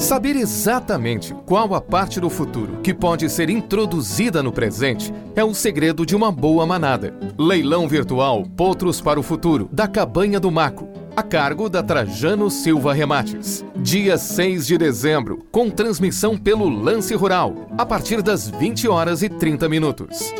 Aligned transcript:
Saber 0.00 0.34
exatamente 0.34 1.34
qual 1.44 1.74
a 1.74 1.80
parte 1.80 2.18
do 2.18 2.30
futuro 2.30 2.78
que 2.82 2.94
pode 2.94 3.28
ser 3.28 3.50
introduzida 3.50 4.42
no 4.42 4.50
presente 4.50 5.12
é 5.36 5.44
o 5.44 5.52
segredo 5.52 6.06
de 6.06 6.16
uma 6.16 6.32
boa 6.32 6.64
manada. 6.64 7.14
Leilão 7.38 7.86
virtual 7.86 8.44
Potros 8.56 8.98
para 8.98 9.20
o 9.20 9.22
Futuro, 9.22 9.68
da 9.70 9.86
Cabanha 9.86 10.40
do 10.40 10.50
Maco, 10.50 10.88
a 11.14 11.22
cargo 11.22 11.68
da 11.68 11.82
Trajano 11.82 12.50
Silva 12.50 12.94
Remates. 12.94 13.62
Dia 13.76 14.16
6 14.16 14.66
de 14.66 14.78
dezembro, 14.78 15.44
com 15.52 15.68
transmissão 15.68 16.34
pelo 16.34 16.66
Lance 16.70 17.14
Rural, 17.14 17.68
a 17.76 17.84
partir 17.84 18.22
das 18.22 18.48
20 18.48 18.88
horas 18.88 19.22
e 19.22 19.28
30 19.28 19.68
minutos. 19.68 20.32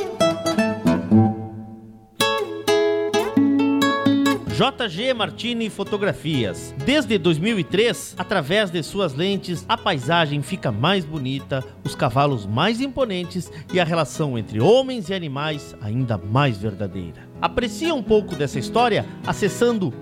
JG 4.60 5.14
Martini 5.14 5.70
Fotografias. 5.70 6.74
Desde 6.84 7.16
2003, 7.16 8.14
através 8.18 8.70
de 8.70 8.82
suas 8.82 9.14
lentes, 9.14 9.64
a 9.66 9.74
paisagem 9.74 10.42
fica 10.42 10.70
mais 10.70 11.02
bonita, 11.02 11.64
os 11.82 11.94
cavalos 11.94 12.44
mais 12.44 12.78
imponentes 12.78 13.50
e 13.72 13.80
a 13.80 13.84
relação 13.84 14.36
entre 14.36 14.60
homens 14.60 15.08
e 15.08 15.14
animais 15.14 15.74
ainda 15.80 16.18
mais 16.18 16.58
verdadeira. 16.58 17.26
Aprecie 17.40 17.90
um 17.90 18.02
pouco 18.02 18.36
dessa 18.36 18.58
história 18.58 19.06
acessando 19.26 19.94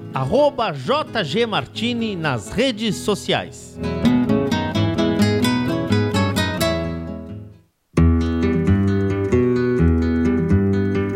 @jgmartini 0.74 2.16
nas 2.16 2.50
redes 2.50 2.96
sociais. 2.96 3.78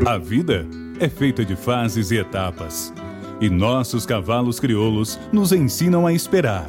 A 0.07 0.16
vida 0.16 0.65
é 1.01 1.09
feita 1.09 1.45
de 1.45 1.57
fases 1.57 2.13
e 2.13 2.19
etapas 2.19 2.95
e 3.42 3.51
nossos 3.51 4.06
cavalos 4.06 4.60
crioulos 4.60 5.19
nos 5.32 5.51
ensinam 5.51 6.06
a 6.06 6.12
esperar. 6.12 6.64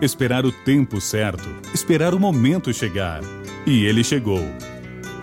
Esperar 0.00 0.46
o 0.46 0.50
tempo 0.50 0.98
certo, 0.98 1.46
esperar 1.74 2.14
o 2.14 2.18
momento 2.18 2.72
chegar. 2.72 3.20
E 3.66 3.84
ele 3.84 4.02
chegou. 4.02 4.42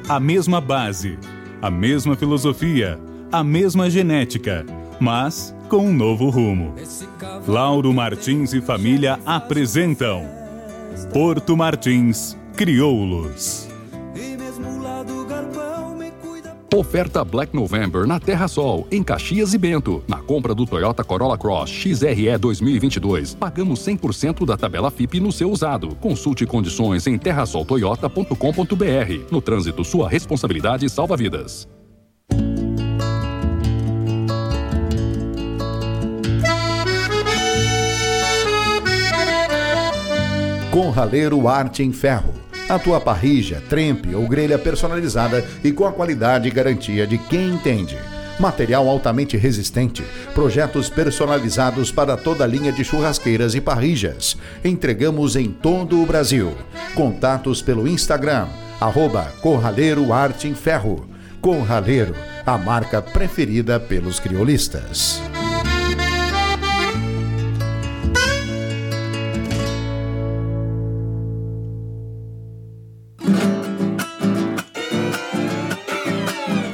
A 0.08 0.20
mesma 0.20 0.62
base, 0.62 1.18
a 1.60 1.72
mesma 1.72 2.16
filosofia, 2.16 3.00
a 3.32 3.44
mesma 3.44 3.90
genética, 3.90 4.64
mas 5.00 5.56
com 5.68 5.88
um 5.88 5.94
novo 5.94 6.30
rumo. 6.30 6.76
Lauro 7.48 7.92
Martins 7.92 8.54
e 8.54 8.62
família 8.62 9.20
apresentam 9.26 10.24
Porto 11.12 11.58
Martins 11.58 12.38
Crioulos. 12.56 13.71
Oferta 16.74 17.26
Black 17.26 17.54
November 17.54 18.08
na 18.08 18.18
Terra 18.18 18.48
Sol, 18.48 18.88
em 18.90 19.04
Caxias 19.04 19.54
e 19.54 19.58
Bento. 19.58 20.02
Na 20.08 20.22
compra 20.22 20.56
do 20.56 20.66
Toyota 20.66 21.04
Corolla 21.04 21.38
Cross 21.38 21.70
XRE 21.70 22.38
2022, 22.38 23.36
pagamos 23.36 23.86
100% 23.86 24.46
da 24.46 24.56
tabela 24.56 24.90
FIP 24.90 25.20
no 25.20 25.34
seu 25.34 25.52
usado. 25.52 25.94
Consulte 25.98 26.46
condições 26.46 27.06
em 27.08 27.18
terrasoltoyota.com.br. 27.18 29.26
No 29.30 29.42
trânsito, 29.42 29.84
sua 29.84 30.08
responsabilidade 30.08 30.90
salva 30.90 31.18
vidas. 31.18 31.68
Com 40.72 40.90
Raleiro 40.90 41.50
Arte 41.50 41.84
em 41.84 41.92
Ferro 41.92 42.41
a 42.72 42.80
tua 42.80 43.02
parrija, 43.02 43.62
trempe 43.68 44.16
ou 44.16 44.26
grelha 44.26 44.58
personalizada 44.58 45.46
e 45.62 45.74
com 45.74 45.86
a 45.86 45.92
qualidade 45.92 46.48
e 46.48 46.52
garantia 46.52 47.06
de 47.06 47.18
quem 47.18 47.50
entende. 47.50 47.98
Material 48.40 48.88
altamente 48.88 49.36
resistente, 49.36 50.02
projetos 50.34 50.90
personalizados 50.90 51.92
para 51.92 52.16
toda 52.16 52.46
a 52.46 52.48
linha 52.48 52.72
de 52.72 52.84
churrasqueiras 52.84 53.56
e 53.56 53.62
parrijas. 53.62 54.38
Entregamos 54.64 55.36
em 55.36 55.52
todo 55.52 56.02
o 56.02 56.06
Brasil. 56.06 56.56
Contatos 56.96 57.62
pelo 57.62 57.88
Instagram, 57.88 58.48
arroba 58.80 59.26
Corraleiro 59.42 60.14
Arte 60.14 60.48
em 60.48 60.56
Ferro. 60.56 61.06
Corraleiro, 61.42 62.16
a 62.46 62.58
marca 62.58 63.02
preferida 63.02 63.80
pelos 63.80 64.20
criolistas. 64.20 65.22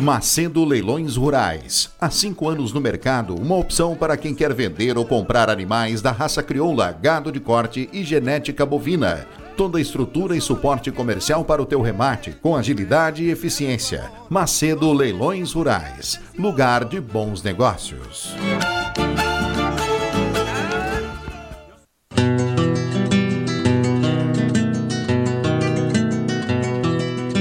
Macedo 0.08 0.64
Leilões 0.64 1.18
Rurais. 1.18 1.92
Há 2.00 2.10
cinco 2.10 2.48
anos 2.48 2.72
no 2.72 2.80
mercado, 2.80 3.36
uma 3.36 3.58
opção 3.58 3.94
para 3.94 4.16
quem 4.16 4.34
quer 4.34 4.54
vender 4.54 4.98
ou 4.98 5.04
comprar 5.04 5.50
animais 5.50 6.02
da 6.02 6.14
raça 6.14 6.42
crioula, 6.42 6.94
gado 6.94 7.30
de 7.30 7.42
corte 7.42 7.90
e 7.92 8.06
genética 8.06 8.66
bovina. 8.66 9.28
Toda 9.58 9.78
a 9.78 9.82
estrutura 9.82 10.34
e 10.34 10.40
suporte 10.40 10.94
comercial 10.94 11.44
para 11.44 11.62
o 11.62 11.66
teu 11.66 11.82
remate, 11.82 12.32
com 12.42 12.56
agilidade 12.56 13.26
e 13.26 13.32
eficiência. 13.32 14.10
Macedo 14.30 14.94
Leilões 14.94 15.52
Rurais. 15.52 16.22
Lugar 16.40 16.86
de 16.86 17.02
bons 17.02 17.44
negócios. 17.44 18.34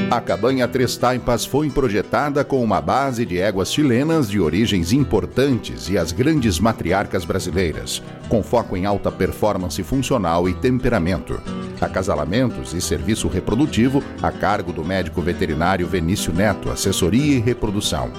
A 0.09 0.21
cabanha 0.21 0.69
Três 0.69 0.97
Taipas 0.97 1.45
foi 1.45 1.69
projetada 1.69 2.45
com 2.45 2.63
uma 2.63 2.81
base 2.81 3.27
de 3.27 3.39
éguas 3.39 3.73
chilenas 3.73 4.31
de 4.31 4.39
origens 4.39 4.93
importantes 4.93 5.89
e 5.89 5.99
as 5.99 6.13
grandes 6.13 6.61
matriarcas 6.61 7.25
brasileiras, 7.25 8.01
com 8.29 8.41
foco 8.41 8.77
em 8.77 8.87
alta 8.87 9.11
performance 9.11 9.83
funcional 9.83 10.49
e 10.49 10.55
temperamento. 10.55 11.43
Acasalamentos 11.81 12.73
e 12.73 12.81
serviço 12.81 13.27
reprodutivo 13.27 14.01
a 14.23 14.31
cargo 14.31 14.73
do 14.73 14.85
médico 14.85 15.21
veterinário 15.21 15.89
Venício 15.89 16.33
Neto, 16.33 16.71
assessoria 16.71 17.39
e 17.39 17.41
reprodução. 17.41 18.13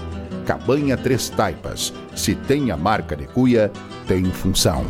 Cabanha 0.45 0.97
Três 0.97 1.29
Taipas. 1.29 1.93
Se 2.13 2.35
tem 2.35 2.69
a 2.69 2.75
marca 2.75 3.15
de 3.15 3.27
cuia, 3.27 3.71
tem 4.05 4.25
função. 4.25 4.85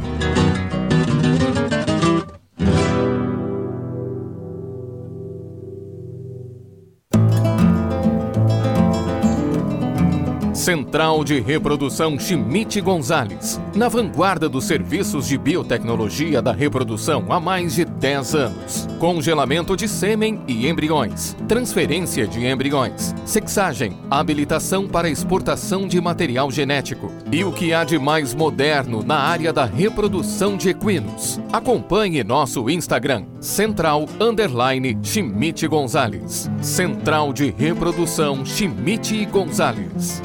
Central 10.67 11.23
de 11.23 11.39
Reprodução 11.39 12.19
Chimite 12.19 12.81
Gonzales, 12.81 13.57
na 13.73 13.87
vanguarda 13.87 14.49
dos 14.49 14.65
serviços 14.65 15.25
de 15.25 15.37
biotecnologia 15.37 16.41
da 16.41 16.51
reprodução 16.51 17.23
há 17.29 17.39
mais 17.39 17.75
de 17.75 17.85
10 17.85 18.35
anos. 18.35 18.87
Congelamento 18.99 19.77
de 19.77 19.87
sêmen 19.87 20.41
e 20.45 20.67
embriões, 20.67 21.37
transferência 21.47 22.27
de 22.27 22.45
embriões, 22.45 23.15
sexagem, 23.25 23.97
habilitação 24.11 24.89
para 24.89 25.09
exportação 25.09 25.87
de 25.87 26.01
material 26.01 26.51
genético 26.51 27.13
e 27.31 27.45
o 27.45 27.51
que 27.53 27.73
há 27.73 27.85
de 27.85 27.97
mais 27.97 28.33
moderno 28.33 29.01
na 29.01 29.19
área 29.19 29.53
da 29.53 29.63
reprodução 29.63 30.57
de 30.57 30.67
equinos. 30.67 31.39
Acompanhe 31.53 32.25
nosso 32.25 32.69
Instagram, 32.69 33.23
Central 33.39 34.05
Underline 34.19 34.99
Chimite 35.01 35.65
Gonzales. 35.65 36.51
Central 36.61 37.31
de 37.31 37.51
Reprodução 37.57 38.45
Chimite 38.45 39.23
Gonzales. 39.27 40.21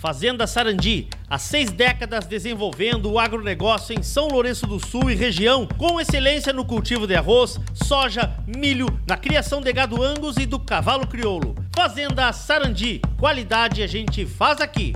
Fazenda 0.00 0.46
Sarandi, 0.46 1.08
há 1.28 1.36
seis 1.36 1.70
décadas 1.70 2.24
desenvolvendo 2.24 3.12
o 3.12 3.18
agronegócio 3.18 3.94
em 3.94 4.02
São 4.02 4.28
Lourenço 4.28 4.66
do 4.66 4.80
Sul 4.84 5.10
e 5.10 5.14
região, 5.14 5.68
com 5.76 6.00
excelência 6.00 6.54
no 6.54 6.64
cultivo 6.64 7.06
de 7.06 7.14
arroz, 7.14 7.60
soja, 7.74 8.34
milho, 8.46 8.86
na 9.06 9.18
criação 9.18 9.60
de 9.60 9.70
gado 9.70 10.02
angus 10.02 10.38
e 10.38 10.46
do 10.46 10.58
cavalo 10.58 11.06
crioulo. 11.06 11.54
Fazenda 11.76 12.32
Sarandi, 12.32 13.02
qualidade 13.18 13.82
a 13.82 13.86
gente 13.86 14.24
faz 14.24 14.62
aqui. 14.62 14.94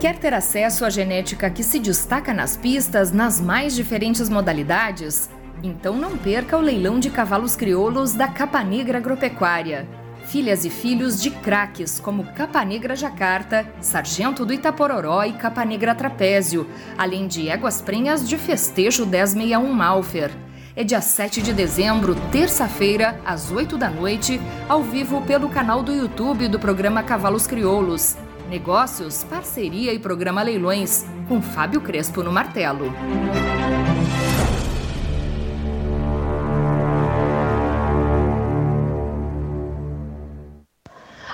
Quer 0.00 0.16
ter 0.18 0.32
acesso 0.32 0.86
à 0.86 0.88
genética 0.88 1.50
que 1.50 1.62
se 1.62 1.78
destaca 1.78 2.32
nas 2.32 2.56
pistas 2.56 3.12
nas 3.12 3.38
mais 3.38 3.74
diferentes 3.74 4.30
modalidades? 4.30 5.28
Então 5.62 5.96
não 5.96 6.16
perca 6.16 6.56
o 6.56 6.60
leilão 6.60 7.00
de 7.00 7.10
cavalos 7.10 7.56
crioulos 7.56 8.14
da 8.14 8.28
Capa 8.28 8.62
Negra 8.62 8.98
Agropecuária. 8.98 9.88
Filhas 10.26 10.64
e 10.64 10.70
filhos 10.70 11.20
de 11.20 11.30
craques 11.30 11.98
como 11.98 12.32
Capa 12.34 12.64
Negra 12.64 12.94
Jacarta, 12.94 13.66
Sargento 13.80 14.44
do 14.44 14.52
Itapororó 14.52 15.24
e 15.24 15.32
Capa 15.32 15.64
Negra 15.64 15.94
Trapézio, 15.94 16.66
além 16.96 17.26
de 17.26 17.48
éguas 17.48 17.80
prenhas 17.80 18.28
de 18.28 18.36
festejo 18.36 19.06
1061 19.06 19.72
Malfer. 19.72 20.30
É 20.76 20.84
dia 20.84 21.00
7 21.00 21.42
de 21.42 21.52
dezembro, 21.52 22.14
terça-feira, 22.30 23.18
às 23.24 23.50
8 23.50 23.76
da 23.76 23.90
noite, 23.90 24.40
ao 24.68 24.82
vivo 24.82 25.22
pelo 25.22 25.48
canal 25.48 25.82
do 25.82 25.92
YouTube 25.92 26.46
do 26.46 26.58
programa 26.58 27.02
Cavalos 27.02 27.48
Crioulos. 27.48 28.16
Negócios, 28.48 29.24
parceria 29.24 29.92
e 29.92 29.98
programa 29.98 30.42
Leilões, 30.42 31.04
com 31.26 31.42
Fábio 31.42 31.80
Crespo 31.80 32.22
no 32.22 32.30
martelo. 32.30 32.92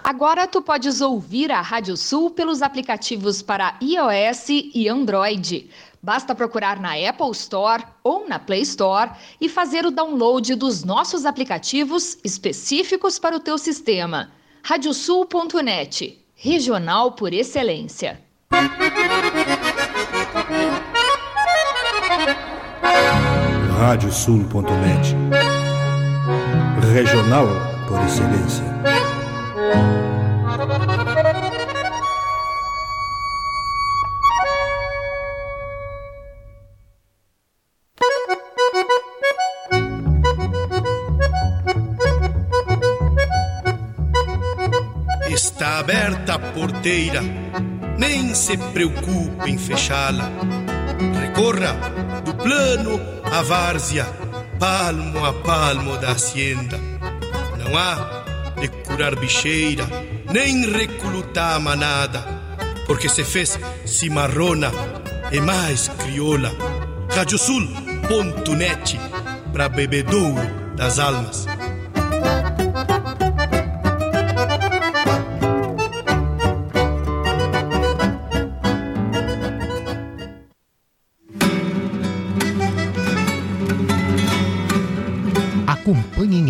Agora 0.04 0.46
tu 0.46 0.60
podes 0.60 1.00
ouvir 1.00 1.50
a 1.50 1.62
Rádio 1.62 1.96
Sul 1.96 2.30
pelos 2.30 2.60
aplicativos 2.60 3.40
para 3.40 3.78
iOS 3.80 4.50
e 4.74 4.86
Android. 4.86 5.70
Basta 6.02 6.34
procurar 6.34 6.78
na 6.78 6.92
Apple 6.92 7.30
Store 7.30 7.82
ou 8.02 8.28
na 8.28 8.38
Play 8.38 8.60
Store 8.60 9.12
e 9.40 9.48
fazer 9.48 9.86
o 9.86 9.90
download 9.90 10.56
dos 10.56 10.84
nossos 10.84 11.24
aplicativos 11.24 12.18
específicos 12.22 13.18
para 13.18 13.34
o 13.34 13.40
teu 13.40 13.56
sistema. 13.56 14.30
Radiosul.net, 14.62 16.22
regional 16.36 17.12
por 17.12 17.32
excelência. 17.32 18.20
Radiosul.net, 23.78 25.16
regional 26.92 27.46
por 27.88 28.02
excelência. 28.02 28.93
Aberta 45.84 46.36
a 46.36 46.38
porteira, 46.38 47.20
nem 47.98 48.34
se 48.34 48.56
preocupe 48.56 49.50
em 49.50 49.58
fechá-la. 49.58 50.30
Recorra 51.20 51.74
do 52.24 52.34
plano 52.34 52.98
à 53.30 53.42
várzea, 53.42 54.06
palmo 54.58 55.22
a 55.22 55.32
palmo 55.34 55.98
da 55.98 56.12
hacienda. 56.12 56.80
Não 57.58 57.76
há 57.76 58.24
de 58.58 58.68
curar 58.68 59.14
bicheira, 59.14 59.86
nem 60.32 60.70
recrutar 60.70 61.60
manada, 61.60 62.24
porque 62.86 63.10
se 63.10 63.22
fez 63.22 63.58
cimarrona 63.84 64.72
e 65.30 65.38
mais 65.38 65.88
crioula. 65.88 66.50
Radiosul.net 67.14 68.98
para 69.52 69.68
bebedouro 69.68 70.50
das 70.76 70.98
almas. 70.98 71.46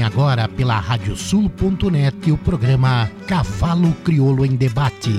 Agora 0.05 0.47
pela 0.47 0.79
radiosul.net 0.79 2.31
o 2.31 2.37
programa 2.37 3.11
Cavalo 3.27 3.93
Crioulo 4.05 4.45
em 4.45 4.55
Debate. 4.55 5.11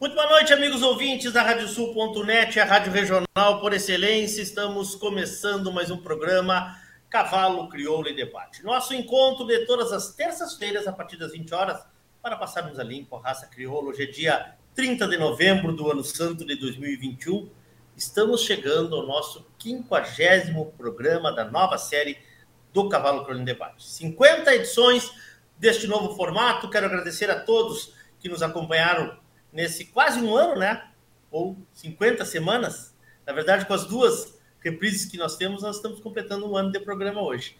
Muito 0.00 0.14
boa 0.14 0.28
noite, 0.30 0.52
amigos 0.54 0.82
ouvintes 0.82 1.30
da 1.30 1.42
Radiosul.net, 1.42 2.58
a 2.58 2.64
rádio 2.64 2.90
regional 2.92 3.60
por 3.60 3.74
excelência. 3.74 4.40
Estamos 4.40 4.94
começando 4.94 5.70
mais 5.70 5.90
um 5.90 5.98
programa 5.98 6.74
Cavalo 7.12 7.68
Crioulo 7.68 8.08
em 8.08 8.14
Debate. 8.14 8.64
Nosso 8.64 8.94
encontro 8.94 9.46
de 9.46 9.66
todas 9.66 9.92
as 9.92 10.14
terças-feiras, 10.14 10.86
a 10.86 10.92
partir 10.92 11.18
das 11.18 11.32
20 11.32 11.52
horas, 11.52 11.84
para 12.22 12.36
passarmos 12.36 12.78
a 12.78 12.82
limpo 12.82 13.16
a 13.16 13.20
raça 13.20 13.46
crioula. 13.46 13.90
Hoje 13.90 14.04
é 14.04 14.06
dia 14.06 14.56
30 14.74 15.06
de 15.08 15.18
novembro 15.18 15.74
do 15.74 15.90
ano 15.90 16.02
santo 16.02 16.42
de 16.42 16.56
2021. 16.56 17.50
Estamos 17.94 18.40
chegando 18.40 18.96
ao 18.96 19.06
nosso 19.06 19.46
50 19.62 20.72
programa 20.78 21.30
da 21.30 21.44
nova 21.44 21.76
série 21.76 22.16
do 22.72 22.88
Cavalo 22.88 23.24
Crioulo 23.24 23.42
em 23.42 23.44
Debate. 23.44 23.86
50 23.86 24.54
edições 24.54 25.12
deste 25.58 25.86
novo 25.86 26.16
formato. 26.16 26.70
Quero 26.70 26.86
agradecer 26.86 27.30
a 27.30 27.38
todos 27.38 27.92
que 28.20 28.28
nos 28.30 28.42
acompanharam 28.42 29.18
nesse 29.52 29.84
quase 29.84 30.18
um 30.18 30.34
ano, 30.34 30.58
né? 30.58 30.88
Ou 31.30 31.58
50 31.74 32.24
semanas. 32.24 32.96
Na 33.26 33.34
verdade, 33.34 33.66
com 33.66 33.74
as 33.74 33.84
duas 33.84 34.40
reprises 34.62 35.06
que 35.06 35.16
nós 35.16 35.36
temos, 35.36 35.62
nós 35.62 35.76
estamos 35.76 36.00
completando 36.00 36.50
um 36.50 36.56
ano 36.56 36.70
de 36.70 36.80
programa 36.80 37.20
hoje. 37.20 37.56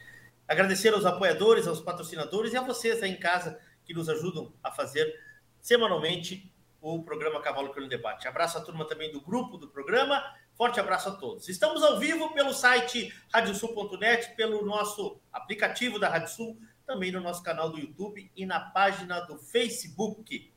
Agradecer 0.47 0.93
aos 0.95 1.05
apoiadores, 1.05 1.67
aos 1.67 1.81
patrocinadores 1.81 2.53
e 2.53 2.57
a 2.57 2.63
vocês 2.63 3.03
aí 3.03 3.11
em 3.11 3.19
casa 3.19 3.59
que 3.85 3.95
nos 3.95 4.09
ajudam 4.09 4.53
a 4.63 4.71
fazer 4.71 5.13
semanalmente 5.61 6.53
o 6.81 7.03
programa 7.03 7.41
Cavalo 7.41 7.71
Crioulo 7.71 7.89
Debate. 7.89 8.27
Abraço 8.27 8.59
a 8.59 8.61
turma 8.61 8.87
também 8.87 9.13
do 9.13 9.21
grupo 9.21 9.57
do 9.57 9.69
programa. 9.69 10.23
Forte 10.55 10.81
abraço 10.81 11.09
a 11.09 11.13
todos. 11.13 11.49
Estamos 11.49 11.83
ao 11.83 11.99
vivo 11.99 12.33
pelo 12.35 12.53
site 12.53 13.13
radiosul.net, 13.33 14.35
pelo 14.37 14.65
nosso 14.65 15.21
aplicativo 15.33 15.99
da 15.99 16.09
Rádio 16.09 16.29
Sul, 16.29 16.59
também 16.87 17.13
no 17.13 17.21
nosso 17.21 17.43
canal 17.43 17.71
do 17.71 17.79
YouTube 17.79 18.31
e 18.37 18.45
na 18.45 18.61
página 18.61 19.21
do 19.21 19.39
Facebook. 19.39 20.53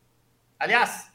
Aliás, 0.60 1.12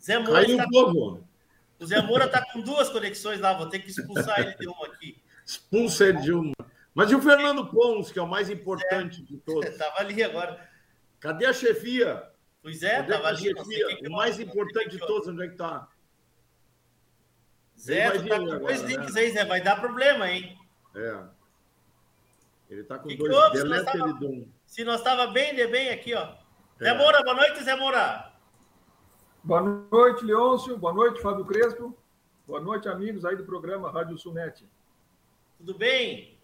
Zé 0.01 0.19
Moura. 0.19 0.43
Caiu 0.43 0.57
tá... 0.57 0.65
um 0.65 0.69
pouco. 0.69 1.27
O 1.79 1.85
Zé 1.85 2.01
Moura 2.01 2.25
está 2.25 2.45
com 2.51 2.59
duas 2.59 2.89
conexões 2.89 3.39
lá, 3.39 3.53
vou 3.53 3.69
ter 3.69 3.79
que 3.79 3.89
expulsar 3.89 4.41
ele 4.41 4.57
de 4.57 4.67
uma 4.67 4.87
aqui. 4.87 5.17
Expulsa 5.45 6.07
ele 6.07 6.19
de 6.19 6.33
uma. 6.33 6.53
Mas 6.93 7.09
e 7.09 7.15
o 7.15 7.21
Fernando 7.21 7.65
Pons, 7.67 8.11
que 8.11 8.19
é 8.19 8.21
o 8.21 8.27
mais 8.27 8.49
importante 8.49 9.21
é, 9.21 9.23
de 9.23 9.37
todos? 9.37 9.69
Estava 9.69 10.01
ali 10.01 10.21
agora. 10.21 10.69
Cadê 11.17 11.45
a 11.45 11.53
chefia? 11.53 12.23
Pois 12.61 12.83
é, 12.83 12.99
estava 12.99 13.29
ali. 13.29 13.55
Chefia? 13.55 13.99
o 14.05 14.11
mais 14.11 14.37
importante 14.37 14.89
de 14.89 14.99
todos, 14.99 15.29
onde 15.29 15.43
é 15.43 15.47
que 15.47 15.53
está? 15.53 15.87
Zé, 17.79 18.11
tu 18.11 18.27
tá 18.27 18.37
com 18.37 18.43
agora, 18.43 18.59
dois 18.59 18.81
links 18.81 19.13
né? 19.13 19.21
aí, 19.21 19.31
Zé. 19.31 19.45
Vai 19.45 19.61
dar 19.61 19.79
problema, 19.79 20.29
hein? 20.29 20.57
É. 20.95 21.23
Ele 22.69 22.83
tá 22.83 22.99
com 22.99 23.07
que 23.07 23.15
dois. 23.15 23.51
Que 23.51 23.57
se, 23.59 23.63
nós 23.63 23.83
tava, 23.85 24.19
se 24.65 24.83
nós 24.83 24.99
estava 24.99 25.27
bem, 25.27 25.55
de 25.55 25.65
bem 25.67 25.89
aqui, 25.89 26.13
ó. 26.13 26.35
É. 26.79 26.83
Zé 26.83 26.93
Moura, 26.93 27.23
boa 27.23 27.35
noite, 27.35 27.63
Zé 27.63 27.75
Moura. 27.75 28.33
Boa 29.41 29.61
noite, 29.61 30.25
Leôncio. 30.25 30.77
Boa 30.77 30.93
noite, 30.93 31.21
Fábio 31.21 31.45
Crespo. 31.45 31.97
Boa 32.45 32.59
noite, 32.59 32.89
amigos 32.89 33.23
aí 33.23 33.37
do 33.37 33.45
programa 33.45 33.91
Rádio 33.91 34.17
Sunet. 34.17 34.67
Tudo 35.57 35.73
bem? 35.77 36.37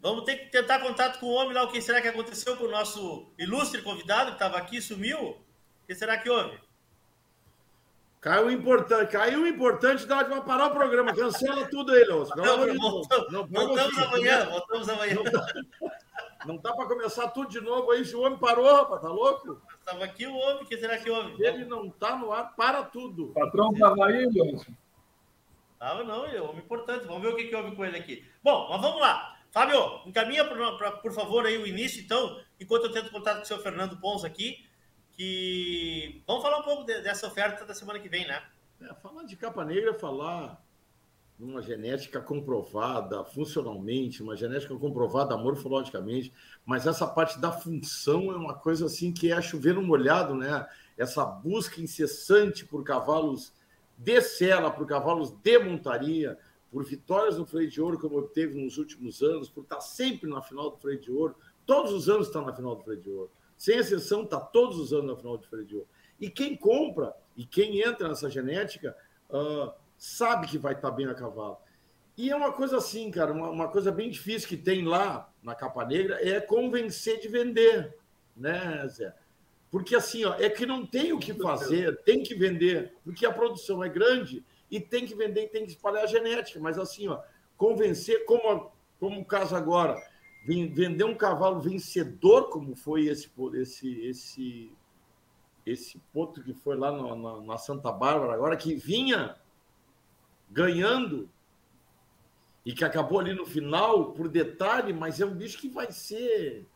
Vamos 0.00 0.24
ter 0.24 0.36
que 0.36 0.50
tentar 0.50 0.80
contato 0.80 1.18
com 1.18 1.26
o 1.26 1.32
homem 1.32 1.54
lá. 1.54 1.64
O 1.64 1.72
que 1.72 1.80
será 1.80 2.00
que 2.00 2.08
aconteceu 2.08 2.56
com 2.56 2.64
o 2.64 2.70
nosso 2.70 3.32
ilustre 3.38 3.82
convidado 3.82 4.30
que 4.30 4.36
estava 4.36 4.58
aqui, 4.58 4.80
sumiu? 4.80 5.30
O 5.30 5.86
que 5.86 5.94
será 5.94 6.18
que 6.18 6.30
houve? 6.30 6.58
Caiu 8.24 8.46
o 8.46 8.50
importante, 8.50 9.12
caiu 9.12 9.42
o 9.42 9.46
importante, 9.46 10.06
dá 10.06 10.24
para 10.24 10.40
parar 10.40 10.68
o 10.68 10.70
programa, 10.70 11.14
cancela 11.14 11.66
tudo 11.68 11.92
aí, 11.92 12.04
Leôncio. 12.04 12.34
Voltamos, 12.34 13.30
Não, 13.30 13.46
voltamos 13.46 13.98
amanhã, 13.98 14.44
não, 14.46 14.50
voltamos 14.52 14.88
amanhã. 14.88 15.16
Não 16.46 16.56
dá 16.56 16.72
para 16.72 16.86
começar 16.86 17.28
tudo 17.28 17.50
de 17.50 17.60
novo 17.60 17.90
aí, 17.90 18.02
se 18.02 18.16
o 18.16 18.22
homem 18.22 18.38
parou, 18.38 18.64
rapaz, 18.74 19.02
tá 19.02 19.08
louco? 19.08 19.60
Estava 19.78 20.04
aqui 20.04 20.26
o 20.26 20.34
homem, 20.34 20.62
o 20.62 20.66
que 20.66 20.78
será 20.78 20.96
que 20.96 21.10
houve? 21.10 21.36
Ele 21.44 21.66
não 21.66 21.90
tá 21.90 22.16
no 22.16 22.32
ar, 22.32 22.56
para 22.56 22.82
tudo. 22.84 23.26
O 23.26 23.34
patrão 23.34 23.70
estava 23.74 24.06
aí, 24.06 24.26
Leôncio? 24.26 24.74
Tava 25.78 26.02
não, 26.02 26.24
é 26.24 26.40
homem 26.40 26.60
importante. 26.64 27.06
Vamos 27.06 27.20
ver 27.20 27.28
o 27.28 27.36
que, 27.36 27.44
que 27.44 27.54
houve 27.54 27.76
com 27.76 27.84
ele 27.84 27.98
aqui. 27.98 28.24
Bom, 28.42 28.68
mas 28.70 28.80
vamos 28.80 29.02
lá. 29.02 29.36
Fábio, 29.50 30.00
encaminha, 30.06 30.46
por, 30.46 30.56
pra- 30.78 30.92
por 30.92 31.12
favor, 31.12 31.44
aí 31.44 31.58
o 31.58 31.66
início, 31.66 32.02
então, 32.02 32.40
enquanto 32.58 32.84
eu 32.84 32.92
tento 32.92 33.10
contato 33.10 33.36
com 33.36 33.42
o 33.42 33.46
seu 33.46 33.58
Fernando 33.58 33.98
Pons 34.00 34.24
aqui, 34.24 34.64
que... 35.16 36.22
Vamos 36.26 36.42
falar 36.42 36.58
um 36.58 36.62
pouco 36.62 36.84
de- 36.84 37.00
dessa 37.00 37.26
oferta 37.26 37.64
da 37.64 37.74
semana 37.74 37.98
que 37.98 38.08
vem, 38.08 38.26
né? 38.26 38.42
É, 38.80 38.94
falar 38.94 39.24
de 39.24 39.36
capa 39.36 39.64
negra 39.64 39.94
falar 39.94 40.62
numa 41.38 41.60
genética 41.60 42.20
comprovada 42.20 43.24
funcionalmente, 43.24 44.22
uma 44.22 44.36
genética 44.36 44.74
comprovada 44.76 45.36
morfologicamente, 45.36 46.32
mas 46.64 46.86
essa 46.86 47.06
parte 47.06 47.40
da 47.40 47.50
função 47.50 48.30
é 48.30 48.36
uma 48.36 48.54
coisa 48.54 48.86
assim 48.86 49.12
que 49.12 49.32
é 49.32 49.42
chover 49.42 49.74
no 49.74 49.82
molhado, 49.82 50.34
né? 50.34 50.66
Essa 50.96 51.24
busca 51.24 51.80
incessante 51.80 52.64
por 52.64 52.84
cavalos 52.84 53.52
de 53.98 54.20
sela, 54.20 54.70
por 54.70 54.86
cavalos 54.86 55.30
de 55.30 55.58
montaria, 55.58 56.38
por 56.70 56.84
vitórias 56.84 57.38
no 57.38 57.46
freio 57.46 57.70
de 57.70 57.80
ouro, 57.80 57.98
como 57.98 58.18
obteve 58.18 58.60
nos 58.60 58.78
últimos 58.78 59.22
anos, 59.22 59.48
por 59.48 59.62
estar 59.62 59.80
sempre 59.80 60.28
na 60.28 60.42
final 60.42 60.70
do 60.70 60.76
freio 60.76 61.00
de 61.00 61.10
ouro. 61.10 61.36
Todos 61.66 61.92
os 61.92 62.08
anos 62.08 62.28
está 62.28 62.40
na 62.40 62.52
final 62.52 62.76
do 62.76 62.82
freio 62.82 63.00
de 63.00 63.10
ouro. 63.10 63.30
Sem 63.64 63.78
exceção, 63.78 64.24
está 64.24 64.38
todos 64.38 64.78
os 64.78 64.92
anos 64.92 65.06
na 65.06 65.16
final 65.16 65.38
do 65.38 65.46
freio 65.46 65.64
de 65.64 65.74
ouro. 65.74 65.88
E 66.20 66.28
quem 66.28 66.54
compra 66.54 67.16
e 67.34 67.46
quem 67.46 67.80
entra 67.80 68.06
nessa 68.06 68.28
genética 68.28 68.94
ah, 69.32 69.74
sabe 69.96 70.46
que 70.48 70.58
vai 70.58 70.74
estar 70.74 70.90
bem 70.90 71.06
a 71.06 71.14
cavalo. 71.14 71.56
E 72.14 72.30
é 72.30 72.36
uma 72.36 72.52
coisa 72.52 72.76
assim, 72.76 73.10
cara, 73.10 73.32
uma, 73.32 73.48
uma 73.48 73.68
coisa 73.68 73.90
bem 73.90 74.10
difícil 74.10 74.50
que 74.50 74.58
tem 74.58 74.84
lá 74.84 75.32
na 75.42 75.54
capa 75.54 75.82
negra 75.86 76.18
é 76.20 76.42
convencer 76.42 77.18
de 77.20 77.26
vender, 77.26 77.96
né, 78.36 78.86
Zé? 78.86 79.14
Porque 79.70 79.96
assim, 79.96 80.26
ó, 80.26 80.34
é 80.34 80.50
que 80.50 80.66
não 80.66 80.84
tem 80.84 81.14
o 81.14 81.18
que 81.18 81.32
fazer, 81.32 82.02
tem 82.02 82.22
que 82.22 82.34
vender, 82.34 82.94
porque 83.02 83.24
a 83.24 83.32
produção 83.32 83.82
é 83.82 83.88
grande 83.88 84.44
e 84.70 84.78
tem 84.78 85.06
que 85.06 85.14
vender 85.14 85.44
e 85.44 85.48
tem 85.48 85.64
que 85.64 85.70
espalhar 85.70 86.04
a 86.04 86.06
genética. 86.06 86.60
Mas 86.60 86.78
assim, 86.78 87.08
ó, 87.08 87.18
convencer, 87.56 88.26
como, 88.26 88.70
como 89.00 89.22
o 89.22 89.24
caso 89.24 89.56
agora, 89.56 89.96
vender 90.44 91.04
um 91.04 91.14
cavalo 91.14 91.60
vencedor, 91.60 92.50
como 92.50 92.76
foi 92.76 93.06
esse, 93.06 93.30
esse, 93.54 94.00
esse, 94.02 94.72
esse 95.64 95.98
potro 96.12 96.42
que 96.44 96.52
foi 96.52 96.76
lá 96.76 96.92
na, 96.92 97.16
na- 97.16 97.40
na 97.40 97.56
Santa 97.58 97.90
Bárbara 97.90 98.34
agora, 98.34 98.56
que 98.56 98.74
vinha 98.74 99.36
ganhando 100.50 101.28
e 102.64 102.72
que 102.72 102.84
acabou 102.84 103.18
ali 103.20 103.34
no 103.34 103.46
final 103.46 104.12
por 104.12 104.28
detalhe, 104.28 104.92
mas 104.92 105.20
é 105.20 105.26
um 105.26 105.34
bicho 105.34 105.58
que 105.58 105.68
vai 105.68 105.90
ser 105.90 106.66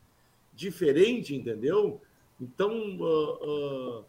diferente, 0.54 1.34
entendeu? 1.34 2.00
Então, 2.40 2.72
ah, 3.02 3.38
ah, 3.42 4.04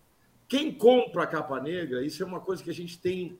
quem 0.48 0.74
compra 0.74 1.24
a 1.24 1.28
capa 1.28 1.60
negra, 1.60 2.04
isso 2.04 2.24
é 2.24 2.26
uma 2.26 2.40
coisa 2.40 2.64
que 2.64 2.70
a 2.70 2.74
gente 2.74 3.00
tem 3.00 3.38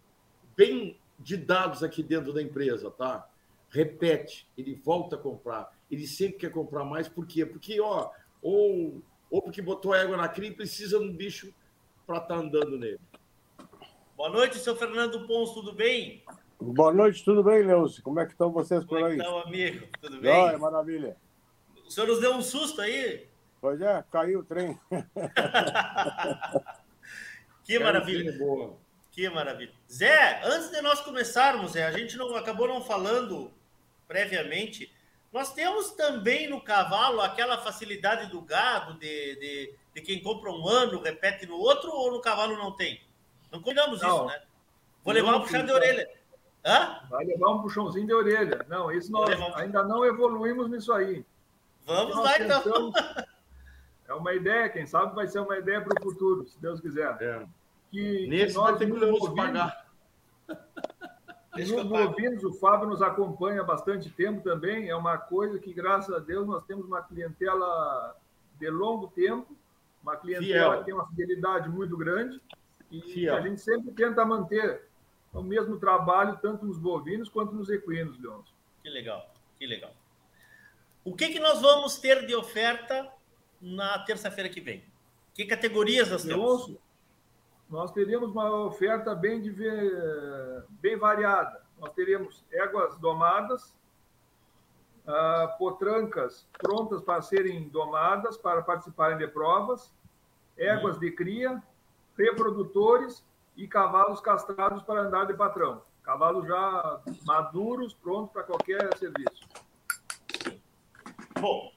bem 0.56 0.98
de 1.18 1.36
dados 1.38 1.82
aqui 1.84 2.04
dentro 2.04 2.32
da 2.34 2.42
empresa, 2.42 2.92
tá? 2.92 3.28
Repete, 3.70 4.48
ele 4.58 4.76
volta 4.76 5.16
a 5.16 5.20
comprar, 5.20 5.78
ele 5.90 6.08
sempre 6.08 6.38
quer 6.38 6.52
comprar 6.52 6.84
mais, 6.84 7.08
por 7.08 7.26
quê? 7.26 7.46
Porque, 7.46 7.80
ó, 7.80 8.10
ou, 8.42 9.02
ou 9.30 9.42
porque 9.42 9.62
botou 9.62 9.96
égua 9.96 10.18
na 10.18 10.28
cria 10.28 10.50
e 10.50 10.54
precisa 10.54 11.00
de 11.00 11.06
um 11.06 11.14
bicho 11.14 11.54
para 12.06 12.18
estar 12.18 12.36
andando 12.36 12.78
nele. 12.78 13.00
Boa 14.16 14.30
noite, 14.30 14.58
seu 14.58 14.76
Fernando 14.76 15.26
Pons, 15.26 15.54
tudo 15.54 15.74
bem? 15.74 16.24
Boa 16.60 16.94
noite, 16.94 17.24
tudo 17.24 17.44
bem, 17.44 17.64
Leôncio? 17.64 18.04
Como 18.04 18.20
é 18.20 18.26
que 18.26 18.34
estão 18.34 18.52
vocês 18.52 18.84
por 18.84 19.00
Como 19.00 19.06
é 19.08 19.12
aí? 19.12 19.18
que 19.18 19.24
tá, 19.24 19.34
o 19.34 19.40
amigo? 19.40 19.88
Tudo 20.02 20.20
bem? 20.20 20.58
maravilha. 20.58 21.18
O 21.86 21.92
senhor 21.92 22.08
nos 22.08 22.20
deu 22.20 22.34
um 22.34 22.42
susto 22.42 22.82
aí? 22.82 23.28
Pois 23.62 23.80
é, 23.82 24.04
caiu 24.12 24.40
o 24.40 24.44
trem. 24.44 24.78
Que 27.70 27.78
maravilha. 27.78 28.36
Boa. 28.36 28.76
Que 29.12 29.30
maravilha. 29.30 29.72
Zé, 29.92 30.42
antes 30.44 30.72
de 30.72 30.82
nós 30.82 31.02
começarmos, 31.02 31.74
Zé, 31.74 31.86
a 31.86 31.92
gente 31.92 32.18
não 32.18 32.36
acabou 32.36 32.68
não 32.68 32.82
falando 32.82 33.52
previamente. 34.08 34.92
Nós 35.32 35.54
temos 35.54 35.92
também 35.92 36.50
no 36.50 36.60
cavalo 36.62 37.22
aquela 37.22 37.58
facilidade 37.60 38.30
do 38.32 38.42
gado, 38.42 38.96
de, 38.96 39.36
de, 39.36 39.74
de 39.94 40.02
quem 40.02 40.22
compra 40.22 40.52
um 40.52 40.68
ano, 40.68 41.02
repete 41.02 41.46
no 41.46 41.56
outro, 41.58 41.92
ou 41.92 42.12
no 42.12 42.20
cavalo 42.22 42.58
não 42.58 42.72
tem? 42.72 43.00
Não 43.52 43.62
combinamos 43.62 44.02
Não. 44.02 44.16
isso, 44.16 44.26
né? 44.26 44.42
Vou 45.04 45.14
levar 45.14 45.36
um 45.36 45.42
puxão 45.42 45.60
de 45.60 45.66
então. 45.66 45.76
orelha. 45.76 46.10
Hã? 46.66 47.00
Vai 47.10 47.26
levar 47.26 47.50
um 47.52 47.62
puxãozinho 47.62 48.06
de 48.08 48.14
orelha. 48.14 48.66
Não, 48.68 48.92
isso 48.92 49.12
nós 49.12 49.30
levar 49.30 49.46
um- 49.52 49.56
ainda 49.56 49.84
não 49.84 50.04
evoluímos 50.04 50.70
nisso 50.70 50.92
aí. 50.92 51.24
Vamos 51.86 52.18
lá, 52.18 52.38
então. 52.40 52.62
tentamos- 52.62 52.94
É 54.08 54.14
uma 54.16 54.34
ideia, 54.34 54.68
quem 54.70 54.88
sabe 54.88 55.14
vai 55.14 55.28
ser 55.28 55.40
uma 55.40 55.56
ideia 55.60 55.82
para 55.82 55.94
o 56.00 56.04
futuro, 56.04 56.44
se 56.48 56.60
Deus 56.60 56.82
quiser. 56.82 57.16
É. 57.22 57.46
Que, 57.92 58.28
Nesse 58.28 58.54
que 58.56 58.60
nós 58.60 58.78
ter 58.80 58.92
que 58.92 59.36
pagar. 59.36 59.86
Pago. 61.52 61.84
bovinos, 61.86 62.44
o 62.44 62.54
Fábio 62.54 62.90
nos 62.90 63.02
acompanha 63.02 63.62
há 63.62 63.64
bastante 63.64 64.10
tempo 64.10 64.42
também. 64.42 64.90
É 64.90 64.96
uma 64.96 65.18
coisa 65.18 65.58
que, 65.60 65.74
graças 65.74 66.14
a 66.14 66.20
Deus, 66.20 66.48
nós 66.48 66.64
temos 66.66 66.86
uma 66.86 67.02
clientela 67.02 68.16
de 68.60 68.70
longo 68.70 69.08
tempo, 69.08 69.48
uma 70.04 70.16
clientela 70.16 70.72
Fiel. 70.72 70.80
que 70.80 70.86
tem 70.86 70.94
uma 70.94 71.08
fidelidade 71.08 71.70
muito 71.70 71.98
grande 71.98 72.40
e 72.92 73.02
Fiel. 73.02 73.36
a 73.36 73.42
gente 73.42 73.62
sempre 73.62 73.92
tenta 73.92 74.24
manter 74.26 74.84
o 75.34 75.42
mesmo 75.42 75.78
trabalho 75.78 76.38
tanto 76.42 76.66
nos 76.66 76.78
bovinos 76.78 77.30
quanto 77.30 77.54
nos 77.54 77.70
equinos, 77.70 78.20
Leôncio. 78.20 78.54
Que 78.82 78.90
legal, 78.90 79.32
que 79.58 79.66
legal. 79.66 79.94
O 81.04 81.16
que, 81.16 81.30
que 81.30 81.40
nós 81.40 81.62
vamos 81.62 81.98
ter 81.98 82.26
de 82.26 82.36
oferta 82.36 83.12
na 83.62 84.00
terça-feira 84.00 84.50
que 84.50 84.62
vem? 84.62 84.84
Que 85.34 85.46
categorias 85.46 86.10
nós 86.10 86.24
temos? 86.24 86.68
Leôncio, 86.68 86.82
nós 87.70 87.92
teríamos 87.92 88.32
uma 88.32 88.50
oferta 88.66 89.14
bem, 89.14 89.42
diver- 89.42 90.66
bem 90.70 90.98
variada. 90.98 91.62
Nós 91.80 91.94
teríamos 91.94 92.44
éguas 92.52 92.98
domadas, 92.98 93.78
ah, 95.08 95.56
potrancas 95.58 96.48
prontas 96.58 97.02
para 97.02 97.22
serem 97.22 97.70
domadas, 97.70 98.38
para 98.38 98.62
participarem 98.62 99.18
de 99.18 99.28
provas, 99.28 99.94
éguas 100.58 101.00
de 101.00 101.12
cria, 101.12 101.62
reprodutores 102.18 103.24
e 103.56 103.68
cavalos 103.68 104.20
castrados 104.20 104.82
para 104.84 105.02
andar 105.02 105.26
de 105.26 105.34
patrão. 105.34 105.82
Cavalos 106.04 106.48
já 106.48 107.02
maduros, 107.26 107.94
prontos 107.94 108.32
para 108.34 108.44
qualquer 108.44 108.96
serviço. 108.98 109.48
Bom, 111.40 111.72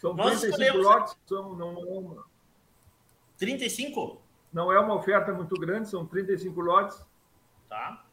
São 0.00 0.14
Nós 0.14 0.40
35 0.40 0.62
escolhemos- 0.62 0.86
lotes, 0.86 1.16
são, 1.26 1.54
não, 1.54 1.70
é 1.78 1.84
uma, 1.98 2.24
35? 3.36 4.22
Não 4.52 4.72
é 4.72 4.78
uma 4.80 4.94
oferta 4.94 5.32
muito 5.32 5.54
grande, 5.54 5.88
são 5.88 6.06
35 6.06 6.60
lotes. 6.60 7.04
Tá. 7.68 8.04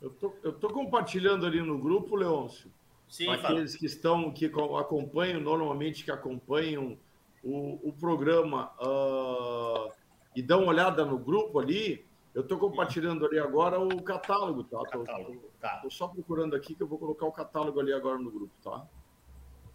Eu 0.00 0.10
tô, 0.10 0.32
eu 0.42 0.52
tô 0.52 0.68
compartilhando 0.70 1.44
ali 1.46 1.60
no 1.60 1.78
grupo, 1.78 2.16
Leôncio. 2.16 2.72
Sim, 3.08 3.26
Para 3.26 3.34
aqueles 3.50 3.76
que 3.76 3.86
estão, 3.86 4.30
que 4.32 4.48
co- 4.48 4.76
acompanham, 4.76 5.40
normalmente 5.40 6.04
que 6.04 6.10
acompanham 6.10 6.96
o, 7.42 7.88
o 7.88 7.92
programa 7.92 8.72
ah, 8.80 9.88
e 10.34 10.40
dão 10.42 10.62
uma 10.62 10.68
olhada 10.72 11.04
no 11.04 11.18
grupo 11.18 11.58
ali, 11.58 12.06
eu 12.34 12.42
estou 12.42 12.56
compartilhando 12.58 13.26
ali 13.26 13.38
agora 13.38 13.80
o 13.80 14.02
catálogo, 14.02 14.62
tá? 14.64 14.78
Tô, 14.78 15.00
Catálogo, 15.04 15.34
tô- 15.40 15.48
tá. 15.60 15.76
tô 15.82 15.90
só 15.90 16.06
procurando 16.08 16.54
aqui 16.54 16.74
que 16.74 16.82
eu 16.82 16.86
vou 16.86 16.98
colocar 16.98 17.26
o 17.26 17.32
catálogo 17.32 17.80
ali 17.80 17.92
agora 17.92 18.18
no 18.18 18.30
grupo, 18.30 18.52
tá? 18.62 18.86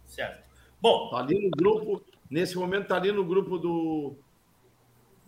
Certo. 0.06 0.48
Bom, 0.80 1.10
Tá 1.10 1.18
ali 1.18 1.38
no 1.38 1.50
grupo, 1.50 2.02
nesse 2.30 2.56
momento 2.56 2.88
tá 2.88 2.96
ali 2.96 3.12
no 3.12 3.24
grupo 3.24 3.58
do, 3.58 4.16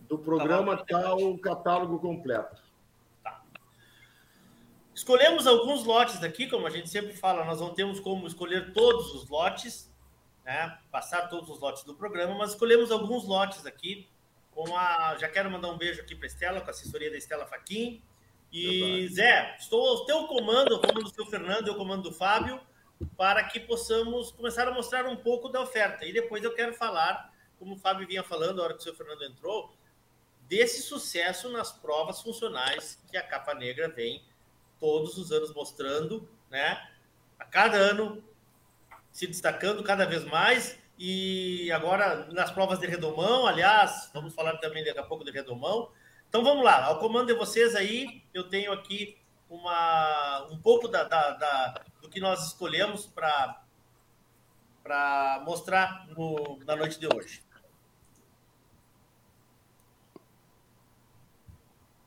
do 0.09 0.19
programa, 0.19 0.77
tá 0.77 1.15
o 1.15 1.39
catálogo 1.39 1.99
completo. 1.99 2.63
escolhemos 4.95 5.47
alguns 5.47 5.85
lotes 5.85 6.23
aqui, 6.23 6.49
como 6.49 6.67
a 6.67 6.71
gente 6.71 6.89
sempre 6.89 7.13
fala, 7.15 7.45
nós 7.45 7.61
não 7.61 7.75
temos 7.75 8.01
como 8.01 8.27
escolher 8.27 8.73
todos 8.73 9.15
os 9.15 9.29
lotes, 9.29 9.93
né? 10.45 10.79
Passar 10.91 11.29
todos 11.29 11.51
os 11.51 11.61
lotes 11.61 11.85
do 11.85 11.95
programa, 11.95 12.35
mas 12.35 12.51
escolhemos 12.51 12.91
alguns 12.91 13.27
lotes 13.27 13.67
aqui. 13.67 14.09
Com 14.51 14.77
a, 14.77 15.17
já 15.19 15.29
quero 15.29 15.51
mandar 15.51 15.69
um 15.69 15.79
beijo 15.79 16.01
aqui 16.01 16.17
para 16.17 16.27
Estela, 16.27 16.61
com 16.61 16.67
a 16.67 16.71
assessoria 16.71 17.11
da 17.11 17.17
Estela 17.17 17.47
Faquin. 17.47 18.03
E 18.51 19.07
Zé, 19.09 19.57
estou 19.59 19.87
ao 19.87 20.07
teu 20.07 20.27
comando, 20.27 20.75
ao 20.75 20.81
comando 20.81 21.05
do 21.05 21.15
seu 21.15 21.27
Fernando 21.27 21.67
e 21.67 21.71
ao 21.71 21.77
comando 21.77 22.05
do 22.05 22.13
Fábio, 22.13 22.59
para 23.17 23.45
que 23.45 23.61
possamos 23.61 24.31
começar 24.31 24.67
a 24.69 24.73
mostrar 24.73 25.07
um 25.07 25.17
pouco 25.17 25.49
da 25.49 25.61
oferta. 25.61 26.05
E 26.05 26.13
depois 26.13 26.43
eu 26.43 26.55
quero 26.55 26.75
falar, 26.75 27.33
como 27.59 27.75
o 27.75 27.79
Fábio 27.79 28.07
vinha 28.07 28.23
falando, 28.23 28.57
na 28.57 28.65
hora 28.65 28.75
que 28.75 28.81
o 28.81 28.83
seu 28.83 28.95
Fernando 28.95 29.25
entrou, 29.25 29.75
desse 30.49 30.83
sucesso 30.83 31.51
nas 31.51 31.71
provas 31.71 32.23
funcionais 32.23 33.03
que 33.11 33.17
a 33.17 33.23
Capa 33.23 33.55
Negra 33.55 33.89
vem 33.89 34.23
todos 34.81 35.19
os 35.19 35.31
anos 35.31 35.53
mostrando, 35.53 36.29
né? 36.51 36.89
a 37.39 37.45
cada 37.45 37.77
ano 37.77 38.23
se 39.13 39.27
destacando 39.27 39.83
cada 39.83 40.05
vez 40.05 40.25
mais 40.25 40.79
e 40.99 41.71
agora 41.71 42.27
nas 42.33 42.51
provas 42.51 42.81
de 42.81 42.87
redomão, 42.87 43.47
aliás, 43.47 44.11
vamos 44.13 44.35
falar 44.35 44.57
também 44.57 44.85
daqui 44.85 44.99
a 44.99 45.05
pouco 45.05 45.25
de 45.25 45.31
redomão. 45.31 45.91
Então 46.29 46.43
vamos 46.43 46.65
lá, 46.65 46.85
ao 46.85 46.99
comando 46.99 47.29
de 47.29 47.35
vocês 47.35 47.75
aí, 47.75 48.23
eu 48.35 48.49
tenho 48.49 48.73
aqui 48.73 49.17
uma, 49.49 50.47
um 50.51 50.59
pouco 50.59 50.89
da, 50.89 51.05
da, 51.05 51.31
da 51.33 51.83
do 52.01 52.09
que 52.09 52.21
nós 52.21 52.47
escolhemos 52.47 53.07
para 53.07 53.65
mostrar 55.45 56.07
no, 56.09 56.59
na 56.65 56.77
noite 56.77 56.99
de 56.99 57.07
hoje. 57.07 57.43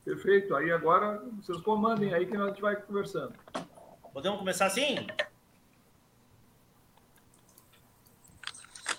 Perfeito. 0.04 0.56
Aí 0.56 0.72
agora 0.72 1.24
vocês 1.42 1.62
comandem 1.62 2.14
aí 2.14 2.26
que 2.26 2.36
a 2.36 2.48
gente 2.48 2.62
vai 2.62 2.76
conversando. 2.76 3.34
Podemos 4.12 4.40
começar 4.40 4.66
assim? 4.66 5.08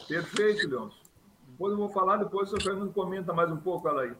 Perfeito, 0.09 0.69
Leôncio. 0.69 1.03
Depois 1.49 1.73
eu 1.73 1.79
vou 1.79 1.89
falar, 1.91 2.17
depois 2.17 2.49
o 2.49 2.57
seu 2.57 2.61
Fernando 2.61 2.93
comenta 2.93 3.33
mais 3.33 3.51
um 3.51 3.57
pouco 3.57 3.89
ela 3.89 4.03
aí. 4.03 4.15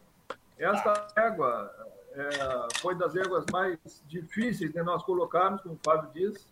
Esta 0.59 1.09
égua 1.17 1.92
é, 2.15 2.79
foi 2.79 2.95
das 2.95 3.17
éguas 3.17 3.45
mais 3.51 3.79
difíceis 4.07 4.73
de 4.73 4.83
nós 4.83 5.03
colocarmos, 5.03 5.63
como 5.63 5.75
o 5.75 5.81
Fábio 5.85 6.11
diz. 6.13 6.47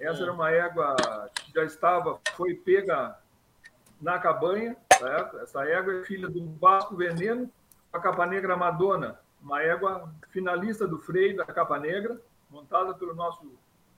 Essa 0.00 0.22
era 0.22 0.32
uma 0.32 0.50
égua 0.50 0.94
que 1.34 1.52
já 1.52 1.64
estava, 1.64 2.20
foi 2.34 2.54
pega 2.54 3.18
na 4.00 4.18
cabanha. 4.18 4.76
Essa 5.42 5.64
égua 5.64 6.00
é 6.00 6.04
filha 6.04 6.28
do 6.28 6.46
Vasco 6.58 6.96
Veneno, 6.96 7.50
a 7.92 7.98
Capa 7.98 8.26
Negra 8.26 8.56
Madonna, 8.56 9.18
uma 9.42 9.62
égua 9.62 10.12
finalista 10.30 10.86
do 10.86 10.98
freio 10.98 11.36
da 11.36 11.44
Capa 11.44 11.78
Negra, 11.78 12.20
montada 12.50 12.94
pelo 12.94 13.14
nosso 13.14 13.50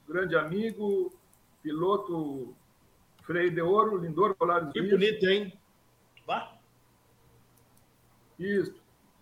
grande 0.07 0.35
amigo, 0.35 1.13
piloto 1.61 2.55
freio 3.23 3.51
de 3.51 3.61
ouro, 3.61 3.97
Lindor 3.97 4.35
Polares 4.35 4.71
Que 4.71 4.81
bonito, 4.81 5.25
hein? 5.25 5.59
Vá. 6.25 6.57
Isso. 8.37 8.78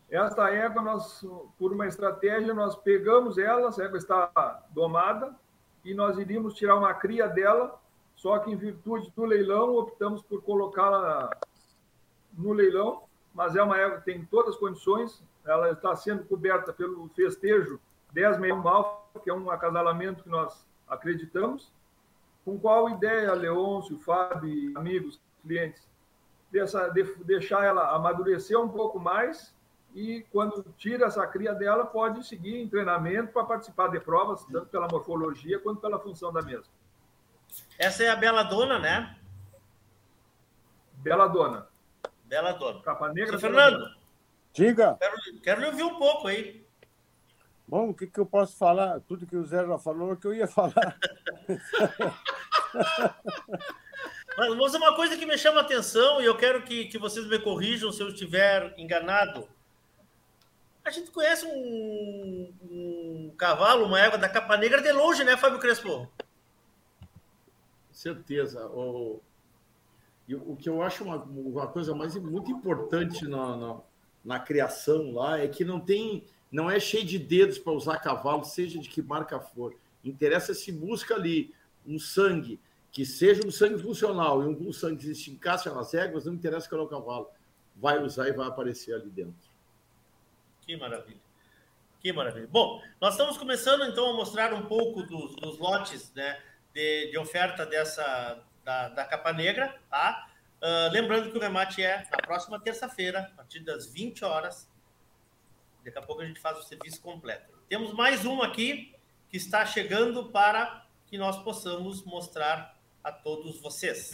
Esta 0.10 0.50
égua, 0.50 0.82
nós, 0.82 1.26
por 1.60 1.74
uma 1.74 1.86
estratégia, 1.86 2.54
nós 2.54 2.76
pegamos 2.76 3.38
ela, 3.38 3.68
essa 3.68 3.84
égua 3.84 3.98
está 3.98 4.64
domada, 4.70 5.36
e 5.84 5.94
nós 5.94 6.18
iríamos 6.18 6.54
tirar 6.54 6.76
uma 6.76 6.94
cria 6.94 7.28
dela, 7.28 7.80
só 8.16 8.40
que 8.40 8.50
em 8.50 8.56
virtude 8.56 9.12
do 9.16 9.26
leilão, 9.26 9.76
optamos 9.76 10.22
por 10.22 10.42
colocá-la 10.42 11.30
no 12.34 12.54
leilão, 12.54 13.04
mas 13.34 13.56
é 13.56 13.62
uma 13.62 13.78
égua 13.78 13.98
que 13.98 14.06
tem 14.06 14.26
todas 14.26 14.56
as 14.56 14.60
condições, 14.60 15.22
ela 15.46 15.72
está 15.72 15.96
sendo 15.96 16.24
coberta 16.26 16.72
pelo 16.72 17.08
festejo 17.10 17.80
10 18.14 18.40
meio 18.40 18.58
mal, 18.58 19.10
que 19.24 19.30
é 19.30 19.34
um 19.34 19.52
acasalamento 19.52 20.24
que 20.24 20.30
nós 20.30 20.66
acreditamos, 20.88 21.72
com 22.46 22.58
qual 22.58 22.90
ideia, 22.90 23.34
Leôncio, 23.34 24.00
Fábio, 24.00 24.72
amigos, 24.78 25.20
clientes, 25.42 25.86
dessa, 26.50 26.88
de, 26.88 27.04
deixar 27.26 27.66
ela 27.66 27.94
amadurecer 27.94 28.58
um 28.60 28.70
pouco 28.70 29.00
mais 29.00 29.54
e 29.94 30.26
quando 30.32 30.64
tira 30.78 31.08
essa 31.08 31.26
cria 31.26 31.54
dela, 31.54 31.86
pode 31.86 32.26
seguir 32.26 32.62
em 32.62 32.68
treinamento 32.68 33.32
para 33.32 33.46
participar 33.46 33.88
de 33.88 34.00
provas, 34.00 34.46
tanto 34.46 34.68
pela 34.68 34.88
morfologia 34.88 35.60
quanto 35.60 35.82
pela 35.82 36.00
função 36.00 36.32
da 36.32 36.42
mesma. 36.42 36.72
Essa 37.78 38.04
é 38.04 38.10
a 38.10 38.16
Bela 38.16 38.44
Dona, 38.44 38.80
né? 38.80 39.18
Bela 40.94 41.28
Dona. 41.28 41.68
Bela 42.26 42.52
Dona. 42.52 42.82
Capa 42.82 43.10
Negra. 43.10 43.32
Seu 43.32 43.40
Fernando. 43.40 43.96
Diga. 44.54 44.98
Quero, 45.00 45.42
quero 45.42 45.62
lhe 45.62 45.68
ouvir 45.68 45.84
um 45.84 45.98
pouco 45.98 46.28
aí. 46.28 46.66
Bom, 47.68 47.90
o 47.90 47.94
que, 47.94 48.08
que 48.08 48.20
eu 48.20 48.26
posso 48.26 48.56
falar? 48.56 49.00
Tudo 49.02 49.28
que 49.28 49.36
o 49.36 49.46
Zé 49.46 49.66
já 49.66 49.78
falou 49.78 50.12
é 50.12 50.14
o 50.14 50.18
que 50.18 50.28
eu 50.28 50.34
ia 50.34 50.48
falar. 50.48 50.98
Mas 54.38 54.76
uma 54.76 54.96
coisa 54.96 55.18
que 55.18 55.26
me 55.26 55.38
chama 55.38 55.60
a 55.60 55.64
atenção, 55.64 56.22
e 56.22 56.26
eu 56.26 56.38
quero 56.38 56.62
que, 56.62 56.86
que 56.86 56.98
vocês 56.98 57.28
me 57.28 57.40
corrijam 57.40 57.92
se 57.92 58.02
eu 58.02 58.10
estiver 58.10 58.74
enganado. 58.78 59.48
A 60.88 60.90
gente 60.90 61.12
conhece 61.12 61.46
um, 61.46 62.54
um 62.64 63.34
cavalo, 63.38 63.86
uma 63.86 64.00
égua 64.00 64.18
da 64.18 64.30
capa 64.30 64.56
negra 64.56 64.82
de 64.82 64.90
longe, 64.94 65.22
né, 65.22 65.36
Fábio 65.36 65.60
Crespo? 65.60 66.10
Certeza. 67.92 68.66
O, 68.68 69.20
o 70.30 70.56
que 70.56 70.70
eu 70.70 70.82
acho 70.82 71.04
uma, 71.04 71.18
uma 71.18 71.68
coisa 71.68 71.94
mais 71.94 72.16
muito 72.16 72.50
importante 72.50 73.28
na, 73.28 73.58
na, 73.58 73.78
na 74.24 74.40
criação 74.40 75.12
lá 75.12 75.38
é 75.38 75.50
que 75.50 75.66
não 75.66 75.78
tem, 75.78 76.24
não 76.50 76.72
é 76.72 76.80
cheio 76.80 77.04
de 77.04 77.20
dedos 77.20 77.60
para 77.60 77.74
usar 77.74 77.98
cavalo, 77.98 78.46
seja 78.46 78.80
de 78.80 78.88
que 78.88 79.02
marca 79.02 79.42
for. 79.42 79.76
Interessa 80.06 80.54
se 80.54 80.72
busca 80.72 81.16
ali 81.16 81.54
um 81.86 82.00
sangue 82.00 82.62
que 82.94 83.06
seja 83.06 83.46
um 83.46 83.52
sangue 83.52 83.78
funcional 83.78 84.42
e 84.42 84.46
um 84.46 84.72
sangue 84.72 85.06
que 85.06 85.16
se 85.16 85.32
encaixa 85.32 85.70
nas 85.74 85.94
éguas, 85.94 86.24
não 86.24 86.34
interessa 86.34 86.70
qual 86.70 86.80
é 86.80 86.86
o 86.86 86.88
cavalo, 86.88 87.28
vai 87.76 88.02
usar 88.02 88.30
e 88.30 88.32
vai 88.32 88.48
aparecer 88.48 88.94
ali 88.96 89.10
dentro. 89.10 89.47
Que 90.68 90.76
maravilha. 90.76 91.22
Que 92.02 92.12
maravilha. 92.12 92.48
Bom, 92.52 92.84
nós 93.00 93.14
estamos 93.14 93.38
começando 93.38 93.86
então 93.86 94.10
a 94.10 94.14
mostrar 94.14 94.54
um 94.54 94.66
pouco 94.66 95.02
dos, 95.02 95.34
dos 95.38 95.58
lotes 95.58 96.14
né, 96.14 96.42
de, 96.74 97.10
de, 97.10 97.18
oferta 97.18 97.66
dessa 97.66 98.44
da, 98.66 98.90
da 98.90 99.06
capa 99.06 99.32
negra, 99.32 99.80
tá? 99.90 100.30
Uh, 100.62 100.92
lembrando 100.92 101.32
que 101.32 101.38
o 101.38 101.40
remate 101.40 101.82
é 101.82 102.06
na 102.12 102.18
próxima 102.18 102.60
terça-feira, 102.60 103.20
a 103.32 103.36
partir 103.38 103.62
das 103.62 103.88
20 103.88 104.26
horas. 104.26 104.70
Daqui 105.86 105.98
a 105.98 106.02
pouco 106.02 106.22
a 106.22 106.26
gente 106.26 106.42
faz 106.42 106.58
o 106.58 106.64
serviço 106.64 107.02
completo. 107.02 107.58
Temos 107.70 107.94
mais 107.94 108.26
um 108.26 108.42
aqui 108.42 108.94
que 109.30 109.38
está 109.38 109.66
chegando 109.66 110.30
para 110.32 110.86
que 111.06 111.18
nós 111.18 111.42
possamos 111.44 112.04
mostrar 112.04 112.78
a 113.02 113.10
todos 113.10 113.62
vocês. 113.62 114.12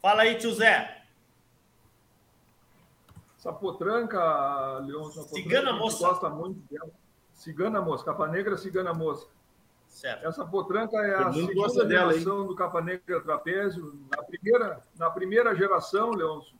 Fala 0.00 0.22
aí, 0.22 0.38
tio 0.38 0.54
Zé. 0.54 1.03
Essa 3.44 3.52
potranca, 3.52 4.78
Leon, 4.78 5.04
Cigana 5.10 5.74
moça. 5.74 6.08
gosta 6.08 6.30
muito 6.30 6.60
dela. 6.72 6.90
Cigana 7.34 7.78
moça, 7.82 8.02
capa 8.02 8.26
negra, 8.26 8.56
cigana 8.56 8.94
moça. 8.94 9.26
Certo. 9.86 10.26
Essa 10.26 10.46
potranca 10.46 10.96
é 10.96 11.14
a 11.14 11.30
segunda 11.30 11.84
dela, 11.84 12.12
geração 12.12 12.40
hein? 12.40 12.46
do 12.46 12.54
capa 12.54 12.80
negra 12.80 13.20
trapézio. 13.20 14.00
Na 14.10 14.22
primeira, 14.22 14.86
na 14.96 15.10
primeira 15.10 15.54
geração, 15.54 16.12
Leôncio, 16.12 16.56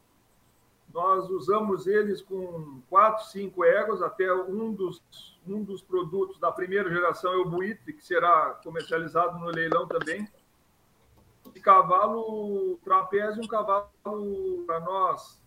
nós 0.93 1.31
usamos 1.31 1.87
eles 1.87 2.21
com 2.21 2.83
quatro, 2.91 3.25
cinco 3.29 3.65
egos, 3.65 4.03
até 4.03 4.31
um 4.35 4.75
dos, 4.75 5.03
um 5.49 5.65
dos 5.65 5.81
produtos 5.81 6.39
da 6.39 6.53
primeira 6.53 6.91
geração 6.91 7.33
é 7.33 7.37
o 7.39 7.49
buitre, 7.49 7.95
que 7.95 8.05
será 8.05 8.61
comercializado 8.63 9.39
no 9.39 9.47
leilão 9.47 9.89
também. 9.89 10.29
Esse 11.47 11.61
cavalo 11.61 12.77
trapézio 12.85 13.41
é 13.41 13.45
um 13.47 13.49
cavalo 13.49 13.89
para 14.67 14.81
nós 14.81 15.43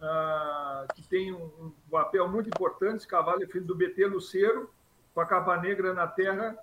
ah, 0.00 0.86
que 0.94 1.02
tem 1.02 1.32
um, 1.32 1.44
um, 1.60 1.72
papel 1.90 2.28
muito 2.28 2.48
importante. 2.48 2.98
Esse 2.98 3.08
cavalo 3.08 3.42
é 3.42 3.46
filho 3.46 3.64
do 3.64 3.74
BT 3.74 4.06
Luceiro, 4.06 4.70
com 5.14 5.20
a 5.20 5.26
capa 5.26 5.56
negra 5.56 5.94
na 5.94 6.06
terra, 6.06 6.56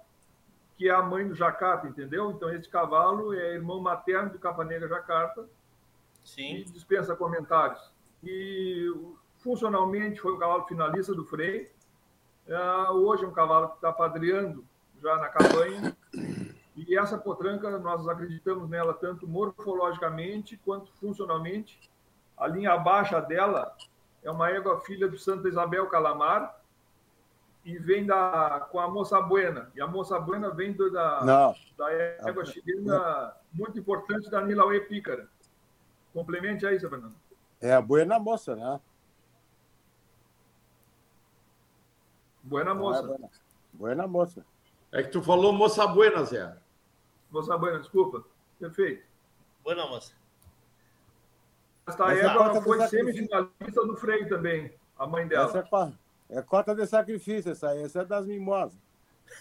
que 0.77 0.89
é 0.89 0.91
a 0.91 1.01
mãe 1.01 1.27
do 1.27 1.35
Jacarta, 1.35 1.87
entendeu? 1.87 2.31
Então, 2.31 2.49
esse 2.53 2.67
cavalo 2.67 3.33
é 3.33 3.55
irmão 3.55 3.79
materno 3.79 4.31
do 4.31 4.39
capa 4.39 4.63
negra 4.63 4.87
Jacarta. 4.87 5.47
Sim. 6.23 6.57
E 6.57 6.63
dispensa 6.65 7.15
comentários 7.15 7.91
e 8.23 8.93
funcionalmente 9.39 10.21
foi 10.21 10.33
um 10.33 10.37
cavalo 10.37 10.65
finalista 10.65 11.13
do 11.13 11.25
freio. 11.25 11.67
Uh, 12.47 12.91
hoje 12.93 13.23
é 13.23 13.27
um 13.27 13.31
cavalo 13.33 13.69
que 13.69 13.75
está 13.75 13.91
padreando 13.91 14.63
já 15.01 15.17
na 15.17 15.29
cabanha. 15.29 15.95
E 16.75 16.97
essa 16.97 17.17
potranca, 17.17 17.77
nós 17.79 18.07
acreditamos 18.07 18.69
nela 18.69 18.93
tanto 18.93 19.27
morfologicamente 19.27 20.57
quanto 20.57 20.91
funcionalmente. 20.93 21.79
A 22.41 22.47
linha 22.47 22.75
baixa 22.75 23.21
dela 23.21 23.77
é 24.23 24.31
uma 24.31 24.49
égua 24.49 24.81
filha 24.81 25.07
do 25.07 25.15
Santa 25.15 25.47
Isabel 25.47 25.87
Calamar 25.89 26.59
e 27.63 27.77
vem 27.77 28.03
da, 28.03 28.67
com 28.71 28.79
a 28.79 28.89
Moça 28.89 29.21
Buena. 29.21 29.71
E 29.75 29.79
a 29.79 29.85
Moça 29.85 30.19
Buena 30.19 30.49
vem 30.49 30.73
do, 30.73 30.91
da, 30.91 31.23
Não. 31.23 31.55
da 31.77 31.93
égua 31.93 32.43
chilena 32.43 33.31
muito 33.53 33.77
importante 33.77 34.27
da 34.31 34.41
Nilaue 34.41 34.81
Pícara. 34.87 35.29
Complemente 36.11 36.65
aí, 36.65 36.79
Fernando. 36.79 37.13
É 37.61 37.73
a 37.73 37.81
Buena 37.81 38.17
Moça, 38.17 38.55
né? 38.55 38.81
Buena 42.41 42.73
Moça. 42.73 43.03
É 43.03 43.05
buena. 43.05 43.29
buena 43.71 44.07
Moça. 44.07 44.45
É 44.91 45.03
que 45.03 45.09
tu 45.09 45.21
falou 45.21 45.53
Moça 45.53 45.85
Buena, 45.85 46.23
Zé. 46.23 46.57
Moça 47.29 47.55
Buena, 47.55 47.77
desculpa. 47.77 48.25
Perfeito. 48.59 49.05
Buena 49.63 49.85
Moça. 49.85 50.19
Esta 51.87 52.13
égua 52.13 52.61
foi 52.61 52.87
semifinalista 52.87 53.85
do 53.85 53.95
freio 53.95 54.29
também, 54.29 54.71
a 54.97 55.07
mãe 55.07 55.27
dela. 55.27 55.45
Essa 55.45 55.59
é, 55.59 55.63
cota, 55.63 55.93
é 56.29 56.41
cota 56.41 56.75
de 56.75 56.85
sacrifício, 56.85 57.51
essa 57.51 57.69
aí. 57.69 57.83
Essa 57.83 58.01
é 58.01 58.05
das 58.05 58.25
mimosas. 58.25 58.77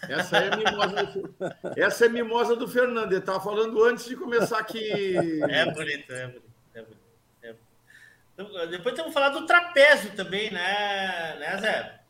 Essa 0.08 0.38
é 0.38 0.52
a 0.52 0.56
mimosa 0.56 1.04
do, 1.04 1.34
essa 1.76 2.06
é 2.06 2.08
mimosa 2.08 2.56
do 2.56 2.68
Fernando. 2.68 3.12
Ele 3.12 3.20
estava 3.20 3.40
falando 3.40 3.82
antes 3.84 4.04
de 4.06 4.16
começar 4.16 4.58
aqui. 4.58 5.16
É 5.48 5.64
bonito, 5.72 6.12
é 6.12 6.26
bonito. 6.26 6.50
É 6.74 6.82
bonito. 6.82 8.70
Depois 8.70 8.94
temos 8.94 9.08
que 9.08 9.14
falar 9.14 9.30
do 9.30 9.46
trapézio 9.46 10.14
também, 10.14 10.50
né, 10.50 11.36
né 11.38 11.58
Zé? 11.58 12.00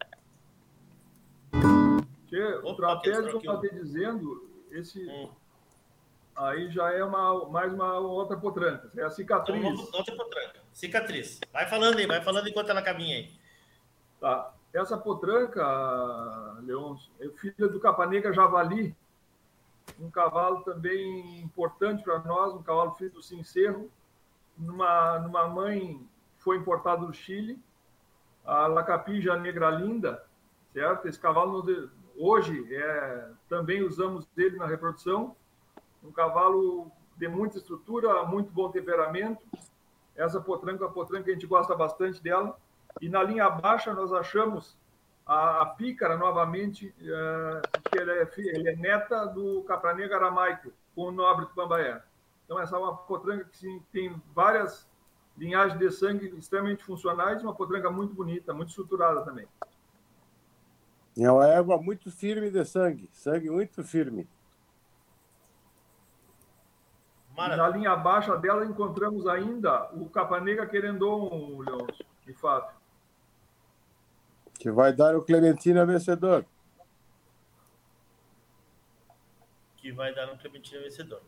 Porque 1.51 2.43
o 2.63 2.75
trapézio, 2.75 3.33
como 3.33 3.35
eu 3.35 3.39
estava 3.39 3.69
dizendo, 3.69 4.49
esse 4.71 5.05
hum. 5.09 5.31
Aí 6.47 6.71
já 6.71 6.93
é 6.93 7.05
uma, 7.05 7.49
mais 7.49 7.73
uma 7.73 7.99
outra 7.99 8.37
potranca. 8.37 8.91
É 8.97 9.03
a 9.03 9.11
cicatriz. 9.11 9.59
Então, 9.59 9.99
outra 9.99 10.17
potranca. 10.17 10.61
Cicatriz. 10.73 11.41
Vai 11.53 11.69
falando 11.69 11.99
aí, 11.99 12.07
vai 12.07 12.23
falando 12.23 12.49
enquanto 12.49 12.71
ela 12.71 12.83
caminha 12.83 13.17
aí. 13.17 13.33
Tá. 14.21 14.55
Essa 14.73 14.97
potranca, 14.97 15.65
Leôncio, 16.63 17.11
é 17.21 17.29
filha 17.31 17.69
do 17.69 17.81
Capanega 17.81 18.33
Javali, 18.33 18.95
um 19.99 20.11
cavalo 20.11 20.63
também 20.63 21.41
importante 21.41 22.05
para 22.05 22.21
nós, 22.21 22.55
um 22.55 22.63
cavalo 22.63 22.95
filho 22.95 23.11
do 23.11 23.23
Sincerro, 23.23 23.91
numa, 24.57 25.19
numa 25.19 25.49
mãe 25.49 26.01
foi 26.39 26.57
importado 26.57 27.07
do 27.07 27.13
Chile, 27.13 27.59
a 28.45 28.67
Lacapija 28.69 29.37
Negra 29.37 29.71
Linda, 29.71 30.25
certo? 30.73 31.09
Esse 31.09 31.19
cavalo 31.19 31.91
hoje 32.17 32.73
é, 32.73 33.31
também 33.49 33.83
usamos 33.83 34.27
ele 34.37 34.57
na 34.57 34.67
reprodução, 34.67 35.35
um 36.03 36.13
cavalo 36.13 36.91
de 37.17 37.29
muita 37.29 37.59
estrutura, 37.59 38.25
muito 38.25 38.53
bom 38.53 38.71
temperamento. 38.71 39.43
Essa 40.17 40.41
potranca, 40.41 40.87
a 40.87 40.89
potranca 40.89 41.31
a 41.31 41.35
gente 41.35 41.47
gosta 41.47 41.75
bastante 41.75 42.23
dela. 42.23 42.59
E 43.01 43.09
na 43.09 43.23
linha 43.23 43.49
baixa 43.49 43.93
nós 43.95 44.13
achamos 44.13 44.77
a, 45.27 45.63
a 45.63 45.67
pícara 45.67 46.17
novamente, 46.17 46.95
é, 47.01 47.63
que 47.91 47.99
ele 47.99 48.11
é, 48.11 48.73
é, 48.73 48.77
neta 48.77 49.27
do 49.27 49.63
Capranega 49.63 50.17
Aramaico, 50.17 50.73
com 50.95 51.03
o 51.03 51.13
nobre 51.13 51.47
do. 51.55 52.03
Então 52.45 52.59
essa 52.59 52.77
é 52.77 52.79
uma 52.79 52.97
potranca 52.97 53.45
que 53.45 53.83
tem 53.93 54.21
várias 54.35 54.89
linhagens 55.37 55.79
de 55.79 55.91
sangue 55.91 56.35
extremamente 56.37 56.83
funcionais, 56.83 57.43
uma 57.43 57.55
potranca 57.55 57.91
muito 57.91 58.13
bonita, 58.13 58.53
muito 58.53 58.71
estruturada 58.71 59.23
também. 59.23 59.47
É 61.19 61.31
uma 61.31 61.47
égua 61.47 61.81
muito 61.81 62.11
firme 62.11 62.51
de 62.51 62.65
sangue, 62.65 63.09
sangue 63.13 63.51
muito 63.51 63.85
firme. 63.85 64.29
Na 67.49 67.69
linha 67.69 67.93
abaixo 67.93 68.37
dela 68.39 68.65
encontramos 68.65 69.27
ainda 69.27 69.91
o 69.93 70.09
Capanega 70.09 70.67
Querendon, 70.67 71.61
Leôncio 71.61 72.05
de 72.27 72.35
fato. 72.35 72.75
Que 74.59 74.71
vai 74.71 74.93
dar 74.93 75.17
o 75.17 75.23
Clementina 75.23 75.87
vencedor. 75.87 76.45
Que 79.77 79.91
vai 79.91 80.15
dar 80.15 80.31
o 80.31 80.37
Clementina 80.37 80.83
vencedor. 80.83 81.23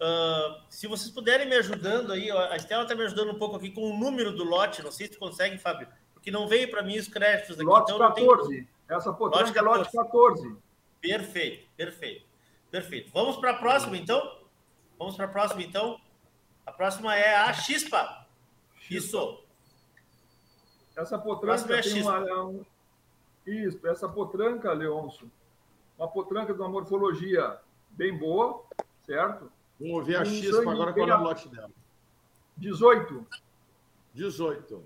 Uh, 0.00 0.60
se 0.68 0.86
vocês 0.86 1.10
puderem 1.10 1.48
me 1.48 1.56
ajudando 1.56 2.12
aí, 2.12 2.30
a 2.30 2.54
Estela 2.54 2.82
está 2.82 2.94
me 2.94 3.02
ajudando 3.02 3.32
um 3.32 3.38
pouco 3.38 3.56
aqui 3.56 3.70
com 3.70 3.90
o 3.90 3.98
número 3.98 4.30
do 4.30 4.44
lote, 4.44 4.82
não 4.82 4.92
sei 4.92 5.06
se 5.06 5.18
consegue, 5.18 5.58
Fábio, 5.58 5.88
porque 6.12 6.30
não 6.30 6.46
veio 6.46 6.70
para 6.70 6.82
mim 6.82 6.98
os 6.98 7.08
créditos 7.08 7.56
aqui. 7.56 7.64
Lote 7.64 7.92
então 7.92 8.06
14. 8.08 8.48
Tenho... 8.48 8.68
Essa 8.88 9.12
potranca 9.12 9.58
é 9.58 9.62
lote 9.62 9.90
14. 9.90 10.56
Perfeito, 11.00 11.66
perfeito, 11.76 12.24
perfeito. 12.70 13.10
Vamos 13.12 13.36
para 13.36 13.50
a 13.50 13.58
próxima, 13.58 13.96
então? 13.96 14.45
Vamos 14.98 15.16
para 15.16 15.26
a 15.26 15.28
próxima, 15.28 15.62
então? 15.62 16.00
A 16.64 16.72
próxima 16.72 17.14
é 17.14 17.36
a 17.36 17.52
Chispa. 17.52 18.26
Isso. 18.90 19.42
Essa 20.96 21.18
potranca 21.18 21.76
é 21.76 21.82
tem 21.82 22.02
uma, 22.02 22.64
Isso, 23.46 23.86
essa 23.86 24.08
potranca, 24.08 24.72
Leôncio, 24.72 25.30
uma 25.98 26.08
potranca 26.08 26.54
de 26.54 26.60
uma 26.60 26.68
morfologia 26.68 27.60
bem 27.90 28.16
boa, 28.16 28.64
certo? 29.04 29.52
Vamos 29.78 30.06
ver 30.06 30.16
a 30.16 30.24
Chispa 30.24 30.70
agora 30.70 30.92
qual 30.92 31.08
é 31.08 31.16
o 31.16 31.22
lote 31.22 31.48
dela. 31.48 31.70
18. 32.56 33.26
18. 34.14 34.82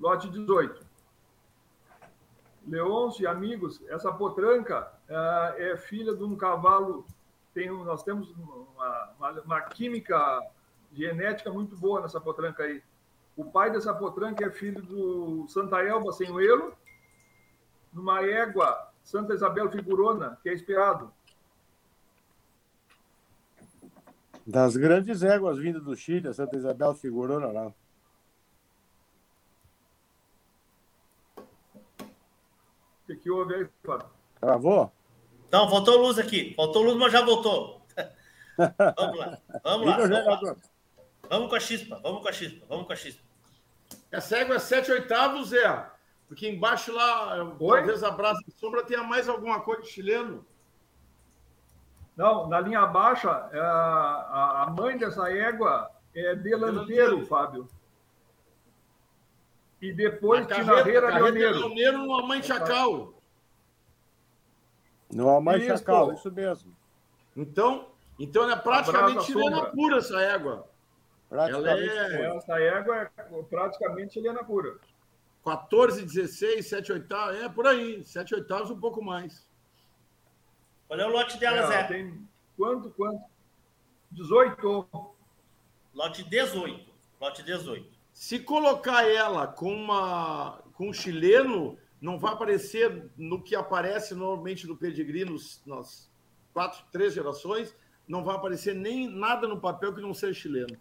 Lote 0.00 0.28
18. 0.30 0.86
Leôncio 2.66 3.22
e 3.22 3.26
amigos, 3.26 3.82
essa 3.88 4.10
potranca 4.10 4.90
uh, 5.08 5.60
é 5.60 5.76
filha 5.76 6.14
de 6.14 6.24
um 6.24 6.34
cavalo. 6.34 7.06
Tem, 7.54 7.70
nós 7.70 8.02
temos 8.02 8.30
uma, 8.32 9.12
uma, 9.16 9.30
uma, 9.42 9.60
química 9.60 10.42
genética 10.92 11.52
muito 11.52 11.76
boa 11.76 12.02
nessa 12.02 12.20
potranca 12.20 12.64
aí. 12.64 12.82
O 13.36 13.44
pai 13.44 13.70
dessa 13.70 13.94
potranca 13.94 14.44
é 14.44 14.50
filho 14.50 14.82
do 14.82 15.46
Santa 15.48 15.80
Elba 15.80 16.12
Senhoelo, 16.12 16.76
numa 17.92 18.22
égua 18.22 18.92
Santa 19.04 19.34
Isabel 19.34 19.70
Figurona, 19.70 20.36
que 20.42 20.48
é 20.48 20.52
esperado. 20.52 21.12
Das 24.44 24.76
grandes 24.76 25.22
éguas 25.22 25.56
vindas 25.56 25.82
do 25.84 25.96
Chile, 25.96 26.28
a 26.28 26.34
Santa 26.34 26.56
Isabel 26.56 26.92
Figurona 26.94 27.46
lá. 27.46 27.72
O 31.38 33.06
que, 33.06 33.16
que 33.16 33.30
houve 33.30 33.54
aí, 33.54 33.68
Fábio? 33.84 34.08
Travou? 34.40 34.92
Não, 35.54 35.70
faltou 35.70 35.98
luz 35.98 36.18
aqui. 36.18 36.52
Faltou 36.56 36.82
luz, 36.82 36.96
mas 36.96 37.12
já 37.12 37.24
voltou. 37.24 37.86
vamos 38.96 39.18
lá. 39.18 39.38
Vamos 39.62 39.86
lá. 39.86 39.96
Vamos, 39.98 40.42
lá. 40.42 40.56
vamos 41.30 41.48
com 41.48 41.54
a 41.54 41.60
chispa. 41.60 42.00
Vamos 42.02 42.22
com 42.22 42.28
a 42.28 42.32
chispa. 42.32 42.66
Vamos 42.68 42.86
com 42.88 42.92
a 42.92 42.96
chispa. 42.96 43.22
Essa 44.10 44.38
égua 44.38 44.56
é 44.56 44.58
7 44.58 44.90
oitavos, 44.90 45.50
Zé. 45.50 45.86
Porque 46.26 46.48
embaixo 46.48 46.92
lá, 46.92 47.44
Oi? 47.60 47.78
talvez 47.78 48.02
a 48.02 48.10
brasa 48.10 48.40
de 48.44 48.52
sombra 48.54 48.82
tenha 48.82 49.04
mais 49.04 49.28
alguma 49.28 49.60
coisa 49.60 49.82
de 49.82 49.90
chileno. 49.90 50.44
Não, 52.16 52.48
na 52.48 52.58
linha 52.58 52.84
baixa, 52.86 53.48
é, 53.52 53.60
a 53.60 54.74
mãe 54.76 54.98
dessa 54.98 55.30
égua 55.30 55.88
é 56.12 56.34
delanteiro, 56.34 56.72
delanteiro. 56.72 57.26
Fábio. 57.26 57.68
E 59.80 59.92
depois 59.92 60.48
Tinarreira 60.48 61.14
Leoneiro. 61.14 61.58
Leoneiro 61.60 61.98
no 61.98 62.16
Amãe 62.16 62.42
Chacal. 62.42 63.13
No 65.14 65.30
Amãe 65.30 65.58
isso, 65.58 65.68
Chacal, 65.68 66.12
isso 66.12 66.30
mesmo. 66.32 66.74
Então, 67.36 67.86
então 68.18 68.50
é 68.50 68.56
praticamente 68.56 69.24
chilena 69.24 69.66
pura 69.66 69.98
essa 69.98 70.20
égua. 70.20 70.68
Ela 71.30 71.48
é... 71.70 72.36
Essa 72.36 72.60
égua 72.60 73.10
é 73.16 73.42
praticamente 73.48 74.14
chilena 74.14 74.42
pura. 74.42 74.76
14, 75.44 76.02
16, 76.02 76.66
7 76.66 76.92
oitavos, 76.92 77.40
é 77.40 77.48
por 77.48 77.66
aí. 77.66 78.04
7 78.04 78.34
oitavos, 78.34 78.70
um 78.70 78.80
pouco 78.80 79.02
mais. 79.02 79.46
Qual 80.88 80.98
é 80.98 81.06
o 81.06 81.10
lote 81.10 81.38
dela, 81.38 81.58
é, 81.58 81.66
Zé? 81.66 81.84
Tem 81.84 82.28
quanto, 82.56 82.90
quanto? 82.90 83.22
18. 84.10 84.88
Lote 85.94 86.24
18. 86.24 86.92
Lote 87.20 87.42
18. 87.42 87.88
Se 88.12 88.40
colocar 88.40 89.08
ela 89.08 89.46
com, 89.46 89.72
uma, 89.72 90.60
com 90.74 90.88
um 90.88 90.92
chileno, 90.92 91.78
não 92.04 92.18
vai 92.18 92.34
aparecer 92.34 93.10
no 93.16 93.42
que 93.42 93.56
aparece 93.56 94.14
normalmente 94.14 94.66
no 94.66 94.76
pedigree 94.76 95.24
nos, 95.24 95.62
nas 95.64 96.12
quatro, 96.52 96.84
três 96.92 97.14
gerações, 97.14 97.74
não 98.06 98.22
vai 98.22 98.36
aparecer 98.36 98.74
nem 98.74 99.08
nada 99.08 99.48
no 99.48 99.58
papel 99.58 99.94
que 99.94 100.02
não 100.02 100.12
seja 100.12 100.38
chileno. 100.38 100.76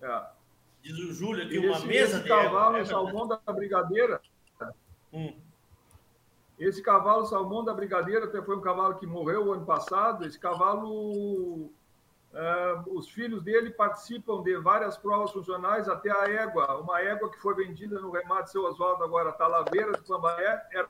É. 0.00 0.26
Diz 0.80 0.96
o 0.96 1.12
Júlio 1.12 1.44
aqui, 1.44 1.58
uma 1.58 1.80
mesa 1.80 2.18
esse 2.18 2.28
cavalo 2.28 2.76
é, 2.76 2.84
salmão 2.84 3.26
da 3.26 3.38
brigadeira. 3.52 4.20
Hum. 5.12 5.36
Esse 6.56 6.80
cavalo 6.80 7.26
salmão 7.26 7.64
da 7.64 7.74
brigadeira 7.74 8.26
até 8.26 8.40
foi 8.40 8.56
um 8.56 8.60
cavalo 8.60 9.00
que 9.00 9.06
morreu 9.06 9.52
ano 9.52 9.66
passado. 9.66 10.26
Esse 10.26 10.38
cavalo 10.38 11.72
Uh, 12.32 12.96
os 12.96 13.08
filhos 13.08 13.42
dele 13.42 13.70
participam 13.70 14.42
de 14.42 14.56
várias 14.58 14.98
provas 14.98 15.32
funcionais, 15.32 15.88
até 15.88 16.10
a 16.10 16.28
égua, 16.28 16.78
uma 16.78 17.00
égua 17.00 17.30
que 17.30 17.40
foi 17.40 17.54
vendida 17.54 17.98
no 18.00 18.10
remate 18.10 18.50
seu 18.50 18.64
Oswaldo 18.64 19.02
agora, 19.02 19.32
Talaveira 19.32 19.92
de 19.92 20.02
Pambaé, 20.02 20.68
era 20.70 20.88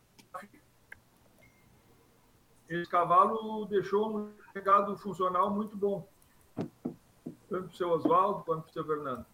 esse 2.68 2.90
cavalo 2.90 3.64
deixou 3.64 4.14
um 4.14 4.34
legado 4.54 4.96
funcional 4.98 5.50
muito 5.50 5.74
bom, 5.74 6.06
tanto 7.48 7.48
para 7.48 7.60
o 7.60 7.72
seu 7.74 7.90
Oswaldo 7.90 8.44
quanto 8.44 8.64
para 8.64 8.70
o 8.70 8.72
seu 8.72 8.84
Fernando. 8.84 9.24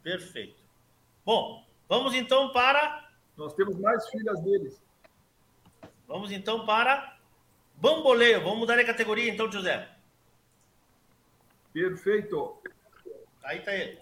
Perfeito. 0.00 0.62
Bom, 1.24 1.66
vamos 1.88 2.14
então 2.14 2.52
para. 2.52 3.10
Nós 3.36 3.52
temos 3.54 3.76
mais 3.80 4.08
filhas 4.10 4.40
deles. 4.42 4.80
Vamos 6.06 6.30
então 6.30 6.64
para 6.64 7.18
Bamboleio. 7.74 8.42
Vamos 8.42 8.60
mudar 8.60 8.76
de 8.76 8.84
categoria 8.84 9.32
então, 9.32 9.50
José. 9.50 9.93
Perfeito. 11.74 12.62
Aí 13.42 13.60
tá 13.60 13.74
ele. 13.74 14.00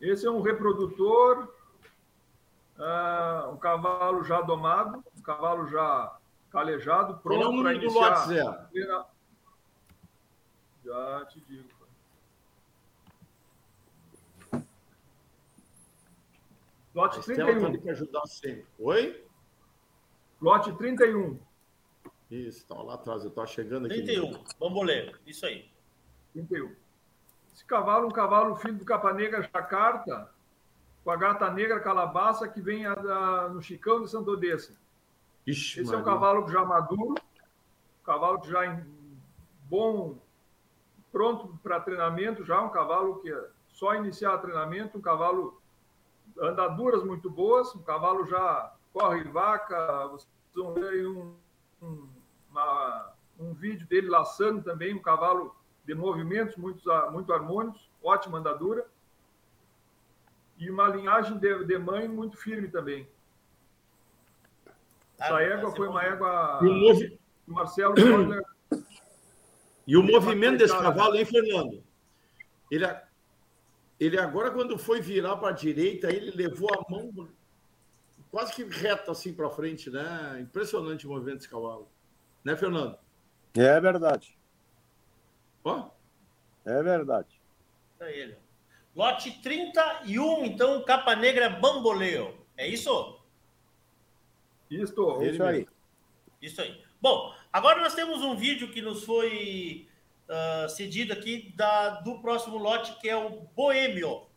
Esse 0.00 0.26
é 0.26 0.30
um 0.30 0.40
reprodutor, 0.40 1.52
uh, 2.78 3.50
um 3.52 3.58
cavalo 3.58 4.22
já 4.22 4.40
domado, 4.40 5.04
um 5.18 5.20
cavalo 5.20 5.66
já 5.66 6.16
calejado, 6.50 7.18
pronto 7.18 7.60
para 7.60 7.74
iniciar. 7.74 7.90
Do 7.90 7.98
lote, 7.98 8.28
Zé? 8.28 9.06
Já 10.84 11.24
te 11.26 11.40
digo. 11.40 11.68
Lote 16.94 17.20
31. 17.22 17.82
Tá 17.82 17.90
ajudar 17.90 18.26
sempre. 18.26 18.66
Oi? 18.78 19.24
Lote 20.40 20.72
31. 20.72 21.49
Isso, 22.30 22.64
lá 22.72 22.94
atrás, 22.94 23.22
eu 23.24 23.28
estava 23.28 23.46
chegando 23.46 23.86
aqui. 23.86 24.02
31, 24.02 24.44
bamboleiro, 24.58 25.18
isso 25.26 25.44
aí. 25.44 25.68
31. 26.32 26.74
Esse 27.52 27.64
cavalo, 27.64 28.06
um 28.06 28.10
cavalo 28.10 28.54
filho 28.56 28.78
do 28.78 28.84
Capanega 28.84 29.42
Jacarta, 29.42 30.30
com 31.02 31.10
a 31.10 31.16
gata 31.16 31.50
negra 31.50 31.80
calabaça 31.80 32.48
que 32.48 32.60
vem 32.60 32.86
a, 32.86 32.92
a, 32.92 33.48
no 33.48 33.60
Chicão 33.60 34.02
de 34.02 34.10
Santo 34.10 34.30
Odessa. 34.30 34.72
Ixi, 35.46 35.80
Esse 35.80 35.92
é 35.92 35.96
um 35.96 36.00
Maria. 36.00 36.12
cavalo 36.12 36.48
já 36.48 36.64
maduro, 36.64 37.14
um 37.20 38.04
cavalo 38.04 38.44
já 38.44 38.66
em 38.66 38.84
bom, 39.68 40.16
pronto 41.10 41.58
para 41.62 41.80
treinamento, 41.80 42.44
já 42.44 42.60
um 42.60 42.68
cavalo 42.68 43.20
que 43.20 43.32
é 43.32 43.48
só 43.72 43.94
iniciar 43.94 44.38
treinamento, 44.38 44.98
um 44.98 45.00
cavalo 45.00 45.60
andaduras 46.38 47.02
muito 47.02 47.28
boas, 47.28 47.74
um 47.74 47.82
cavalo 47.82 48.24
já 48.26 48.72
corre 48.92 49.24
vaca, 49.24 50.06
vocês 50.08 50.28
vão 50.54 50.74
ver 50.74 50.88
aí 50.88 51.06
um, 51.06 51.34
um, 51.82 52.08
uma- 52.50 53.12
um 53.38 53.54
vídeo 53.54 53.86
dele 53.86 54.08
laçando 54.08 54.62
também, 54.62 54.94
um 54.94 55.00
cavalo 55.02 55.54
de 55.84 55.94
movimentos 55.94 56.56
muito, 56.56 56.82
muito 57.10 57.32
harmônicos, 57.32 57.88
ótima 58.02 58.38
andadura, 58.38 58.86
e 60.58 60.70
uma 60.70 60.88
linhagem 60.88 61.38
de, 61.38 61.64
de 61.64 61.78
mãe 61.78 62.06
muito 62.06 62.36
firme 62.36 62.68
também. 62.68 63.08
Essa 65.18 65.40
égua 65.42 65.74
foi 65.74 65.88
uma 65.88 66.02
égua. 66.02 66.60
E 66.62 66.66
o 66.66 66.74
movi- 66.74 67.20
Marcelo 67.46 67.94
E 69.86 69.96
o 69.96 70.02
movimento 70.02 70.58
desse 70.58 70.72
cavalo, 70.76 71.16
hein, 71.16 71.24
Fernando? 71.24 71.82
Ele, 72.70 72.84
a- 72.84 73.02
ele 73.98 74.18
agora, 74.18 74.50
quando 74.50 74.78
foi 74.78 75.00
virar 75.00 75.36
para 75.36 75.48
a 75.48 75.52
direita, 75.52 76.10
ele 76.14 76.30
levou 76.30 76.68
a 76.72 76.90
mão 76.90 77.28
quase 78.30 78.52
que 78.54 78.62
reta 78.64 79.10
assim 79.10 79.32
para 79.34 79.50
frente, 79.50 79.90
né? 79.90 80.38
Impressionante 80.40 81.06
o 81.06 81.10
movimento 81.10 81.38
desse 81.38 81.48
cavalo. 81.48 81.88
Né, 82.44 82.56
Fernando? 82.56 82.98
É 83.54 83.80
verdade. 83.80 84.36
Ó. 85.64 85.90
É 86.64 86.82
verdade. 86.82 87.40
Pra 87.98 88.10
ele. 88.10 88.36
Lote 88.94 89.30
31, 89.42 90.44
então, 90.44 90.82
capa 90.84 91.14
negra 91.14 91.48
bamboleo. 91.48 92.36
É 92.56 92.66
isso? 92.66 93.20
Isto, 94.70 95.22
Isso 95.22 95.42
aí. 95.42 95.66
Isso 96.40 96.60
aí. 96.60 96.84
Bom, 97.00 97.34
agora 97.52 97.80
nós 97.80 97.94
temos 97.94 98.22
um 98.22 98.36
vídeo 98.36 98.70
que 98.70 98.82
nos 98.82 99.04
foi 99.04 99.88
ah, 100.30 100.68
cedido 100.68 101.12
aqui 101.12 101.52
da, 101.56 102.00
do 102.00 102.20
próximo 102.20 102.56
lote, 102.56 102.96
que 103.00 103.08
é 103.08 103.16
o 103.16 103.40
Boêmio. 103.56 104.28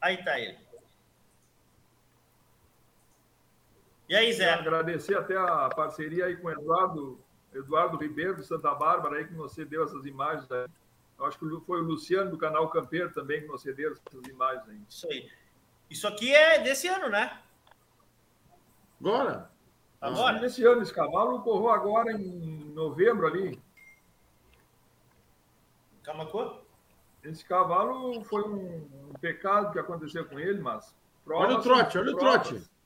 Aí 0.00 0.16
tá 0.24 0.40
ele. 0.40 0.58
E 4.10 4.16
aí, 4.16 4.32
Zé? 4.32 4.52
Agradecer 4.54 5.16
até 5.16 5.36
a 5.36 5.68
parceria 5.68 6.24
aí 6.24 6.36
com 6.36 6.48
o 6.48 6.50
Eduardo, 6.50 7.20
Eduardo 7.54 7.96
Ribeiro 7.96 8.34
de 8.34 8.44
Santa 8.44 8.74
Bárbara 8.74 9.18
aí 9.18 9.24
que 9.24 9.34
nos 9.34 9.52
cedeu 9.52 9.84
essas 9.84 10.04
imagens 10.04 10.50
aí. 10.50 10.66
Eu 11.16 11.26
acho 11.26 11.38
que 11.38 11.46
foi 11.64 11.80
o 11.80 11.84
Luciano 11.84 12.28
do 12.28 12.36
canal 12.36 12.68
Campeiro 12.70 13.12
também 13.12 13.42
que 13.42 13.46
nos 13.46 13.62
cedeu 13.62 13.92
essas 13.92 14.28
imagens 14.28 14.68
aí. 14.68 14.80
Isso 14.88 15.06
aí. 15.06 15.30
Isso 15.88 16.08
aqui 16.08 16.34
é 16.34 16.58
desse 16.58 16.88
ano, 16.88 17.08
né? 17.08 17.40
Agora? 19.00 19.48
Agora? 20.00 20.44
Esse 20.44 20.64
ano, 20.64 20.82
esse 20.82 20.92
cavalo 20.92 21.42
correu 21.42 21.70
agora 21.70 22.10
em 22.10 22.64
novembro 22.74 23.28
ali. 23.28 23.62
Camacô? 26.02 26.58
Esse 27.22 27.44
cavalo 27.44 28.24
foi 28.24 28.42
um, 28.42 28.88
um 29.08 29.12
pecado 29.20 29.70
que 29.70 29.78
aconteceu 29.78 30.24
com 30.24 30.36
ele, 30.40 30.60
mas. 30.60 30.96
Olha 31.28 31.58
o 31.58 31.62
trote, 31.62 31.96
olha 31.96 32.12
o 32.12 32.16
provas. 32.16 32.48
trote. 32.48 32.79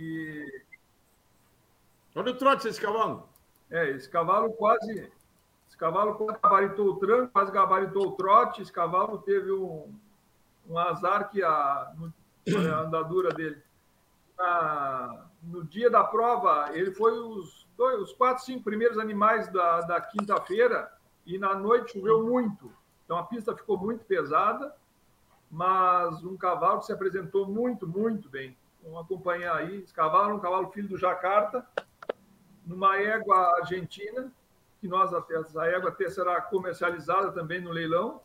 E 0.00 0.62
Olha 2.14 2.32
o 2.32 2.36
trote 2.38 2.64
desse 2.64 2.80
cavalo. 2.80 3.28
É, 3.70 3.90
esse 3.90 4.08
cavalo 4.08 4.50
quase. 4.54 5.12
Esse 5.68 5.76
cavalo 5.76 6.14
quase 6.14 6.40
gabaritou 6.40 6.86
o 6.88 6.96
tranco, 6.96 7.32
quase 7.32 7.52
gabaritou 7.52 8.08
o 8.08 8.12
trote. 8.12 8.62
Esse 8.62 8.72
cavalo 8.72 9.18
teve 9.18 9.52
um, 9.52 9.94
um 10.68 10.78
azar 10.78 11.30
que 11.30 11.42
a, 11.42 11.50
a 11.52 12.80
andadura 12.80 13.28
dele. 13.32 13.62
Na- 14.38 15.26
no 15.42 15.64
dia 15.64 15.88
da 15.90 16.02
prova, 16.02 16.70
ele 16.72 16.92
foi 16.92 17.18
os, 17.18 17.66
dois, 17.76 18.00
os 18.00 18.12
quatro, 18.12 18.44
cinco 18.44 18.64
primeiros 18.64 18.98
animais 18.98 19.48
da, 19.52 19.80
da 19.82 20.00
quinta-feira 20.00 20.92
e 21.24 21.38
na 21.38 21.54
noite 21.54 21.92
choveu 21.92 22.24
muito. 22.26 22.72
Então 23.04 23.16
a 23.18 23.24
pista 23.24 23.56
ficou 23.56 23.78
muito 23.78 24.04
pesada, 24.04 24.74
mas 25.50 26.22
um 26.24 26.36
cavalo 26.36 26.80
que 26.80 26.86
se 26.86 26.92
apresentou 26.92 27.46
muito, 27.46 27.86
muito 27.86 28.28
bem. 28.28 28.56
Vamos 28.82 29.00
acompanhar 29.00 29.56
aí. 29.56 29.84
É 29.96 30.12
um 30.32 30.38
cavalo 30.38 30.70
filho 30.70 30.88
do 30.88 30.98
Jacarta, 30.98 31.66
numa 32.64 32.96
égua 32.96 33.36
argentina, 33.58 34.32
que 34.80 34.88
nós 34.88 35.12
até 35.12 35.36
essa 35.36 35.66
égua 35.66 35.90
até 35.90 36.08
será 36.08 36.40
comercializada 36.40 37.32
também 37.32 37.60
no 37.60 37.70
leilão, 37.70 38.22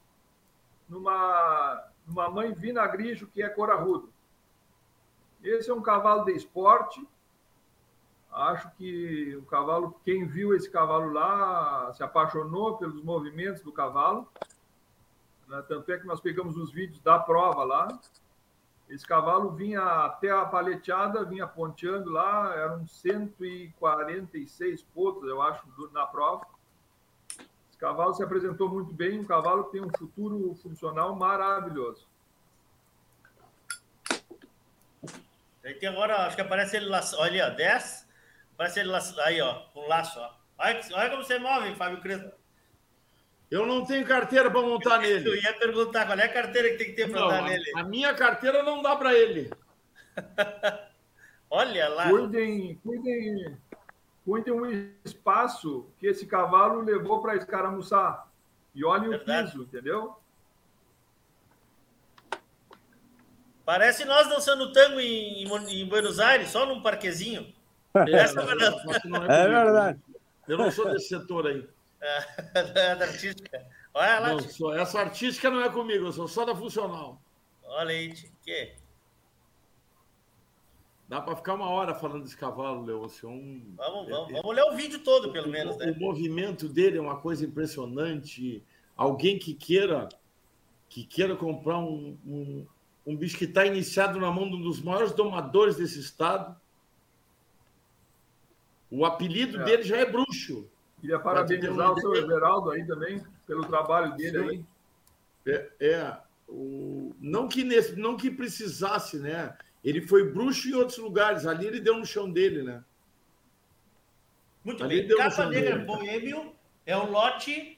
numa, 0.88 1.84
numa 2.08 2.30
mãe 2.30 2.54
vinagrijo 2.54 3.28
que 3.28 3.44
é 3.44 3.50
corarudo. 3.50 4.14
Esse 5.44 5.70
é 5.70 5.74
um 5.74 5.82
cavalo 5.82 6.26
de 6.26 6.32
esporte. 6.32 7.06
Acho 8.32 8.70
que 8.72 9.36
o 9.38 9.46
cavalo, 9.46 10.00
quem 10.04 10.26
viu 10.26 10.56
esse 10.56 10.70
cavalo 10.70 11.12
lá, 11.12 11.94
se 11.94 12.04
apaixonou 12.04 12.78
pelos 12.78 13.02
movimentos 13.02 13.62
do 13.62 13.72
cavalo. 13.72 14.28
né? 15.48 15.64
Tanto 15.68 15.92
é 15.92 15.98
que 15.98 16.08
nós 16.08 16.20
pegamos 16.20 16.58
os 16.58 16.72
vídeos 16.72 17.00
da 17.02 17.20
prova 17.20 17.64
lá. 17.64 17.88
Esse 18.90 19.06
cavalo 19.06 19.52
vinha 19.52 19.82
até 19.82 20.30
a 20.30 20.46
paleteada, 20.46 21.26
vinha 21.26 21.48
ponteando 21.48 22.12
lá, 22.12 22.54
eram 22.56 22.88
146 22.88 24.84
pontos, 24.84 25.28
eu 25.28 25.42
acho, 25.42 25.64
na 25.92 26.06
prova. 26.06 26.46
Esse 27.70 27.78
cavalo 27.80 28.14
se 28.14 28.24
apresentou 28.24 28.70
muito 28.70 28.94
bem, 28.94 29.20
um 29.20 29.26
cavalo 29.26 29.66
que 29.66 29.72
tem 29.72 29.82
um 29.82 29.90
futuro 29.98 30.54
funcional 30.62 31.16
maravilhoso. 31.16 32.08
Aí 35.64 35.74
tem 35.74 35.90
agora, 35.90 36.28
acho 36.28 36.36
que 36.36 36.42
aparece 36.44 36.78
ele 36.78 36.86
laço. 36.86 37.18
Olha 37.18 37.44
ali, 37.44 37.54
ó, 37.54 37.56
10. 37.56 38.08
Aparece 38.54 38.80
ele 38.80 38.90
laço. 38.90 39.20
Aí, 39.22 39.42
ó, 39.42 39.62
com 39.74 39.88
laço, 39.88 40.20
ó. 40.20 40.32
Olha, 40.60 40.80
olha 40.94 41.10
como 41.10 41.24
você 41.24 41.40
move, 41.40 41.76
Fábio 41.76 42.02
Crespo. 42.02 42.32
Eu 43.50 43.66
não 43.66 43.86
tenho 43.86 44.06
carteira 44.06 44.50
para 44.50 44.62
montar 44.62 45.00
nele. 45.00 45.30
Eu 45.30 45.36
ia 45.36 45.54
perguntar 45.54 46.06
qual 46.06 46.18
é 46.18 46.24
a 46.24 46.34
carteira 46.34 46.70
que 46.72 46.78
tem 46.78 46.88
que 46.88 46.94
ter 46.94 47.12
para 47.12 47.40
a, 47.40 47.42
nele. 47.44 47.72
a 47.76 47.84
minha 47.84 48.14
carteira 48.14 48.64
não 48.64 48.82
dá 48.82 48.96
para 48.96 49.14
ele. 49.14 49.52
Olha 51.50 51.88
lá. 51.90 52.10
Cuidem, 52.10 52.76
cuidem, 52.84 53.58
cuidem 54.26 54.54
o 54.54 54.66
espaço 55.06 55.88
que 56.00 56.08
esse 56.08 56.26
cavalo 56.26 56.82
levou 56.82 57.22
para 57.22 57.36
escaramuçar. 57.36 58.28
E 58.74 58.84
olhem 58.84 59.14
o 59.14 59.20
piso, 59.24 59.64
entendeu? 59.64 60.18
Parece 63.64 64.06
nós 64.06 64.28
dançando 64.28 64.72
tango 64.72 65.00
em, 65.00 65.44
em- 65.44 65.88
Buenos 65.88 66.20
Aires, 66.20 66.50
só 66.50 66.66
num 66.66 66.82
parquezinho. 66.82 67.54
Essa 68.10 68.46
Fernando. 68.46 68.78
não, 69.06 69.20
não 69.22 69.24
É 69.32 69.48
verdade. 69.48 70.00
Eu 70.48 70.58
não 70.58 70.70
sou 70.70 70.92
desse 70.92 71.08
setor 71.08 71.48
aí. 71.48 71.68
É, 72.06 72.96
da 72.96 73.06
artística. 73.06 73.66
Olha 73.94 74.20
lá, 74.20 74.30
Não, 74.34 74.40
sou- 74.40 74.76
essa 74.76 75.00
artística 75.00 75.50
não 75.50 75.62
é 75.62 75.70
comigo, 75.70 76.06
eu 76.06 76.12
sou 76.14 76.28
só 76.28 76.46
da 76.46 76.56
funcional. 76.56 77.20
olha 77.64 77.92
aí, 77.92 78.14
que? 78.44 78.74
Dá 81.08 81.22
para 81.22 81.36
ficar 81.36 81.54
uma 81.54 81.70
hora 81.70 81.94
falando 81.94 82.24
desse 82.24 82.36
cavalo, 82.36 82.84
Leôncio. 82.84 83.30
É 83.30 83.32
Um... 83.32 83.74
Vamos, 83.78 84.10
vamos, 84.10 84.32
vamos 84.34 84.56
ler 84.56 84.64
o 84.64 84.76
vídeo 84.76 85.00
todo, 85.04 85.32
pelo 85.32 85.48
menos, 85.50 85.76
O, 85.76 85.80
né? 85.80 85.92
o 85.92 86.00
movimento 86.00 86.68
dele 86.68 86.98
é 86.98 87.02
uma 87.02 87.18
coisa 87.20 87.46
impressionante. 87.46 88.64
Alguém 88.98 89.38
que 89.38 89.54
queira 89.54 90.10
que 90.90 91.04
queira 91.04 91.36
comprar 91.36 91.78
um, 91.80 92.18
um, 92.26 92.66
um 93.06 93.16
bicho 93.18 93.38
que 93.38 93.46
está 93.46 93.66
iniciado 93.66 94.20
na 94.20 94.32
mão 94.32 94.50
de 94.50 94.56
um 94.56 94.62
dos 94.62 94.82
maiores 94.82 95.12
domadores 95.14 95.76
desse 95.76 96.00
estado. 96.00 96.56
O 98.90 99.06
apelido 99.06 99.62
É. 99.62 99.64
dele 99.66 99.84
já 99.84 99.98
é 99.98 100.06
bruxo. 100.06 100.68
Queria 101.06 101.20
parabenizar 101.20 101.92
o 101.92 102.00
seu. 102.00 102.16
Everaldo 102.16 102.72
aí 102.72 102.86
também, 102.86 103.24
pelo 103.46 103.64
trabalho 103.66 104.16
dele 104.16 104.38
aí. 104.40 104.66
É, 105.46 105.70
é, 105.80 106.18
o, 106.48 107.16
não 107.20 107.48
que 107.48 107.64
nesse, 107.64 107.96
não 107.96 108.18
que 108.18 108.32
precisasse, 108.32 109.20
né? 109.20 109.56
Ele 109.84 110.02
foi 110.02 110.32
bruxo 110.32 110.68
em 110.68 110.74
outros 110.74 110.98
lugares. 110.98 111.46
Ali 111.46 111.68
ele 111.68 111.80
deu 111.80 111.96
no 111.96 112.06
chão 112.06 112.32
dele, 112.32 112.64
né? 112.64 112.84
Muito 114.64 114.84
Ali 114.84 115.04
bem. 115.04 115.16
Capa 115.16 115.46
Negra 115.46 115.74
dele. 115.74 115.86
Boêmio 115.86 116.56
é 116.88 116.98
o 116.98 117.08
lote 117.08 117.78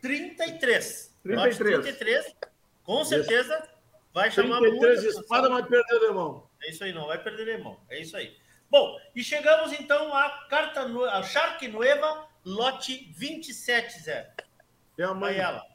33. 0.00 1.18
33. 1.24 1.36
Lote 1.36 1.58
33. 1.58 2.36
Com 2.84 3.04
certeza 3.04 3.68
vai 4.14 4.30
chamar 4.30 4.60
33 4.60 5.02
muita 5.02 5.20
espadas, 5.20 5.50
atenção. 5.50 5.50
mas 5.50 5.66
perdeu 5.66 6.00
o 6.00 6.04
irmão. 6.04 6.50
É 6.62 6.70
isso 6.70 6.84
aí, 6.84 6.92
não 6.92 7.08
vai 7.08 7.20
perder 7.20 7.48
irmão. 7.48 7.80
É 7.88 8.00
isso 8.00 8.16
aí. 8.16 8.36
Bom, 8.72 8.98
e 9.14 9.22
chegamos 9.22 9.70
então 9.74 10.14
à 10.16 10.46
carta 10.48 10.80
a 11.10 11.22
Shark 11.22 11.68
Nueva, 11.68 12.26
lote 12.42 13.12
27, 13.14 14.00
Zé. 14.00 14.32
É 14.96 15.04
a 15.04 15.12
mãe, 15.12 15.34
Vai 15.34 15.40
ela. 15.40 15.66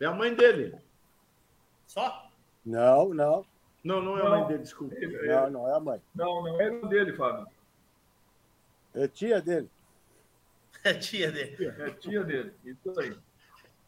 é 0.00 0.06
a 0.06 0.12
mãe 0.12 0.34
dele. 0.34 0.74
Só? 1.86 2.30
Não, 2.64 3.12
não. 3.12 3.44
Não, 3.84 4.00
não 4.00 4.18
é 4.18 4.22
a 4.26 4.30
mãe 4.30 4.46
dele, 4.46 4.62
desculpa. 4.62 4.94
Não, 4.98 5.50
não 5.50 5.68
é 5.68 5.76
a 5.76 5.80
mãe. 5.80 6.00
Não, 6.14 6.42
não 6.42 6.82
o 6.82 6.88
dele, 6.88 7.12
Fábio. 7.12 7.46
É 8.94 9.06
tia 9.06 9.42
dele. 9.42 9.70
É 10.84 10.94
tia 10.94 11.30
dele. 11.30 11.74
É 11.78 11.90
tia 11.90 12.24
dele. 12.24 12.54
Isso 12.64 13.00
aí. 13.00 13.18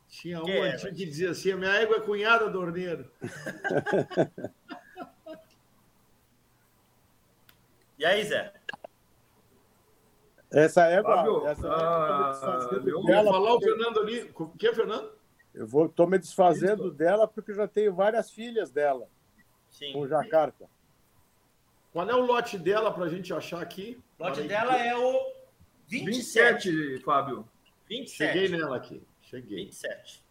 Tinha 0.09 0.43
um 0.43 0.45
Que 0.45 0.53
é, 0.53 0.77
que 0.77 0.93
dizia 0.93 1.31
assim: 1.31 1.53
a 1.53 1.57
minha 1.57 1.73
égua 1.73 1.97
é 1.97 2.01
cunhada 2.01 2.51
do 2.51 2.61
orneiro. 2.61 3.11
E 8.01 8.05
aí, 8.07 8.25
Zé? 8.25 8.51
Essa 10.51 10.87
égua. 10.87 11.17
Fábio, 11.17 11.47
essa 11.47 11.69
ah, 11.69 12.63
égua 12.73 12.83
eu 12.89 12.99
Eu 12.99 13.05
dela 13.05 13.31
falar 13.31 13.53
o 13.53 13.61
porque- 13.61 13.67
Fernando 13.71 14.01
ali. 14.01 14.31
O 14.35 14.49
que 14.49 14.67
é, 14.67 14.75
Fernando? 14.75 15.13
Eu 15.55 15.67
vou, 15.67 15.87
tô 15.87 16.07
me 16.07 16.17
desfazendo 16.19 16.87
Isso. 16.87 16.95
dela 16.95 17.29
porque 17.29 17.51
eu 17.51 17.57
já 17.57 17.69
tenho 17.69 17.93
várias 17.95 18.31
filhas 18.31 18.71
dela, 18.71 19.07
Sim. 19.69 19.93
com 19.93 20.09
jacarta. 20.09 20.67
Qual 21.93 22.09
é 22.09 22.15
o 22.15 22.25
lote 22.25 22.57
dela 22.57 22.91
para 22.91 23.05
a 23.05 23.09
gente 23.11 23.35
achar 23.35 23.61
aqui? 23.61 24.01
O 24.19 24.25
lote 24.25 24.35
Para 24.35 24.43
aí. 24.43 24.49
dela 24.49 24.79
é 24.79 24.97
o 24.97 25.33
27. 25.89 26.71
27, 26.71 27.05
Fábio. 27.05 27.47
27. 27.87 28.33
Cheguei 28.33 28.49
nela 28.49 28.77
aqui. 28.77 29.03
Cheguei. 29.21 29.65
27. 29.67 30.25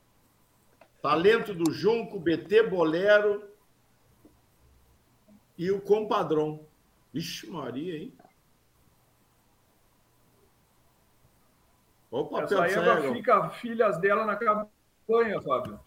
Talento 1.03 1.53
do 1.53 1.71
Junco, 1.71 2.19
BT 2.19 2.63
Bolero 2.63 3.47
e 5.55 5.69
o 5.69 5.79
Compadrão. 5.79 6.65
Ixi, 7.13 7.49
Maria, 7.49 7.97
hein? 7.97 8.13
Olha 12.11 12.23
o 12.23 12.27
papel 12.27 12.63
Essa 12.63 12.79
égua. 12.79 13.13
fica 13.13 13.49
filhas 13.49 13.97
dela 13.99 14.25
na 14.25 14.35
campanha, 14.35 15.41
Fábio. 15.41 15.79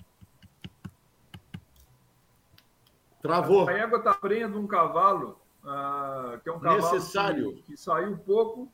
Travou. 3.20 3.68
A 3.68 3.72
égua 3.72 3.98
está 3.98 4.14
prendendo 4.14 4.58
um 4.58 4.66
cavalo, 4.66 5.40
ah, 5.64 6.38
que 6.42 6.48
é 6.48 6.52
um 6.52 6.58
cavalo 6.58 6.82
Necessário. 6.92 7.54
Que, 7.56 7.62
que 7.62 7.76
saiu 7.76 8.16
pouco. 8.18 8.70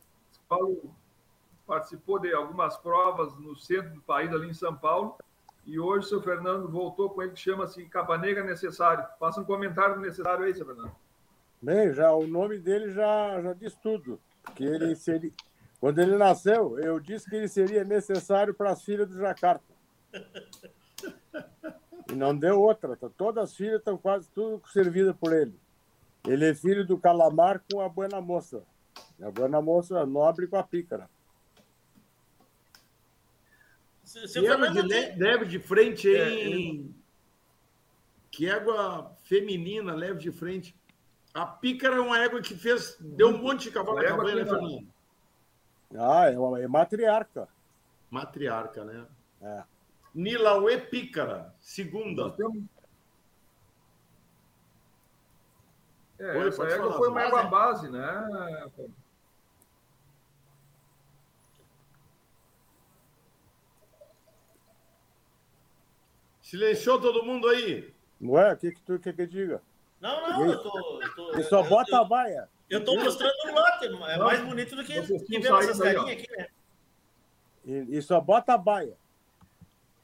Cavalo 0.48 0.94
participou 1.66 2.18
de 2.18 2.32
algumas 2.32 2.78
provas 2.78 3.36
no 3.38 3.54
centro 3.54 3.94
do 3.94 4.00
país, 4.00 4.32
ali 4.32 4.48
em 4.48 4.54
São 4.54 4.74
Paulo. 4.74 5.16
E 5.66 5.78
hoje 5.78 6.06
o 6.06 6.08
seu 6.08 6.22
Fernando 6.22 6.66
voltou 6.66 7.10
com 7.10 7.22
ele 7.22 7.32
que 7.32 7.40
chama-se 7.40 7.84
Capa 7.86 8.16
Negra 8.16 8.42
Necessário. 8.42 9.06
Faça 9.20 9.38
um 9.38 9.44
comentário 9.44 10.00
necessário 10.00 10.46
aí, 10.46 10.54
seu 10.54 10.64
Fernando. 10.64 10.96
Bem, 11.60 11.92
já, 11.92 12.12
o 12.12 12.26
nome 12.26 12.58
dele 12.58 12.90
já, 12.92 13.40
já 13.42 13.52
diz 13.52 13.74
tudo. 13.76 14.20
Que 14.54 14.64
ele 14.64 14.94
seria. 14.96 15.32
Quando 15.80 15.98
ele 16.00 16.16
nasceu, 16.16 16.78
eu 16.78 16.98
disse 16.98 17.28
que 17.28 17.36
ele 17.36 17.48
seria 17.48 17.84
necessário 17.84 18.54
para 18.54 18.70
as 18.70 18.82
filhas 18.84 19.08
do 19.08 19.18
Jacarta. 19.18 19.64
E 22.10 22.14
não 22.14 22.36
deu 22.36 22.60
outra. 22.60 22.96
tá? 22.96 23.08
Todas 23.16 23.44
as 23.50 23.56
filhas 23.56 23.78
estão 23.78 23.96
quase 23.98 24.28
tudo 24.30 24.62
servidas 24.68 25.14
por 25.16 25.32
ele. 25.32 25.54
Ele 26.26 26.46
é 26.48 26.54
filho 26.54 26.84
do 26.86 26.98
calamar 26.98 27.62
com 27.70 27.80
a 27.80 27.88
buena 27.88 28.20
moça. 28.20 28.62
A 29.22 29.30
buena 29.30 29.60
moça 29.60 30.04
nobre 30.06 30.46
com 30.46 30.56
a 30.56 30.62
pícara. 30.62 31.08
Se- 34.04 34.26
Seu 34.28 34.42
Que 34.42 34.48
égua 34.48 34.68
de 34.68 34.74
Fernando 34.74 34.88
tem- 34.90 35.18
leve 35.18 35.44
de 35.46 35.58
frente 35.58 36.14
É, 36.14 36.30
em. 36.48 36.94
Que 38.30 38.48
égua 38.48 39.14
feminina, 39.24 39.94
leve 39.94 40.18
de 40.18 40.32
frente. 40.32 40.74
A 41.38 41.46
pícara 41.46 41.94
é 41.94 42.00
uma 42.00 42.18
égua 42.18 42.42
que 42.42 42.56
fez. 42.56 42.96
Deu 42.98 43.28
um 43.28 43.38
monte 43.38 43.64
de 43.64 43.70
cavalo 43.70 44.02
na 44.02 44.08
campanha, 44.08 44.34
né, 44.34 44.44
Fernando? 44.44 44.88
Ah, 45.96 46.26
é, 46.32 46.36
uma, 46.36 46.60
é 46.60 46.66
matriarca. 46.66 47.48
Matriarca, 48.10 48.84
né? 48.84 49.06
É. 49.40 49.62
Nilauê 50.12 50.78
Pícara, 50.78 51.54
segunda. 51.60 52.34
É, 56.18 56.38
Oi, 56.38 56.48
essa 56.48 56.64
égua 56.64 56.86
falar, 56.88 56.96
foi 56.96 57.08
uma 57.08 57.22
égua 57.22 57.44
base, 57.44 57.88
né? 57.88 58.68
Silenciou 66.42 67.00
todo 67.00 67.24
mundo 67.24 67.46
aí. 67.46 67.94
Não 68.20 68.36
é? 68.36 68.54
O 68.54 68.56
que, 68.56 68.72
que 68.72 68.82
tu 68.82 68.98
quer 68.98 69.14
que 69.14 69.22
eu 69.22 69.26
diga? 69.28 69.67
Não, 70.00 70.30
não, 70.30 70.46
eu 70.46 70.62
tô. 70.62 71.02
Eu 71.02 71.14
tô, 71.14 71.42
só 71.44 71.60
eu- 71.64 71.68
bota 71.68 71.90
eu- 71.92 71.96
a 72.00 72.04
baia. 72.04 72.48
Eu 72.70 72.84
tô 72.84 72.94
mostrando 72.96 73.32
o 73.46 73.54
lote, 73.54 73.86
é 73.86 73.88
Não, 73.88 74.26
mais 74.26 74.40
bonito 74.44 74.76
do 74.76 74.84
que, 74.84 75.00
que 75.00 75.38
ver 75.40 75.52
essas 75.54 75.78
carinhas 75.80 76.10
aqui, 76.22 76.30
né? 76.36 76.48
E, 77.64 77.96
e 77.96 78.02
só 78.02 78.20
bota 78.20 78.52
a 78.54 78.58
baia. 78.58 78.94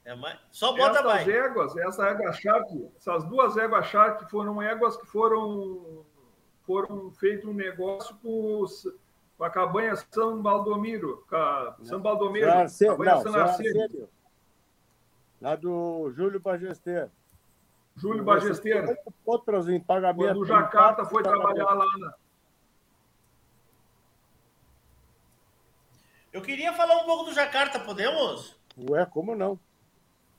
É 0.04 0.14
mais... 0.14 0.38
Só 0.50 0.72
bota 0.72 0.98
a 0.98 1.00
Essas 1.00 1.04
baia. 1.26 1.44
éguas, 1.46 1.76
essa 1.76 2.06
égua 2.08 2.32
Shark, 2.32 2.88
essas 2.96 3.24
duas 3.24 3.56
éguas 3.56 3.86
Shark 3.86 4.30
foram 4.30 4.60
éguas 4.62 4.96
que 4.96 5.06
foram, 5.06 6.04
foram 6.62 7.10
feito 7.12 7.48
um 7.50 7.54
negócio 7.54 8.14
com, 8.16 8.60
os, 8.60 8.86
com 9.38 9.44
a 9.44 9.50
cabanha 9.50 9.94
São 10.10 10.40
Baldomiro, 10.42 11.24
com 11.28 11.36
a 11.36 11.76
São 11.82 12.00
Baldomiro, 12.00 12.50
Arce- 12.50 12.86
cabanha 12.86 13.12
Não, 13.12 13.18
Arcênio, 13.34 13.40
Arcênio. 13.82 14.08
Lá 15.40 15.54
do 15.56 16.10
Júlio 16.14 16.40
Bagester. 16.40 17.10
Júlio 17.96 18.24
Bagesteiro. 18.24 18.96
Outras 19.24 19.68
em 19.68 19.80
pagamento. 19.80 20.26
Quando 20.26 20.42
o 20.42 20.46
Jacarta 20.46 21.04
foi 21.04 21.22
trabalhar 21.22 21.64
lá 21.64 21.86
na, 21.98 22.14
Eu 26.34 26.42
queria 26.42 26.72
falar 26.72 26.96
um 26.96 27.04
pouco 27.04 27.24
do 27.26 27.32
Jacarta, 27.32 27.78
podemos? 27.78 28.56
Ué, 28.76 29.06
como 29.06 29.36
não? 29.36 29.56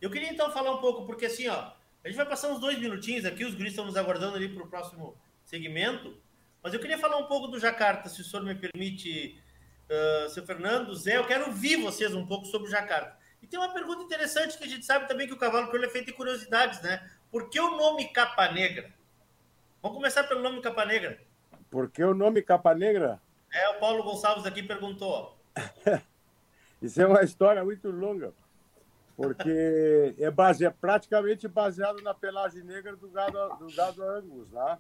Eu 0.02 0.10
queria 0.10 0.30
então 0.30 0.52
falar 0.52 0.74
um 0.74 0.80
pouco, 0.80 1.06
porque 1.06 1.28
assim, 1.28 1.48
ó, 1.48 1.72
a 2.04 2.08
gente 2.08 2.18
vai 2.18 2.26
passar 2.26 2.50
uns 2.50 2.60
dois 2.60 2.78
minutinhos 2.78 3.24
aqui, 3.24 3.46
os 3.46 3.56
guris 3.56 3.72
estão 3.72 3.86
nos 3.86 3.96
aguardando 3.96 4.36
ali 4.36 4.50
para 4.50 4.62
o 4.62 4.68
próximo 4.68 5.15
segmento, 5.46 6.18
mas 6.62 6.74
eu 6.74 6.82
queria 6.82 6.98
falar 6.98 7.15
um 7.15 7.28
pouco 7.28 7.48
do 7.48 7.58
Jacarta, 7.58 8.10
se 8.10 8.20
o 8.20 8.26
senhor 8.26 8.44
me 8.44 8.54
permite, 8.54 9.41
uh, 9.89 10.30
seu 10.32 10.46
Fernando, 10.46 10.94
Zé, 10.94 11.15
eu 11.15 11.26
quero 11.26 11.46
ouvir 11.46 11.78
vocês 11.78 12.13
um 12.13 12.28
pouco 12.28 12.46
sobre 12.46 12.68
o 12.68 12.72
Jacarta. 12.72 13.18
E 13.41 13.48
tem 13.48 13.58
uma 13.58 13.74
pergunta 13.74 14.04
interessante 14.04 14.58
que 14.58 14.65
a 14.65 14.68
gente 14.68 14.86
sabe 14.86 15.08
também 15.08 15.28
que 15.28 15.34
o 15.34 15.38
cavalo 15.38 15.68
crioulo 15.68 15.86
é 15.86 15.91
feito 15.91 16.08
de 16.08 16.13
curiosidades, 16.13 16.82
né? 16.82 17.10
Por 17.36 17.50
que 17.50 17.60
o 17.60 17.76
nome 17.76 18.06
Capa 18.06 18.50
Negra? 18.50 18.89
Vamos 19.82 19.98
começar 19.98 20.24
pelo 20.24 20.41
nome 20.41 20.62
Capa 20.62 20.86
Negra. 20.86 21.19
Porque 21.69 22.02
o 22.02 22.13
nome 22.13 22.41
Capa 22.41 22.74
Negra, 22.74 23.19
É, 23.52 23.67
o 23.71 23.80
Paulo 23.82 24.04
Gonçalves 24.04 24.45
aqui 24.45 24.63
perguntou, 24.63 25.38
isso 26.82 27.02
é 27.02 27.06
uma 27.06 27.24
história 27.24 27.62
muito 27.62 27.91
longa. 27.91 28.32
Porque 29.17 30.15
é, 30.17 30.32
base, 30.32 30.65
é 30.65 30.69
praticamente 30.69 31.45
baseado 31.45 32.02
na 32.02 32.13
pelagem 32.13 32.63
negra 32.63 32.95
do 32.95 33.10
gado, 33.10 33.58
do 33.58 33.76
gado 33.76 34.02
Angus, 34.02 34.50
né? 34.52 34.78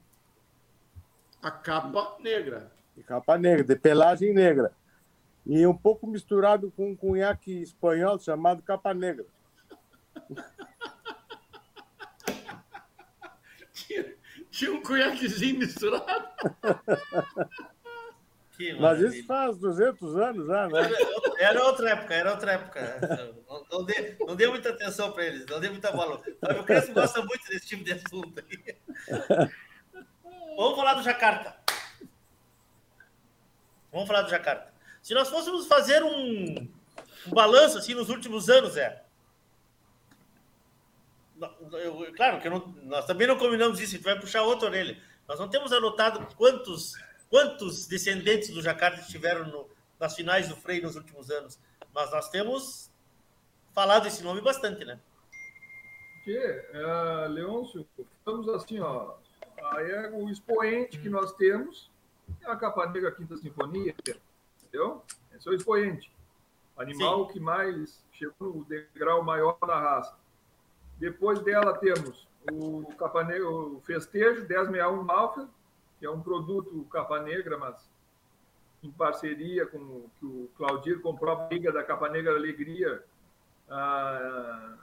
A 1.41 1.51
capa 1.51 2.15
negra. 2.21 2.71
De 2.95 3.03
capa 3.03 3.37
negra, 3.37 3.65
de 3.65 3.75
pelagem 3.75 4.33
negra. 4.33 4.71
E 5.45 5.67
um 5.67 5.75
pouco 5.75 6.07
misturado 6.07 6.71
com 6.71 6.91
um 6.91 6.95
cunhaque 6.95 7.61
espanhol 7.61 8.17
chamado 8.17 8.63
Capa 8.63 8.93
Negra. 8.93 9.25
Tinha, 14.55 14.71
um 14.71 14.81
cunhaquezinho 14.81 15.59
misturado. 15.59 16.29
Que 18.55 18.71
Mas 18.79 19.01
isso 19.01 19.27
faz 19.27 19.57
200 19.57 20.15
anos 20.15 20.47
já, 20.47 20.69
né? 20.69 20.89
Era 21.37 21.61
outra 21.65 21.89
época, 21.89 22.13
era 22.13 22.31
outra 22.31 22.51
época. 22.53 23.35
Não, 23.49 23.65
não, 23.69 23.85
dê, 23.85 24.15
não 24.17 24.33
dê 24.33 24.47
muita 24.47 24.69
atenção 24.69 25.11
para 25.11 25.25
eles, 25.25 25.45
não 25.45 25.59
dê 25.59 25.69
muita 25.69 25.91
bola. 25.91 26.21
O 26.57 26.63
Crespo 26.63 26.93
gosta 26.93 27.21
muito 27.21 27.45
desse 27.49 27.67
tipo 27.67 27.83
de 27.83 27.91
assunto 27.91 28.41
aí. 28.49 28.75
Vamos 30.55 30.77
falar 30.77 30.93
do 30.93 31.03
Jacarta. 31.03 31.57
Vamos 33.91 34.07
falar 34.07 34.21
do 34.21 34.29
Jacarta. 34.29 34.73
Se 35.03 35.13
nós 35.13 35.27
fôssemos 35.27 35.67
fazer 35.67 36.01
um, 36.01 36.69
um 37.27 37.31
balanço 37.31 37.77
assim 37.77 37.93
nos 37.93 38.09
últimos 38.09 38.49
anos, 38.49 38.77
é. 38.77 39.03
Eu- 41.73 42.13
claro 42.15 42.39
que 42.41 42.49
não- 42.49 42.67
nós 42.83 43.05
também 43.05 43.27
não 43.27 43.37
combinamos 43.37 43.79
isso, 43.79 43.93
a 43.95 43.97
gente 43.97 44.05
vai 44.05 44.19
puxar 44.19 44.43
outra 44.43 44.69
orelha. 44.69 45.01
Nós 45.27 45.39
não 45.39 45.49
temos 45.49 45.73
anotado 45.73 46.25
quantos, 46.35 46.93
quantos 47.29 47.87
descendentes 47.87 48.49
do 48.49 48.61
Jacarta 48.61 49.01
estiveram 49.01 49.45
no- 49.47 49.69
nas 49.99 50.15
finais 50.15 50.47
do 50.47 50.55
freio 50.55 50.83
nos 50.83 50.95
últimos 50.95 51.29
anos, 51.29 51.59
mas 51.93 52.11
nós 52.11 52.29
temos 52.29 52.89
falado 53.73 54.07
esse 54.07 54.23
nome 54.23 54.39
bastante, 54.41 54.85
né? 54.85 54.99
Porque, 56.15 56.37
é, 56.73 57.27
Leôncio, 57.27 57.85
estamos 58.17 58.47
assim, 58.49 58.79
ó. 58.79 59.15
Aí 59.71 59.91
é 59.91 60.09
o 60.11 60.29
expoente 60.29 60.97
que 60.99 61.09
nós 61.09 61.33
temos 61.33 61.89
é 62.41 62.49
a 62.49 62.55
Capa 62.55 62.87
Negra 62.87 63.11
Quinta 63.11 63.35
Sinfonia, 63.37 63.95
entendeu? 64.61 65.03
Esse 65.33 65.47
é 65.47 65.51
o 65.51 65.55
expoente. 65.55 66.11
Animal 66.77 67.27
que 67.27 67.39
mais 67.39 68.03
chegou 68.11 68.53
no 68.53 68.65
degrau 68.65 69.23
maior 69.23 69.57
da 69.65 69.79
raça. 69.79 70.15
Depois 70.97 71.39
dela 71.41 71.77
temos 71.77 72.27
o 72.51 72.85
Capa 72.97 73.23
Negra, 73.23 73.49
o 73.49 73.81
Festejo 73.81 74.47
1061 74.47 75.03
Malfa, 75.03 75.47
que 75.99 76.05
é 76.05 76.09
um 76.09 76.21
produto 76.21 76.85
Capa 76.91 77.19
Negra, 77.19 77.57
mas 77.57 77.89
em 78.83 78.91
parceria 78.91 79.65
com 79.65 79.77
o 79.77 80.11
que 80.19 80.25
o 80.25 80.49
Claudir 80.55 81.01
comprou 81.01 81.33
a 81.33 81.47
briga 81.47 81.71
da 81.71 81.83
Capa 81.83 82.07
Negra 82.09 82.33
Alegria. 82.35 83.03
ah, 83.69 84.77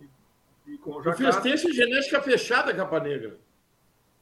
e, 0.00 0.72
e 0.72 0.78
com 0.78 0.92
o 0.92 0.98
O 0.98 1.12
festejo 1.12 1.68
é 1.68 1.72
genética 1.72 2.22
fechada, 2.22 2.74
capa 2.74 2.98
negra. 2.98 3.38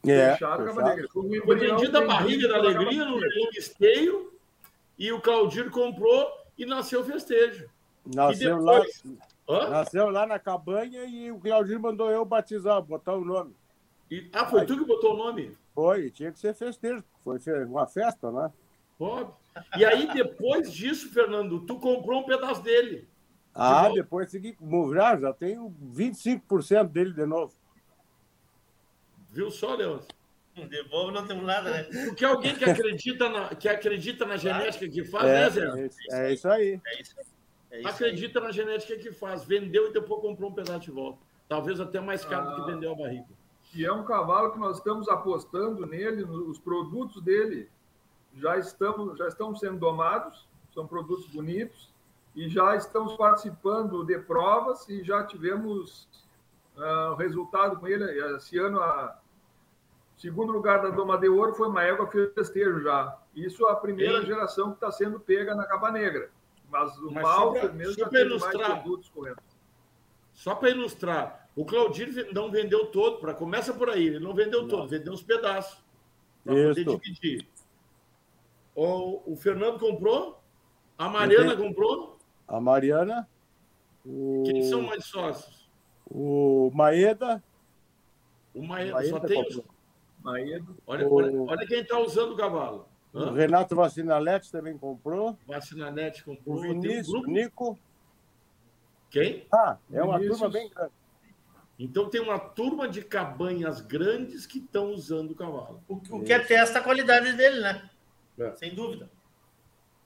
É, 0.06 0.32
Fechado, 0.32 0.64
Capa. 0.64 0.82
Negra. 0.82 1.08
Foi 1.12 1.22
um 1.22 1.58
vendido 1.58 1.98
a 1.98 2.06
barriga 2.06 2.48
da 2.48 2.56
alegria 2.56 3.04
Capa 3.04 3.16
no 3.16 3.50
esteio 3.52 4.32
e 4.98 5.12
o 5.12 5.20
Claudir 5.20 5.70
comprou 5.70 6.28
e 6.56 6.66
nasceu 6.66 7.00
o 7.00 7.04
festejo. 7.04 7.68
Nasceu 8.14 8.58
E 8.58 8.60
lá. 8.60 8.82
Depois? 9.52 9.70
Nasceu 9.70 10.10
lá 10.10 10.26
na 10.26 10.38
cabanha 10.38 11.04
e 11.04 11.30
o 11.30 11.38
Claudio 11.38 11.80
mandou 11.80 12.10
eu 12.10 12.24
batizar, 12.24 12.80
botar 12.82 13.14
o 13.14 13.24
nome. 13.24 13.54
E- 14.10 14.28
ah, 14.32 14.46
foi 14.46 14.66
tu 14.66 14.76
que 14.78 14.84
botou 14.84 15.14
o 15.14 15.16
nome? 15.16 15.56
Foi, 15.74 16.10
tinha 16.10 16.32
que 16.32 16.38
ser 16.38 16.54
festeiro. 16.54 17.02
Foi 17.22 17.38
uma 17.66 17.86
festa, 17.86 18.30
né? 18.30 18.50
Óbvio. 18.98 19.34
E 19.76 19.84
aí, 19.84 20.12
depois 20.12 20.72
disso, 20.72 21.10
Fernando, 21.12 21.60
tu 21.66 21.78
comprou 21.78 22.20
um 22.20 22.24
pedaço 22.24 22.62
dele. 22.62 23.08
Ah, 23.54 23.82
volta. 23.84 23.94
depois 24.02 24.30
segui. 24.30 24.56
Já, 24.94 25.16
já 25.18 25.32
tenho 25.32 25.74
25% 25.94 26.88
dele 26.88 27.12
de 27.12 27.26
novo. 27.26 27.52
Viu 29.30 29.50
só, 29.50 29.74
Leandro? 29.74 30.06
De 30.56 30.82
novo 30.90 31.10
não 31.12 31.26
temos 31.26 31.44
nada, 31.44 31.70
né? 31.70 31.84
Porque 32.06 32.24
alguém 32.24 32.54
que 32.54 32.64
acredita 32.64 33.28
na, 33.28 33.48
que 33.54 33.68
acredita 33.68 34.26
na 34.26 34.36
genética 34.36 34.88
que 34.88 35.04
faz, 35.04 35.24
É, 35.24 35.34
né, 35.40 35.50
Zé? 35.50 35.60
é 35.82 35.86
isso- 35.86 35.98
é 36.12 36.32
isso 36.32 36.48
aí. 36.48 36.80
É 36.84 37.00
isso, 37.00 37.14
é 37.70 37.86
Acredita 37.86 38.40
na 38.40 38.50
genética 38.50 38.96
que 38.96 39.12
faz. 39.12 39.44
Vendeu 39.44 39.88
e 39.88 39.92
depois 39.92 40.20
comprou 40.20 40.50
um 40.50 40.54
pedaço 40.54 40.80
de 40.80 40.90
volta. 40.90 41.18
Talvez 41.48 41.80
até 41.80 42.00
mais 42.00 42.24
caro 42.24 42.46
do 42.46 42.52
Ah. 42.52 42.54
que 42.64 42.72
vendeu 42.72 42.92
a 42.92 42.94
barriga. 42.94 43.26
E 43.74 43.84
é 43.84 43.92
um 43.92 44.04
cavalo 44.04 44.52
que 44.52 44.58
nós 44.58 44.78
estamos 44.78 45.08
apostando 45.08 45.86
nele, 45.86 46.24
nos 46.24 46.58
produtos 46.58 47.22
dele 47.22 47.68
já 48.34 48.56
estamos 48.58 49.18
já 49.18 49.26
estão 49.28 49.54
sendo 49.56 49.78
domados, 49.78 50.48
são 50.72 50.86
produtos 50.86 51.26
bonitos 51.28 51.92
e 52.34 52.48
já 52.48 52.76
estamos 52.76 53.16
participando 53.16 54.04
de 54.04 54.18
provas 54.18 54.88
e 54.88 55.02
já 55.02 55.24
tivemos 55.24 56.08
ah, 56.76 57.14
resultado 57.18 57.76
com 57.78 57.86
ele 57.88 58.04
esse 58.36 58.58
ano 58.58 58.80
a 58.80 59.18
segundo 60.16 60.52
lugar 60.52 60.82
da 60.82 60.90
Doma 60.90 61.16
de 61.18 61.28
Ouro 61.28 61.54
foi 61.54 61.68
uma 61.68 61.82
égua 61.82 62.06
festejo 62.34 62.80
já. 62.82 63.16
Isso 63.34 63.66
é 63.66 63.72
a 63.72 63.76
primeira 63.76 64.20
Sim. 64.20 64.26
geração 64.26 64.68
que 64.68 64.74
está 64.74 64.90
sendo 64.92 65.18
pega 65.18 65.54
na 65.54 65.64
Capa 65.64 65.90
Negra. 65.90 66.30
Mas 66.70 66.96
o 66.98 67.10
Mas 67.10 67.22
mal 67.22 67.52
só 67.54 67.60
pra- 67.60 67.72
mesmo 67.72 67.94
só 67.94 68.00
já 68.00 68.08
teve 68.08 68.30
mais 68.30 68.42
ilustrar. 68.42 68.82
produtos 68.82 69.08
correndo. 69.08 69.42
Só 70.32 70.54
para 70.54 70.70
ilustrar, 70.70 71.50
o 71.56 71.64
Claudir 71.64 72.32
não 72.32 72.50
vendeu 72.50 72.86
todo, 72.86 73.18
pra, 73.18 73.34
começa 73.34 73.74
por 73.74 73.90
aí, 73.90 74.06
ele 74.06 74.20
não 74.20 74.32
vendeu 74.34 74.66
todo, 74.68 74.88
vendeu 74.88 75.12
uns 75.12 75.22
pedaços. 75.22 75.82
Para 76.44 76.54
poder 76.54 76.84
dividir. 76.84 77.46
O, 78.74 79.32
o 79.32 79.36
Fernando 79.36 79.78
comprou, 79.78 80.40
a 80.96 81.08
Mariana 81.08 81.52
Entendi. 81.54 81.68
comprou, 81.68 82.18
A 82.48 82.60
Mariana, 82.60 83.28
o, 84.06 84.42
quem 84.46 84.62
são 84.62 84.82
mais 84.82 85.04
sócios? 85.04 85.68
o 86.10 86.70
Maeda, 86.72 87.42
O 88.54 88.62
Maeda, 88.66 88.92
Maeda 88.94 89.08
só 89.10 89.20
tem. 89.20 89.64
Maeda. 90.22 90.66
Olha, 90.86 91.08
O- 91.08 91.14
olha, 91.14 91.42
olha 91.42 91.66
quem 91.66 91.80
está 91.80 91.98
usando 91.98 92.32
o 92.32 92.36
cavalo. 92.36 92.86
O 93.12 93.18
Hã? 93.18 93.32
Renato 93.32 93.74
Vacinalete 93.74 94.50
também 94.52 94.76
comprou, 94.78 95.36
Vacinanete 95.46 96.22
comprou. 96.24 96.56
o 96.56 96.58
um 96.58 96.62
Vinícius, 96.62 97.08
grupo. 97.08 97.30
Nico. 97.30 97.78
Quem? 99.10 99.46
Ah, 99.52 99.76
é 99.92 100.02
uma 100.02 100.18
Vinícius. 100.18 100.38
turma 100.38 100.52
bem 100.52 100.68
grande. 100.70 100.92
Então 101.78 102.10
tem 102.10 102.20
uma 102.20 102.38
turma 102.38 102.86
de 102.86 103.02
cabanhas 103.02 103.80
grandes 103.80 104.46
que 104.46 104.58
estão 104.58 104.92
usando 104.92 105.30
o 105.30 105.34
cavalo. 105.34 105.82
O, 105.88 105.94
o 105.94 106.22
que 106.22 106.32
atesta 106.32 106.78
a 106.78 106.82
qualidade 106.82 107.32
dele, 107.32 107.60
né? 107.60 107.90
É. 108.38 108.54
Sem 108.54 108.74
dúvida. 108.74 109.10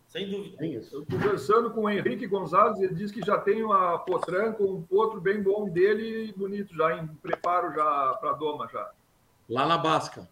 Sem 0.07 0.31
dúvida. 0.31 0.65
Eu 0.65 1.05
conversando 1.05 1.73
com 1.73 1.83
o 1.83 1.91
Henrique 1.91 2.29
Gonzalez, 2.29 2.81
ele 2.81 2.95
disse 2.95 3.13
que 3.13 3.21
já 3.21 3.37
tem 3.37 3.65
uma 3.65 3.99
potranca, 3.99 4.63
um 4.63 4.81
potro 4.81 5.21
bem 5.21 5.43
bom 5.43 5.69
dele, 5.69 6.33
bonito 6.37 6.73
já, 6.73 6.97
em 6.97 7.09
preparo 7.09 7.75
já 7.75 8.15
para 8.21 8.31
a 8.31 8.35
doma, 8.35 8.69
já, 8.73 8.93
Lá 9.49 9.67
na 9.67 9.77
Basca. 9.77 10.29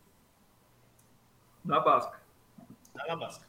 na 1.65 1.81
Basca. 1.81 2.22
Tá 2.95 3.05
na 3.09 3.17
basca. 3.17 3.47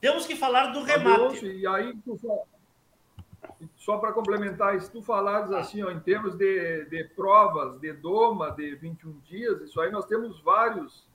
Temos 0.00 0.26
que 0.26 0.36
falar 0.36 0.66
do 0.66 0.78
Adolfo, 0.80 0.86
remate. 0.86 1.46
E 1.46 1.66
aí, 1.66 1.98
só 3.76 3.98
para 3.98 4.12
complementar, 4.12 4.80
se 4.80 4.90
tu 4.90 5.02
falares 5.02 5.50
assim, 5.50 5.82
ó, 5.82 5.90
em 5.90 5.98
termos 6.00 6.34
de, 6.36 6.84
de 6.86 7.04
provas, 7.04 7.78
de 7.80 7.92
doma, 7.92 8.50
de 8.52 8.74
21 8.76 9.18
dias, 9.20 9.60
isso 9.62 9.80
aí 9.80 9.90
nós 9.90 10.04
temos 10.06 10.40
vários 10.40 11.06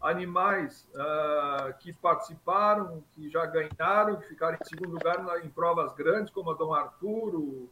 animais 0.00 0.88
ah, 0.94 1.74
que 1.80 1.92
participaram, 1.92 3.02
que 3.14 3.28
já 3.28 3.44
ganharam, 3.46 4.16
que 4.16 4.28
ficaram 4.28 4.56
em 4.60 4.64
segundo 4.64 4.92
lugar 4.92 5.22
na- 5.24 5.38
em 5.40 5.48
provas 5.50 5.92
grandes, 5.94 6.32
como 6.32 6.50
a 6.52 6.54
Dom 6.54 6.72
Arturo, 6.72 7.68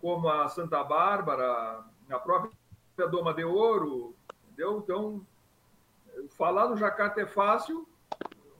como 0.00 0.28
a 0.28 0.48
Santa 0.50 0.84
Bárbara, 0.84 1.82
a 2.10 2.18
própria 2.18 2.52
Doma 3.10 3.32
de 3.32 3.44
Ouro, 3.44 4.14
entendeu? 4.44 4.78
Então, 4.78 5.26
falar 6.36 6.68
no 6.68 6.76
Jacarta 6.76 7.22
é 7.22 7.26
fácil, 7.26 7.85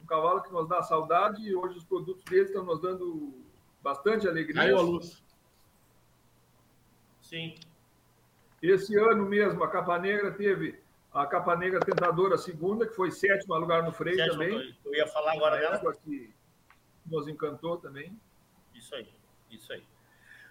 um 0.07 0.09
cavalo 0.09 0.41
que 0.41 0.53
nos 0.53 0.69
dá 0.69 0.81
saudade 0.83 1.43
e 1.43 1.55
hoje 1.55 1.79
os 1.79 1.85
produtos 1.85 2.25
deles 2.25 2.47
estão 2.47 2.65
nos 2.65 2.81
dando 2.81 3.45
bastante 3.83 4.29
alegria. 4.29 4.63
Caiu 4.63 4.79
a 4.79 4.83
luz. 4.83 5.23
Sim. 7.21 7.57
Esse 8.63 8.97
ano 8.97 9.27
mesmo, 9.27 9.63
a 9.65 9.69
Capa 9.69 9.99
Negra 9.99 10.31
teve 10.31 10.81
a 11.13 11.27
Capa 11.27 11.57
Negra 11.57 11.81
Tentadora 11.81 12.39
segunda, 12.39 12.87
que 12.87 12.95
foi 12.95 13.11
sétima 13.11 13.59
lugar 13.59 13.83
no 13.83 13.93
freio 13.93 14.17
Sétimo, 14.17 14.33
também. 14.35 14.79
Eu 14.85 14.95
ia 14.95 15.07
falar 15.09 15.33
agora 15.33 15.59
dela. 15.59 15.95
que 16.05 16.33
nos 17.05 17.27
encantou 17.27 17.77
também. 17.77 18.17
Isso 18.73 18.95
aí, 18.95 19.09
isso 19.51 19.73
aí. 19.73 19.83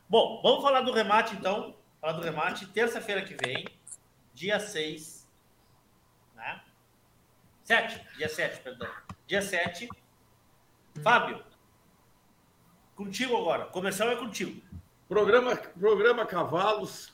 Bom, 0.10 0.42
vamos 0.44 0.62
falar 0.62 0.82
do 0.82 0.92
remate 0.92 1.36
então. 1.36 1.78
Falar 2.02 2.14
do 2.14 2.22
remate 2.22 2.68
terça-feira 2.68 3.24
que 3.24 3.36
vem, 3.36 3.66
dia 4.34 4.60
6. 4.60 5.28
Né? 6.36 6.62
7, 7.64 8.18
dia 8.18 8.30
7, 8.30 8.62
perdão. 8.62 8.90
Dia 9.28 9.42
7. 9.42 9.90
Fábio, 11.02 11.44
contigo 12.96 13.36
agora. 13.36 13.66
Comercial 13.66 14.10
é 14.10 14.16
contigo. 14.16 14.62
Programa, 15.08 15.56
programa 15.56 16.26
Cavalos. 16.26 17.14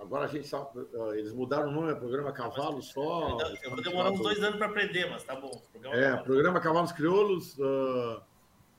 Agora 0.00 0.26
a 0.26 0.28
gente 0.28 0.46
sabe. 0.46 0.68
eh, 0.92 1.18
Eles 1.18 1.32
mudaram 1.32 1.68
o 1.68 1.72
nome, 1.72 1.92
é 1.92 1.94
programa 1.94 2.30
Cavalos 2.32 2.88
só. 2.92 3.38
Eu 3.62 3.70
vou 3.70 3.82
demorar 3.82 4.10
uns 4.10 4.20
dois 4.20 4.42
anos 4.42 4.56
para 4.56 4.66
aprender, 4.66 5.08
mas 5.10 5.24
tá 5.24 5.34
bom. 5.34 5.50
Programa 5.72 5.96
É, 5.96 6.10
tá 6.10 6.16
bom. 6.18 6.22
programa 6.24 6.60
Cavalos 6.60 6.92
Crioulos. 6.92 7.56
ah, 7.60 8.22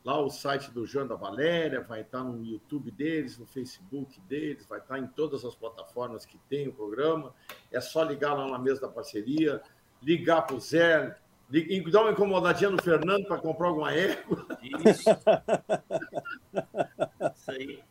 lá 0.05 0.22
o 0.22 0.30
site 0.30 0.72
do 0.72 0.86
João 0.86 1.05
da 1.05 1.15
Valéria, 1.15 1.82
vai 1.82 1.99
estar 2.01 2.24
no 2.24 2.41
YouTube 2.45 2.89
deles, 2.91 3.38
no 3.38 3.45
Facebook 3.45 4.18
deles, 4.22 4.65
vai 4.65 4.80
estar 4.80 4.97
em 4.99 5.07
todas 5.07 5.43
as 5.43 5.53
plataformas 5.53 6.26
que 6.26 6.38
tem 6.49 6.70
o 6.70 6.74
programa. 6.74 7.34
É 7.72 7.82
só 7.82 8.03
ligar 8.03 8.34
lá 8.34 8.47
na 8.47 8.57
mesa 8.59 8.82
da 8.82 8.88
parceria, 8.88 9.61
ligar 10.01 10.43
para 10.43 10.55
o 10.55 10.59
Zé, 10.61 11.18
li- 11.49 11.91
dar 11.91 12.01
uma 12.01 12.11
incomodadinha 12.11 12.69
no 12.69 12.81
Fernando 12.81 13.25
para 13.25 13.37
comprar 13.37 13.67
alguma 13.67 13.93
égua. 13.93 14.45
Isso. 14.61 15.09
Isso 17.35 17.51
aí. 17.51 17.83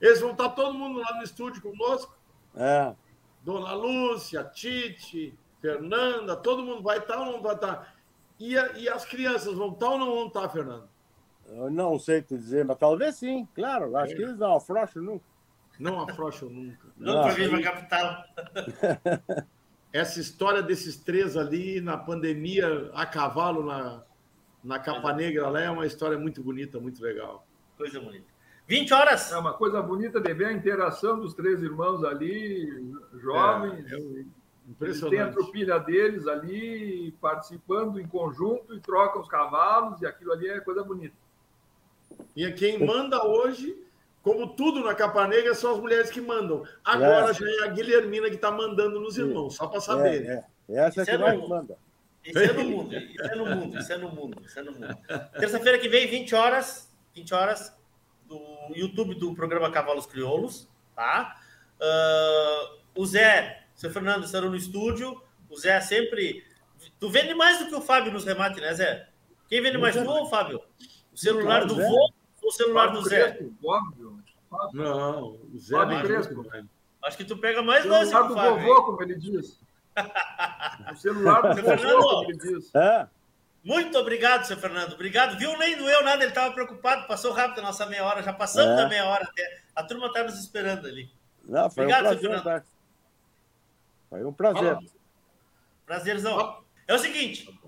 Eles 0.00 0.20
vão 0.20 0.30
estar 0.32 0.50
todo 0.50 0.74
mundo 0.74 1.00
lá 1.00 1.16
no 1.16 1.22
estúdio 1.22 1.60
conosco. 1.62 2.16
É. 2.54 2.94
Dona 3.42 3.72
Lúcia, 3.72 4.44
Tite, 4.44 5.36
Fernanda, 5.60 6.36
todo 6.36 6.62
mundo 6.62 6.82
vai 6.82 6.98
estar 6.98 7.18
ou 7.18 7.26
não 7.32 7.42
vai 7.42 7.54
estar? 7.54 7.94
E, 8.38 8.56
a- 8.56 8.72
e 8.76 8.88
as 8.88 9.04
crianças 9.04 9.54
vão 9.54 9.72
estar 9.72 9.90
ou 9.90 9.98
não 9.98 10.06
vão 10.14 10.26
estar, 10.28 10.48
Fernando? 10.48 10.88
Eu 11.48 11.70
não 11.70 11.98
sei 11.98 12.20
te 12.22 12.36
dizer, 12.36 12.64
mas 12.64 12.76
talvez 12.76 13.16
sim, 13.16 13.48
claro. 13.54 13.96
Acho 13.96 14.14
que 14.14 14.22
eles 14.22 14.36
não 14.38 14.56
afrouxam 14.56 15.02
nunca. 15.02 15.24
Não 15.78 16.00
afrouxam 16.02 16.50
nunca. 16.50 16.86
Não 16.96 17.22
para 17.22 17.32
vir 17.32 17.50
para 17.50 17.62
capital. 17.62 18.24
Essa 19.92 20.20
história 20.20 20.62
desses 20.62 20.96
três 20.96 21.36
ali 21.36 21.80
na 21.80 21.96
pandemia, 21.96 22.90
a 22.92 23.06
cavalo 23.06 23.64
na, 23.64 24.02
na 24.62 24.78
Capa 24.78 25.12
Negra 25.12 25.48
lá, 25.48 25.60
é 25.62 25.70
uma 25.70 25.86
história 25.86 26.18
muito 26.18 26.42
bonita, 26.42 26.78
muito 26.78 27.02
legal. 27.02 27.46
Coisa 27.76 28.00
bonita. 28.00 28.26
20 28.66 28.92
horas. 28.92 29.32
É 29.32 29.38
uma 29.38 29.54
coisa 29.54 29.80
bonita 29.80 30.20
de 30.20 30.34
ver 30.34 30.46
a 30.46 30.52
interação 30.52 31.18
dos 31.18 31.32
três 31.32 31.62
irmãos 31.62 32.04
ali, 32.04 32.92
jovens. 33.14 33.90
É, 33.90 33.96
é 33.96 34.24
impressionante. 34.68 35.16
têm 35.16 35.20
a 35.20 35.32
tropilha 35.32 35.78
deles 35.78 36.26
ali, 36.26 37.12
participando 37.18 37.98
em 37.98 38.06
conjunto 38.06 38.74
e 38.74 38.80
trocam 38.80 39.22
os 39.22 39.28
cavalos, 39.28 40.02
e 40.02 40.06
aquilo 40.06 40.32
ali 40.32 40.48
é 40.48 40.60
coisa 40.60 40.84
bonita. 40.84 41.16
E 42.36 42.52
quem 42.52 42.84
manda 42.84 43.26
hoje, 43.26 43.74
como 44.22 44.48
tudo 44.54 44.80
na 44.84 44.94
Capa 44.94 45.26
Negra, 45.26 45.54
são 45.54 45.74
as 45.74 45.80
mulheres 45.80 46.10
que 46.10 46.20
mandam. 46.20 46.64
Agora 46.84 47.30
É. 47.30 47.34
já 47.34 47.46
é 47.48 47.64
a 47.64 47.66
Guilhermina 47.68 48.28
que 48.28 48.34
está 48.36 48.50
mandando 48.50 49.00
nos 49.00 49.16
irmãos, 49.16 49.54
só 49.56 49.66
para 49.66 49.80
saber. 49.80 50.26
É, 50.26 50.44
é. 50.74 50.78
Essa 50.86 51.00
Isso 51.02 51.10
que 51.10 51.16
é 51.16 51.18
mais 51.18 51.38
no- 51.38 51.48
manda. 51.48 51.78
Isso 52.24 52.38
é 52.38 52.52
no 52.52 52.64
mundo, 52.64 52.94
isso 52.94 53.22
é 53.22 53.34
no 53.36 53.46
mundo, 53.46 53.78
isso 53.78 53.92
é 53.92 53.96
no 53.96 54.08
mundo, 54.10 54.42
isso 54.44 54.58
é 54.58 54.62
no 54.62 54.72
mundo. 54.72 54.98
Terça-feira 55.38 55.78
que 55.78 55.88
vem, 55.88 56.06
20 56.06 56.34
horas, 56.34 56.94
20 57.14 57.32
horas, 57.32 57.74
do 58.26 58.38
YouTube 58.74 59.14
do 59.14 59.34
programa 59.34 59.70
Cavalos 59.70 60.04
Crioulos, 60.04 60.68
tá? 60.94 61.40
Ah, 61.80 62.70
o 62.94 63.06
Zé, 63.06 63.62
seu 63.74 63.90
Fernando 63.90 64.24
estarão 64.24 64.50
no 64.50 64.56
estúdio, 64.56 65.22
o 65.48 65.56
Zé 65.56 65.80
sempre... 65.80 66.44
Tu 67.00 67.08
vende 67.08 67.32
mais 67.34 67.60
do 67.60 67.66
que 67.68 67.74
o 67.74 67.80
Fábio 67.80 68.12
nos 68.12 68.24
remates, 68.24 68.60
né, 68.60 68.74
Zé? 68.74 69.08
Quem 69.48 69.62
vende 69.62 69.78
mais, 69.78 69.94
tu 69.96 70.04
ou 70.04 70.24
o 70.24 70.28
Fábio? 70.28 70.60
O 71.12 71.16
celular 71.16 71.64
do 71.64 71.76
vô 71.76 71.82
ou 71.82 72.12
o 72.42 72.50
celular 72.52 72.86
do 72.88 73.02
Fábio 73.02 73.08
Zé? 73.10 73.30
Crespo, 73.32 73.54
óbvio. 73.64 74.22
Não, 74.72 75.22
o 75.32 75.58
Zé 75.58 75.76
Fábio 75.76 75.98
é 75.98 76.02
Crespo. 76.02 76.34
muito. 76.34 76.68
Acho 77.04 77.16
que 77.16 77.24
tu 77.24 77.36
pega 77.38 77.62
mais 77.62 77.84
lance 77.84 78.10
que 78.12 78.16
Celular 78.16 78.24
o 78.24 78.28
do 78.28 78.34
Fábio. 78.34 78.66
vovô, 78.74 78.84
como 78.84 79.02
ele 79.02 79.16
diz. 79.16 79.58
O 80.92 80.96
celular 80.96 81.40
do 81.42 81.54
Seu 81.54 81.64
vovô, 81.64 81.76
Fernando. 81.76 82.02
como 82.02 82.24
ele 82.30 82.38
diz. 82.38 82.74
É. 82.74 83.08
Muito 83.64 83.98
obrigado, 83.98 84.44
seu 84.44 84.56
Fernando. 84.56 84.92
Obrigado. 84.94 85.36
Viu? 85.36 85.56
Nem 85.58 85.76
doeu 85.76 86.02
nada, 86.04 86.22
ele 86.22 86.30
estava 86.30 86.54
preocupado. 86.54 87.06
Passou 87.06 87.32
rápido 87.32 87.58
a 87.58 87.62
nossa 87.62 87.84
meia 87.86 88.04
hora. 88.04 88.22
Já 88.22 88.32
passamos 88.32 88.72
É. 88.72 88.76
da 88.76 88.88
meia 88.88 89.04
hora 89.06 89.24
até. 89.24 89.60
A 89.74 89.82
turma 89.82 90.10
tá 90.12 90.22
nos 90.22 90.38
esperando 90.38 90.86
ali. 90.86 91.10
Não, 91.44 91.68
foi 91.68 91.84
Obrigado, 91.84 92.06
um 92.06 92.08
seu 92.10 92.20
prazer, 92.20 92.42
Fernando. 92.42 92.62
tá? 92.62 92.68
Foi 94.08 94.24
um 94.24 94.32
prazer. 94.32 94.78
Prazerzão. 95.84 96.62
É 96.86 96.94
o 96.94 96.98
seguinte, 96.98 97.58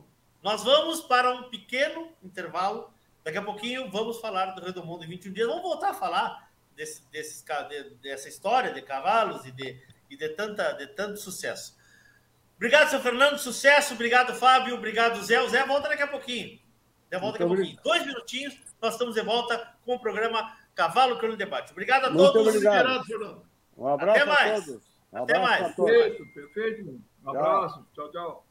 nós 0.42 0.62
vamos 0.62 1.00
para 1.02 1.30
um 1.34 1.44
pequeno 1.50 2.08
intervalo. 2.22 2.90
Daqui 3.30 3.38
a 3.38 3.42
pouquinho 3.42 3.88
vamos 3.92 4.20
falar 4.20 4.46
do 4.56 4.60
Rio 4.60 4.72
do 4.72 4.84
Mundo 4.84 5.04
em 5.04 5.08
21 5.08 5.32
dias. 5.32 5.46
Vamos 5.46 5.62
voltar 5.62 5.90
a 5.90 5.94
falar 5.94 6.50
desse, 6.74 7.08
desses, 7.12 7.44
de- 7.68 7.90
dessa 8.02 8.28
história 8.28 8.72
de 8.74 8.82
cavalos 8.82 9.46
e 9.46 9.52
de, 9.52 9.80
e 10.10 10.16
de, 10.16 10.28
tanta, 10.30 10.72
de 10.72 10.88
tanto 10.88 11.16
sucesso. 11.20 11.78
Obrigado, 12.56 12.90
seu 12.90 12.98
Fernando. 12.98 13.38
Sucesso. 13.38 13.94
Obrigado, 13.94 14.34
Fábio. 14.34 14.74
Obrigado, 14.74 15.22
Zé. 15.22 15.40
O 15.40 15.48
Zé 15.48 15.64
volta 15.64 15.88
daqui 15.88 16.02
a 16.02 16.08
pouquinho. 16.08 16.58
Zé 17.08 17.20
volta 17.20 17.38
daqui 17.38 17.44
a 17.52 17.56
pouquinho. 17.56 17.78
Dois 17.84 18.04
minutinhos, 18.04 18.58
nós 18.82 18.94
estamos 18.94 19.14
de 19.14 19.22
volta 19.22 19.74
com 19.84 19.94
o 19.94 20.00
programa 20.00 20.56
Cavalo 20.74 21.16
Crioulo 21.16 21.36
Debate. 21.38 21.70
Obrigado 21.70 22.06
a 22.06 22.10
Muito 22.10 22.32
todos. 22.32 22.48
obrigado. 22.48 22.80
Obrigado, 22.86 23.04
Fernando. 23.06 23.46
Um 23.78 23.86
abraço 23.86 24.20
Até 24.20 24.22
a 24.22 24.34
mais. 24.34 24.64
todos. 24.66 24.82
Um 25.12 25.22
Até 25.22 25.38
mais. 25.38 25.66
a. 25.66 25.68
Perfeito, 25.84 26.26
perfeito. 26.34 27.00
Um 27.24 27.30
abraço. 27.30 27.86
Tchau, 27.94 28.10
tchau. 28.10 28.49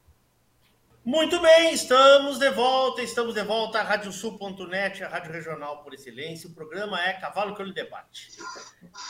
Muito 1.10 1.42
bem, 1.42 1.74
estamos 1.74 2.38
de 2.38 2.52
volta, 2.52 3.02
estamos 3.02 3.34
de 3.34 3.42
volta 3.42 3.80
à 3.80 3.82
radiosul.net, 3.82 5.04
a 5.04 5.08
rádio 5.08 5.32
regional 5.32 5.82
por 5.82 5.92
excelência. 5.92 6.48
O 6.48 6.54
programa 6.54 7.04
é 7.04 7.14
Cavalo 7.14 7.56
Crioulo 7.56 7.74
Debate. 7.74 8.30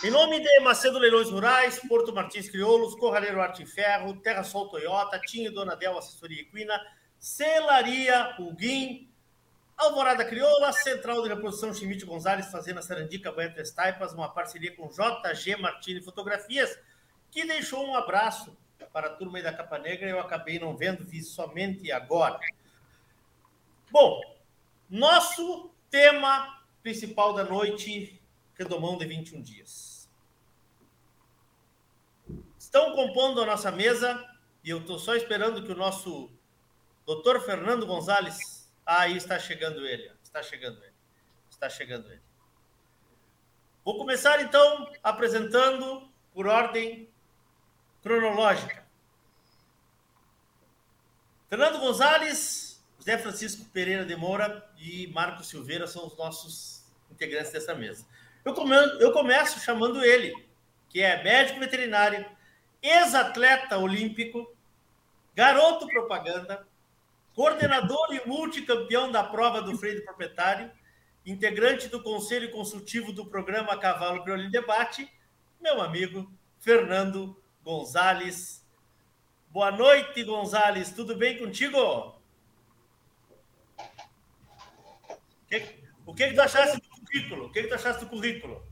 Em 0.02 0.10
nome 0.10 0.40
de 0.40 0.60
Macedo 0.62 0.98
Leilões 0.98 1.30
Rurais, 1.30 1.78
Porto 1.90 2.16
Martins 2.16 2.48
Crioulos, 2.48 2.96
Corraleiro 2.96 3.42
Arte 3.42 3.64
e 3.64 3.66
Ferro, 3.66 4.16
Terra 4.22 4.46
Sol 4.46 4.70
Toyota, 4.70 5.20
Tinho 5.20 5.52
Dona 5.52 5.76
Del 5.76 5.98
Assessoria 5.98 6.42
Equina, 6.42 6.80
Celaria 7.20 8.34
Huguim, 8.40 9.12
Alvorada 9.76 10.24
Crioula, 10.24 10.72
Central 10.72 11.22
de 11.22 11.28
Reprodução 11.28 11.74
Chimite 11.74 12.06
Gonzalez, 12.06 12.50
Fazenda 12.50 12.82
Sarandica, 12.82 13.30
Banho 13.30 13.52
Três 13.52 13.72
Taipas, 13.72 14.14
uma 14.14 14.30
parceria 14.30 14.74
com 14.74 14.88
JG 14.88 15.58
Martini 15.58 16.02
Fotografias, 16.02 16.80
que 17.30 17.46
deixou 17.46 17.86
um 17.86 17.94
abraço 17.94 18.58
para 18.88 19.08
a 19.08 19.16
turma 19.16 19.42
da 19.42 19.54
Capa 19.54 19.78
Negra. 19.78 20.10
Eu 20.10 20.20
acabei 20.20 20.60
não 20.60 20.76
vendo, 20.76 21.04
vi 21.04 21.22
somente 21.22 21.92
agora. 21.92 22.40
Bom, 23.92 24.22
nosso 24.90 25.72
tema 25.90 26.64
principal 26.82 27.34
da 27.34 27.44
noite, 27.44 28.22
Redomão 28.56 28.98
de 28.98 29.06
21 29.06 29.42
dias. 29.42 30.10
Estão 32.58 32.96
compondo 32.96 33.42
a 33.42 33.46
nossa 33.46 33.72
mesa 33.72 34.24
e 34.64 34.70
eu 34.70 34.80
estou 34.80 35.00
só 35.00 35.16
esperando 35.16 35.64
que 35.64 35.72
o 35.72 35.76
nosso 35.76 36.32
doutor 37.06 37.42
Fernando 37.42 37.86
Gonzalez. 37.86 38.70
Ah, 38.86 39.02
aí 39.02 39.18
está 39.18 39.40
chegando 39.40 39.86
ele. 39.86 40.12
Está 40.24 40.44
chegando 40.44 40.84
ele. 40.84 40.94
Está 41.50 41.70
chegando 41.70 42.12
ele. 42.12 42.22
Vou 43.84 43.98
começar 43.98 44.42
então 44.42 44.92
apresentando 45.02 46.12
por 46.32 46.48
ordem 46.48 47.10
cronológica. 48.02 48.84
Fernando 51.50 51.80
Gonzalez, 51.80 52.84
José 52.98 53.18
Francisco 53.18 53.66
Pereira 53.66 54.06
de 54.06 54.16
Moura 54.16 54.70
e 54.78 55.08
Marco 55.08 55.44
Silveira 55.44 55.88
são 55.88 56.06
os 56.06 56.16
nossos 56.18 56.86
integrantes 57.10 57.52
dessa 57.52 57.74
mesa. 57.74 58.06
Eu, 58.46 58.54
come- 58.54 58.76
eu 59.00 59.12
começo 59.12 59.60
chamando 59.60 60.04
ele, 60.04 60.34
que 60.90 61.02
é 61.02 61.24
médico 61.24 61.60
veterinário, 61.60 62.26
ex-atleta 62.82 63.78
olímpico, 63.78 64.56
garoto 65.36 65.88
propaganda, 65.88 66.68
coordenador 67.34 68.14
e 68.14 68.28
multicampeão 68.28 69.12
da 69.12 69.24
prova 69.24 69.62
do 69.62 69.78
freio 69.78 69.98
do 69.98 70.04
proprietário, 70.04 70.72
integrante 71.26 71.88
do 71.88 72.02
Conselho 72.02 72.52
Consultivo 72.52 73.12
do 73.12 73.26
programa 73.26 73.78
Cavalo 73.78 74.24
Crioulo 74.24 74.50
Debate, 74.50 75.12
meu 75.60 75.82
amigo 75.82 76.32
Fernando 76.60 77.42
Gonzalez. 77.74 78.66
Boa 79.52 79.70
noite, 79.70 80.24
Gonzalez. 80.24 80.92
Tudo 80.92 81.16
bem 81.16 81.38
contigo? 81.38 82.16
Que- 85.48 85.78
o 86.04 86.16
que, 86.16 86.30
que 86.30 86.34
tu 86.34 86.42
achaste 86.42 86.78
do 86.82 86.90
currículo? 86.90 87.46
O 87.46 87.52
que, 87.52 87.62
que 87.62 87.68
tu 87.68 87.76
achaste 87.76 88.04
do 88.04 88.10
currículo? 88.10 88.64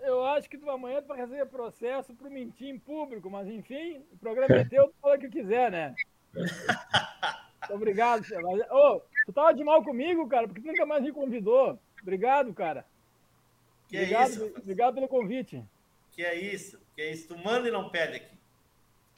Eu 0.00 0.24
acho 0.26 0.50
que 0.50 0.58
tu 0.58 0.68
amanhã 0.68 1.00
tu 1.00 1.06
vai 1.06 1.18
receber 1.18 1.46
processo 1.46 2.12
por 2.12 2.28
mentir 2.28 2.66
em 2.66 2.76
público, 2.78 3.30
mas 3.30 3.46
enfim, 3.46 4.04
o 4.12 4.16
programa 4.16 4.52
é 4.56 4.64
teu, 4.64 4.88
tu 4.88 4.94
fala 5.00 5.14
o 5.14 5.20
que 5.20 5.28
quiser, 5.28 5.70
né? 5.70 5.94
Obrigado, 7.70 8.24
Sérgio. 8.24 8.48
Ô, 8.68 9.00
tu 9.26 9.32
tava 9.32 9.54
de 9.54 9.62
mal 9.62 9.84
comigo, 9.84 10.26
cara, 10.26 10.48
porque 10.48 10.60
tu 10.60 10.66
nunca 10.66 10.84
mais 10.84 11.04
me 11.04 11.12
convidou. 11.12 11.78
Obrigado, 12.02 12.52
cara. 12.52 12.84
Que 13.88 13.96
é 13.96 14.00
obrigado, 14.00 14.30
isso, 14.30 14.44
rapaz? 14.44 14.62
obrigado 14.62 14.94
pelo 14.94 15.08
convite. 15.08 15.64
Que 16.10 16.24
é 16.24 16.34
isso? 16.34 16.87
Que 16.98 17.02
é 17.02 17.12
isso? 17.12 17.28
Tu 17.28 17.38
manda 17.38 17.68
e 17.68 17.70
não 17.70 17.90
pede 17.90 18.16
aqui. 18.16 18.36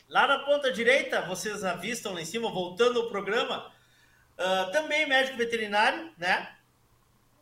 Lá 0.07 0.26
na 0.26 0.41
ponta 0.41 0.70
direita, 0.70 1.22
vocês 1.22 1.64
avistam 1.64 2.12
lá 2.12 2.20
em 2.20 2.26
cima, 2.26 2.53
voltando 2.53 3.01
ao 3.01 3.09
programa, 3.09 3.72
ah, 4.37 4.68
também 4.70 5.09
médico 5.09 5.39
veterinário, 5.39 6.12
né? 6.18 6.57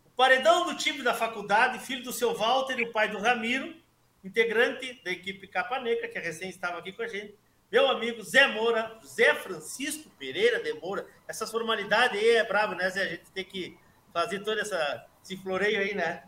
O 0.07 0.11
paredão 0.11 0.65
do 0.65 0.77
time 0.77 1.03
da 1.03 1.13
faculdade, 1.13 1.81
filho 1.81 2.05
do 2.05 2.13
seu 2.13 2.37
Walter 2.37 2.79
e 2.79 2.85
o 2.85 2.93
pai 2.93 3.09
do 3.09 3.19
Ramiro, 3.19 3.75
integrante 4.23 5.03
da 5.03 5.11
equipe 5.11 5.49
Capa 5.49 5.81
Negra, 5.81 6.07
que 6.07 6.21
recém 6.21 6.51
estava 6.51 6.79
aqui 6.79 6.93
com 6.93 7.03
a 7.03 7.09
gente. 7.09 7.35
Meu 7.69 7.89
amigo 7.89 8.23
Zé 8.23 8.47
Moura, 8.47 8.97
Zé 9.05 9.35
Francisco 9.35 10.09
Pereira 10.21 10.63
de 10.63 10.73
Moura. 10.75 11.05
Essas 11.27 11.51
formalidades 11.51 12.17
aí 12.17 12.37
é 12.37 12.45
brabo, 12.45 12.77
né, 12.77 12.89
Zé? 12.91 13.03
A 13.03 13.09
gente 13.09 13.29
tem 13.33 13.45
que 13.45 13.77
fazer 14.13 14.39
todo 14.45 14.61
essa, 14.61 15.05
esse 15.21 15.37
floreio 15.37 15.81
aí, 15.81 15.97
né? 15.97 16.28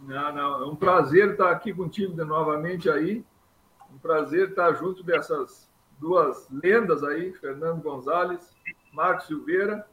Não, 0.00 0.32
não, 0.32 0.62
é 0.62 0.66
um 0.66 0.76
prazer 0.76 1.30
estar 1.30 1.50
aqui 1.50 1.72
contigo 1.72 2.14
de 2.14 2.24
novamente 2.24 2.88
aí. 2.88 3.24
Um 3.92 3.98
prazer 3.98 4.50
estar 4.50 4.72
junto 4.74 5.02
dessas 5.02 5.68
duas 5.98 6.48
lendas 6.50 7.02
aí, 7.02 7.32
Fernando 7.34 7.82
Gonzalez, 7.82 8.56
Marcos 8.92 9.26
Silveira, 9.26 9.86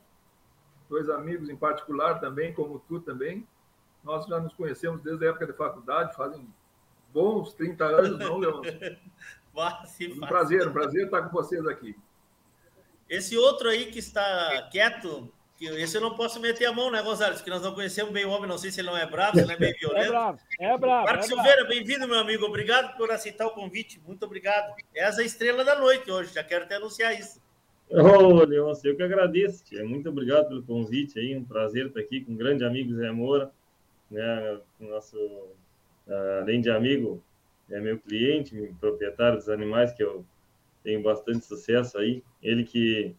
dois 0.89 1.09
amigos 1.09 1.49
em 1.49 1.55
particular 1.55 2.19
também, 2.19 2.53
como 2.53 2.79
tu 2.87 2.99
também. 2.99 3.47
Nós 4.03 4.25
já 4.27 4.39
nos 4.39 4.53
conhecemos 4.53 5.01
desde 5.01 5.25
a 5.25 5.29
época 5.29 5.47
de 5.47 5.53
faculdade, 5.53 6.15
fazem 6.15 6.47
bons 7.11 7.53
30 7.53 7.85
anos, 7.85 8.19
não, 8.19 8.63
se 9.85 10.11
Um 10.11 10.27
prazer, 10.27 10.67
um 10.67 10.73
prazer 10.73 11.05
estar 11.05 11.21
com 11.23 11.29
vocês 11.29 11.65
aqui. 11.65 11.97
Esse 13.09 13.37
outro 13.37 13.69
aí 13.69 13.89
que 13.89 13.99
está 13.99 14.67
quieto, 14.69 15.31
esse 15.61 15.95
eu 15.97 16.01
não 16.01 16.15
posso 16.15 16.39
meter 16.39 16.65
a 16.65 16.73
mão, 16.73 16.91
né, 16.91 17.01
Gonzalez? 17.01 17.41
Que 17.41 17.49
nós 17.49 17.61
não 17.61 17.73
conhecemos 17.73 18.11
bem 18.11 18.25
o 18.25 18.29
homem, 18.29 18.47
não 18.49 18.57
sei 18.57 18.71
se 18.71 18.81
ele 18.81 18.89
não 18.89 18.97
é 18.97 19.05
bravo, 19.05 19.37
se 19.37 19.43
ele 19.43 19.53
é 19.53 19.59
meio 19.59 19.73
É 19.75 19.79
violento. 19.79 20.09
bravo, 20.09 20.39
é 20.59 20.77
bravo. 20.77 21.05
Marcos 21.05 21.25
é 21.25 21.29
bravo. 21.29 21.47
Silveira, 21.47 21.67
bem-vindo, 21.67 22.07
meu 22.07 22.19
amigo. 22.19 22.45
Obrigado 22.45 22.97
por 22.97 23.09
aceitar 23.11 23.47
o 23.47 23.51
convite. 23.51 24.01
Muito 24.05 24.23
obrigado. 24.25 24.75
És 24.93 25.17
a 25.17 25.23
estrela 25.23 25.63
da 25.63 25.79
noite 25.79 26.11
hoje, 26.11 26.33
já 26.33 26.43
quero 26.43 26.65
até 26.65 26.75
anunciar 26.75 27.17
isso. 27.17 27.39
Ô, 27.89 28.43
Leôncio, 28.43 28.89
eu 28.89 28.95
que 28.97 29.03
agradeço, 29.03 29.63
tia. 29.63 29.85
Muito 29.85 30.09
obrigado 30.09 30.47
pelo 30.47 30.63
convite 30.63 31.19
aí. 31.19 31.35
Um 31.37 31.45
prazer 31.45 31.87
estar 31.87 31.99
aqui 31.99 32.21
com 32.21 32.33
o 32.33 32.35
grande 32.35 32.63
amigo 32.65 32.93
Zé 32.95 33.11
Moura, 33.11 33.51
né? 34.09 34.59
o 34.79 34.83
Nosso, 34.85 35.17
ah, 36.09 36.39
além 36.41 36.59
de 36.61 36.69
amigo, 36.69 37.23
é 37.69 37.79
meu 37.79 37.97
cliente, 37.99 38.73
proprietário 38.79 39.37
dos 39.37 39.49
animais, 39.49 39.93
que 39.93 40.03
eu 40.03 40.25
tenho 40.83 41.01
bastante 41.01 41.45
sucesso 41.45 41.97
aí. 41.97 42.23
Ele 42.41 42.63
que, 42.63 43.15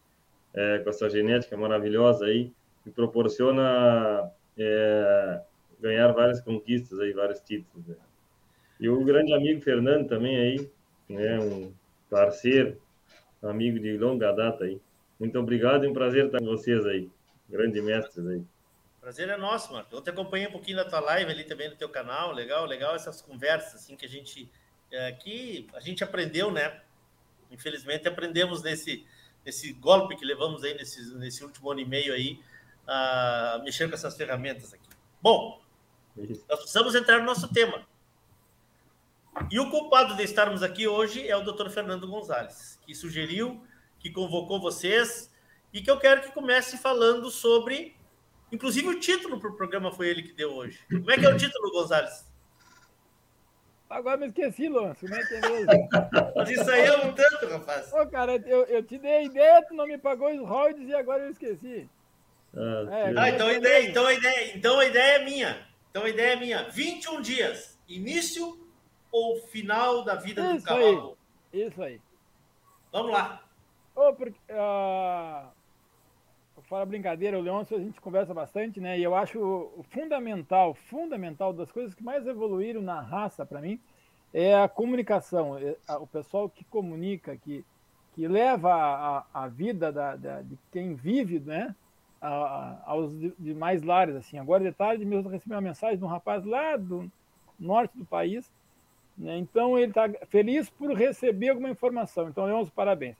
é, 0.57 0.79
com 0.79 0.89
essa 0.89 1.07
genética 1.07 1.55
maravilhosa 1.55 2.25
aí, 2.25 2.51
me 2.83 2.91
proporciona 2.91 4.31
é, 4.57 5.41
ganhar 5.79 6.11
várias 6.13 6.41
conquistas 6.41 6.99
aí, 6.99 7.13
vários 7.13 7.39
títulos. 7.41 7.85
né? 7.85 7.95
E 8.79 8.89
o 8.89 9.03
grande 9.03 9.33
amigo 9.33 9.61
Fernando 9.61 10.07
também 10.07 10.35
aí, 10.35 10.71
né? 11.07 11.39
Um 11.39 11.71
parceiro, 12.09 12.81
amigo 13.43 13.79
de 13.79 13.97
longa 13.97 14.31
data 14.31 14.63
aí. 14.63 14.81
Muito 15.19 15.37
obrigado 15.37 15.85
e 15.85 15.87
um 15.87 15.93
prazer 15.93 16.25
estar 16.25 16.39
com 16.39 16.45
vocês 16.45 16.83
aí. 16.87 17.07
Grande 17.47 17.79
mestres 17.79 18.25
aí. 18.25 18.41
Prazer 18.99 19.29
é 19.29 19.37
nosso, 19.37 19.71
Marco. 19.71 19.95
Eu 19.95 20.01
te 20.01 20.09
acompanhei 20.09 20.47
um 20.47 20.51
pouquinho 20.51 20.77
da 20.77 20.85
tua 20.85 20.99
live 20.99 21.31
ali 21.31 21.43
também 21.43 21.69
no 21.69 21.75
teu 21.75 21.87
canal. 21.87 22.31
Legal, 22.31 22.65
legal 22.65 22.95
essas 22.95 23.21
conversas 23.21 23.75
assim 23.75 23.95
que 23.95 24.05
a 24.05 24.09
gente 24.09 24.51
é, 24.91 25.11
que 25.11 25.67
a 25.75 25.79
gente 25.79 26.03
aprendeu, 26.03 26.51
né? 26.51 26.81
Infelizmente 27.51 28.07
aprendemos 28.07 28.63
nesse 28.63 29.05
nesse 29.47 29.71
golpe 29.71 30.17
que 30.17 30.25
levamos 30.25 30.61
aí 30.61 30.73
nesse, 30.73 31.15
nesse 31.15 31.41
último 31.41 31.71
ano 31.71 31.79
e 31.79 31.85
meio 31.85 32.13
aí 32.13 32.37
a 32.85 33.61
mexer 33.63 33.87
com 33.87 33.95
essas 33.95 34.15
ferramentas 34.15 34.73
aqui. 34.73 34.89
Bom, 35.21 35.61
nós 36.17 36.59
precisamos 36.59 36.93
entrar 36.93 37.19
no 37.19 37.25
nosso 37.25 37.47
tema. 37.53 37.87
E 39.49 39.57
o 39.57 39.69
culpado 39.69 40.15
de 40.15 40.23
estarmos 40.23 40.61
aqui 40.61 40.85
hoje 40.85 41.25
é 41.25 41.37
o 41.37 41.43
Dr. 41.43 41.69
Fernando 41.69 42.07
Gonzalez, 42.07 42.77
que 42.85 42.93
sugeriu, 42.93 43.63
que 43.99 44.11
convocou 44.11 44.59
vocês 44.59 45.33
e 45.71 45.81
que 45.81 45.89
eu 45.89 45.97
quero 45.97 46.23
que 46.23 46.31
comece 46.31 46.77
falando 46.77 47.31
sobre 47.31 47.95
Inclusive 48.51 48.87
o 48.87 48.99
título 48.99 49.39
para 49.39 49.49
o 49.49 49.55
programa 49.55 49.91
foi 49.91 50.07
ele 50.07 50.23
que 50.23 50.31
deu 50.31 50.53
hoje. 50.53 50.79
Como 50.89 51.11
é 51.11 51.17
que 51.17 51.25
é 51.25 51.29
o 51.29 51.37
título, 51.37 51.69
Gonzalez? 51.71 52.25
Agora 53.89 54.17
me 54.17 54.27
esqueci, 54.27 54.67
Lôncio. 54.67 55.07
Como 55.07 55.19
é 55.19 55.25
que 55.25 55.35
é 55.35 55.41
mesmo? 55.41 55.89
Mas 56.35 56.49
isso 56.49 56.69
aí 56.69 56.85
é 56.85 56.97
um 56.97 57.13
tanto, 57.13 57.47
rapaz. 57.47 57.91
Ô, 57.93 58.05
cara, 58.07 58.35
eu, 58.45 58.63
eu 58.65 58.83
te 58.83 58.97
dei 58.97 59.13
a 59.15 59.23
ideia, 59.23 59.65
tu 59.65 59.73
não 59.73 59.87
me 59.87 59.97
pagou 59.97 60.29
os 60.29 60.47
royalties 60.47 60.89
e 60.89 60.93
agora 60.93 61.23
eu 61.23 61.31
esqueci. 61.31 61.89
Ah, 62.55 62.85
É, 62.91 63.13
Ah, 63.17 63.29
então 63.29 63.47
a 63.47 63.53
ideia, 63.53 63.89
então 63.89 64.05
a 64.05 64.13
ideia, 64.13 64.57
então 64.57 64.79
a 64.79 64.85
ideia 64.85 65.15
é 65.21 65.25
minha. 65.25 65.67
Então 65.89 66.03
a 66.03 66.09
ideia 66.09 66.33
é 66.33 66.35
minha: 66.35 66.63
21 66.69 67.21
dias, 67.21 67.79
início 67.87 68.59
ou 69.11 69.37
final 69.47 70.03
da 70.03 70.15
vida 70.15 70.43
do 70.43 70.55
Isso 70.57 70.65
cavalo? 70.65 71.17
aí. 71.53 71.61
Isso 71.63 71.81
aí. 71.81 72.01
Vamos 72.91 73.11
lá. 73.13 73.41
Ô, 73.95 74.13
porque, 74.13 74.39
ah, 74.51 75.49
fora 76.67 76.85
brincadeira, 76.85 77.37
o 77.37 77.41
Leôncio 77.41 77.77
a 77.77 77.79
gente 77.79 77.99
conversa 78.01 78.33
bastante, 78.33 78.79
né? 78.79 78.99
E 78.99 79.03
eu 79.03 79.15
acho 79.15 79.69
fundamental, 79.89 80.73
fundamental 80.73 81.53
das 81.53 81.71
coisas 81.71 81.93
que 81.93 82.03
mais 82.03 82.25
evoluíram 82.27 82.81
na 82.81 82.99
raça 83.01 83.45
para 83.45 83.61
mim 83.61 83.79
é 84.33 84.55
a 84.55 84.67
comunicação. 84.67 85.57
É 85.57 85.75
O 85.95 86.05
pessoal 86.07 86.49
que 86.49 86.63
comunica, 86.65 87.35
que, 87.37 87.63
que 88.13 88.27
leva 88.27 88.73
a, 88.73 89.25
a- 89.33 89.47
vida 89.47 89.91
da, 89.91 90.15
da- 90.15 90.41
de 90.41 90.57
quem 90.71 90.93
vive, 90.93 91.39
né? 91.39 91.73
a- 92.19 92.27
a- 92.29 92.81
aos 92.85 93.17
de- 93.17 93.33
demais 93.37 93.83
lares, 93.83 94.15
assim. 94.15 94.37
Agora 94.39 94.63
de 94.63 94.71
tarde 94.71 95.05
mesmo 95.05 95.29
recebi 95.29 95.53
uma 95.53 95.61
mensagem 95.61 95.97
de 95.97 96.03
um 96.03 96.07
rapaz 96.07 96.43
lá 96.43 96.75
do 96.75 97.09
norte 97.59 97.95
do 97.97 98.05
país, 98.05 98.51
né? 99.17 99.37
Então 99.37 99.77
ele 99.77 99.91
está 99.91 100.09
feliz 100.27 100.69
por 100.69 100.91
receber 100.93 101.49
alguma 101.49 101.69
informação. 101.69 102.27
Então, 102.27 102.45
Leôncio, 102.45 102.73
parabéns. 102.73 103.15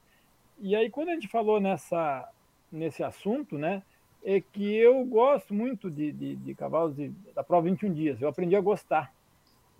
E 0.59 0.75
aí, 0.75 0.89
quando 0.89 1.09
a 1.09 1.13
gente 1.13 1.27
falou 1.27 1.59
nessa, 1.61 2.27
nesse 2.71 3.03
assunto, 3.03 3.57
né, 3.57 3.83
é 4.23 4.41
que 4.41 4.75
eu 4.75 5.03
gosto 5.05 5.53
muito 5.53 5.89
de, 5.89 6.11
de, 6.11 6.35
de 6.35 6.55
cavalos 6.55 6.95
de- 6.95 7.09
da 7.33 7.43
prova 7.43 7.69
21 7.69 7.93
dias. 7.93 8.21
Eu 8.21 8.27
aprendi 8.29 8.55
a 8.55 8.61
gostar. 8.61 9.13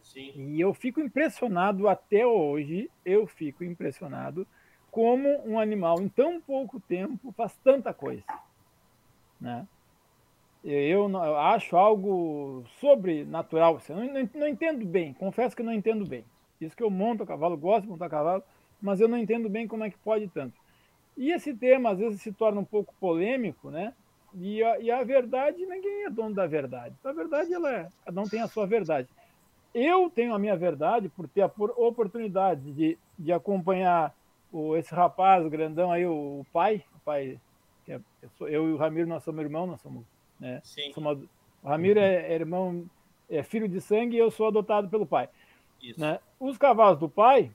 Sim. 0.02 0.32
E 0.36 0.60
eu 0.62 0.74
fico 0.74 1.02
impressionado 1.02 1.88
até 1.88 2.26
hoje, 2.26 2.90
eu 3.04 3.28
fico 3.28 3.64
impressionado 3.64 4.48
como 4.90 5.28
um 5.46 5.60
animal 5.60 6.02
em 6.02 6.08
tão 6.10 6.42
pouco 6.42 6.80
tempo 6.80 7.32
faz 7.34 7.56
tanta 7.58 7.94
coisa, 7.94 8.24
né? 9.40 9.68
Eu, 10.64 11.10
eu 11.10 11.38
acho 11.38 11.78
algo 11.78 12.64
sobrenatural. 12.80 13.78
assim, 13.78 13.94
Eu 13.94 14.00
não, 14.00 14.14
não, 14.14 14.30
não 14.36 14.48
entendo 14.48 14.86
bem, 14.86 15.14
confesso 15.14 15.56
que 15.56 15.64
não 15.64 15.74
entendo 15.74 16.06
bem. 16.06 16.26
Isso 16.60 16.76
que 16.76 16.84
eu 16.84 16.90
monto 16.90 17.24
a 17.24 17.28
cavalo, 17.28 17.58
gosto 17.58 17.84
de 17.84 17.90
montar 17.90 18.10
cavalo, 18.10 18.44
mas 18.82 19.00
eu 19.00 19.08
não 19.08 19.18
entendo 19.18 19.50
bem 19.50 19.68
como 19.68 19.84
é 19.84 19.90
que 19.90 19.98
pode 20.00 20.28
tanto. 20.30 20.58
E 21.18 21.32
esse 21.32 21.54
tema 21.54 21.92
às 21.92 21.98
vezes 21.98 22.22
se 22.22 22.32
torna 22.32 22.60
um 22.62 22.66
pouco 22.66 22.94
polêmico, 23.00 23.70
né? 23.72 23.94
E 24.36 24.64
a, 24.64 24.80
e 24.80 24.92
a 24.92 25.04
verdade, 25.04 25.66
ninguém 25.66 26.06
é 26.06 26.10
dono 26.10 26.36
da 26.36 26.46
verdade. 26.46 26.96
A 27.04 27.12
verdade, 27.12 27.54
ela 27.54 27.72
é, 27.74 27.88
cada 28.06 28.22
um 28.22 28.26
tem 28.28 28.42
a 28.42 28.48
sua 28.48 28.68
verdade. 28.68 29.08
Eu 29.74 30.10
tenho 30.10 30.34
a 30.34 30.40
minha 30.40 30.56
verdade 30.56 31.10
por 31.10 31.28
ter 31.28 31.42
a 31.42 31.50
por- 31.50 31.74
oportunidade 31.78 32.72
de, 32.72 32.98
de 33.18 33.32
acompanhar 33.34 34.14
o, 34.52 34.76
esse 34.76 34.94
rapaz 34.94 35.48
grandão 35.48 35.92
aí, 35.92 36.06
o, 36.06 36.42
o 36.42 36.46
pai, 36.54 36.84
o 36.96 37.00
pai, 37.00 37.40
é- 37.88 38.00
eu, 38.40 38.48
eu 38.48 38.70
e 38.70 38.74
o 38.74 38.78
Ramiro, 38.78 39.08
nós 39.08 39.24
somos 39.24 39.42
irmãos, 39.44 39.68
nós 39.68 39.82
somos, 39.82 40.06
né? 40.40 40.62
Sim. 40.64 40.92
somos- 40.94 41.20
o 41.64 41.68
Ramiro 41.68 42.00
é, 42.00 42.32
é 42.32 42.34
irmão, 42.34 42.86
é 43.30 43.42
filho 43.44 43.68
de 43.68 43.82
sangue 43.82 44.16
e 44.16 44.20
eu 44.20 44.30
sou 44.30 44.48
adotado 44.48 44.88
pelo 44.90 45.06
pai. 45.06 45.30
Isso. 45.82 46.00
Né? 46.00 46.20
Os 46.40 46.58
cavalos 46.58 47.00
do 47.00 47.10
pai, 47.10 47.52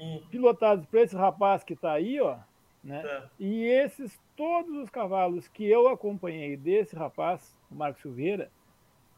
Hum. 0.00 0.22
pilotados 0.30 0.84
por 0.86 0.98
esse 0.98 1.14
rapaz 1.16 1.62
que 1.62 1.72
está 1.74 1.92
aí, 1.92 2.20
ó, 2.20 2.36
né? 2.84 3.02
Tá. 3.02 3.30
E 3.40 3.64
esses, 3.64 4.20
todos 4.36 4.76
os 4.76 4.90
cavalos 4.90 5.48
que 5.48 5.64
eu 5.64 5.88
acompanhei 5.88 6.56
desse 6.56 6.94
rapaz, 6.94 7.58
o 7.70 7.74
Marcos 7.74 8.02
Silveira, 8.02 8.50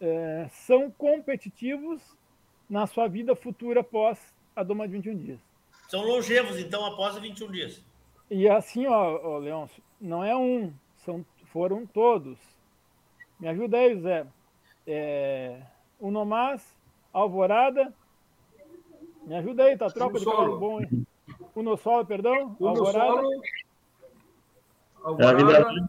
eh, 0.01 0.47
são 0.51 0.91
competitivos 0.91 2.01
na 2.71 2.87
sua 2.87 3.09
vida 3.09 3.35
futura 3.35 3.81
após 3.81 4.35
a 4.55 4.63
Doma 4.63 4.87
de 4.87 4.95
21 4.95 5.17
dias. 5.17 5.41
São 5.89 6.03
longevos, 6.03 6.59
então, 6.59 6.85
após 6.87 7.17
os 7.17 7.21
21 7.21 7.51
dias. 7.51 7.85
E 8.31 8.49
assim, 8.49 8.87
ó, 8.87 9.21
ó 9.23 9.39
Leôncio, 9.39 9.83
não 10.01 10.23
é 10.23 10.37
um, 10.37 10.73
são, 11.05 11.25
foram 11.47 11.85
todos. 11.87 12.39
Me 13.39 13.49
ajuda 13.49 13.79
aí, 13.79 14.01
Zé. 14.01 14.27
É, 14.87 15.61
o 15.99 16.11
Nomás, 16.11 16.63
Alvorada. 17.13 17.93
Me 19.25 19.35
ajuda 19.37 19.65
aí, 19.65 19.77
tá 19.77 19.91
troca 19.91 20.19
de 20.19 20.25
cavalo 20.25 20.59
bom, 20.59 20.81
hein? 20.81 21.07
Unosolo, 21.57 22.07
perdão. 22.07 22.55
O 22.61 22.69
Alvorada. 22.69 22.99
solo, 23.23 23.43
É 25.21 25.25
a 25.27 25.33
vida 25.33 25.57
Alvorada, 25.57 25.89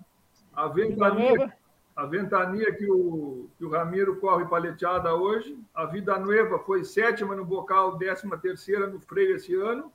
a 0.54 0.68
Vida 0.68 0.88
ventania, 0.90 1.36
Nova. 1.36 1.54
a 1.96 2.06
ventania 2.06 2.74
que 2.76 2.90
o, 2.90 3.50
que 3.58 3.66
o 3.66 3.70
Ramiro 3.70 4.20
corre 4.20 4.46
paleteada 4.46 5.14
hoje. 5.14 5.60
A 5.76 5.86
Vida 5.86 6.18
Nueva 6.18 6.60
foi 6.60 6.84
sétima 6.84 7.36
no 7.36 7.44
bocal, 7.46 7.98
décima 7.98 8.38
terceira 8.38 8.88
no 8.88 9.00
freio 9.00 9.36
esse 9.36 9.54
ano. 9.56 9.92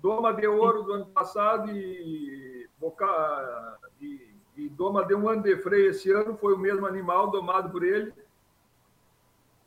Doma 0.00 0.32
de 0.32 0.46
ouro 0.46 0.84
do 0.84 0.92
ano 0.92 1.06
passado 1.06 1.70
e, 1.72 2.68
boca, 2.78 3.78
e, 4.00 4.32
e 4.56 4.68
Doma 4.68 5.04
de 5.04 5.14
um 5.14 5.28
ano 5.28 5.42
de 5.42 5.56
freio 5.56 5.90
esse 5.90 6.10
ano 6.12 6.36
foi 6.36 6.54
o 6.54 6.58
mesmo 6.58 6.86
animal 6.86 7.30
domado 7.30 7.68
por 7.70 7.82
ele. 7.82 8.12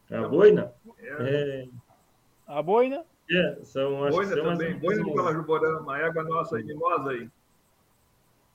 A 0.09 0.27
boina? 0.27 0.73
É. 0.99 1.09
É, 1.19 1.67
A 2.47 2.61
boina. 2.61 3.05
É, 3.31 3.59
são, 3.63 4.03
acho 4.03 4.17
Boina 4.17 4.35
são 4.35 4.43
também, 4.43 4.77
boina 4.79 5.03
menos, 5.03 5.15
Calajuborama, 5.15 5.79
uma 5.79 5.99
égua 5.99 6.23
nossa 6.23 6.57
aí, 6.57 6.65
aí. 7.09 7.29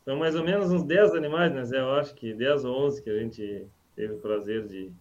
são 0.04 0.16
mais 0.16 0.34
ou 0.34 0.44
menos 0.44 0.70
uns 0.70 0.82
10 0.84 1.14
animais, 1.14 1.52
né, 1.52 1.64
Zé? 1.64 1.80
Eu 1.80 1.92
acho 1.92 2.14
que 2.14 2.34
10 2.34 2.64
ou 2.64 2.86
11 2.86 3.02
que 3.02 3.10
a 3.10 3.18
gente 3.18 3.66
teve 3.94 4.14
o 4.14 4.18
prazer 4.18 4.66
de, 4.66 4.92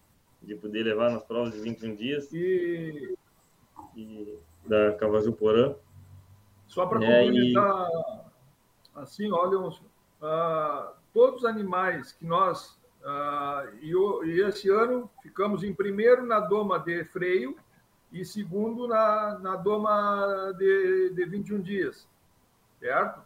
de 0.42 0.54
poder 0.54 0.82
levar 0.82 1.10
nas 1.10 1.22
provas 1.22 1.52
de 1.52 1.60
21 1.60 1.94
dias. 1.94 2.32
E 2.32 3.14
E 3.96 4.38
da 4.66 4.92
Cavajuporã. 4.94 5.74
Só 6.66 6.86
para 6.86 7.04
É, 7.04 7.24
e- 7.24 7.26
complementar, 7.54 7.88
assim, 8.94 9.30
olha, 9.30 9.70
ah, 10.20 10.92
todos 11.14 11.40
os 11.42 11.44
animais 11.44 12.12
que 12.12 12.26
nós, 12.26 12.78
ah, 13.04 13.66
e, 13.80 13.92
e 14.26 14.40
esse 14.42 14.68
ano, 14.68 15.08
ficamos 15.22 15.62
em 15.62 15.72
primeiro 15.72 16.26
na 16.26 16.40
doma 16.40 16.78
de 16.78 17.04
freio 17.04 17.56
e 18.12 18.24
segundo 18.24 18.86
na, 18.88 19.38
na 19.38 19.56
doma 19.56 20.52
de, 20.56 21.10
de 21.10 21.24
21 21.24 21.60
dias, 21.60 22.08
certo? 22.80 23.20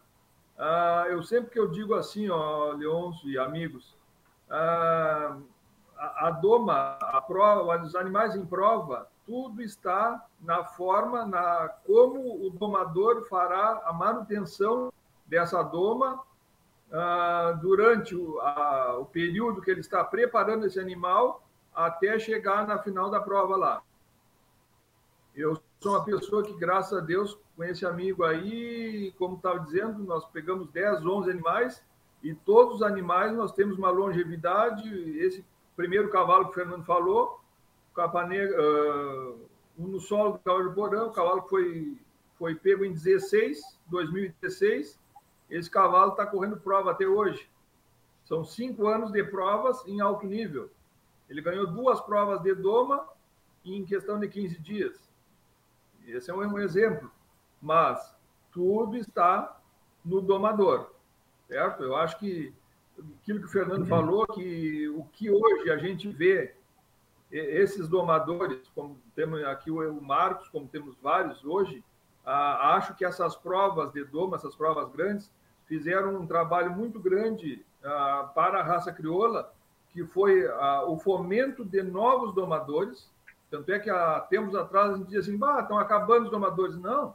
Ah, 0.57 1.05
eu 1.09 1.23
sempre 1.23 1.51
que 1.51 1.59
eu 1.59 1.67
digo 1.69 1.93
assim, 1.95 2.29
ó, 2.29 2.71
Leôncio 2.73 3.29
e 3.29 3.37
amigos, 3.37 3.95
ah, 4.49 5.37
a, 5.97 6.27
a 6.27 6.31
doma, 6.31 6.97
a 7.01 7.21
prova, 7.21 7.81
os 7.83 7.95
animais 7.95 8.35
em 8.35 8.45
prova, 8.45 9.07
tudo 9.25 9.61
está 9.61 10.25
na 10.41 10.63
forma, 10.63 11.25
na 11.25 11.69
como 11.85 12.45
o 12.45 12.49
domador 12.49 13.27
fará 13.29 13.81
a 13.85 13.93
manutenção 13.93 14.91
dessa 15.25 15.61
doma 15.63 16.21
ah, 16.91 17.57
durante 17.61 18.15
o, 18.15 18.39
a- 18.41 18.97
o 18.99 19.05
período 19.05 19.61
que 19.61 19.71
ele 19.71 19.79
está 19.79 20.03
preparando 20.03 20.65
esse 20.65 20.79
animal 20.79 21.43
até 21.73 22.19
chegar 22.19 22.67
na 22.67 22.77
final 22.79 23.09
da 23.09 23.21
prova 23.21 23.55
lá. 23.55 23.81
Eu 25.35 25.57
sou 25.79 25.93
uma 25.93 26.03
pessoa 26.03 26.43
que, 26.43 26.53
graças 26.53 26.97
a 26.97 27.01
Deus, 27.01 27.37
com 27.55 27.63
esse 27.63 27.85
amigo 27.85 28.23
aí, 28.23 29.13
como 29.17 29.37
estava 29.37 29.59
dizendo, 29.59 30.03
nós 30.03 30.25
pegamos 30.25 30.69
10, 30.69 31.05
11 31.05 31.31
animais 31.31 31.83
e 32.21 32.33
todos 32.33 32.75
os 32.75 32.83
animais 32.83 33.33
nós 33.33 33.53
temos 33.53 33.77
uma 33.77 33.89
longevidade. 33.89 34.89
Esse 35.17 35.45
primeiro 35.75 36.09
cavalo 36.09 36.45
que 36.45 36.51
o 36.51 36.53
Fernando 36.53 36.83
falou, 36.83 37.39
capa 37.95 38.25
negra, 38.25 38.57
um 39.77 39.87
no 39.87 39.99
solo 40.01 40.33
do 40.33 40.39
cavalo 40.39 40.69
de 40.69 40.75
Porã, 40.75 41.05
o 41.05 41.11
cavalo 41.11 41.43
foi, 41.43 41.97
foi 42.37 42.55
pego 42.55 42.83
em 42.83 42.91
16, 42.91 43.61
2016. 43.87 44.99
Esse 45.49 45.69
cavalo 45.69 46.11
está 46.11 46.25
correndo 46.25 46.57
prova 46.57 46.91
até 46.91 47.07
hoje. 47.07 47.49
São 48.25 48.43
cinco 48.43 48.87
anos 48.87 49.11
de 49.11 49.23
provas 49.23 49.85
em 49.87 50.01
alto 50.01 50.25
nível. 50.25 50.69
Ele 51.29 51.41
ganhou 51.41 51.67
duas 51.67 52.01
provas 52.01 52.41
de 52.41 52.53
doma 52.53 53.07
em 53.63 53.85
questão 53.85 54.19
de 54.19 54.27
15 54.27 54.59
dias. 54.59 55.10
Esse 56.07 56.31
é 56.31 56.33
um 56.33 56.59
exemplo. 56.59 57.11
Mas 57.61 58.15
tudo 58.51 58.97
está 58.97 59.59
no 60.03 60.21
domador, 60.21 60.91
certo? 61.47 61.83
Eu 61.83 61.95
acho 61.95 62.17
que 62.17 62.53
aquilo 63.21 63.39
que 63.39 63.45
o 63.45 63.49
Fernando 63.49 63.85
falou, 63.85 64.25
que 64.27 64.89
o 64.89 65.03
que 65.11 65.29
hoje 65.29 65.69
a 65.69 65.77
gente 65.77 66.09
vê 66.09 66.55
esses 67.31 67.87
domadores, 67.87 68.67
como 68.75 68.99
temos 69.15 69.41
aqui 69.45 69.71
o 69.71 70.01
Marcos, 70.01 70.49
como 70.49 70.67
temos 70.67 70.95
vários 71.01 71.45
hoje, 71.45 71.83
acho 72.25 72.93
que 72.95 73.05
essas 73.05 73.35
provas 73.35 73.91
de 73.91 74.03
doma, 74.03 74.35
essas 74.35 74.55
provas 74.55 74.91
grandes, 74.91 75.31
fizeram 75.65 76.15
um 76.15 76.27
trabalho 76.27 76.71
muito 76.71 76.99
grande 76.99 77.65
ah, 77.83 78.29
para 78.35 78.59
a 78.59 78.63
raça 78.63 78.91
crioula, 78.91 79.53
que 79.89 80.05
foi 80.05 80.45
ah, 80.47 80.83
o 80.85 80.97
fomento 80.97 81.63
de 81.63 81.81
novos 81.81 82.33
domadores. 82.33 83.09
Tanto 83.51 83.69
é 83.71 83.77
que 83.77 83.89
há 83.89 84.19
tempos 84.21 84.55
atrás 84.55 84.91
a 84.93 84.95
gente 84.95 85.05
dizia 85.07 85.19
assim, 85.19 85.35
estão 85.35 85.77
acabando 85.77 86.25
os 86.25 86.31
domadores. 86.31 86.77
Não, 86.77 87.13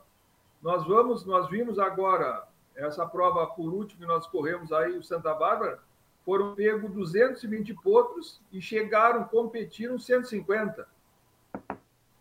nós 0.62 0.86
vamos, 0.86 1.24
nós 1.24 1.48
vimos 1.48 1.78
agora 1.78 2.46
essa 2.74 3.06
prova 3.06 3.46
por 3.46 3.72
último 3.72 4.02
que 4.02 4.06
nós 4.06 4.26
corremos 4.26 4.70
aí, 4.70 4.98
o 4.98 5.02
Santa 5.02 5.34
Bárbara, 5.34 5.80
foram 6.26 6.54
pegos 6.54 6.92
220 6.92 7.72
potros 7.74 8.40
e 8.52 8.60
chegaram, 8.60 9.24
competiram 9.24 9.98
150. 9.98 10.86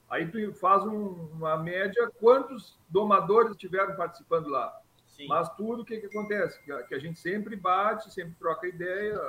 Aí 0.09 0.27
tu 0.27 0.53
faz 0.53 0.83
um- 0.85 1.27
uma 1.33 1.57
média, 1.57 2.09
quantos 2.19 2.77
domadores 2.87 3.57
tiveram 3.57 3.95
participando 3.95 4.47
lá? 4.47 4.79
Mas 5.27 5.49
tudo 5.55 5.81
o 5.81 5.85
que, 5.85 5.99
que 5.99 6.05
acontece? 6.05 6.61
Que 6.63 6.71
a, 6.71 6.83
que 6.83 6.95
a 6.95 6.99
gente 6.99 7.19
sempre 7.19 7.55
bate, 7.55 8.13
sempre 8.13 8.33
troca 8.35 8.67
ideia. 8.67 9.19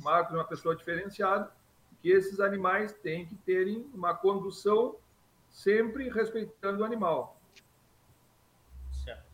Marcos 0.00 0.34
é 0.34 0.38
uma 0.38 0.44
pessoa 0.44 0.76
diferenciada, 0.76 1.50
que 2.02 2.10
esses 2.10 2.40
animais 2.40 2.92
têm 2.92 3.24
que 3.24 3.36
terem 3.36 3.88
uma 3.94 4.12
condução 4.12 4.96
sempre 5.48 6.08
respeitando 6.08 6.82
o 6.82 6.84
animal. 6.84 7.40
Certo. 9.04 9.24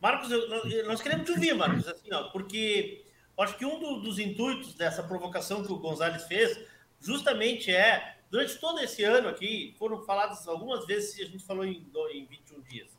Marcos, 0.00 0.30
eu, 0.30 0.86
nós 0.86 1.00
queremos 1.00 1.24
te 1.24 1.32
ouvir, 1.32 1.54
Marcos, 1.54 1.88
assim, 1.88 2.12
ó, 2.12 2.24
porque 2.30 3.04
acho 3.38 3.56
que 3.56 3.64
um 3.64 3.80
do, 3.80 4.00
dos 4.00 4.18
intuitos 4.18 4.74
dessa 4.74 5.02
provocação 5.02 5.64
que 5.64 5.72
o 5.72 5.78
Gonzalez 5.78 6.24
fez 6.24 6.66
justamente 7.00 7.74
é, 7.74 8.18
durante 8.30 8.58
todo 8.58 8.80
esse 8.80 9.02
ano 9.04 9.28
aqui, 9.28 9.74
foram 9.78 10.02
faladas 10.04 10.46
algumas 10.46 10.86
vezes, 10.86 11.18
a 11.20 11.30
gente 11.30 11.44
falou 11.44 11.64
em, 11.64 11.90
em 12.12 12.26
21 12.26 12.60
dias, 12.62 12.90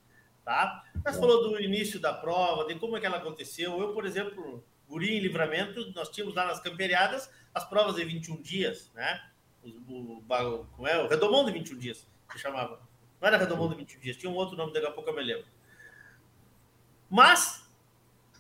tá? 0.43 0.84
Mas 1.03 1.17
falou 1.17 1.49
do 1.49 1.61
início 1.61 1.99
da 1.99 2.13
prova, 2.13 2.65
de 2.65 2.80
como 2.80 2.97
é 2.97 2.99
que 2.99 3.05
ela 3.05 3.17
aconteceu. 3.17 3.80
Eu, 3.80 3.93
por 3.93 4.05
exemplo, 4.05 4.63
Guri 4.89 5.15
em 5.15 5.19
Livramento, 5.19 5.91
nós 5.93 6.09
tínhamos 6.09 6.35
lá 6.35 6.45
nas 6.47 6.59
camperiadas 6.59 7.29
as 7.53 7.63
provas 7.63 7.95
de 7.95 8.03
21 8.03 8.41
dias, 8.41 8.91
né? 8.95 9.23
O, 9.63 9.69
o, 10.17 10.23
como 10.75 10.87
é? 10.87 10.97
o 10.97 11.07
Redomão 11.07 11.45
de 11.45 11.51
21 11.51 11.77
dias, 11.77 12.07
que 12.29 12.39
chamava. 12.39 12.81
Não 13.21 13.27
era 13.27 13.37
Redomão 13.37 13.69
de 13.69 13.75
21 13.75 13.99
dias, 13.99 14.17
tinha 14.17 14.31
um 14.31 14.35
outro 14.35 14.57
nome, 14.57 14.73
daqui 14.73 14.87
a 14.87 14.91
pouco 14.91 15.09
eu 15.09 15.15
me 15.15 15.21
lembro. 15.21 15.45
Mas, 17.09 17.69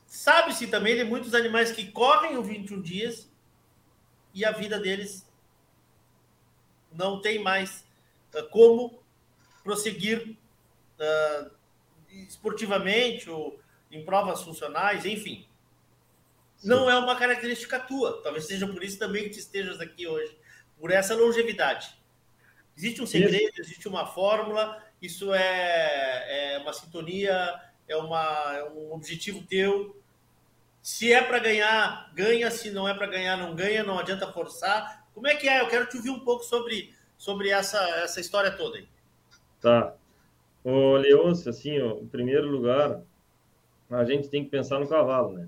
sabe-se 0.07 0.67
também 0.67 0.95
de 0.95 1.03
muitos 1.03 1.35
animais 1.35 1.71
que 1.71 1.91
correm 1.91 2.37
os 2.37 2.47
21 2.47 2.81
dias 2.81 3.31
e 4.33 4.43
a 4.43 4.51
vida 4.51 4.79
deles 4.79 5.27
não 6.91 7.21
tem 7.21 7.39
mais 7.39 7.85
uh, 8.33 8.47
como 8.49 9.03
prosseguir 9.63 10.37
uh, 10.99 11.51
esportivamente 12.09 13.29
ou 13.29 13.59
em 13.91 14.03
provas 14.05 14.41
funcionais, 14.41 15.05
enfim. 15.05 15.48
Não 16.63 16.89
é 16.89 16.97
uma 16.97 17.15
característica 17.15 17.79
tua. 17.79 18.21
Talvez 18.21 18.45
seja 18.45 18.67
por 18.67 18.83
isso 18.83 18.99
também 18.99 19.23
que 19.23 19.29
tu 19.31 19.39
estejas 19.39 19.79
aqui 19.79 20.07
hoje, 20.07 20.37
por 20.77 20.91
essa 20.91 21.15
longevidade. 21.15 21.97
Existe 22.75 23.01
um 23.01 23.05
segredo, 23.05 23.51
isso. 23.51 23.61
existe 23.61 23.87
uma 23.87 24.05
fórmula, 24.05 24.81
isso 25.01 25.33
é, 25.33 26.55
é 26.55 26.59
uma 26.59 26.73
sintonia, 26.73 27.59
é, 27.87 27.95
uma, 27.97 28.55
é 28.55 28.63
um 28.69 28.93
objetivo 28.93 29.43
teu. 29.43 29.95
Se 30.81 31.11
é 31.11 31.21
para 31.21 31.39
ganhar, 31.39 32.11
ganha. 32.13 32.49
Se 32.49 32.71
não 32.71 32.87
é 32.87 32.93
para 32.93 33.07
ganhar, 33.07 33.37
não 33.37 33.55
ganha. 33.55 33.83
Não 33.83 33.99
adianta 33.99 34.31
forçar. 34.31 35.05
Como 35.13 35.27
é 35.27 35.35
que 35.35 35.47
é? 35.47 35.61
Eu 35.61 35.67
quero 35.67 35.87
te 35.87 35.97
ouvir 35.97 36.09
um 36.09 36.21
pouco 36.21 36.43
sobre, 36.43 36.93
sobre 37.17 37.49
essa, 37.49 37.79
essa 37.99 38.21
história 38.21 38.51
toda 38.51 38.77
aí. 38.77 38.87
Tá. 39.59 39.93
Ô, 40.63 40.95
Leôncio, 40.95 41.49
assim, 41.49 41.81
ó, 41.81 41.97
em 41.97 42.07
primeiro 42.07 42.47
lugar, 42.47 43.01
a 43.89 44.05
gente 44.05 44.29
tem 44.29 44.43
que 44.43 44.49
pensar 44.49 44.79
no 44.79 44.87
cavalo, 44.87 45.33
né? 45.33 45.47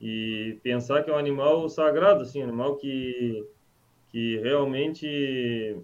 E 0.00 0.58
pensar 0.62 1.02
que 1.02 1.10
é 1.10 1.14
um 1.14 1.18
animal 1.18 1.68
sagrado, 1.68 2.22
assim, 2.22 2.40
um 2.40 2.44
animal 2.44 2.76
que, 2.76 3.44
que 4.10 4.38
realmente 4.38 5.76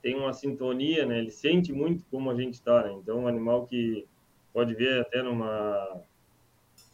tem 0.00 0.16
uma 0.16 0.32
sintonia, 0.32 1.04
né? 1.04 1.18
Ele 1.18 1.30
sente 1.30 1.72
muito 1.72 2.04
como 2.10 2.30
a 2.30 2.34
gente 2.34 2.54
está, 2.54 2.84
né? 2.84 2.92
Então, 2.92 3.20
um 3.20 3.28
animal 3.28 3.66
que 3.66 4.06
pode 4.52 4.74
ver 4.74 5.00
até 5.00 5.22
numa 5.22 6.02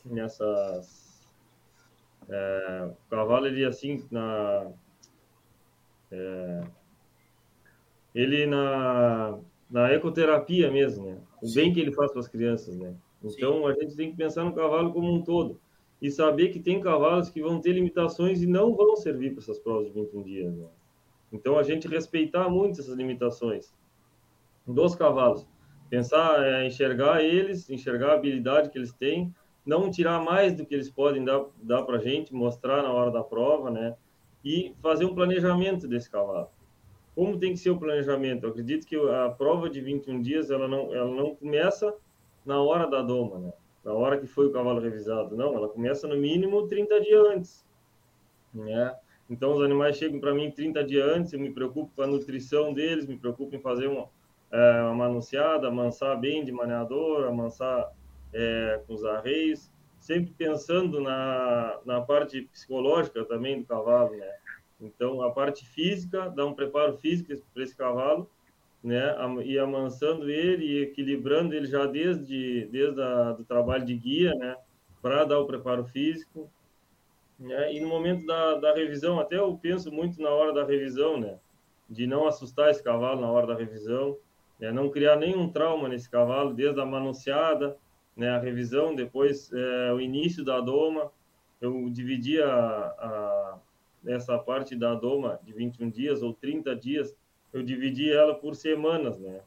nessas 0.04 1.26
é, 2.28 2.90
o 2.90 3.10
cavalo 3.10 3.46
ele 3.46 3.64
assim 3.64 4.04
na 4.10 4.72
é, 6.10 6.62
ele 8.14 8.46
na 8.46 9.38
na 9.68 9.92
ecoterapia 9.92 10.70
mesmo, 10.70 11.06
né? 11.06 11.20
O 11.42 11.46
Sim. 11.46 11.54
bem 11.54 11.72
que 11.72 11.80
ele 11.80 11.92
faz 11.92 12.10
para 12.10 12.20
as 12.20 12.28
crianças, 12.28 12.76
né? 12.76 12.94
Então 13.22 13.58
Sim. 13.58 13.66
a 13.66 13.72
gente 13.74 13.96
tem 13.96 14.10
que 14.10 14.16
pensar 14.16 14.44
no 14.44 14.54
cavalo 14.54 14.92
como 14.92 15.12
um 15.12 15.22
todo 15.22 15.60
e 16.06 16.10
saber 16.10 16.50
que 16.50 16.60
tem 16.60 16.80
cavalos 16.80 17.28
que 17.28 17.42
vão 17.42 17.60
ter 17.60 17.72
limitações 17.72 18.40
e 18.40 18.46
não 18.46 18.76
vão 18.76 18.94
servir 18.94 19.32
para 19.32 19.40
essas 19.40 19.58
provas 19.58 19.86
de 19.86 19.92
21 19.92 20.22
dias. 20.22 20.54
Né? 20.54 20.68
Então, 21.32 21.58
a 21.58 21.64
gente 21.64 21.88
respeitar 21.88 22.48
muito 22.48 22.80
essas 22.80 22.94
limitações 22.94 23.74
dos 24.64 24.94
cavalos. 24.94 25.44
Pensar, 25.90 26.46
é, 26.46 26.64
enxergar 26.64 27.24
eles, 27.24 27.68
enxergar 27.68 28.10
a 28.10 28.14
habilidade 28.14 28.70
que 28.70 28.78
eles 28.78 28.92
têm, 28.92 29.34
não 29.64 29.90
tirar 29.90 30.22
mais 30.22 30.54
do 30.54 30.64
que 30.64 30.74
eles 30.76 30.88
podem 30.88 31.24
dar, 31.24 31.44
dar 31.60 31.82
para 31.82 31.96
a 31.96 32.00
gente, 32.00 32.32
mostrar 32.32 32.84
na 32.84 32.92
hora 32.92 33.10
da 33.10 33.24
prova, 33.24 33.68
né? 33.68 33.96
E 34.44 34.76
fazer 34.80 35.06
um 35.06 35.14
planejamento 35.14 35.88
desse 35.88 36.08
cavalo. 36.08 36.50
Como 37.16 37.36
tem 37.36 37.50
que 37.50 37.58
ser 37.58 37.70
o 37.70 37.78
planejamento? 37.78 38.44
Eu 38.44 38.50
acredito 38.50 38.86
que 38.86 38.94
a 38.94 39.28
prova 39.30 39.68
de 39.68 39.80
21 39.80 40.22
dias, 40.22 40.50
ela 40.52 40.68
não, 40.68 40.94
ela 40.94 41.12
não 41.12 41.34
começa 41.34 41.92
na 42.44 42.62
hora 42.62 42.86
da 42.86 43.02
doma, 43.02 43.40
né? 43.40 43.52
Na 43.86 43.92
hora 43.92 44.18
que 44.18 44.26
foi 44.26 44.48
o 44.48 44.52
cavalo 44.52 44.80
revisado. 44.80 45.36
Não, 45.36 45.54
ela 45.54 45.68
começa 45.68 46.08
no 46.08 46.16
mínimo 46.16 46.66
30 46.66 47.00
dias 47.02 47.26
antes. 47.28 47.66
Né? 48.52 48.92
Então, 49.30 49.54
os 49.54 49.62
animais 49.62 49.96
chegam 49.96 50.18
para 50.18 50.34
mim 50.34 50.50
30 50.50 50.82
dias 50.82 51.08
antes, 51.08 51.32
eu 51.32 51.38
me 51.38 51.52
preocupo 51.52 51.92
com 51.94 52.02
a 52.02 52.06
nutrição 52.06 52.74
deles, 52.74 53.06
me 53.06 53.16
preocupo 53.16 53.54
em 53.54 53.60
fazer 53.60 53.86
uma, 53.86 54.08
é, 54.50 54.82
uma 54.82 54.94
manunciada, 54.94 55.68
amansar 55.68 56.18
bem 56.18 56.44
de 56.44 56.50
maneador, 56.50 57.28
amansar 57.28 57.92
é, 58.32 58.80
com 58.88 58.94
os 58.94 59.04
arreios, 59.04 59.70
sempre 60.00 60.32
pensando 60.36 61.00
na, 61.00 61.78
na 61.84 62.00
parte 62.00 62.42
psicológica 62.42 63.24
também 63.24 63.60
do 63.60 63.66
cavalo, 63.66 64.16
né? 64.16 64.34
Então, 64.80 65.22
a 65.22 65.30
parte 65.30 65.64
física, 65.64 66.28
dá 66.28 66.44
um 66.44 66.54
preparo 66.54 66.96
físico 66.98 67.32
para 67.54 67.62
esse 67.62 67.76
cavalo, 67.76 68.28
né, 68.86 69.16
e 69.44 69.58
amansando 69.58 70.30
ele 70.30 70.64
e 70.64 70.82
equilibrando 70.82 71.52
ele 71.56 71.66
já 71.66 71.86
desde 71.86 72.66
desde 72.66 73.02
a, 73.02 73.32
do 73.32 73.44
trabalho 73.44 73.84
de 73.84 73.96
guia, 73.96 74.32
né, 74.36 74.56
para 75.02 75.24
dar 75.24 75.40
o 75.40 75.46
preparo 75.46 75.84
físico. 75.86 76.48
Né, 77.36 77.74
e 77.74 77.80
no 77.80 77.88
momento 77.88 78.24
da, 78.24 78.54
da 78.54 78.72
revisão, 78.72 79.18
até 79.18 79.38
eu 79.38 79.58
penso 79.60 79.90
muito 79.90 80.22
na 80.22 80.30
hora 80.30 80.54
da 80.54 80.64
revisão, 80.64 81.18
né, 81.18 81.36
de 81.90 82.06
não 82.06 82.28
assustar 82.28 82.70
esse 82.70 82.80
cavalo 82.80 83.20
na 83.20 83.28
hora 83.28 83.48
da 83.48 83.56
revisão, 83.56 84.16
né, 84.60 84.70
não 84.70 84.88
criar 84.88 85.16
nenhum 85.16 85.50
trauma 85.50 85.88
nesse 85.88 86.08
cavalo, 86.08 86.54
desde 86.54 86.80
a 86.80 86.86
manunciada, 86.86 87.76
né, 88.16 88.30
a 88.30 88.38
revisão, 88.38 88.94
depois 88.94 89.52
é, 89.52 89.92
o 89.92 90.00
início 90.00 90.44
da 90.44 90.60
doma. 90.60 91.10
Eu 91.60 91.90
dividi 91.90 92.40
a, 92.40 92.48
a, 92.48 93.58
essa 94.06 94.38
parte 94.38 94.76
da 94.76 94.94
doma 94.94 95.40
de 95.42 95.52
21 95.52 95.90
dias 95.90 96.22
ou 96.22 96.32
30 96.32 96.76
dias 96.76 97.16
eu 97.56 97.62
dividi 97.62 98.12
ela 98.12 98.34
por 98.34 98.54
semanas, 98.54 99.18
né? 99.18 99.40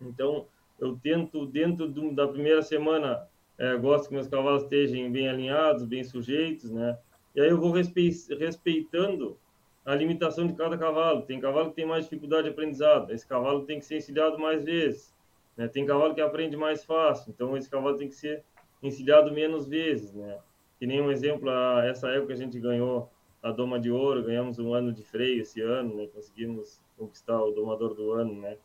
Então, 0.00 0.46
eu 0.80 0.96
tento, 0.96 1.46
dentro 1.46 1.86
do, 1.86 2.12
da 2.12 2.26
primeira 2.26 2.62
semana, 2.62 3.28
é, 3.58 3.76
gosto 3.76 4.08
que 4.08 4.14
meus 4.14 4.26
cavalos 4.26 4.62
estejam 4.62 5.10
bem 5.12 5.28
alinhados, 5.28 5.84
bem 5.84 6.02
sujeitos, 6.02 6.70
né? 6.70 6.98
E 7.34 7.40
aí 7.40 7.50
eu 7.50 7.60
vou 7.60 7.70
respeitando 7.70 9.38
a 9.84 9.94
limitação 9.94 10.46
de 10.46 10.54
cada 10.54 10.76
cavalo. 10.76 11.22
Tem 11.22 11.40
cavalo 11.40 11.70
que 11.70 11.76
tem 11.76 11.86
mais 11.86 12.04
dificuldade 12.04 12.44
de 12.44 12.50
aprendizado, 12.50 13.12
esse 13.12 13.26
cavalo 13.26 13.64
tem 13.64 13.78
que 13.78 13.84
ser 13.84 13.98
encilhado 13.98 14.38
mais 14.38 14.64
vezes. 14.64 15.14
Né? 15.56 15.68
Tem 15.68 15.84
cavalo 15.84 16.14
que 16.14 16.20
aprende 16.20 16.56
mais 16.56 16.84
fácil, 16.84 17.30
então 17.30 17.56
esse 17.56 17.68
cavalo 17.68 17.96
tem 17.96 18.08
que 18.08 18.14
ser 18.14 18.42
encilhado 18.82 19.32
menos 19.32 19.68
vezes, 19.68 20.12
né? 20.14 20.38
Que 20.78 20.86
nem 20.86 21.00
um 21.00 21.10
exemplo, 21.10 21.48
a, 21.48 21.84
essa 21.84 22.08
época 22.08 22.32
a 22.32 22.36
gente 22.36 22.58
ganhou 22.58 23.08
a 23.42 23.52
Doma 23.52 23.78
de 23.78 23.90
Ouro, 23.90 24.24
ganhamos 24.24 24.58
um 24.58 24.74
ano 24.74 24.92
de 24.92 25.02
freio 25.04 25.42
esse 25.42 25.60
ano, 25.60 25.94
né? 25.94 26.08
Conseguimos 26.12 26.81
conquistar 26.96 27.42
o 27.42 27.52
domador 27.52 27.94
do 27.94 28.12
ano, 28.12 28.40
né? 28.40 28.56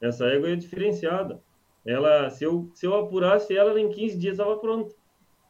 Essa 0.00 0.26
égua 0.26 0.50
é 0.50 0.56
diferenciada. 0.56 1.40
Ela, 1.84 2.28
se 2.30 2.44
eu, 2.44 2.68
se 2.74 2.86
eu 2.86 2.94
apurasse 2.94 3.56
ela, 3.56 3.78
em 3.80 3.88
15 3.88 4.18
dias 4.18 4.32
estava 4.32 4.56
pronta. 4.56 4.94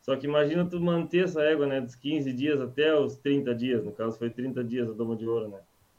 Só 0.02 0.14
que 0.14 0.26
imagina 0.26 0.64
tu 0.64 0.80
manter 0.80 1.24
essa 1.24 1.42
égua, 1.42 1.66
né, 1.66 1.80
dos 1.80 1.96
15 1.96 2.32
dias 2.32 2.60
até 2.60 2.94
os 2.96 3.16
30 3.16 3.54
dias, 3.54 3.82
no 3.82 3.90
caso 3.90 4.16
foi 4.16 4.30
30 4.30 4.62
dias 4.62 4.88
a 4.88 4.92
doma 4.92 5.16
de 5.16 5.26
ouro, 5.26 5.48
né? 5.48 5.58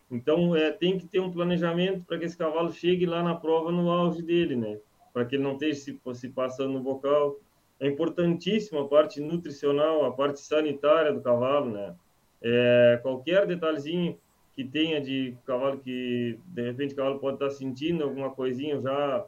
Então, 0.10 0.56
é, 0.56 0.72
tem 0.72 0.98
que 0.98 1.06
ter 1.06 1.20
um 1.20 1.32
planejamento 1.32 2.06
para 2.06 2.18
que 2.18 2.24
esse 2.24 2.38
cavalo 2.38 2.72
chegue 2.72 3.06
lá 3.06 3.22
na 3.22 3.36
prova 3.36 3.72
no 3.72 3.92
auge 3.92 4.22
dele, 4.22 4.56
né? 4.56 4.80
Para 5.12 5.26
que 5.26 5.36
ele 5.36 5.44
não 5.44 5.54
esteja 5.54 5.82
se, 5.82 6.00
se 6.14 6.30
passando 6.30 6.72
no 6.72 6.80
bocal. 6.80 7.38
É 7.80 7.88
importantíssima 7.88 8.82
a 8.82 8.88
parte 8.88 9.20
nutricional, 9.20 10.06
a 10.06 10.12
parte 10.14 10.40
sanitária 10.40 11.12
do 11.12 11.20
cavalo, 11.20 11.72
né? 11.72 11.94
É, 12.42 13.00
qualquer 13.02 13.46
detalhezinho 13.46 14.18
que 14.58 14.64
tenha 14.64 15.00
de 15.00 15.38
cavalo 15.46 15.78
que 15.78 16.40
de 16.48 16.62
repente 16.64 16.96
o 16.96 16.98
cavalo 16.98 17.20
pode 17.20 17.36
estar 17.36 17.52
sentindo 17.52 18.04
alguma 18.04 18.32
coisinha, 18.32 18.82
já 18.82 19.24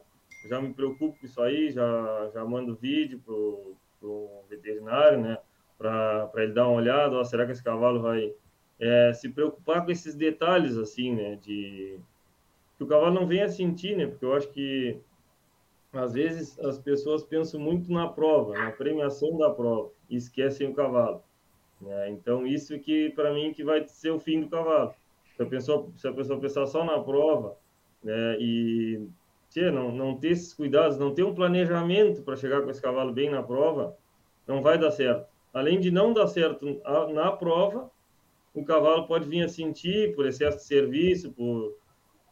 já 0.48 0.60
me 0.60 0.74
preocupo 0.74 1.16
com 1.20 1.24
isso 1.24 1.40
aí, 1.40 1.70
já 1.70 2.30
já 2.34 2.44
mando 2.44 2.74
vídeo 2.74 3.20
pro, 3.24 3.76
pro 4.00 4.28
veterinário, 4.48 5.20
né, 5.20 5.38
para 5.78 6.28
ele 6.38 6.52
dar 6.52 6.66
uma 6.66 6.78
olhada, 6.78 7.14
ó, 7.14 7.22
será 7.22 7.46
que 7.46 7.52
esse 7.52 7.62
cavalo 7.62 8.02
vai 8.02 8.34
é, 8.80 9.12
se 9.12 9.28
preocupar 9.28 9.84
com 9.84 9.92
esses 9.92 10.16
detalhes 10.16 10.76
assim, 10.76 11.14
né, 11.14 11.36
de 11.36 12.00
que 12.76 12.82
o 12.82 12.86
cavalo 12.88 13.14
não 13.14 13.24
venha 13.24 13.48
sentir, 13.48 13.96
né, 13.96 14.08
porque 14.08 14.24
eu 14.24 14.34
acho 14.34 14.48
que 14.48 14.98
às 15.92 16.12
vezes 16.12 16.58
as 16.58 16.76
pessoas 16.76 17.22
pensam 17.22 17.60
muito 17.60 17.92
na 17.92 18.08
prova, 18.08 18.58
na 18.58 18.72
premiação 18.72 19.38
da 19.38 19.50
prova 19.50 19.92
e 20.08 20.16
esquecem 20.16 20.68
o 20.68 20.74
cavalo. 20.74 21.22
Né? 21.80 22.10
Então 22.10 22.44
isso 22.44 22.76
que 22.80 23.10
para 23.10 23.32
mim 23.32 23.52
que 23.54 23.62
vai 23.62 23.86
ser 23.86 24.10
o 24.10 24.18
fim 24.18 24.40
do 24.40 24.48
cavalo 24.48 24.92
se 25.40 25.42
a 25.42 25.46
pessoa, 25.46 25.90
se 25.96 26.06
a 26.06 26.12
pessoa 26.12 26.38
pensar 26.38 26.66
só 26.66 26.84
na 26.84 27.00
prova, 27.00 27.56
né, 28.04 28.36
e 28.38 29.08
tchê, 29.48 29.70
não, 29.70 29.90
não 29.90 30.14
ter 30.14 30.32
esses 30.32 30.52
cuidados, 30.52 30.98
não 30.98 31.14
ter 31.14 31.22
um 31.22 31.34
planejamento 31.34 32.22
para 32.22 32.36
chegar 32.36 32.60
com 32.60 32.68
esse 32.68 32.80
cavalo 32.80 33.10
bem 33.10 33.30
na 33.30 33.42
prova, 33.42 33.96
não 34.46 34.60
vai 34.60 34.76
dar 34.76 34.90
certo. 34.90 35.26
Além 35.52 35.80
de 35.80 35.90
não 35.90 36.12
dar 36.12 36.26
certo 36.26 36.80
na 37.14 37.32
prova, 37.32 37.90
o 38.52 38.62
cavalo 38.64 39.06
pode 39.06 39.28
vir 39.28 39.42
a 39.42 39.48
sentir 39.48 40.14
por 40.14 40.26
excesso 40.26 40.58
de 40.58 40.64
serviço, 40.64 41.32
por, 41.32 41.74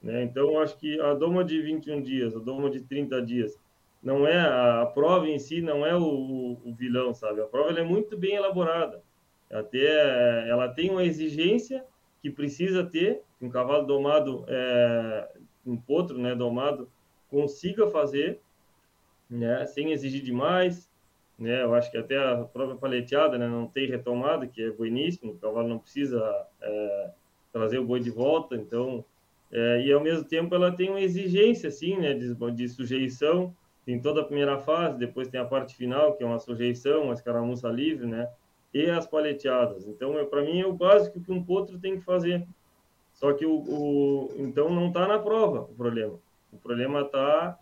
né? 0.02 0.22
Então, 0.22 0.61
acho 0.61 0.76
que 0.76 1.00
a 1.00 1.14
doma 1.14 1.42
de 1.42 1.62
21 1.62 2.02
dias, 2.02 2.36
a 2.36 2.38
doma 2.38 2.68
de 2.68 2.82
30 2.82 3.22
dias, 3.22 3.59
não 4.02 4.26
é 4.26 4.38
a, 4.38 4.82
a 4.82 4.86
prova 4.86 5.26
em 5.26 5.38
si, 5.38 5.62
não 5.62 5.84
é 5.84 5.96
o, 5.96 6.59
o, 6.62 6.74
vilão, 6.74 7.14
sabe? 7.14 7.40
A 7.40 7.46
prova 7.46 7.70
é 7.70 7.82
muito 7.82 8.18
bem 8.18 8.34
elaborada. 8.34 9.02
Até 9.50 10.46
ela 10.48 10.68
tem 10.68 10.90
uma 10.90 11.02
exigência 11.02 11.84
que 12.20 12.30
precisa 12.30 12.84
ter, 12.84 13.22
um 13.40 13.48
cavalo 13.48 13.86
domado, 13.86 14.44
é, 14.48 15.28
um 15.66 15.76
potro, 15.76 16.18
né, 16.18 16.34
domado, 16.34 16.88
consiga 17.30 17.86
fazer, 17.88 18.40
né, 19.30 19.64
sem 19.66 19.92
exigir 19.92 20.22
demais, 20.22 20.90
né, 21.38 21.62
eu 21.62 21.74
acho 21.74 21.90
que 21.90 21.98
até 21.98 22.16
a 22.18 22.44
própria 22.44 22.76
paleteada, 22.76 23.38
né, 23.38 23.46
não 23.46 23.66
tem 23.66 23.86
retomada, 23.86 24.46
que 24.46 24.62
é 24.62 24.70
bueníssimo, 24.70 25.32
o 25.32 25.38
cavalo 25.38 25.68
não 25.68 25.78
precisa 25.78 26.46
é, 26.60 27.10
trazer 27.52 27.78
o 27.78 27.84
boi 27.84 28.00
de 28.00 28.10
volta, 28.10 28.56
então, 28.56 29.04
é, 29.52 29.82
e 29.82 29.92
ao 29.92 30.00
mesmo 30.00 30.24
tempo 30.24 30.54
ela 30.54 30.72
tem 30.72 30.90
uma 30.90 31.00
exigência, 31.00 31.68
assim, 31.68 31.96
né, 31.96 32.14
de, 32.14 32.34
de 32.34 32.68
sujeição, 32.68 33.54
tem 33.86 34.00
toda 34.00 34.20
a 34.20 34.24
primeira 34.24 34.58
fase, 34.58 34.98
depois 34.98 35.28
tem 35.28 35.40
a 35.40 35.44
parte 35.44 35.74
final, 35.74 36.14
que 36.14 36.22
é 36.22 36.26
uma 36.26 36.38
sujeição, 36.38 37.04
uma 37.04 37.14
escaramuça 37.14 37.68
livre, 37.68 38.06
né, 38.06 38.28
e 38.72 38.90
as 38.90 39.06
paleteadas. 39.06 39.86
Então, 39.86 40.18
é, 40.18 40.24
para 40.24 40.42
mim, 40.42 40.60
é 40.60 40.66
o 40.66 40.72
básico 40.72 41.20
que 41.20 41.32
um 41.32 41.42
potro 41.42 41.78
tem 41.78 41.98
que 41.98 42.04
fazer. 42.04 42.46
Só 43.18 43.32
que 43.32 43.44
o, 43.44 43.52
o 43.52 44.34
então 44.36 44.70
não 44.70 44.88
está 44.88 45.08
na 45.08 45.18
prova 45.18 45.62
o 45.62 45.74
problema. 45.74 46.18
O 46.52 46.56
problema 46.56 47.00
está 47.00 47.58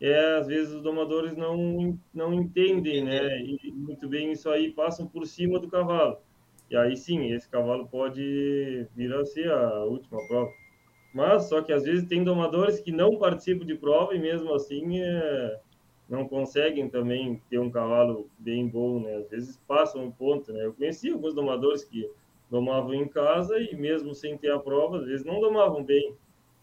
é 0.00 0.36
às 0.36 0.46
vezes 0.46 0.74
os 0.74 0.82
domadores 0.82 1.34
não 1.34 1.98
não 2.12 2.32
entendem, 2.34 3.02
né? 3.02 3.40
E 3.40 3.72
muito 3.72 4.06
bem 4.06 4.32
isso 4.32 4.50
aí 4.50 4.70
passam 4.70 5.06
por 5.06 5.26
cima 5.26 5.58
do 5.58 5.68
cavalo. 5.68 6.18
E 6.70 6.76
aí 6.76 6.94
sim, 6.94 7.32
esse 7.32 7.48
cavalo 7.48 7.88
pode 7.88 8.86
vir 8.94 9.14
a 9.14 9.24
ser 9.24 9.50
a 9.50 9.84
última 9.84 10.18
prova. 10.28 10.50
Mas 11.14 11.48
só 11.48 11.62
que 11.62 11.72
às 11.72 11.84
vezes 11.84 12.06
tem 12.06 12.22
domadores 12.22 12.78
que 12.78 12.92
não 12.92 13.16
participam 13.16 13.64
de 13.64 13.74
prova 13.74 14.14
e 14.14 14.18
mesmo 14.18 14.52
assim 14.54 15.00
é, 15.00 15.60
não 16.08 16.26
conseguem 16.26 16.88
também 16.88 17.42
ter 17.50 17.58
um 17.58 17.70
cavalo 17.70 18.30
bem 18.38 18.66
bom, 18.66 19.00
né? 19.00 19.16
Às 19.16 19.28
vezes 19.28 19.60
passam 19.68 20.04
um 20.04 20.10
ponto, 20.10 20.52
né? 20.52 20.64
Eu 20.64 20.72
conheci 20.72 21.10
alguns 21.10 21.34
domadores 21.34 21.84
que 21.84 22.10
domavam 22.50 22.94
em 22.94 23.06
casa 23.06 23.58
e 23.58 23.76
mesmo 23.76 24.14
sem 24.14 24.38
ter 24.38 24.50
a 24.50 24.58
prova, 24.58 24.98
às 24.98 25.06
vezes 25.06 25.26
não 25.26 25.38
domavam 25.38 25.84
bem, 25.84 26.16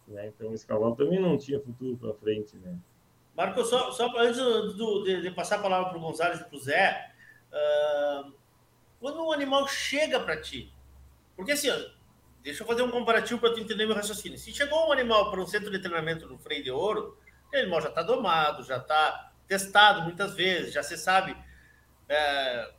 né? 0.08 0.28
Então 0.28 0.52
esse 0.54 0.66
cavalo 0.66 0.96
também 0.96 1.20
não 1.20 1.38
tinha 1.38 1.60
futuro 1.60 1.96
para 1.96 2.14
frente, 2.16 2.58
né? 2.58 2.76
Marco, 3.36 3.64
só, 3.64 3.92
só 3.92 4.12
antes 4.18 4.38
do, 4.38 5.04
de, 5.04 5.22
de, 5.22 5.32
passar 5.32 5.58
a 5.58 5.62
palavra 5.62 5.90
para 5.90 5.98
o 5.98 6.02
Gonzalez 6.02 6.40
e 6.40 6.44
para 6.46 6.56
o 6.56 6.60
Zé, 6.60 7.12
uh, 7.52 8.34
quando 9.00 9.22
um 9.22 9.32
animal 9.32 9.68
chega 9.68 10.20
para 10.22 10.42
ti, 10.42 10.74
porque 11.36 11.52
assim, 11.52 11.70
ó, 11.70 11.78
deixa 12.42 12.64
eu 12.64 12.68
fazer 12.68 12.82
um 12.82 12.90
comparativo 12.90 13.40
para 13.40 13.54
tu 13.54 13.60
entender 13.60 13.86
meu 13.86 13.96
raciocínio. 13.96 14.38
Se 14.38 14.54
chegou 14.54 14.88
um 14.88 14.92
animal 14.92 15.30
para 15.30 15.42
um 15.42 15.46
centro 15.46 15.70
de 15.70 15.80
treinamento 15.80 16.28
no 16.28 16.38
freio 16.38 16.64
de 16.64 16.72
ouro, 16.72 17.18
o 17.54 17.58
animal 17.58 17.82
já 17.82 17.90
está 17.90 18.02
domado, 18.02 18.64
já 18.64 18.78
está 18.78 19.34
testado 19.48 20.02
muitas 20.02 20.34
vezes, 20.36 20.74
já 20.74 20.84
se 20.84 20.98
sabe 20.98 21.36
é, 22.10 22.72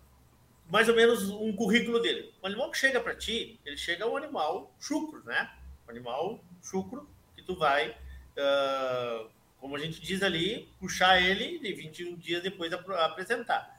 mais 0.68 0.88
ou 0.88 0.94
menos 0.94 1.30
um 1.30 1.54
currículo 1.54 2.00
dele. 2.00 2.32
O 2.42 2.46
animal 2.46 2.70
que 2.70 2.78
chega 2.78 3.00
para 3.00 3.14
ti, 3.14 3.60
ele 3.64 3.76
chega 3.76 4.06
um 4.06 4.16
animal 4.16 4.74
chucro, 4.80 5.22
né? 5.24 5.50
Um 5.86 5.90
animal 5.90 6.40
chucro 6.62 7.08
que 7.34 7.42
tu 7.42 7.56
vai, 7.56 7.90
uh, 7.90 9.30
como 9.60 9.76
a 9.76 9.78
gente 9.78 10.00
diz 10.00 10.22
ali, 10.22 10.68
puxar 10.80 11.20
ele 11.22 11.58
de 11.58 11.72
21 11.72 12.16
dias 12.16 12.42
depois 12.42 12.70
de 12.70 12.76
apresentar. 12.76 13.76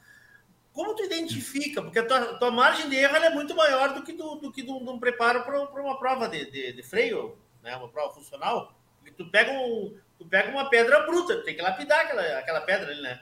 Como 0.72 0.96
tu 0.96 1.04
identifica? 1.04 1.82
Porque 1.82 2.00
a 2.00 2.06
tua, 2.06 2.38
tua 2.38 2.52
margem 2.52 2.88
de 2.88 2.96
erro 2.96 3.16
é 3.16 3.30
muito 3.32 3.56
maior 3.56 3.94
do 3.96 4.04
que 4.04 4.14
do, 4.14 4.36
do 4.36 4.52
que 4.52 4.62
de 4.62 4.72
um 4.72 5.00
preparo 5.00 5.44
para 5.44 5.82
uma 5.82 5.98
prova 5.98 6.30
de, 6.30 6.50
de, 6.52 6.74
de, 6.74 6.84
freio, 6.84 7.38
né? 7.64 7.76
uma 7.76 7.90
prova 7.90 8.14
funcional. 8.14 8.76
tu 9.18 9.26
pega 9.30 9.52
um, 9.52 9.98
tu 10.18 10.26
pega 10.26 10.50
uma 10.50 10.70
pedra 10.70 11.02
bruta, 11.06 11.44
tem 11.44 11.56
que 11.56 11.62
lapidar 11.62 12.06
aquela, 12.06 12.40
aquela 12.40 12.62
pedra 12.62 12.92
ali, 12.92 13.02
né? 13.02 13.22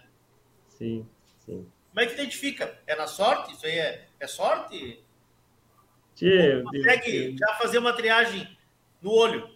Sim, 0.68 1.08
sim. 1.40 1.68
Como 1.90 2.02
é 2.02 2.06
que 2.06 2.14
identifica? 2.14 2.78
É 2.86 2.96
na 2.96 3.08
sorte? 3.08 3.54
Isso 3.54 3.66
aí 3.66 3.78
é, 3.78 4.08
é 4.20 4.28
sorte? 4.28 5.04
Tchê, 6.16 6.64
consegue 6.64 7.38
já 7.38 7.54
fazer 7.56 7.78
uma 7.78 7.94
triagem 7.94 8.58
no 9.02 9.12
olho? 9.12 9.50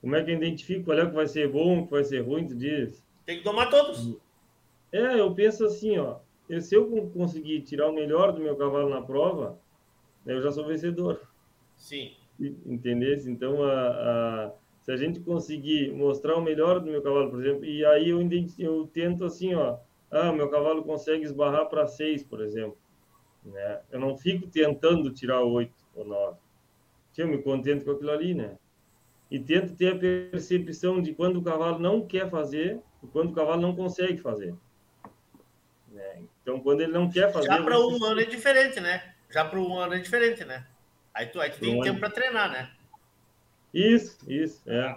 Como 0.00 0.14
é 0.14 0.22
que 0.22 0.30
identifica 0.30 0.84
qual 0.84 0.98
é 0.98 1.06
que 1.06 1.14
vai 1.14 1.26
ser 1.26 1.48
bom, 1.48 1.84
que 1.84 1.90
vai 1.90 2.04
ser 2.04 2.20
ruim, 2.20 2.46
tu 2.46 2.54
diz? 2.54 3.02
Tem 3.24 3.38
que 3.38 3.44
tomar 3.44 3.66
todos. 3.66 4.16
É, 4.92 5.18
eu 5.18 5.34
penso 5.34 5.64
assim, 5.64 5.98
ó. 5.98 6.18
Se 6.60 6.76
eu 6.76 7.10
conseguir 7.12 7.62
tirar 7.62 7.88
o 7.88 7.92
melhor 7.92 8.32
do 8.32 8.40
meu 8.40 8.56
cavalo 8.56 8.88
na 8.88 9.02
prova, 9.02 9.58
eu 10.24 10.40
já 10.40 10.52
sou 10.52 10.66
vencedor. 10.66 11.20
Sim. 11.76 12.14
Entendesse? 12.38 13.30
Então, 13.30 13.64
a, 13.64 13.88
a 13.88 14.52
se 14.86 14.92
a 14.92 14.96
gente 14.96 15.18
conseguir 15.18 15.92
mostrar 15.92 16.36
o 16.36 16.40
melhor 16.40 16.78
do 16.78 16.88
meu 16.88 17.02
cavalo, 17.02 17.28
por 17.28 17.44
exemplo, 17.44 17.64
e 17.64 17.84
aí 17.84 18.10
eu, 18.10 18.20
eu 18.56 18.86
tento 18.86 19.24
assim, 19.24 19.52
ó, 19.52 19.78
ah, 20.08 20.30
meu 20.32 20.48
cavalo 20.48 20.84
consegue 20.84 21.24
esbarrar 21.24 21.66
para 21.66 21.88
seis, 21.88 22.22
por 22.22 22.40
exemplo, 22.40 22.78
né? 23.44 23.80
Eu 23.90 23.98
não 23.98 24.16
fico 24.16 24.46
tentando 24.46 25.12
tirar 25.12 25.40
oito 25.40 25.74
ou 25.92 26.04
nove. 26.04 26.38
Eu 27.18 27.26
me 27.26 27.42
contento 27.42 27.84
com 27.84 27.90
aquilo 27.90 28.12
ali, 28.12 28.32
né? 28.32 28.56
E 29.28 29.40
tento 29.40 29.74
ter 29.74 29.94
a 29.94 29.98
percepção 29.98 31.02
de 31.02 31.12
quando 31.14 31.38
o 31.38 31.42
cavalo 31.42 31.80
não 31.80 32.06
quer 32.06 32.30
fazer 32.30 32.78
e 33.02 33.08
quando 33.08 33.30
o 33.30 33.34
cavalo 33.34 33.60
não 33.60 33.74
consegue 33.74 34.18
fazer. 34.18 34.54
Né? 35.90 36.22
Então, 36.42 36.60
quando 36.60 36.82
ele 36.82 36.92
não 36.92 37.10
quer 37.10 37.32
fazer. 37.32 37.48
Já 37.48 37.60
para 37.60 37.80
um 37.80 38.04
ano 38.04 38.20
é 38.20 38.24
diferente, 38.24 38.78
né? 38.78 39.14
Já 39.30 39.44
para 39.44 39.58
um 39.58 39.76
ano 39.76 39.94
é 39.94 39.98
diferente, 39.98 40.44
né? 40.44 40.64
Aí 41.12 41.26
tu, 41.26 41.40
aí 41.40 41.50
tu 41.50 41.58
tem 41.58 41.76
um 41.76 41.82
tempo 41.82 41.98
para 41.98 42.10
treinar, 42.10 42.52
né? 42.52 42.70
Isso, 43.76 44.18
isso, 44.30 44.62
é. 44.70 44.96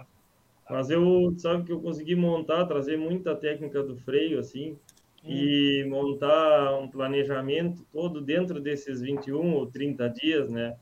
Mas 0.70 0.88
eu, 0.88 1.34
sabe 1.36 1.64
que 1.64 1.72
eu 1.72 1.80
consegui 1.80 2.14
montar, 2.14 2.64
trazer 2.64 2.96
muita 2.96 3.36
técnica 3.36 3.82
do 3.82 3.94
freio, 3.96 4.38
assim, 4.38 4.78
hum. 5.22 5.28
e 5.28 5.84
montar 5.86 6.78
um 6.78 6.88
planejamento 6.88 7.84
todo 7.92 8.22
dentro 8.22 8.58
desses 8.58 9.02
21 9.02 9.54
ou 9.54 9.66
30 9.66 10.08
dias, 10.08 10.48
né? 10.48 10.76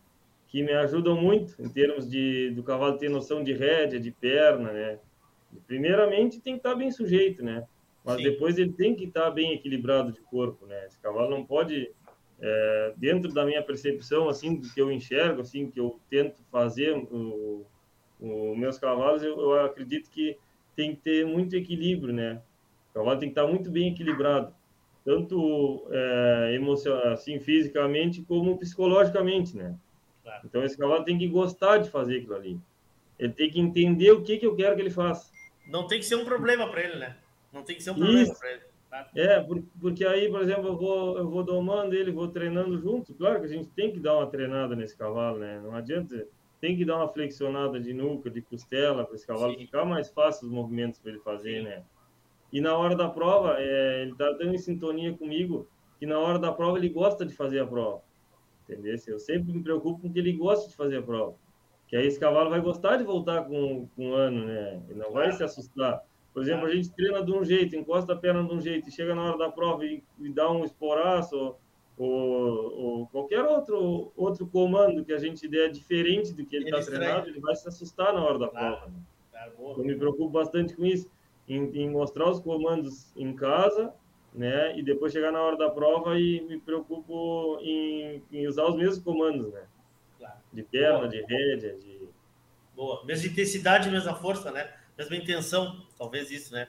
Que 0.46 0.62
me 0.62 0.72
ajudam 0.72 1.20
muito 1.20 1.60
em 1.60 1.68
termos 1.68 2.08
de 2.08 2.50
do 2.50 2.62
cavalo 2.62 2.98
ter 2.98 3.08
noção 3.08 3.42
de 3.42 3.52
rédea, 3.52 3.98
de 3.98 4.12
perna, 4.12 4.72
né? 4.72 4.98
Primeiramente 5.66 6.40
tem 6.40 6.52
que 6.54 6.60
estar 6.60 6.74
bem 6.74 6.90
sujeito, 6.90 7.42
né? 7.42 7.66
Mas 8.04 8.18
Sim. 8.18 8.22
depois 8.24 8.58
ele 8.58 8.72
tem 8.72 8.94
que 8.94 9.04
estar 9.04 9.30
bem 9.30 9.54
equilibrado 9.54 10.12
de 10.12 10.20
corpo, 10.20 10.66
né? 10.66 10.86
Esse 10.86 10.98
cavalo 11.00 11.30
não 11.30 11.44
pode, 11.44 11.90
é, 12.40 12.94
dentro 12.96 13.32
da 13.32 13.44
minha 13.44 13.62
percepção, 13.62 14.28
assim, 14.28 14.54
do 14.54 14.68
que 14.72 14.80
eu 14.80 14.92
enxergo, 14.92 15.40
assim, 15.40 15.70
que 15.70 15.80
eu 15.80 15.98
tento 16.08 16.42
fazer 16.50 16.94
o, 16.94 17.66
os 18.20 18.56
meus 18.56 18.78
cavalos, 18.78 19.22
eu, 19.22 19.38
eu, 19.38 19.64
acredito 19.64 20.10
que 20.10 20.36
tem 20.74 20.94
que 20.94 21.02
ter 21.02 21.26
muito 21.26 21.54
equilíbrio, 21.56 22.12
né? 22.12 22.40
O 22.90 22.94
cavalo 22.94 23.18
tem 23.18 23.28
que 23.28 23.38
estar 23.38 23.46
muito 23.46 23.70
bem 23.70 23.92
equilibrado, 23.92 24.52
tanto 25.04 25.86
é, 25.90 26.52
emocional, 26.54 27.12
assim, 27.12 27.38
fisicamente 27.38 28.22
como 28.22 28.58
psicologicamente, 28.58 29.56
né? 29.56 29.76
Claro. 30.22 30.42
Então 30.44 30.64
esse 30.64 30.76
cavalo 30.76 31.04
tem 31.04 31.18
que 31.18 31.28
gostar 31.28 31.78
de 31.78 31.90
fazer 31.90 32.18
aquilo 32.18 32.34
ali. 32.34 32.60
Ele 33.18 33.32
tem 33.32 33.50
que 33.50 33.60
entender 33.60 34.10
o 34.12 34.22
que, 34.22 34.38
que 34.38 34.46
eu 34.46 34.54
quero 34.54 34.76
que 34.76 34.82
ele 34.82 34.90
faça. 34.90 35.32
Não 35.66 35.86
tem 35.86 35.98
que 35.98 36.06
ser 36.06 36.16
um 36.16 36.24
problema 36.24 36.68
para 36.70 36.82
ele, 36.82 36.96
né? 36.96 37.16
Não 37.52 37.62
tem 37.62 37.76
que 37.76 37.82
ser 37.82 37.90
um 37.90 37.94
problema 37.94 38.34
para 38.34 38.52
ele. 38.52 38.62
É, 39.14 39.44
porque 39.80 40.04
aí, 40.04 40.30
por 40.30 40.40
exemplo, 40.40 40.68
eu 40.68 40.76
vou, 40.76 41.18
eu 41.18 41.28
vou 41.28 41.44
domando 41.44 41.94
ele, 41.94 42.10
vou 42.10 42.28
treinando 42.28 42.78
junto. 42.78 43.12
Claro 43.14 43.40
que 43.40 43.46
a 43.46 43.50
gente 43.50 43.68
tem 43.70 43.92
que 43.92 44.00
dar 44.00 44.16
uma 44.16 44.26
treinada 44.26 44.74
nesse 44.74 44.96
cavalo, 44.96 45.38
né? 45.38 45.60
Não 45.62 45.74
adianta 45.74 46.26
tem 46.60 46.76
que 46.76 46.84
dar 46.84 46.96
uma 46.96 47.08
flexionada 47.08 47.80
de 47.80 47.92
nuca, 47.92 48.30
de 48.30 48.42
costela, 48.42 49.04
para 49.04 49.14
esse 49.14 49.26
cavalo 49.26 49.52
Sim. 49.52 49.60
ficar 49.60 49.84
mais 49.84 50.08
fácil 50.10 50.46
os 50.46 50.52
movimentos 50.52 50.98
para 50.98 51.12
ele 51.12 51.20
fazer, 51.20 51.58
Sim. 51.58 51.64
né? 51.64 51.84
E 52.52 52.60
na 52.60 52.76
hora 52.76 52.96
da 52.96 53.08
prova, 53.08 53.56
é, 53.58 54.02
ele 54.02 54.12
está 54.12 54.34
tão 54.34 54.52
em 54.52 54.58
sintonia 54.58 55.12
comigo 55.12 55.68
que 55.98 56.06
na 56.06 56.18
hora 56.18 56.38
da 56.38 56.52
prova 56.52 56.78
ele 56.78 56.88
gosta 56.88 57.24
de 57.24 57.34
fazer 57.34 57.60
a 57.60 57.66
prova. 57.66 58.02
Entendeu? 58.64 58.96
Eu 59.06 59.18
sempre 59.18 59.52
me 59.52 59.62
preocupo 59.62 60.00
com 60.00 60.12
que 60.12 60.18
ele 60.18 60.32
gosta 60.32 60.68
de 60.68 60.76
fazer 60.76 60.98
a 60.98 61.02
prova. 61.02 61.34
Que 61.86 61.96
aí 61.96 62.06
esse 62.06 62.18
cavalo 62.18 62.50
vai 62.50 62.60
gostar 62.60 62.96
de 62.96 63.04
voltar 63.04 63.44
com, 63.44 63.88
com 63.94 64.10
um 64.10 64.12
ano, 64.14 64.44
né? 64.46 64.82
Ele 64.88 64.98
não 64.98 65.12
vai 65.12 65.32
se 65.32 65.42
assustar. 65.42 66.02
Por 66.32 66.42
exemplo, 66.42 66.66
a 66.66 66.74
gente 66.74 66.90
treina 66.90 67.24
de 67.24 67.32
um 67.32 67.42
jeito, 67.42 67.74
encosta 67.74 68.12
a 68.12 68.16
perna 68.16 68.44
de 68.44 68.54
um 68.54 68.60
jeito, 68.60 68.88
e 68.88 68.92
chega 68.92 69.14
na 69.14 69.24
hora 69.24 69.38
da 69.38 69.50
prova 69.50 69.84
e, 69.84 70.02
e 70.20 70.28
dá 70.28 70.50
um 70.50 70.64
esporaço, 70.64 71.56
ou, 71.98 72.78
ou, 72.78 73.06
qualquer 73.08 73.42
outro, 73.42 74.12
outro 74.16 74.46
comando 74.46 75.04
que 75.04 75.12
a 75.12 75.18
gente 75.18 75.48
der 75.48 75.70
diferente 75.70 76.32
do 76.32 76.46
que 76.46 76.54
ele 76.54 76.66
está 76.66 76.80
treinado, 76.80 77.28
ele 77.28 77.40
vai 77.40 77.56
se 77.56 77.66
assustar 77.66 78.14
na 78.14 78.24
hora 78.24 78.38
da 78.38 78.46
prova. 78.46 78.92
Claro, 79.32 79.52
Eu 79.78 79.84
me 79.84 79.96
preocupo 79.96 80.30
bastante 80.30 80.76
com 80.76 80.86
isso, 80.86 81.10
em, 81.48 81.64
em, 81.76 81.90
mostrar 81.90 82.30
os 82.30 82.38
comandos 82.38 83.10
em 83.16 83.34
casa, 83.34 83.92
né? 84.32 84.78
E 84.78 84.82
depois 84.82 85.12
chegar 85.12 85.32
na 85.32 85.40
hora 85.40 85.56
da 85.56 85.70
prova 85.70 86.18
e 86.18 86.40
me 86.42 86.60
preocupo 86.60 87.58
em, 87.62 88.22
em 88.30 88.46
usar 88.46 88.66
os 88.66 88.76
mesmos 88.76 88.98
comandos, 89.00 89.52
né? 89.52 89.66
Claro. 90.18 90.38
De 90.52 90.62
perna, 90.62 90.98
Boa. 90.98 91.08
de 91.08 91.20
rédea, 91.22 91.74
de... 91.74 92.08
Boa. 92.76 93.04
Mesma 93.04 93.26
intensidade, 93.26 93.90
mesma 93.90 94.14
força, 94.14 94.52
né? 94.52 94.72
Mesma 94.96 95.16
intenção, 95.16 95.84
talvez 95.96 96.30
isso, 96.30 96.54
né? 96.54 96.68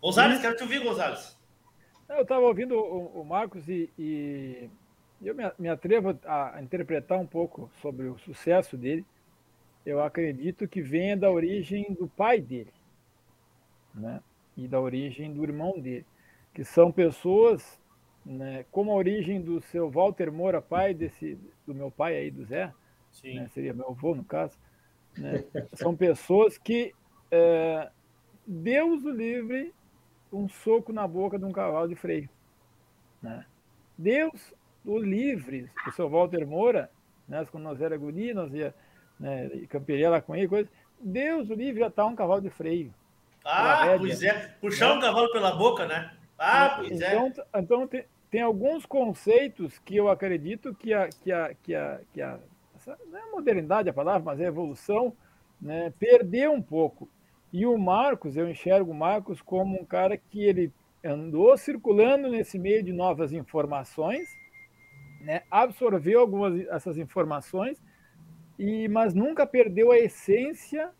Gonzalez, 0.00 0.40
quero 0.40 0.56
te 0.56 0.64
ouvir, 0.64 0.82
Gonzalez. 0.82 1.40
Eu 2.16 2.22
estava 2.22 2.46
ouvindo 2.46 2.76
o, 2.76 3.20
o 3.20 3.24
Marcos 3.24 3.68
e, 3.68 3.90
e, 3.98 4.68
eu 5.22 5.34
me, 5.34 5.44
me 5.58 5.68
atrevo 5.68 6.18
a, 6.24 6.60
interpretar 6.62 7.18
um 7.18 7.26
pouco 7.26 7.70
sobre 7.80 8.06
o 8.06 8.18
sucesso 8.18 8.76
dele. 8.76 9.04
Eu 9.84 10.02
acredito 10.02 10.68
que 10.68 10.82
venha 10.82 11.16
da 11.16 11.30
origem 11.30 11.92
do 11.94 12.06
pai 12.06 12.40
dele, 12.40 12.72
né? 13.94 14.22
E 14.56 14.68
da 14.68 14.80
origem 14.80 15.32
do 15.32 15.42
irmão 15.42 15.80
dele, 15.80 16.06
que 16.54 16.62
são 16.62 16.92
pessoas, 16.92 17.80
né? 18.24 18.64
Como 18.70 18.92
a 18.92 18.94
origem 18.94 19.40
do 19.40 19.60
seu 19.62 19.90
Walter 19.90 20.30
Moura, 20.30 20.60
pai 20.60 20.92
desse, 20.92 21.38
do 21.66 21.74
meu 21.74 21.90
pai 21.90 22.16
aí, 22.16 22.30
do 22.30 22.44
Zé, 22.44 22.72
né, 23.24 23.48
seria 23.48 23.72
meu 23.72 23.88
avô 23.88 24.14
no 24.14 24.24
caso, 24.24 24.58
né? 25.16 25.44
são 25.74 25.96
pessoas 25.96 26.56
que 26.58 26.94
é, 27.30 27.90
Deus 28.46 29.04
o 29.04 29.10
livre 29.10 29.74
um 30.32 30.48
soco 30.48 30.92
na 30.92 31.06
boca 31.06 31.38
de 31.38 31.44
um 31.44 31.52
cavalo 31.52 31.88
de 31.88 31.94
freio. 31.94 32.28
Né? 33.20 33.44
Deus 33.96 34.54
o 34.84 34.98
livre, 34.98 35.70
o 35.86 35.92
seu 35.92 36.08
Walter 36.08 36.46
Moura, 36.46 36.90
né, 37.28 37.46
quando 37.50 37.64
nós 37.64 37.80
era 37.80 37.96
guri, 37.96 38.34
nós 38.34 38.52
ia 38.52 38.74
né, 39.18 39.48
campear 39.68 40.10
lá 40.10 40.20
com 40.20 40.34
ele, 40.34 40.48
coisa, 40.48 40.68
Deus 41.00 41.48
o 41.50 41.54
livre 41.54 41.80
já 41.80 41.86
está 41.88 42.04
um 42.04 42.16
cavalo 42.16 42.40
de 42.40 42.50
freio. 42.50 42.92
Ah, 43.44 43.96
pois 43.98 44.22
é. 44.22 44.54
Puxar 44.60 44.88
né? 44.88 44.94
um 44.94 45.00
cavalo 45.00 45.32
pela 45.32 45.52
boca, 45.52 45.86
né? 45.86 46.12
Ah, 46.38 46.74
pois 46.76 46.92
então, 46.92 47.26
é. 47.26 47.60
Então 47.60 47.86
tem, 47.86 48.04
tem 48.30 48.40
alguns 48.40 48.86
conceitos 48.86 49.78
que 49.80 49.96
eu 49.96 50.08
acredito 50.08 50.74
que 50.74 50.92
a, 50.92 51.08
que 51.08 51.30
a, 51.30 51.54
que 51.54 51.74
a, 51.74 52.00
que 52.12 52.22
a 52.22 52.38
essa, 52.76 52.98
não 53.10 53.18
é 53.18 53.30
modernidade 53.30 53.88
a 53.88 53.92
palavra, 53.92 54.22
mas 54.22 54.40
é 54.40 54.46
evolução, 54.46 55.16
né, 55.60 55.92
perdeu 55.98 56.52
um 56.52 56.62
pouco. 56.62 57.08
E 57.52 57.66
o 57.66 57.76
Marcos, 57.76 58.36
eu 58.36 58.48
enxergo 58.48 58.90
o 58.90 58.94
Marcos 58.94 59.42
como 59.42 59.80
um 59.80 59.84
cara 59.84 60.16
que 60.16 60.42
ele 60.42 60.72
andou 61.04 61.56
circulando 61.56 62.28
nesse 62.28 62.58
meio 62.58 62.82
de 62.82 62.92
novas 62.92 63.32
informações, 63.32 64.28
né, 65.20 65.42
absorveu 65.50 66.20
algumas 66.20 66.54
dessas 66.54 66.96
informações, 66.96 67.82
e 68.58 68.88
mas 68.88 69.14
nunca 69.14 69.46
perdeu 69.46 69.92
a 69.92 69.98
essência 69.98 70.90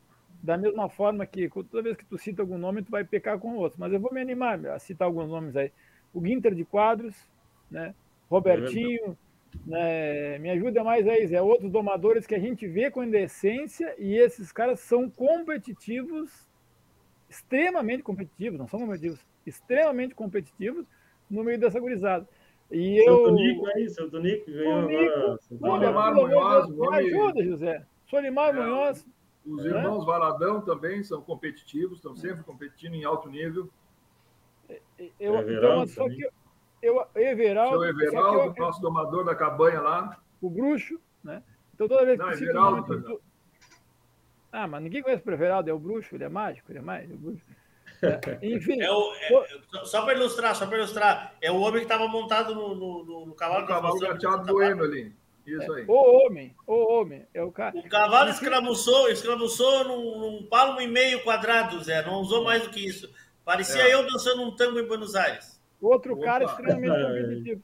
da 0.42 0.57
mesma 0.57 0.88
forma 0.88 1.24
que 1.24 1.48
toda 1.48 1.82
vez 1.82 1.96
que 1.96 2.05
tu 2.05 2.18
cita 2.18 2.42
algum 2.42 2.59
nome, 2.59 2.82
tu 2.82 2.90
vai 2.90 3.05
pecar 3.05 3.38
com 3.38 3.55
outro. 3.57 3.78
Mas 3.78 3.92
eu 3.92 4.00
vou 4.00 4.12
me 4.12 4.20
animar 4.20 4.64
a 4.66 4.78
citar 4.78 5.07
alguns 5.07 5.28
nomes 5.28 5.55
aí. 5.55 5.70
O 6.12 6.20
Guinter 6.20 6.53
de 6.53 6.64
Quadros, 6.64 7.14
né? 7.70 7.94
Robertinho, 8.28 9.16
né? 9.66 10.38
me 10.38 10.50
ajuda 10.50 10.82
mais 10.82 11.07
aí, 11.07 11.26
Zé. 11.26 11.40
Outros 11.40 11.70
domadores 11.70 12.26
que 12.26 12.34
a 12.34 12.38
gente 12.38 12.66
vê 12.66 12.90
com 12.90 13.03
indecência 13.03 13.94
e 13.98 14.14
esses 14.14 14.53
caras 14.53 14.80
são 14.80 15.09
competitivos, 15.09 16.48
extremamente 17.28 18.03
competitivos, 18.03 18.59
não 18.59 18.68
são 18.68 18.80
competitivos, 18.80 19.24
extremamente 19.46 20.14
competitivos 20.14 20.86
no 21.30 21.42
meio 21.42 21.59
dessa 21.59 21.80
gurizada. 21.80 22.28
E 22.70 23.03
seu 23.03 23.18
eu... 23.18 23.24
Tonico 23.24 23.66
aí, 23.66 23.88
seu 23.90 24.11
Tonico 24.11 24.50
ganhou 24.50 24.78
agora. 24.78 25.38
Solimar 25.59 26.14
Munhoz, 26.14 26.68
me 26.68 26.96
ajuda, 26.96 27.44
José. 27.44 27.86
Solimar 28.07 28.50
É, 28.50 28.53
Munhoz. 28.53 29.07
Os 29.44 29.64
né? 29.64 29.70
irmãos 29.70 30.07
Valadão 30.07 30.61
também 30.61 31.03
são 31.03 31.20
competitivos, 31.20 31.98
estão 31.98 32.14
sempre 32.14 32.44
competindo 32.44 32.94
em 32.94 33.05
alto 33.05 33.28
nível. 33.28 33.68
Eu, 35.18 35.36
Everaldo 35.36 35.50
então, 35.50 35.86
só 35.86 36.09
que 36.09 36.26
eu, 36.83 37.07
Everaldo, 37.14 37.78
Seu 37.80 37.89
Everaldo, 38.09 38.55
eu- 38.59 38.64
nosso 38.66 38.80
domador 38.80 39.24
da 39.24 39.35
cabanha 39.35 39.80
lá. 39.80 40.18
o 40.41 40.51
bruxo, 40.51 40.99
né? 41.22 41.43
Então 41.74 41.87
toda 41.89 42.05
vez 42.05 42.18
que 42.18 42.24
Não, 42.24 42.33
Everaldo, 42.33 42.76
nome, 42.89 43.03
tu- 43.03 43.03
tu- 43.14 43.22
Ah, 44.51 44.66
mas 44.66 44.83
ninguém 44.83 45.03
conhece 45.03 45.22
o 45.26 45.33
Everaldo, 45.33 45.70
é 45.70 45.72
o 45.72 45.78
bruxo, 45.78 46.14
ele 46.14 46.24
é 46.24 46.28
mágico, 46.28 46.70
ele 46.70 46.78
é 46.78 46.83
mágico, 46.83 47.12
é 47.12 47.16
o 47.16 47.18
bruxo. 47.18 47.45
É, 48.03 48.39
enfim, 48.43 48.80
É 48.80 48.91
o, 48.91 49.14
é- 49.14 49.85
só 49.85 50.03
para 50.05 50.14
ilustrar, 50.14 50.57
só 50.57 50.66
para 50.66 50.76
ilustrar, 50.78 51.35
é 51.41 51.53
o 51.53 51.61
homem 51.61 51.78
que 51.87 51.93
estava 51.93 52.09
montado 52.09 52.53
no, 52.55 52.74
no, 52.74 53.05
no- 53.05 53.26
no 53.26 53.35
cavalo. 53.35 53.64
O 53.64 53.68
cavalo 53.68 53.99
gateado 54.01 54.53
bueno 54.53 54.83
ali. 54.83 55.14
Isso 55.47 55.72
aí. 55.72 55.85
o 55.89 55.93
homem, 56.26 56.55
o 56.66 56.93
homem, 56.93 57.26
é 57.35 57.43
o 57.43 57.51
cara. 57.53 57.76
O 57.78 57.89
cavalo 57.89 58.30
escramuçou, 58.30 59.09
escramuçou 59.09 59.85
num, 59.85 60.18
num 60.18 60.43
palmo 60.47 60.80
e 60.80 60.87
meio 60.89 61.22
quadrado, 61.24 61.80
Zé. 61.83 62.05
Não 62.05 62.14
usou 62.20 62.43
mais 62.45 62.62
do 62.64 62.70
que 62.70 62.85
isso. 62.85 63.09
Parecia 63.45 63.89
É. 63.89 63.95
eu 63.95 64.05
dançando 64.07 64.43
um 64.43 64.55
tango 64.55 64.78
em 64.78 64.87
Buenos 64.87 65.14
Aires. 65.16 65.51
Outro 65.83 66.16
cara 66.18 66.45
Opa. 66.45 66.53
extremamente 66.53 66.95
competitivo. 67.07 67.62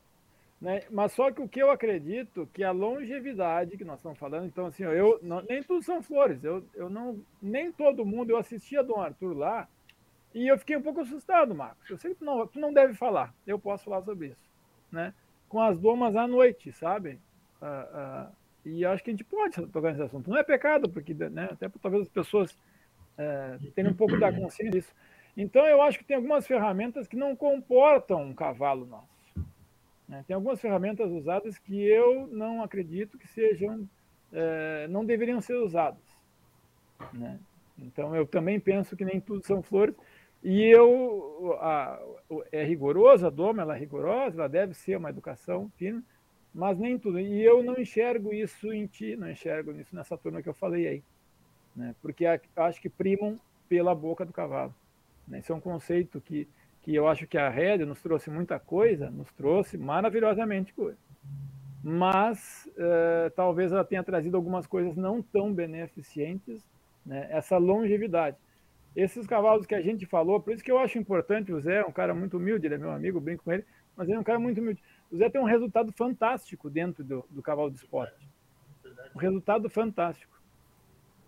Né? 0.61 0.83
Mas 0.91 1.13
só 1.13 1.31
que 1.31 1.41
o 1.41 1.49
que 1.49 1.63
eu 1.63 1.71
acredito 1.71 2.49
que 2.53 2.65
a 2.65 2.73
longevidade 2.73 3.77
que 3.77 3.85
nós 3.85 3.99
estamos 4.01 4.19
falando, 4.19 4.47
então 4.47 4.67
assim, 4.67 4.83
eu 4.83 5.19
não- 5.23 5.43
nem 5.49 5.63
tudo 5.63 5.85
são 5.85 6.03
flores. 6.03 6.43
Eu, 6.43 6.65
eu 6.75 6.91
não 6.91 7.21
nem 7.41 7.71
todo 7.71 8.05
mundo. 8.05 8.31
Eu 8.31 8.37
assistia 8.39 8.83
Dom 8.83 9.01
Arthur 9.01 9.37
lá 9.37 9.69
e 10.35 10.49
eu 10.49 10.59
fiquei 10.59 10.77
um 10.77 10.83
pouco 10.83 11.01
assustado, 11.01 11.55
Marcos. 11.55 11.89
Eu 11.89 11.97
sei 11.97 12.13
que 12.13 12.19
tu 12.19 12.25
não, 12.25 12.45
tu 12.47 12.59
não 12.59 12.73
deve 12.73 12.95
falar. 12.95 13.33
Eu 13.47 13.59
posso 13.59 13.85
falar 13.85 14.03
sobre 14.03 14.29
isso, 14.29 14.51
né? 14.91 15.15
Com 15.49 15.63
as 15.63 15.79
domas 15.79 16.17
à 16.17 16.27
noite, 16.27 16.73
sabe? 16.73 17.21
Ah, 17.63 17.89
ah, 17.95 18.31
e 18.65 18.85
acho 18.85 19.03
que 19.03 19.11
a 19.11 19.13
gente 19.13 19.25
pode 19.25 19.55
tocar 19.69 19.91
nesse 19.93 20.03
assunto. 20.03 20.29
Não 20.29 20.37
é 20.37 20.43
pecado, 20.43 20.89
porque 20.91 21.15
né, 21.15 21.49
até 21.53 21.69
talvez 21.81 22.03
as 22.03 22.09
pessoas 22.09 22.57
eh, 23.17 23.59
tenham 23.75 23.93
um 23.93 23.95
pouco 23.95 24.19
da 24.19 24.33
consciência 24.33 24.71
disso. 24.71 24.93
Então 25.41 25.65
eu 25.67 25.81
acho 25.81 25.97
que 25.99 26.05
tem 26.05 26.17
algumas 26.17 26.49
ferramentas 26.49 27.07
que 27.07 27.17
não 27.17 27.37
comportam 27.37 28.23
um 28.25 28.35
cavalo 28.35 28.85
nosso. 28.85 29.07
né? 30.09 30.25
Tem 30.27 30.35
algumas 30.35 30.61
ferramentas 30.61 31.11
usadas 31.13 31.57
que 31.59 31.81
eu 31.81 32.27
não 32.27 32.61
acredito 32.63 33.17
que 33.17 33.29
sejam, 33.29 33.89
eh, 34.33 34.87
não 34.91 35.05
deveriam 35.05 35.41
ser 35.41 35.55
usadas. 35.55 36.03
né? 37.13 37.39
Então 37.79 38.17
eu 38.17 38.27
também 38.27 38.59
penso 38.59 38.97
que 38.97 39.05
nem 39.05 39.21
tudo 39.21 39.47
são 39.47 39.63
flores. 39.63 39.95
E 40.43 40.65
eu 40.65 41.57
a- 41.61 42.01
é 42.51 42.65
rigoroso, 42.65 43.25
a 43.27 43.31
doma 43.31 43.63
ela 43.63 43.77
é 43.77 43.79
rigorosa, 43.79 44.37
ela 44.41 44.49
deve 44.49 44.75
ser 44.75 44.97
uma 44.97 45.11
educação 45.11 45.71
fina, 45.77 46.03
mas 46.53 46.77
nem 46.79 46.99
tudo. 46.99 47.21
E 47.21 47.41
eu 47.45 47.63
não 47.63 47.79
enxergo 47.79 48.35
isso 48.35 48.73
em 48.73 48.87
ti, 48.87 49.15
não 49.15 49.31
enxergo 49.31 49.71
isso 49.73 49.95
nessa 49.95 50.17
turma 50.19 50.43
que 50.43 50.49
eu 50.49 50.55
falei 50.55 50.89
aí, 50.89 51.03
né? 51.77 51.95
Porque 52.03 52.25
acho 52.57 52.81
que 52.81 52.89
primam 52.89 53.39
pela 53.69 53.95
boca 53.95 54.25
do 54.25 54.33
cavalo. 54.33 54.75
Né? 55.29 55.39
Esse 55.39 55.53
é 55.53 55.55
um 55.55 55.61
conceito 55.61 56.21
que, 56.21 56.49
que 56.83 56.95
eu 56.95 57.07
acho 57.07 57.27
que 57.27 57.39
a 57.39 57.49
rédea 57.49 57.87
nos 57.87 58.01
trouxe 58.03 58.31
muita 58.31 58.59
coisa, 58.59 59.11
nos 59.11 59.31
trouxe 59.33 59.77
maravilhosamente 59.77 60.73
coisa. 60.73 60.99
Mas 61.83 62.69
eh, 62.77 63.31
talvez 63.37 63.71
ela 63.73 63.85
tenha 63.85 64.03
trazido 64.03 64.37
algumas 64.37 64.67
coisas 64.67 64.97
não 64.97 65.23
tão 65.23 65.53
beneficentes, 65.53 66.67
né? 67.07 67.29
essa 67.31 67.57
longevidade. 67.57 68.37
Esses 68.97 69.27
cavalos 69.27 69.65
que 69.65 69.75
a 69.75 69.81
gente 69.81 70.07
falou, 70.07 70.41
por 70.41 70.53
isso 70.53 70.65
que 70.65 70.73
eu 70.73 70.79
acho 70.79 70.99
importante, 70.99 71.53
o 71.53 71.61
Zé 71.61 71.77
é 71.77 71.85
um 71.85 71.93
cara 71.93 72.15
muito 72.15 72.37
humilde, 72.37 72.67
ele 72.67 72.75
é 72.75 72.79
meu 72.79 72.91
amigo, 72.91 73.21
brinco 73.21 73.45
com 73.45 73.53
ele, 73.53 73.65
mas 73.97 74.09
ele 74.09 74.17
é 74.17 74.21
um 74.21 74.25
cara 74.25 74.41
muito 74.41 74.61
humilde. 74.61 74.83
O 75.11 75.17
Zé 75.17 75.31
tem 75.31 75.41
um 75.41 75.45
resultado 75.45 75.93
fantástico 75.93 76.69
dentro 76.69 77.05
do, 77.05 77.25
do 77.31 77.41
cavalo 77.41 77.71
de 77.71 77.77
esporte. 77.77 78.29
Um 79.15 79.19
resultado 79.19 79.71
fantástico. 79.71 80.37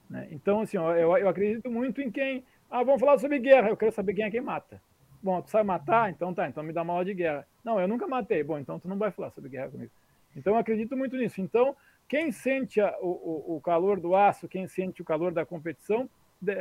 né? 0.09 0.26
Então, 0.32 0.61
assim, 0.61 0.78
ó, 0.78 0.94
eu, 0.96 1.16
eu 1.16 1.28
acredito 1.28 1.70
muito 1.70 2.01
em 2.01 2.11
quem. 2.11 2.44
Ah, 2.71 2.83
vamos 2.85 3.01
falar 3.01 3.18
sobre 3.18 3.39
guerra, 3.39 3.68
eu 3.68 3.77
quero 3.77 3.93
saber 3.93 4.14
quem 4.14 4.25
é 4.25 4.31
quem 4.31 4.41
mata. 4.41 4.81
Bom, 5.23 5.43
tu 5.43 5.51
sabe 5.51 5.66
matar? 5.66 6.09
Então 6.11 6.33
tá, 6.33 6.49
então 6.49 6.62
me 6.62 6.73
dá 6.73 6.83
uma 6.83 6.93
aula 6.93 7.05
de 7.05 7.14
guerra. 7.14 7.47
Não, 7.64 7.81
eu 7.81 7.89
nunca 7.89 8.07
matei. 8.07 8.43
Bom, 8.43 8.59
então 8.59 8.79
tu 8.79 8.89
não 8.89 8.97
vai 8.97 9.11
falar 9.11 9.31
sobre 9.31 9.51
guerra 9.51 9.68
comigo. 9.68 9.91
Então 10.37 10.55
eu 10.55 10.59
acredito 10.59 10.97
muito 10.97 11.16
nisso. 11.16 11.41
Então, 11.41 11.77
quem 12.09 12.31
sente 12.33 12.81
a- 12.81 12.97
o, 13.01 13.57
o, 13.57 13.61
calor 13.61 14.01
do 14.01 14.14
aço, 14.14 14.49
quem 14.49 14.66
sente 14.68 15.03
o 15.03 15.05
calor 15.05 15.33
da 15.33 15.45
competição, 15.45 16.09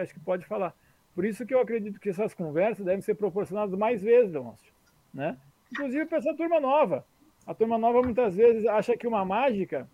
acho 0.02 0.14
que 0.14 0.20
pode 0.20 0.46
falar. 0.46 0.74
Por 1.16 1.24
isso 1.26 1.46
que 1.46 1.54
eu 1.54 1.60
acredito 1.62 2.00
que 2.00 2.10
essas 2.10 2.34
conversas 2.34 2.86
devem 2.86 3.02
ser 3.02 3.16
proporcionadas 3.16 3.78
mais 3.78 4.02
vezes, 4.02 4.32
Leôncio. 4.34 4.74
Né? 5.14 5.38
Inclusive 5.72 6.06
para 6.08 6.18
essa 6.18 6.34
turma 6.36 6.60
nova. 6.60 7.06
A 7.46 7.54
turma 7.54 7.78
nova 7.78 8.02
muitas 8.02 8.36
vezes 8.36 8.66
acha 8.66 8.98
que 8.98 9.08
uma 9.08 9.24
mágica. 9.24 9.88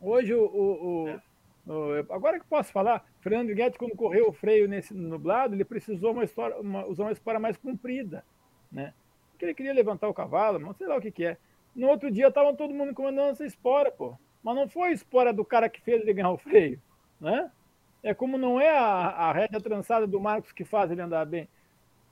Hoje, 0.00 0.34
o, 0.34 0.44
o- 0.44 1.10
o- 1.66 1.72
o- 1.72 2.12
agora 2.12 2.38
que 2.38 2.46
posso 2.46 2.70
falar, 2.70 3.04
Fernando 3.28 3.54
Guedes, 3.54 3.76
quando 3.76 3.94
correu 3.94 4.28
o 4.28 4.32
freio 4.32 4.66
nesse 4.66 4.94
nublado, 4.94 5.54
ele 5.54 5.64
precisou 5.64 6.12
uma 6.12 6.24
história, 6.24 6.56
uma- 6.60 6.86
usar 6.86 7.04
uma 7.04 7.12
espora 7.12 7.38
mais 7.38 7.56
comprida. 7.56 8.24
Né? 8.72 8.94
Porque 9.30 9.44
ele 9.44 9.54
queria 9.54 9.72
levantar 9.74 10.08
o 10.08 10.14
cavalo, 10.14 10.58
não 10.58 10.72
sei 10.72 10.86
lá 10.86 10.96
o 10.96 11.00
que, 11.00 11.10
que 11.10 11.24
é. 11.24 11.36
No 11.76 11.88
outro 11.88 12.10
dia 12.10 12.28
estavam 12.28 12.56
todo 12.56 12.74
mundo 12.74 12.94
comandando 12.94 13.30
essa 13.30 13.44
espora, 13.44 13.90
pô. 13.90 14.14
Mas 14.42 14.54
não 14.56 14.68
foi 14.68 14.88
a 14.88 14.92
espora 14.92 15.32
do 15.32 15.44
cara 15.44 15.68
que 15.68 15.80
fez 15.80 16.00
ele 16.02 16.14
ganhar 16.14 16.30
o 16.30 16.38
freio. 16.38 16.80
Né? 17.20 17.50
É 18.02 18.14
como 18.14 18.38
não 18.38 18.60
é 18.60 18.70
a, 18.70 18.84
a 18.84 19.32
rédea 19.32 19.60
trançada 19.60 20.06
do 20.06 20.18
Marcos 20.20 20.52
que 20.52 20.64
faz 20.64 20.90
ele 20.90 21.02
andar 21.02 21.24
bem. 21.26 21.48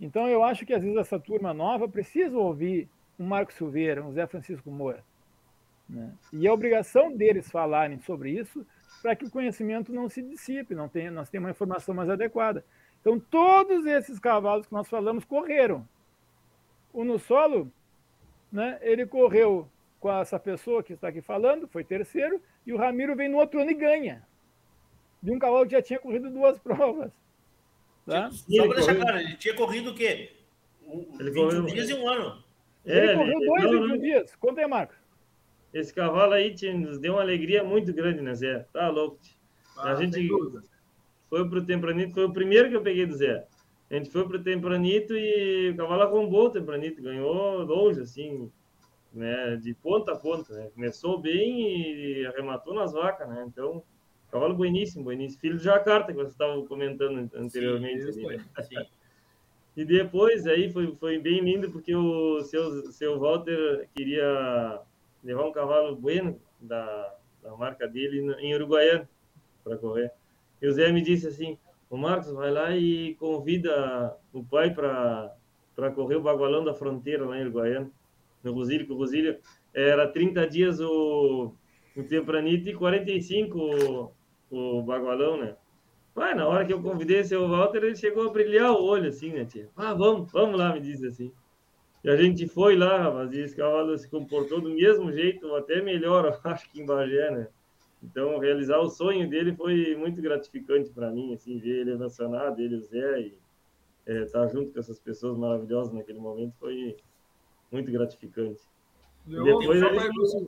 Então 0.00 0.28
eu 0.28 0.42
acho 0.44 0.66
que 0.66 0.74
às 0.74 0.82
vezes 0.82 0.98
essa 0.98 1.18
turma 1.18 1.54
nova 1.54 1.88
precisa 1.88 2.36
ouvir 2.36 2.88
um 3.18 3.24
Marcos 3.26 3.54
Silveira, 3.54 4.04
um 4.04 4.12
Zé 4.12 4.26
Francisco 4.26 4.70
Moura. 4.70 5.02
né? 5.88 6.12
E 6.32 6.46
é 6.46 6.52
obrigação 6.52 7.16
deles 7.16 7.50
falarem 7.50 7.98
sobre 8.00 8.30
isso 8.30 8.66
para 9.06 9.14
que 9.14 9.24
o 9.24 9.30
conhecimento 9.30 9.92
não 9.92 10.08
se 10.08 10.20
dissipe, 10.20 10.74
não 10.74 10.88
tenha, 10.88 11.12
nós 11.12 11.28
tenhamos 11.30 11.46
uma 11.46 11.52
informação 11.52 11.94
mais 11.94 12.10
adequada. 12.10 12.64
Então 13.00 13.20
todos 13.20 13.86
esses 13.86 14.18
cavalos 14.18 14.66
que 14.66 14.72
nós 14.72 14.88
falamos 14.88 15.24
correram. 15.24 15.88
O 16.92 17.04
no 17.04 17.16
solo, 17.16 17.70
né, 18.50 18.80
ele 18.82 19.06
correu 19.06 19.68
com 20.00 20.10
essa 20.12 20.40
pessoa 20.40 20.82
que 20.82 20.94
está 20.94 21.06
aqui 21.06 21.20
falando, 21.20 21.68
foi 21.68 21.84
terceiro, 21.84 22.42
e 22.66 22.72
o 22.72 22.76
Ramiro 22.76 23.14
vem 23.14 23.28
no 23.28 23.38
outro 23.38 23.60
ano 23.60 23.70
e 23.70 23.74
ganha. 23.74 24.26
De 25.22 25.30
um 25.30 25.38
cavalo 25.38 25.64
que 25.66 25.72
já 25.72 25.82
tinha 25.82 26.00
corrido 26.00 26.28
duas 26.28 26.58
provas. 26.58 27.12
Tá? 28.04 28.28
Só 28.32 28.66
para 28.66 28.74
deixar 28.74 28.96
claro, 28.96 29.18
ele 29.20 29.36
tinha 29.36 29.54
corrido 29.54 29.90
o 29.90 29.94
quê? 29.94 30.32
Um- 30.84 31.06
Ele 31.20 31.30
21 31.30 31.34
correu- 31.44 31.66
dias 31.66 31.88
e 31.90 31.94
um 31.94 32.08
ano. 32.08 32.42
Ele 32.84 32.98
É, 33.10 33.14
correu 33.14 33.36
ele- 33.38 33.46
dois 33.46 33.62
não, 33.62 33.70
em 33.70 33.74
não, 33.74 33.82
21 33.82 33.98
dias. 34.00 34.34
Conta 34.34 34.60
aí, 34.62 34.66
Marcos. 34.66 34.96
Esse 35.72 35.92
cavalo 35.92 36.32
aí 36.32 36.54
tchê, 36.54 36.72
nos 36.72 36.98
deu 36.98 37.14
uma 37.14 37.22
alegria 37.22 37.62
muito 37.62 37.92
grande, 37.92 38.20
né, 38.22 38.34
Zé? 38.34 38.66
Tá 38.72 38.88
louco. 38.88 39.18
Ah, 39.76 39.92
a 39.92 39.94
gente 39.96 40.28
foi 41.28 41.48
pro 41.48 41.64
Tempranito, 41.64 42.14
foi 42.14 42.24
o 42.24 42.32
primeiro 42.32 42.68
que 42.68 42.76
eu 42.76 42.82
peguei 42.82 43.06
do 43.06 43.14
Zé. 43.14 43.46
A 43.90 43.94
gente 43.94 44.10
foi 44.10 44.26
pro 44.26 44.42
Tempranito 44.42 45.14
e 45.14 45.70
o 45.70 45.76
cavalo 45.76 46.02
arrombou 46.02 46.46
o 46.46 46.50
Tempranito, 46.50 47.02
ganhou 47.02 47.62
longe, 47.62 48.00
assim, 48.00 48.50
né, 49.12 49.56
de 49.56 49.74
ponta 49.74 50.12
a 50.12 50.16
ponta, 50.16 50.54
né? 50.54 50.70
Começou 50.74 51.20
bem 51.20 51.60
e 51.60 52.26
arrematou 52.26 52.74
nas 52.74 52.92
vacas, 52.92 53.28
né? 53.28 53.44
Então, 53.46 53.82
cavalo 54.30 54.54
bueníssimo, 54.54 55.04
bueníssimo. 55.04 55.40
Filho 55.40 55.58
de 55.58 55.64
Jacarta, 55.64 56.12
que 56.12 56.18
você 56.18 56.32
estava 56.32 56.60
comentando 56.66 57.30
anteriormente. 57.34 58.12
Sim, 58.12 58.26
ali, 58.26 58.36
né? 58.38 58.44
sim. 58.62 58.76
E 59.76 59.84
depois 59.84 60.46
aí 60.46 60.72
foi, 60.72 60.96
foi 60.96 61.18
bem 61.18 61.40
lindo 61.40 61.70
porque 61.70 61.94
o 61.94 62.40
seu, 62.44 62.90
seu 62.92 63.20
Walter 63.20 63.86
queria 63.94 64.80
levar 65.26 65.44
um 65.44 65.52
cavalo 65.52 65.96
bueno 65.96 66.40
da, 66.60 67.14
da 67.42 67.56
marca 67.56 67.86
dele 67.88 68.34
em 68.38 68.54
Uruguaiana 68.54 69.08
para 69.64 69.76
correr. 69.76 70.12
E 70.62 70.68
o 70.68 70.72
Zé 70.72 70.92
me 70.92 71.02
disse 71.02 71.26
assim: 71.26 71.58
o 71.90 71.96
Marcos 71.96 72.30
vai 72.30 72.50
lá 72.50 72.76
e 72.76 73.14
convida 73.16 74.16
o 74.32 74.44
pai 74.44 74.72
para 74.72 75.90
correr 75.94 76.16
o 76.16 76.22
bagualão 76.22 76.64
da 76.64 76.72
fronteira 76.72 77.26
lá 77.26 77.36
em 77.36 77.42
Uruguaiana, 77.42 77.90
no 78.42 78.52
Rosílio, 78.52 78.86
que 78.86 78.92
o 78.92 78.96
Rosílio 78.96 79.36
era 79.74 80.06
30 80.06 80.46
dias 80.46 80.80
o, 80.80 81.52
o 81.96 82.02
Tempranito 82.04 82.68
e 82.68 82.74
45 82.74 83.58
o, 83.58 84.12
o 84.50 84.82
bagualão, 84.82 85.36
né? 85.36 85.56
Pai, 86.14 86.34
na 86.34 86.46
hora 86.46 86.64
que 86.64 86.72
eu 86.72 86.80
convidei 86.80 87.20
o 87.20 87.24
seu 87.24 87.46
Walter, 87.46 87.84
ele 87.84 87.96
chegou 87.96 88.26
a 88.26 88.32
brilhar 88.32 88.72
o 88.72 88.82
olho, 88.82 89.10
assim, 89.10 89.32
né, 89.32 89.44
tia? 89.44 89.68
Ah, 89.76 89.92
vamos, 89.92 90.32
vamos 90.32 90.58
lá, 90.58 90.72
me 90.72 90.80
disse 90.80 91.06
assim. 91.06 91.30
E 92.06 92.08
a 92.08 92.16
gente 92.16 92.46
foi 92.46 92.76
lá, 92.76 93.24
e 93.32 93.38
esse 93.40 93.56
cavalo 93.56 93.98
se 93.98 94.08
comportou 94.08 94.60
do 94.60 94.68
mesmo 94.70 95.10
jeito, 95.10 95.44
ou 95.48 95.56
até 95.56 95.82
melhor, 95.82 96.24
eu 96.44 96.50
acho 96.52 96.70
que 96.70 96.80
em 96.80 96.86
Bagé, 96.86 97.32
né? 97.32 97.48
Então, 98.00 98.38
realizar 98.38 98.78
o 98.78 98.88
sonho 98.88 99.28
dele 99.28 99.56
foi 99.56 99.96
muito 99.96 100.22
gratificante 100.22 100.88
para 100.90 101.10
mim, 101.10 101.34
assim, 101.34 101.58
ver 101.58 101.80
ele 101.80 101.90
emocionado, 101.90 102.60
ele 102.60 102.76
e 102.76 102.78
o 102.78 102.80
Zé, 102.82 103.20
e 103.22 103.38
estar 104.06 104.46
junto 104.46 104.72
com 104.72 104.78
essas 104.78 105.00
pessoas 105.00 105.36
maravilhosas 105.36 105.92
naquele 105.92 106.20
momento 106.20 106.54
foi 106.60 106.96
muito 107.72 107.90
gratificante. 107.90 108.62
E 109.26 109.30
Leon, 109.34 109.58
depois 109.58 109.80
só 109.80 109.86
ele- 109.86 109.96
para 109.96 110.06
ilustrar- 110.06 110.44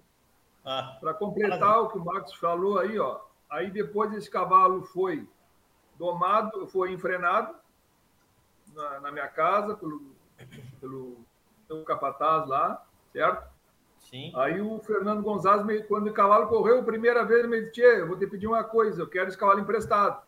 Ah, 0.64 0.96
para 1.00 1.14
completar 1.14 1.80
o 1.80 1.88
que 1.88 1.98
o 1.98 2.04
Marcos 2.04 2.34
falou 2.34 2.78
aí, 2.78 2.96
ó. 3.00 3.18
Aí 3.50 3.68
depois 3.68 4.12
esse 4.12 4.30
cavalo 4.30 4.82
foi 4.82 5.26
domado, 5.98 6.68
foi 6.68 6.92
enfrenado 6.92 7.56
na, 8.74 9.00
na 9.00 9.10
minha 9.10 9.26
casa 9.26 9.74
pelo, 9.74 10.14
pelo, 10.80 11.26
pelo 11.68 11.84
capataz 11.84 12.48
lá, 12.48 12.82
certo? 13.12 13.46
Sim. 13.98 14.32
Aí 14.34 14.60
o 14.60 14.78
Fernando 14.80 15.22
Gonzalez, 15.22 15.86
quando 15.86 16.08
o 16.08 16.12
cavalo 16.12 16.48
correu 16.48 16.80
a 16.80 16.84
primeira 16.84 17.24
vez, 17.24 17.40
ele 17.40 17.48
me 17.48 17.60
disse, 17.60 17.72
Tchê, 17.72 18.00
eu 18.00 18.08
vou 18.08 18.18
te 18.18 18.26
pedir 18.26 18.46
uma 18.46 18.64
coisa, 18.64 19.02
eu 19.02 19.06
quero 19.06 19.28
esse 19.28 19.36
cavalo 19.36 19.60
emprestado. 19.60 20.22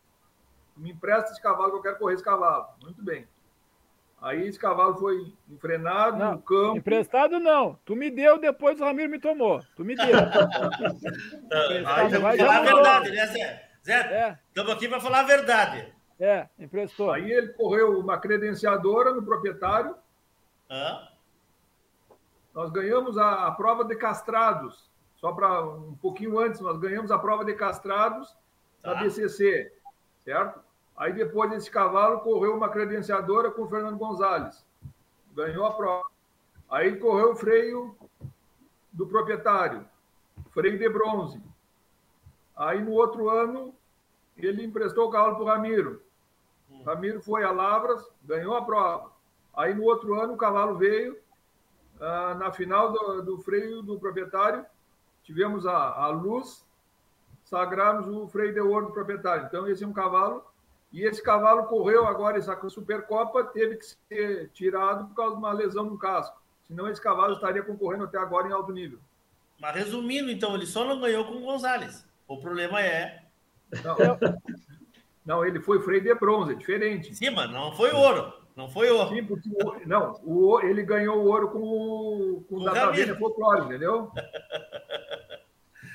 Me 0.76 0.90
empresta 0.90 1.32
esse 1.32 1.42
cavalo 1.42 1.72
que 1.72 1.78
eu 1.78 1.82
quero 1.82 1.98
correr 1.98 2.14
esse 2.14 2.24
cavalo. 2.24 2.66
Muito 2.82 3.02
bem. 3.02 3.26
Aí 4.20 4.46
esse 4.46 4.58
cavalo 4.58 4.96
foi 4.96 5.32
enfrenado 5.48 6.18
Não, 6.18 6.32
no 6.32 6.42
campo. 6.42 6.76
Emprestado 6.76 7.38
não. 7.40 7.78
Tu 7.86 7.96
me 7.96 8.10
deu, 8.10 8.38
depois 8.38 8.78
o 8.78 8.84
Ramiro 8.84 9.08
me 9.08 9.18
tomou. 9.18 9.62
Tu 9.74 9.82
me 9.84 9.96
deu. 9.96 10.16
Ah, 11.86 12.04
então, 12.04 12.20
vai, 12.20 12.36
falar 12.36 12.58
a 12.58 12.62
verdade, 12.62 13.10
né, 13.10 13.26
Zé? 13.26 13.68
Zé, 13.82 14.38
estamos 14.48 14.72
aqui 14.72 14.88
para 14.88 15.00
falar 15.00 15.20
a 15.20 15.24
verdade. 15.24 15.92
É, 16.18 16.48
emprestou. 16.58 17.10
Aí 17.10 17.30
ele 17.30 17.48
correu 17.54 17.98
uma 17.98 18.18
credenciadora 18.18 19.14
no 19.14 19.22
proprietário. 19.22 19.94
Hã? 20.70 21.09
Nós 22.54 22.70
ganhamos 22.70 23.16
a, 23.18 23.46
a 23.46 23.50
prova 23.52 23.84
de 23.84 23.94
castrados. 23.96 24.90
Só 25.16 25.32
para 25.32 25.64
um 25.64 25.94
pouquinho 26.00 26.38
antes, 26.38 26.60
nós 26.60 26.78
ganhamos 26.78 27.10
a 27.10 27.18
prova 27.18 27.44
de 27.44 27.54
castrados 27.54 28.34
Tá. 28.82 28.94
da 28.94 29.02
BCC, 29.02 29.72
certo? 30.24 30.58
Aí 30.96 31.12
depois 31.12 31.52
esse 31.52 31.70
cavalo 31.70 32.20
correu 32.20 32.56
uma 32.56 32.68
credenciadora 32.68 33.50
com 33.50 33.62
o 33.62 33.68
Fernando 33.68 33.98
Gonzalez. 33.98 34.64
Ganhou 35.34 35.66
a 35.66 35.72
prova. 35.74 36.04
Aí 36.70 36.96
correu 36.96 37.32
o 37.32 37.36
freio 37.36 37.94
do 38.92 39.06
proprietário, 39.06 39.84
freio 40.50 40.78
de 40.78 40.88
bronze. 40.88 41.42
Aí 42.56 42.82
no 42.82 42.92
outro 42.92 43.28
ano, 43.28 43.74
ele 44.36 44.64
emprestou 44.64 45.08
o 45.08 45.10
cavalo 45.10 45.34
para 45.36 45.44
o 45.44 45.46
Ramiro. 45.46 46.02
O 46.70 46.82
Ramiro 46.82 47.20
foi 47.20 47.44
a 47.44 47.50
Lavras, 47.50 48.06
ganhou 48.22 48.54
a 48.54 48.64
prova. 48.64 49.10
Aí 49.54 49.74
no 49.74 49.84
outro 49.84 50.18
ano, 50.20 50.34
o 50.34 50.38
cavalo 50.38 50.76
veio, 50.76 51.18
ah, 52.00 52.34
na 52.34 52.50
final 52.50 52.92
do, 52.92 53.22
do 53.22 53.38
freio 53.38 53.82
do 53.82 53.98
proprietário, 53.98 54.64
tivemos 55.22 55.66
a, 55.66 55.76
a 55.76 56.08
luz, 56.08 56.64
sagramos 57.44 58.08
o 58.08 58.26
freio 58.28 58.54
de 58.54 58.60
ouro 58.60 58.86
do 58.86 58.92
proprietário. 58.92 59.46
Então, 59.46 59.68
esse 59.68 59.84
é 59.84 59.86
um 59.86 59.92
cavalo. 59.92 60.44
E 60.92 61.04
esse 61.04 61.22
cavalo 61.22 61.66
correu 61.66 62.06
agora 62.06 62.38
essa 62.38 62.58
Supercopa, 62.68 63.44
teve 63.44 63.76
que 63.76 63.86
ser 63.86 64.50
tirado 64.52 65.06
por 65.06 65.14
causa 65.14 65.36
de 65.36 65.38
uma 65.38 65.52
lesão 65.52 65.84
no 65.84 65.96
casco. 65.96 66.40
Senão, 66.66 66.88
esse 66.88 67.00
cavalo 67.00 67.34
estaria 67.34 67.62
concorrendo 67.62 68.04
até 68.04 68.18
agora 68.18 68.48
em 68.48 68.52
alto 68.52 68.72
nível. 68.72 68.98
Mas 69.60 69.74
resumindo, 69.76 70.30
então, 70.30 70.54
ele 70.54 70.66
só 70.66 70.84
não 70.84 71.00
ganhou 71.00 71.24
com 71.26 71.34
o 71.34 71.42
Gonzalez. 71.42 72.06
O 72.26 72.38
problema 72.38 72.80
é. 72.80 73.24
Não, 73.84 73.96
não 75.24 75.44
ele 75.44 75.60
foi 75.60 75.80
freio 75.82 76.02
de 76.02 76.14
bronze, 76.14 76.52
é 76.52 76.56
diferente. 76.56 77.14
Sim, 77.14 77.30
mas 77.30 77.50
não 77.50 77.72
foi 77.72 77.92
ouro. 77.92 78.39
Não 78.56 78.68
foi 78.68 78.90
ouro. 78.90 79.14
Sim, 79.14 79.24
porque 79.24 79.48
o- 79.48 79.86
não, 79.86 80.20
o, 80.24 80.60
ele 80.60 80.82
ganhou 80.82 81.18
o 81.18 81.26
ouro 81.26 81.48
com 81.50 81.58
o, 81.58 82.44
com 82.48 82.56
o 82.56 82.58
o. 82.58 83.16
Folclore, 83.18 83.64
entendeu? 83.66 84.10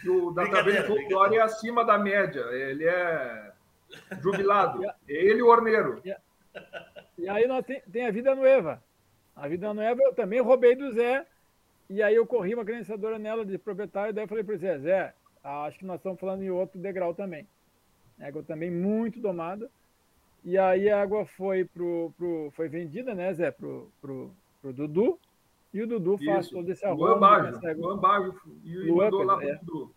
O 0.08 0.32
Brincadeira, 0.34 0.84
Folclore 0.84 1.38
é 1.38 1.42
acima 1.42 1.84
da 1.84 1.98
média, 1.98 2.42
ele 2.52 2.86
é 2.88 3.52
jubilado. 4.22 4.84
É 4.84 4.94
ele 5.08 5.40
e 5.40 5.44
o 5.44 5.48
Orneiro. 5.48 6.02
E 7.18 7.30
aí 7.30 7.48
nós 7.48 7.66
tem, 7.66 7.82
tem 7.82 8.06
a 8.08 8.12
Vida 8.12 8.36
Nueva. 8.36 8.82
A 9.36 9.48
Vida 9.48 9.74
Nueva 9.74 10.02
eu 10.02 10.14
também 10.14 10.42
roubei 10.42 10.76
do 10.76 10.92
Zé. 10.94 11.26
E 11.90 12.02
aí 12.02 12.16
eu 12.16 12.26
corri 12.26 12.56
uma 12.56 12.66
credenciadora 12.66 13.20
nela 13.20 13.46
de 13.46 13.58
proprietário. 13.58 14.14
Daí 14.14 14.24
eu 14.24 14.28
falei 14.28 14.44
para 14.44 14.56
o 14.56 14.58
Zé, 14.58 14.78
Zé, 14.80 15.14
acho 15.44 15.78
que 15.78 15.86
nós 15.86 15.98
estamos 15.98 16.20
falando 16.20 16.42
em 16.44 16.50
outro 16.50 16.80
degrau 16.80 17.14
também. 17.14 17.48
Égua 18.20 18.42
também 18.44 18.72
muito 18.72 19.20
domada. 19.20 19.70
E 20.46 20.60
aí 20.60 20.88
a 20.92 21.02
água 21.02 21.26
foi 21.26 21.66
pro, 21.66 22.14
pro 22.16 22.52
foi 22.52 22.70
vendida, 22.70 23.16
né, 23.16 23.34
Zé, 23.34 23.50
pro, 23.50 23.92
pro, 24.00 24.32
pro 24.62 24.72
Dudu. 24.72 25.20
E 25.74 25.82
o 25.82 25.88
Dudu 25.88 26.20
faz 26.20 26.46
Isso. 26.46 26.56
todo 26.56 26.72
esse 26.72 26.86
Luan 26.86 26.94
arrombo. 26.94 27.20
Baggio, 27.20 27.52
nessa 27.52 27.70
égua. 27.72 27.88
Luan 27.88 27.98
Baggio, 27.98 28.36
e 28.64 28.78
Luan, 28.78 29.06
mandou 29.06 29.24
lá 29.24 29.44
é. 29.44 29.56
Dudu. 29.56 29.92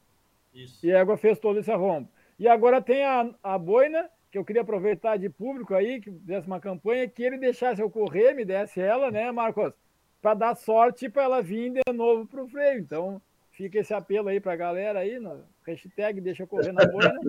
E 0.82 0.90
a 0.90 1.02
água 1.02 1.18
fez 1.18 1.38
todo 1.38 1.58
esse 1.60 1.70
arrombo. 1.70 2.08
E 2.38 2.48
agora 2.48 2.80
tem 2.80 3.04
a, 3.04 3.30
a 3.42 3.58
boina, 3.58 4.08
que 4.32 4.38
eu 4.38 4.44
queria 4.44 4.62
aproveitar 4.62 5.18
de 5.18 5.28
público 5.28 5.74
aí, 5.74 6.00
que 6.00 6.10
desse 6.10 6.46
uma 6.46 6.58
campanha, 6.58 7.06
que 7.06 7.22
ele 7.22 7.36
deixasse 7.36 7.82
eu 7.82 7.90
correr, 7.90 8.32
me 8.32 8.44
desse 8.44 8.80
ela, 8.80 9.10
né, 9.10 9.30
Marcos? 9.30 9.74
Para 10.22 10.32
dar 10.32 10.54
sorte 10.56 11.10
para 11.10 11.24
ela 11.24 11.42
vir 11.42 11.74
de 11.74 11.92
novo 11.92 12.26
pro 12.26 12.48
freio. 12.48 12.80
Então, 12.80 13.20
fica 13.50 13.78
esse 13.78 13.92
apelo 13.92 14.28
aí 14.28 14.40
para 14.40 14.54
a 14.54 14.56
galera 14.56 15.00
aí, 15.00 15.18
no 15.18 15.44
hashtag 15.66 16.22
deixa 16.22 16.44
eu 16.44 16.46
correr 16.46 16.72
na 16.72 16.86
boina. 16.86 17.20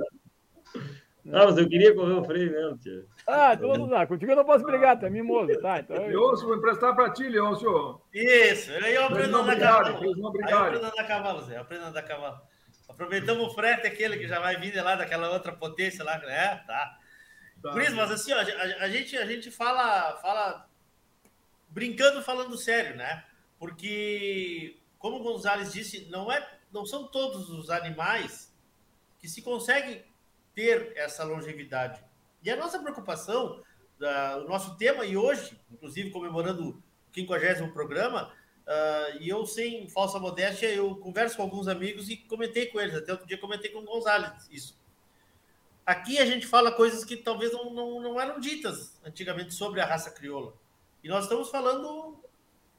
Ah, 1.28 1.46
mas 1.46 1.58
eu 1.58 1.68
queria 1.68 1.94
correr 1.94 2.14
o 2.14 2.24
freio 2.24 2.52
mesmo, 2.52 2.78
tia. 2.78 3.06
Ah, 3.28 3.54
então 3.54 3.74
não 3.74 3.88
dá. 3.88 4.08
Contigo 4.08 4.32
eu 4.32 4.36
não 4.38 4.46
posso 4.46 4.66
brigar, 4.66 5.04
é 5.04 5.10
mimoso, 5.10 5.60
tá? 5.62 5.80
Então, 5.80 5.96
eu... 5.98 6.08
Leôncio, 6.08 6.48
vou 6.48 6.56
emprestar 6.56 6.96
para 6.96 7.12
ti, 7.12 7.24
Leôncio. 7.28 8.02
Isso, 8.14 8.72
aí 8.72 8.96
eu 8.96 9.04
aprendo 9.04 9.32
não 9.32 9.42
a 9.42 9.44
andar 9.44 9.60
cavalo. 9.60 10.16
não 10.16 10.32
Aí 10.44 10.52
eu 10.52 10.58
aprendo 10.60 10.86
a 10.86 10.90
andar 10.90 11.08
cavalo, 11.08 11.42
Zé. 11.42 11.58
eu 11.58 11.62
Aprendo 11.62 11.84
a 11.84 11.88
andar 11.90 12.02
cavalo. 12.04 12.42
Aproveitamos 12.88 13.48
o 13.48 13.54
frete 13.54 13.86
aquele 13.86 14.18
que 14.18 14.28
já 14.28 14.40
vai 14.40 14.58
vir 14.58 14.72
de 14.72 14.82
lá 14.82 14.96
daquela 14.96 15.30
outra 15.32 15.52
potência 15.52 16.04
lá. 16.04 16.16
É, 16.16 16.56
tá. 16.66 16.98
Tá. 17.62 17.72
Por 17.72 17.82
isso, 17.82 17.96
mas 17.96 18.10
assim, 18.10 18.32
ó, 18.32 18.38
a, 18.38 18.84
a 18.86 18.90
gente, 18.90 19.18
a 19.18 19.26
gente 19.26 19.52
fala, 19.52 20.18
fala 20.22 20.68
brincando, 21.68 22.24
falando 22.24 22.58
sério, 22.58 22.96
né? 22.96 23.26
Porque, 23.60 24.80
como 24.98 25.18
o 25.18 25.24
Gonzalez 25.24 25.74
disse, 25.74 26.08
não, 26.10 26.32
é, 26.32 26.46
não 26.72 26.86
são 26.86 27.08
todos 27.08 27.50
os 27.50 27.70
animais 27.70 28.56
que 29.20 29.28
se 29.28 29.42
conseguem 29.42 30.04
ter 30.60 30.92
essa 30.98 31.24
longevidade. 31.24 32.04
E 32.44 32.52
a 32.52 32.58
nossa 32.58 32.78
preocupação, 32.80 33.64
o 34.44 34.50
nosso 34.50 34.76
tema, 34.76 35.06
e 35.06 35.16
hoje, 35.16 35.58
inclusive 35.72 36.10
comemorando 36.10 36.70
o 36.70 36.84
50 37.14 37.70
programa, 37.70 38.34
ah, 38.68 39.10
e 39.22 39.30
eu, 39.30 39.46
sem 39.46 39.88
falsa 39.88 40.20
modéstia, 40.20 40.68
eu 40.68 40.98
converso 40.98 41.38
com 41.38 41.44
alguns 41.44 41.70
amigos 41.70 42.10
e 42.10 42.18
comentei 42.18 42.66
com 42.66 42.78
eles, 42.78 42.94
até 42.94 43.14
outro 43.14 43.26
dia 43.26 43.38
comentei 43.38 43.72
com 43.72 43.80
o 43.80 43.86
Gonzalez 43.86 44.50
isso. 44.52 44.78
Aqui 45.86 46.20
a 46.20 46.26
gente 46.26 46.46
fala 46.46 46.74
coisas 46.74 47.06
que 47.06 47.16
talvez 47.16 47.54
não, 47.54 47.74
não, 47.74 48.02
não 48.02 48.20
eram 48.20 48.38
ditas 48.38 49.00
antigamente 49.06 49.54
sobre 49.54 49.80
a 49.80 49.86
raça 49.86 50.12
crioula. 50.12 50.54
E 51.02 51.08
nós 51.08 51.24
estamos 51.24 51.50
falando 51.50 52.22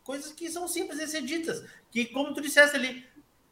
coisas 0.04 0.32
que 0.32 0.50
são 0.50 0.68
simples 0.68 0.98
de 0.98 1.08
ser 1.08 1.22
ditas. 1.22 1.64
Que, 1.90 2.04
como 2.04 2.34
tu 2.34 2.42
disseste 2.42 2.76
ali, 2.76 3.04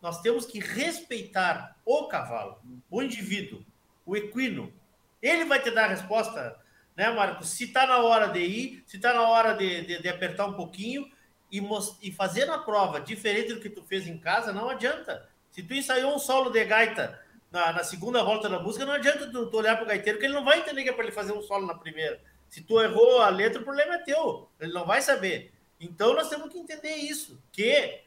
nós 0.02 0.20
temos 0.20 0.44
que 0.44 0.60
respeitar 0.60 1.76
o 1.84 2.06
cavalo, 2.06 2.60
o 2.90 3.02
indivíduo, 3.02 3.64
o 4.08 4.16
equino. 4.16 4.72
Ele 5.20 5.44
vai 5.44 5.60
te 5.62 5.70
dar 5.70 5.84
a 5.84 5.88
resposta, 5.88 6.58
né, 6.96 7.10
Marcos? 7.10 7.50
Se 7.50 7.64
está 7.64 7.86
na 7.86 7.98
hora 7.98 8.28
de 8.28 8.40
ir, 8.40 8.82
se 8.86 8.96
está 8.96 9.12
na 9.12 9.28
hora 9.28 9.52
de, 9.52 9.82
de, 9.82 10.02
de 10.02 10.08
apertar 10.08 10.46
um 10.46 10.54
pouquinho 10.54 11.06
e, 11.52 11.60
e 12.02 12.10
fazer 12.10 12.46
na 12.46 12.58
prova 12.58 13.00
diferente 13.00 13.52
do 13.52 13.60
que 13.60 13.68
tu 13.68 13.82
fez 13.82 14.06
em 14.06 14.16
casa, 14.16 14.50
não 14.50 14.70
adianta. 14.70 15.28
Se 15.50 15.62
tu 15.62 15.74
ensaiou 15.74 16.14
um 16.14 16.18
solo 16.18 16.50
de 16.50 16.64
gaita 16.64 17.20
na, 17.52 17.72
na 17.72 17.84
segunda 17.84 18.22
volta 18.22 18.48
da 18.48 18.58
música, 18.58 18.86
não 18.86 18.94
adianta 18.94 19.30
tu, 19.30 19.50
tu 19.50 19.56
olhar 19.58 19.76
pro 19.76 19.86
gaiteiro, 19.86 20.18
que 20.18 20.24
ele 20.24 20.34
não 20.34 20.44
vai 20.44 20.60
entender 20.60 20.82
que 20.82 20.88
é 20.88 20.92
para 20.92 21.04
ele 21.04 21.12
fazer 21.12 21.32
um 21.32 21.42
solo 21.42 21.66
na 21.66 21.74
primeira. 21.74 22.18
Se 22.48 22.62
tu 22.62 22.80
errou 22.80 23.20
a 23.20 23.28
letra, 23.28 23.60
o 23.60 23.64
problema 23.64 23.96
é 23.96 23.98
teu. 23.98 24.48
Ele 24.58 24.72
não 24.72 24.86
vai 24.86 25.02
saber. 25.02 25.52
Então 25.78 26.14
nós 26.14 26.30
temos 26.30 26.50
que 26.50 26.58
entender 26.58 26.94
isso, 26.94 27.42
que 27.52 28.00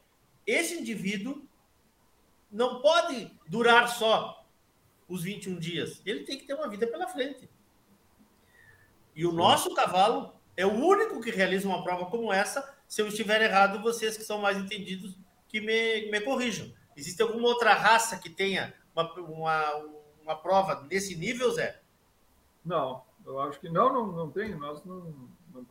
esse 0.44 0.74
indivíduo 0.74 1.46
não 2.50 2.82
pode 2.82 3.30
durar 3.46 3.88
só 3.88 4.41
os 5.12 5.22
21 5.22 5.58
dias. 5.58 6.00
Ele 6.06 6.24
tem 6.24 6.38
que 6.38 6.46
ter 6.46 6.54
uma 6.54 6.68
vida 6.68 6.86
pela 6.86 7.06
frente. 7.06 7.48
E 9.14 9.26
o 9.26 9.32
nosso 9.32 9.74
cavalo 9.74 10.34
é 10.56 10.64
o 10.64 10.72
único 10.72 11.20
que 11.20 11.30
realiza 11.30 11.68
uma 11.68 11.84
prova 11.84 12.06
como 12.06 12.32
essa. 12.32 12.76
Se 12.88 13.02
eu 13.02 13.08
estiver 13.08 13.42
errado, 13.42 13.82
vocês 13.82 14.16
que 14.16 14.24
são 14.24 14.40
mais 14.40 14.56
entendidos 14.56 15.14
que 15.48 15.60
me, 15.60 16.10
me 16.10 16.20
corrijam. 16.22 16.72
Existe 16.96 17.20
alguma 17.20 17.48
outra 17.48 17.74
raça 17.74 18.16
que 18.16 18.30
tenha 18.30 18.72
uma, 18.96 19.12
uma, 19.20 19.76
uma 20.22 20.36
prova 20.36 20.86
nesse 20.90 21.14
nível, 21.14 21.50
Zé? 21.50 21.80
Não, 22.64 23.02
eu 23.26 23.38
acho 23.40 23.60
que 23.60 23.68
não, 23.68 23.92
não, 23.92 24.06
não 24.06 24.30
tem. 24.30 24.54
Nós 24.54 24.82
não, 24.84 25.14
não 25.52 25.66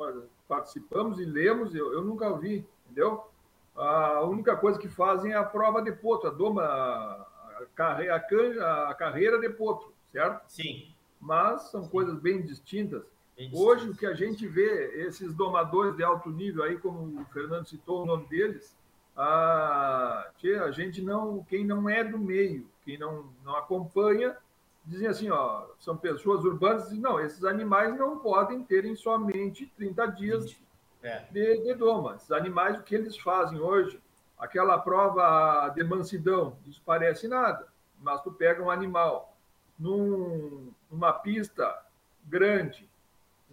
participamos 0.48 1.20
e 1.20 1.26
lemos, 1.26 1.74
eu, 1.74 1.94
eu 1.94 2.04
nunca 2.04 2.38
vi, 2.38 2.64
entendeu? 2.86 3.28
A 3.76 4.22
única 4.22 4.56
coisa 4.56 4.78
que 4.78 4.88
fazem 4.88 5.32
é 5.32 5.36
a 5.36 5.44
prova 5.44 5.82
de 5.82 5.92
potro, 5.92 6.30
a 6.30 6.34
doma, 6.34 7.28
a, 7.64 7.76
carreira, 7.76 8.16
a, 8.16 8.20
canja, 8.20 8.90
a 8.90 8.94
carreira 8.94 9.40
de 9.40 9.50
potro, 9.50 9.94
certo? 10.12 10.44
Sim. 10.48 10.94
Mas 11.20 11.70
são 11.70 11.84
Sim. 11.84 11.90
coisas 11.90 12.20
bem 12.20 12.42
distintas. 12.42 13.04
bem 13.36 13.50
distintas. 13.50 13.60
Hoje, 13.60 13.90
o 13.90 13.96
que 13.96 14.06
a 14.06 14.14
gente 14.14 14.48
vê, 14.48 15.06
esses 15.06 15.34
domadores 15.34 15.96
de 15.96 16.04
alto 16.04 16.30
nível 16.30 16.64
aí, 16.64 16.78
como 16.78 17.22
o 17.22 17.26
Fernando 17.26 17.68
citou 17.68 18.04
o 18.04 18.06
nome 18.06 18.28
deles, 18.28 18.76
a, 19.16 20.28
a 20.66 20.72
gente 20.72 21.02
não, 21.02 21.44
quem 21.44 21.66
não 21.66 21.88
é 21.90 22.04
do 22.04 22.18
meio, 22.18 22.68
quem 22.84 22.98
não, 22.98 23.30
não 23.44 23.56
acompanha, 23.56 24.36
dizem 24.86 25.08
assim, 25.08 25.30
ó, 25.30 25.68
são 25.80 25.96
pessoas 25.96 26.44
urbanas, 26.44 26.86
dizem, 26.86 27.00
não, 27.00 27.20
esses 27.20 27.44
animais 27.44 27.96
não 27.98 28.18
podem 28.20 28.64
terem 28.64 28.96
somente 28.96 29.72
30 29.78 30.08
dias 30.08 30.58
é. 31.04 31.24
de, 31.32 31.64
de 31.64 31.74
doma. 31.76 32.16
Esses 32.16 32.32
animais, 32.32 32.80
o 32.80 32.84
que 32.84 32.96
eles 32.96 33.18
fazem 33.18 33.60
hoje, 33.60 34.02
aquela 34.42 34.80
prova 34.80 35.70
de 35.70 35.84
mansidão, 35.84 36.58
isso 36.66 36.82
parece 36.84 37.28
nada, 37.28 37.68
mas 38.02 38.22
tu 38.22 38.32
pega 38.32 38.62
um 38.62 38.72
animal 38.72 39.38
num, 39.78 40.74
numa 40.90 41.14
pista 41.14 41.86
grande, 42.26 42.90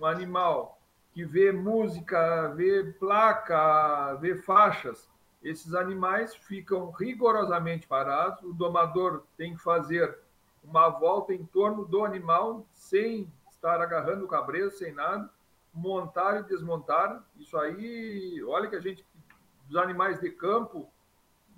um 0.00 0.06
animal 0.06 0.80
que 1.12 1.26
vê 1.26 1.52
música, 1.52 2.48
vê 2.56 2.84
placa, 2.98 4.14
vê 4.14 4.34
faixas, 4.34 5.10
esses 5.42 5.74
animais 5.74 6.34
ficam 6.34 6.90
rigorosamente 6.90 7.86
parados, 7.86 8.42
o 8.42 8.54
domador 8.54 9.24
tem 9.36 9.54
que 9.54 9.62
fazer 9.62 10.18
uma 10.64 10.88
volta 10.88 11.34
em 11.34 11.44
torno 11.44 11.84
do 11.84 12.02
animal 12.02 12.66
sem 12.72 13.30
estar 13.50 13.80
agarrando 13.80 14.24
o 14.24 14.28
cabreiro, 14.28 14.70
sem 14.70 14.92
nada, 14.92 15.28
montar 15.72 16.40
e 16.40 16.42
desmontar. 16.44 17.22
Isso 17.38 17.56
aí, 17.58 18.42
olha 18.44 18.68
que 18.68 18.76
a 18.76 18.80
gente, 18.80 19.04
os 19.68 19.76
animais 19.76 20.20
de 20.20 20.30
campo, 20.30 20.90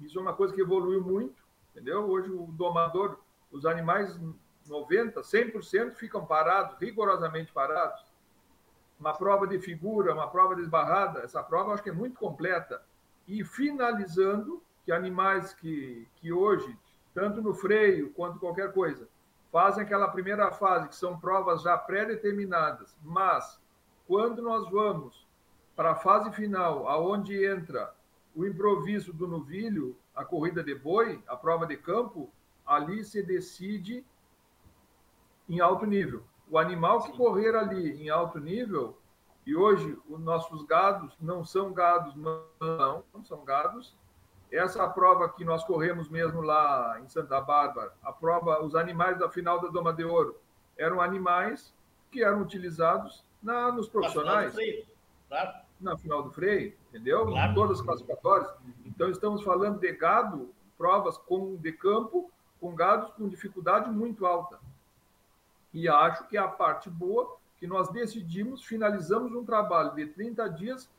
isso 0.00 0.18
é 0.18 0.22
uma 0.22 0.34
coisa 0.34 0.54
que 0.54 0.60
evoluiu 0.60 1.02
muito, 1.02 1.42
entendeu? 1.70 2.08
Hoje 2.08 2.30
o 2.30 2.46
domador, 2.52 3.18
os 3.50 3.66
animais 3.66 4.18
90, 4.68 5.20
100% 5.20 5.94
ficam 5.94 6.24
parados, 6.24 6.76
rigorosamente 6.78 7.52
parados. 7.52 8.04
Uma 8.98 9.14
prova 9.14 9.46
de 9.46 9.58
figura, 9.58 10.12
uma 10.12 10.28
prova 10.28 10.54
de 10.54 10.62
esbarrada, 10.62 11.20
essa 11.20 11.42
prova 11.42 11.70
eu 11.70 11.74
acho 11.74 11.82
que 11.82 11.90
é 11.90 11.92
muito 11.92 12.18
completa. 12.18 12.82
E 13.26 13.44
finalizando, 13.44 14.62
que 14.84 14.92
animais 14.92 15.54
que, 15.54 16.06
que 16.16 16.32
hoje 16.32 16.76
tanto 17.14 17.42
no 17.42 17.54
freio 17.54 18.12
quanto 18.12 18.38
qualquer 18.38 18.72
coisa, 18.72 19.08
fazem 19.50 19.82
aquela 19.82 20.08
primeira 20.08 20.50
fase, 20.52 20.88
que 20.88 20.96
são 20.96 21.18
provas 21.18 21.62
já 21.62 21.76
pré-determinadas, 21.76 22.96
mas 23.02 23.60
quando 24.06 24.40
nós 24.42 24.70
vamos 24.70 25.26
para 25.74 25.92
a 25.92 25.96
fase 25.96 26.30
final, 26.32 26.88
aonde 26.88 27.44
entra 27.44 27.92
o 28.40 28.46
improviso 28.46 29.12
do 29.12 29.28
novilho, 29.28 29.94
a 30.14 30.24
corrida 30.24 30.64
de 30.64 30.74
boi, 30.74 31.22
a 31.28 31.36
prova 31.36 31.66
de 31.66 31.76
campo, 31.76 32.32
ali 32.64 33.04
se 33.04 33.22
decide 33.22 34.02
em 35.46 35.60
alto 35.60 35.84
nível. 35.84 36.24
O 36.48 36.56
animal 36.56 37.02
que 37.02 37.12
correr 37.12 37.54
ali 37.54 38.02
em 38.02 38.08
alto 38.08 38.40
nível, 38.40 38.96
e 39.44 39.54
hoje 39.54 39.94
os 40.08 40.18
nossos 40.18 40.62
gados 40.62 41.14
não 41.20 41.44
são 41.44 41.70
gados, 41.74 42.14
não, 42.16 43.04
são 43.24 43.44
gados 43.44 43.94
essa 44.50 44.88
prova 44.88 45.28
que 45.28 45.44
nós 45.44 45.62
corremos 45.64 46.08
mesmo 46.08 46.40
lá 46.40 46.98
em 46.98 47.08
Santa 47.08 47.42
Bárbara, 47.42 47.92
a 48.02 48.10
prova, 48.10 48.64
os 48.64 48.74
animais 48.74 49.18
da 49.18 49.28
final 49.28 49.60
da 49.60 49.68
Doma 49.68 49.92
de 49.92 50.02
Ouro, 50.02 50.40
eram 50.78 51.00
animais 51.00 51.74
que 52.10 52.24
eram 52.24 52.40
utilizados 52.40 53.22
na, 53.42 53.70
nos 53.70 53.86
profissionais. 53.86 54.46
Na 54.46 54.58
final 54.58 54.72
do 54.72 54.72
freio, 54.72 54.86
claro. 55.28 55.52
Na 55.78 55.98
final 55.98 56.22
do 56.22 56.30
freio, 56.30 56.79
entendeu? 56.90 57.26
Claro. 57.26 57.50
Em 57.50 57.54
todas 57.54 57.78
as 57.78 57.86
classificatórias. 57.86 58.52
Então, 58.84 59.10
estamos 59.10 59.42
falando 59.42 59.78
de 59.78 59.92
gado, 59.92 60.52
provas 60.76 61.16
com, 61.16 61.56
de 61.56 61.72
campo, 61.72 62.30
com 62.60 62.74
gados 62.74 63.10
com 63.12 63.28
dificuldade 63.28 63.90
muito 63.90 64.26
alta. 64.26 64.60
E 65.72 65.88
acho 65.88 66.26
que 66.28 66.36
é 66.36 66.40
a 66.40 66.48
parte 66.48 66.90
boa 66.90 67.36
que 67.56 67.66
nós 67.66 67.90
decidimos, 67.90 68.64
finalizamos 68.64 69.32
um 69.32 69.44
trabalho 69.44 69.94
de 69.94 70.06
30 70.06 70.48
dias 70.50 70.90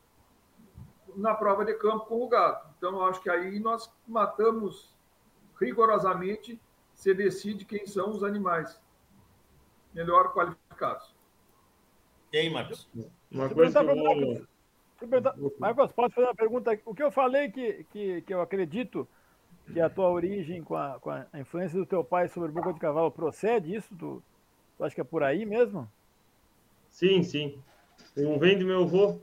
na 1.15 1.34
prova 1.34 1.65
de 1.65 1.73
campo 1.73 2.05
com 2.05 2.23
o 2.23 2.30
gado. 2.30 2.69
Então, 2.77 3.05
acho 3.05 3.22
que 3.22 3.30
aí 3.30 3.59
nós 3.59 3.93
matamos 4.07 4.95
rigorosamente, 5.59 6.59
se 6.93 7.13
decide 7.13 7.65
quem 7.65 7.85
são 7.85 8.11
os 8.11 8.23
animais 8.23 8.80
melhor 9.93 10.34
qualificados. 10.34 11.13
E 12.31 12.38
aí, 12.38 12.49
Marcos? 12.49 12.89
Uma 13.30 13.49
coisa 13.49 13.84
que 13.84 13.89
eu... 13.89 14.47
Marcos, 15.60 15.91
posso 15.91 16.15
fazer 16.15 16.28
uma 16.28 16.36
pergunta? 16.36 16.80
O 16.86 16.94
que 16.94 17.03
eu 17.03 17.11
falei 17.11 17.49
que, 17.49 17.86
que, 17.91 18.22
que 18.22 18.34
eu 18.34 18.41
acredito 18.41 19.07
que 19.72 19.80
a 19.80 19.90
tua 19.90 20.10
origem 20.10 20.64
com 20.64 20.76
a, 20.76 20.99
com 20.99 21.10
a 21.10 21.26
influência 21.36 21.80
do 21.80 21.86
teu 21.86 22.03
pai 22.03 22.28
sobre 22.28 22.52
boca 22.52 22.73
de 22.73 22.80
cavalo 22.80 23.11
procede, 23.11 23.76
isso? 23.76 23.95
Tu, 23.98 24.22
tu 24.78 24.84
acha 24.84 24.95
que 24.95 25.02
é 25.02 25.06
por 25.06 25.23
aí 25.23 25.45
mesmo? 25.45 25.88
Sim, 26.90 27.23
sim. 27.23 27.57
Um 28.18 28.38
vem 28.38 28.57
do 28.57 28.65
meu 28.65 28.84
avô, 28.84 29.19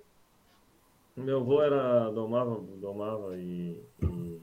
meu 1.16 1.40
avô 1.40 1.62
era 1.62 2.10
domava, 2.10 2.60
domava 2.76 3.36
e, 3.36 3.82
e... 4.02 4.40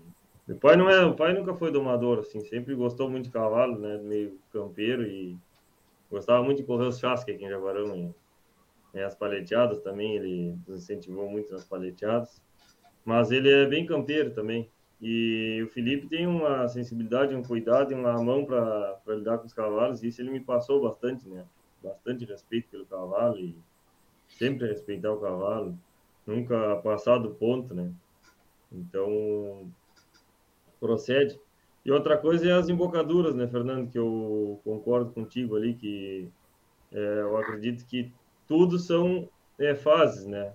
meu 0.47 0.57
pai 0.57 0.75
não 0.75 0.89
é, 0.89 1.03
o 1.05 1.15
pai 1.15 1.33
nunca 1.33 1.53
foi 1.53 1.71
domador 1.71 2.19
assim, 2.19 2.41
sempre 2.41 2.75
gostou 2.75 3.09
muito 3.09 3.25
de 3.25 3.31
cavalo, 3.31 3.79
né, 3.79 3.97
meio 3.97 4.37
campeiro 4.51 5.03
e 5.03 5.37
gostava 6.11 6.43
muito 6.43 6.57
de 6.57 6.63
correr 6.63 6.87
os 6.87 6.99
chasques 6.99 7.33
aqui 7.33 7.45
em 7.45 7.49
Jaguarão, 7.49 8.13
e, 8.95 9.03
as 9.03 9.15
paleteadas 9.15 9.79
também, 9.79 10.15
ele 10.15 10.57
nos 10.67 10.83
incentivou 10.83 11.29
muito 11.29 11.51
nas 11.53 11.65
paleteadas. 11.65 12.41
Mas 13.03 13.31
ele 13.31 13.49
é 13.49 13.65
bem 13.65 13.85
campeiro 13.85 14.31
também. 14.31 14.69
E 15.01 15.61
o 15.63 15.69
Felipe 15.69 16.07
tem 16.07 16.25
uma 16.25 16.67
sensibilidade, 16.67 17.35
um 17.35 17.43
cuidado 17.43 17.91
e 17.91 17.95
uma 17.95 18.21
mão 18.23 18.45
para 18.45 18.99
lidar 19.07 19.37
com 19.37 19.45
os 19.45 19.53
cavalos, 19.53 20.01
e 20.01 20.07
isso 20.07 20.21
ele 20.21 20.31
me 20.31 20.39
passou 20.39 20.81
bastante, 20.81 21.27
né? 21.27 21.45
Bastante 21.83 22.25
respeito 22.25 22.69
pelo 22.69 22.85
cavalo 22.85 23.39
e 23.39 23.55
sempre 24.27 24.67
respeitar 24.67 25.11
o 25.11 25.19
cavalo 25.19 25.77
nunca 26.25 26.77
passar 26.77 27.19
do 27.19 27.31
ponto, 27.31 27.73
né? 27.73 27.91
Então, 28.71 29.69
procede. 30.79 31.39
E 31.85 31.91
outra 31.91 32.17
coisa 32.17 32.49
é 32.49 32.51
as 32.53 32.67
embocaduras, 32.67 33.35
né, 33.35 33.47
Fernando, 33.47 33.91
que 33.91 33.99
eu 33.99 34.59
concordo 34.63 35.11
contigo 35.11 35.55
ali, 35.55 35.75
que 35.75 36.27
é, 36.91 37.19
eu 37.21 37.37
acredito 37.37 37.85
que 37.85 38.11
tudo 38.47 38.77
são 38.77 39.29
é, 39.59 39.75
fases, 39.75 40.25
né? 40.25 40.53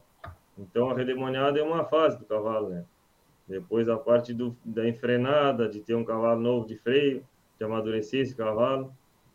Então, 0.58 0.90
a 0.90 0.94
redemoniada 0.94 1.58
é 1.58 1.62
uma 1.62 1.84
fase 1.84 2.18
do 2.18 2.24
cavalo, 2.24 2.68
né? 2.68 2.84
Depois, 3.48 3.88
a 3.88 3.96
parte 3.96 4.32
do, 4.32 4.56
da 4.64 4.88
enfrenada, 4.88 5.68
de 5.68 5.80
ter 5.80 5.94
um 5.94 6.04
cavalo 6.04 6.40
novo 6.40 6.66
de 6.66 6.76
freio, 6.76 7.24
de 7.58 7.64
amadurecer 7.64 8.20
esse 8.20 8.34
cavalo, 8.34 8.94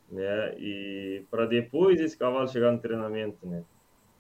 né? 0.10 0.56
E 0.58 1.24
para 1.30 1.46
depois 1.46 2.00
esse 2.00 2.18
cavalo 2.18 2.48
chegar 2.48 2.72
no 2.72 2.80
treinamento, 2.80 3.46
né? 3.48 3.64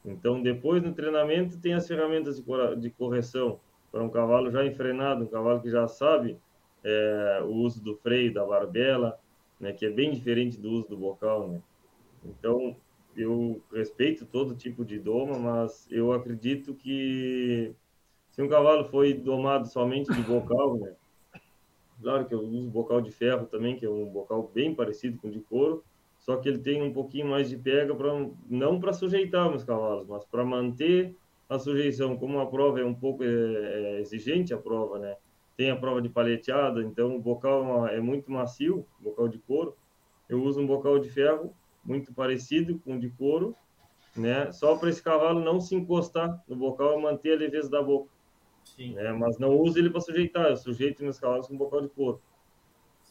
Então, 0.03 0.41
depois 0.41 0.83
no 0.83 0.93
treinamento, 0.93 1.57
tem 1.59 1.73
as 1.73 1.87
ferramentas 1.87 2.43
de 2.77 2.89
correção 2.91 3.59
para 3.91 4.03
um 4.03 4.09
cavalo 4.09 4.51
já 4.51 4.65
enfrenado, 4.65 5.23
um 5.23 5.27
cavalo 5.27 5.61
que 5.61 5.69
já 5.69 5.87
sabe 5.87 6.37
é, 6.83 7.39
o 7.43 7.51
uso 7.51 7.83
do 7.83 7.95
freio, 7.95 8.33
da 8.33 8.45
barbela, 8.45 9.17
né, 9.59 9.73
que 9.73 9.85
é 9.85 9.89
bem 9.89 10.11
diferente 10.11 10.59
do 10.59 10.69
uso 10.69 10.89
do 10.89 10.97
bocal. 10.97 11.47
Né? 11.47 11.61
Então, 12.23 12.75
eu 13.15 13.61
respeito 13.73 14.25
todo 14.25 14.55
tipo 14.55 14.83
de 14.83 14.99
doma, 14.99 15.37
mas 15.37 15.87
eu 15.91 16.11
acredito 16.11 16.73
que 16.73 17.73
se 18.31 18.41
um 18.41 18.49
cavalo 18.49 18.85
foi 18.85 19.13
domado 19.13 19.67
somente 19.67 20.13
de 20.13 20.21
bocal, 20.21 20.77
né? 20.77 20.93
Claro 22.01 22.25
que 22.25 22.33
eu 22.33 22.41
uso 22.41 22.69
bocal 22.69 23.01
de 23.01 23.11
ferro 23.11 23.45
também, 23.45 23.75
que 23.75 23.85
é 23.85 23.89
um 23.89 24.05
bocal 24.05 24.51
bem 24.53 24.75
parecido 24.75 25.17
com 25.17 25.29
o 25.29 25.31
de 25.31 25.39
couro, 25.39 25.83
só 26.19 26.37
que 26.37 26.49
ele 26.49 26.59
tem 26.59 26.81
um 26.81 26.91
pouquinho 26.91 27.27
mais 27.27 27.49
de 27.49 27.57
pega 27.57 27.95
para 27.95 28.09
não 28.49 28.79
para 28.79 28.91
sujeitar 28.91 29.53
os 29.53 29.63
cavalos, 29.63 30.07
mas 30.07 30.25
para 30.25 30.43
manter 30.43 31.15
a 31.47 31.57
sujeição. 31.57 32.17
Como 32.17 32.39
a 32.39 32.45
prova 32.45 32.79
é 32.79 32.85
um 32.85 32.93
pouco 32.93 33.23
é, 33.23 33.27
é 33.27 33.99
exigente 34.01 34.53
a 34.53 34.57
prova, 34.57 34.99
né? 34.99 35.15
tem 35.55 35.71
a 35.71 35.75
prova 35.75 36.01
de 36.01 36.09
paleteada, 36.09 36.83
então 36.83 37.15
o 37.15 37.21
bocal 37.21 37.87
é 37.87 37.99
muito 37.99 38.31
macio, 38.31 38.85
bocal 38.99 39.27
de 39.27 39.39
couro. 39.39 39.75
Eu 40.27 40.43
uso 40.43 40.59
um 40.59 40.67
bocal 40.67 40.99
de 40.99 41.09
ferro 41.09 41.53
muito 41.85 42.13
parecido 42.13 42.79
com 42.79 42.95
o 42.95 42.99
de 42.99 43.09
couro, 43.09 43.55
né? 44.15 44.51
Só 44.51 44.75
para 44.75 44.89
esse 44.89 45.01
cavalo 45.01 45.39
não 45.39 45.59
se 45.61 45.75
encostar 45.75 46.43
no 46.47 46.55
bocal 46.55 46.97
e 46.97 47.01
manter 47.01 47.33
a 47.33 47.37
leveza 47.37 47.69
da 47.69 47.81
boca. 47.81 48.09
Sim. 48.63 48.93
Né? 48.93 49.11
Mas 49.13 49.37
não 49.37 49.55
uso 49.55 49.77
ele 49.77 49.89
para 49.89 50.01
sujeitar, 50.01 50.47
eu 50.47 50.57
sujeito 50.57 51.03
meus 51.03 51.19
cavalos 51.19 51.47
com 51.47 51.55
bocal 51.55 51.81
de 51.81 51.89
couro. 51.89 52.21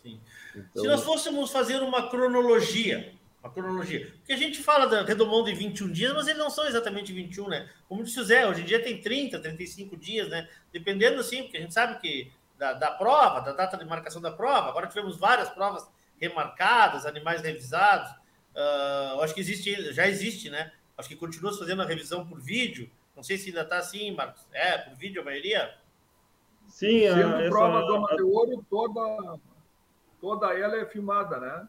Sim. 0.02 0.20
Então, 0.54 0.82
Se 0.82 0.88
nós 0.88 1.04
fôssemos 1.04 1.50
fazer 1.50 1.82
uma 1.82 2.08
cronologia, 2.08 3.14
uma 3.42 3.50
cronologia, 3.50 4.12
porque 4.16 4.32
a 4.32 4.36
gente 4.36 4.62
fala 4.62 4.86
da 4.86 5.02
redomão 5.02 5.44
de 5.44 5.54
21 5.54 5.92
dias, 5.92 6.12
mas 6.12 6.26
eles 6.26 6.38
não 6.38 6.50
são 6.50 6.66
exatamente 6.66 7.12
21, 7.12 7.48
né? 7.48 7.70
Como 7.88 8.02
disse 8.02 8.20
o 8.20 8.24
Zé, 8.24 8.46
hoje 8.46 8.62
em 8.62 8.64
dia 8.64 8.82
tem 8.82 9.00
30, 9.00 9.38
35 9.38 9.96
dias, 9.96 10.28
né? 10.28 10.48
Dependendo, 10.72 11.20
assim, 11.20 11.42
porque 11.44 11.58
a 11.58 11.60
gente 11.60 11.72
sabe 11.72 12.00
que 12.00 12.32
da, 12.58 12.72
da 12.72 12.90
prova, 12.90 13.40
da 13.40 13.52
data 13.52 13.76
de 13.76 13.84
marcação 13.84 14.20
da 14.20 14.30
prova, 14.30 14.68
agora 14.68 14.86
tivemos 14.86 15.16
várias 15.16 15.48
provas 15.50 15.88
remarcadas, 16.20 17.06
animais 17.06 17.42
revisados. 17.42 18.10
Uh, 18.54 19.20
acho 19.20 19.34
que 19.34 19.40
existe, 19.40 19.92
já 19.92 20.06
existe, 20.06 20.48
né? 20.48 20.72
Acho 20.96 21.08
que 21.08 21.16
continua 21.16 21.52
se 21.52 21.58
fazendo 21.58 21.82
a 21.82 21.86
revisão 21.86 22.26
por 22.26 22.40
vídeo. 22.40 22.90
Não 23.16 23.22
sei 23.22 23.36
se 23.36 23.48
ainda 23.48 23.62
está 23.62 23.78
assim, 23.78 24.12
Marcos. 24.12 24.46
É, 24.52 24.78
por 24.78 24.94
vídeo 24.96 25.22
a 25.22 25.24
maioria? 25.24 25.76
Sim, 26.66 27.06
a, 27.06 27.14
Sendo 27.14 27.34
essa, 27.36 27.50
prova 27.50 27.80
Doma 27.80 28.16
de 28.16 28.22
Ouro, 28.22 28.66
toda, 28.70 29.38
toda 30.20 30.58
ela 30.58 30.76
é 30.76 30.86
filmada, 30.86 31.38
né? 31.38 31.68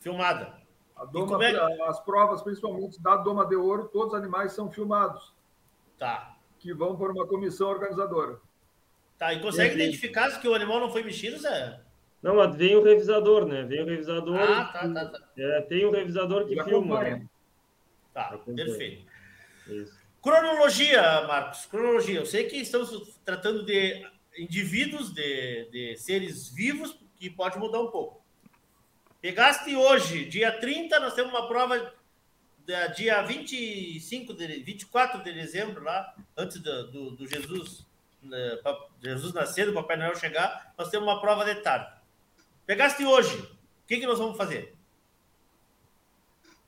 Filmada. 0.00 0.60
A 0.96 1.04
Doma, 1.04 1.44
é- 1.44 1.82
As 1.88 2.00
provas, 2.00 2.42
principalmente 2.42 3.00
da 3.00 3.16
Doma 3.16 3.46
de 3.46 3.56
Ouro, 3.56 3.88
todos 3.88 4.12
os 4.12 4.18
animais 4.18 4.52
são 4.52 4.70
filmados. 4.70 5.32
Tá. 5.98 6.36
Que 6.58 6.72
vão 6.72 6.96
por 6.96 7.10
uma 7.10 7.26
comissão 7.26 7.68
organizadora. 7.68 8.40
Tá, 9.18 9.32
e 9.32 9.40
consegue 9.40 9.74
Entendi. 9.74 9.84
identificar 9.84 10.30
se 10.30 10.40
que 10.40 10.48
o 10.48 10.54
animal 10.54 10.80
não 10.80 10.90
foi 10.90 11.02
mexido, 11.02 11.38
Zé? 11.38 11.80
Não, 12.22 12.36
mas 12.36 12.54
vem 12.54 12.76
o 12.76 12.82
revisador, 12.82 13.46
né? 13.46 13.64
Vem 13.64 13.82
o 13.82 13.86
revisador. 13.86 14.38
Ah, 14.38 14.64
tá, 14.66 14.88
tá, 14.88 15.06
tá. 15.06 15.28
É, 15.36 15.60
tem 15.62 15.84
um 15.84 15.90
revisador 15.90 16.46
que 16.46 16.62
filma. 16.62 17.02
Né? 17.02 17.26
Tá, 18.14 18.28
Acompanha. 18.28 18.56
perfeito. 18.56 19.06
Isso. 19.66 20.00
Cronologia, 20.22 21.22
Marcos, 21.26 21.66
cronologia. 21.66 22.20
Eu 22.20 22.26
sei 22.26 22.44
que 22.44 22.56
estamos 22.56 23.18
tratando 23.24 23.64
de 23.64 24.06
indivíduos, 24.38 25.12
de, 25.12 25.68
de 25.70 25.96
seres 25.96 26.48
vivos, 26.48 26.96
que 27.16 27.28
pode 27.28 27.58
mudar 27.58 27.80
um 27.80 27.90
pouco. 27.90 28.22
Pegaste 29.20 29.74
hoje, 29.74 30.24
dia 30.24 30.52
30, 30.52 31.00
nós 31.00 31.14
temos 31.14 31.32
uma 31.32 31.48
prova 31.48 31.92
da 32.66 32.86
dia 32.88 33.22
25 33.22 34.34
de, 34.34 34.46
24 34.62 35.22
de 35.22 35.32
dezembro, 35.32 35.82
lá, 35.82 36.14
antes 36.36 36.60
do, 36.60 36.90
do, 36.90 37.10
do 37.12 37.26
Jesus, 37.26 37.86
né, 38.22 38.58
Jesus 39.02 39.32
nascer, 39.32 39.66
do 39.66 39.72
Papai 39.72 39.96
Noel 39.96 40.14
chegar, 40.14 40.72
nós 40.78 40.88
temos 40.88 41.06
uma 41.06 41.20
prova 41.20 41.44
de 41.44 41.56
tarde. 41.56 42.01
Pegaste 42.66 43.04
hoje, 43.04 43.36
o 43.38 43.86
que, 43.86 43.98
que 43.98 44.06
nós 44.06 44.18
vamos 44.18 44.36
fazer? 44.36 44.74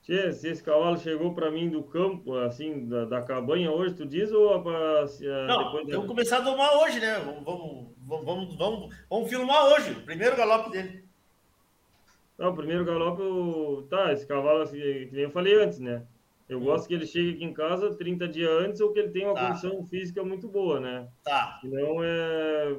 Tchê, 0.03 0.33
se 0.33 0.49
esse 0.49 0.63
cavalo 0.63 0.99
chegou 0.99 1.35
para 1.35 1.51
mim 1.51 1.71
do 1.71 1.83
campo, 1.83 2.37
assim, 2.37 2.87
da, 2.87 3.07
da 3.07 3.23
cabanha 3.23 3.71
hoje, 3.71 3.95
tu 3.95 4.05
diz 4.05 4.31
ou 4.33 4.63
pra, 4.63 5.07
se, 5.09 5.27
ah, 5.27 5.47
Não, 5.47 5.65
depois 5.65 5.87
da- 5.87 5.93
vamos 5.95 6.09
começar 6.09 6.37
a 6.39 6.41
domar 6.41 6.77
hoje, 6.83 7.01
né? 7.01 7.19
Vamos, 7.21 7.43
vamos, 7.45 7.87
vamos, 8.07 8.57
vamos, 8.57 8.97
vamos, 9.09 9.29
filmar 9.31 9.65
hoje, 9.73 9.93
o 9.93 10.03
primeiro 10.03 10.37
galope 10.37 10.71
dele. 10.71 11.05
Não, 12.37 12.51
o 12.51 12.57
primeiro 12.57 12.85
galope, 12.85 13.23
eu... 13.23 13.87
tá, 13.89 14.13
esse 14.13 14.27
cavalo, 14.27 14.63
assim, 14.63 14.77
que 14.79 15.11
nem 15.13 15.23
eu 15.23 15.31
falei 15.31 15.55
antes, 15.55 15.79
né? 15.79 16.03
Eu 16.47 16.61
gosto 16.61 16.87
que 16.87 16.93
ele 16.93 17.07
chegue 17.07 17.31
aqui 17.37 17.45
em 17.45 17.55
casa 17.55 17.95
30 17.95 18.29
dias 18.29 18.51
antes 18.51 18.81
ou 18.83 18.93
que 18.93 18.99
ele 18.99 19.09
tenha 19.11 19.29
uma 19.29 19.35
Tá. 19.35 19.47
condição 19.47 19.83
física 19.87 20.23
muito 20.23 20.47
boa, 20.47 20.79
né? 20.81 21.09
Tá. 21.23 21.57
Senão 21.63 22.05
é... 22.05 22.77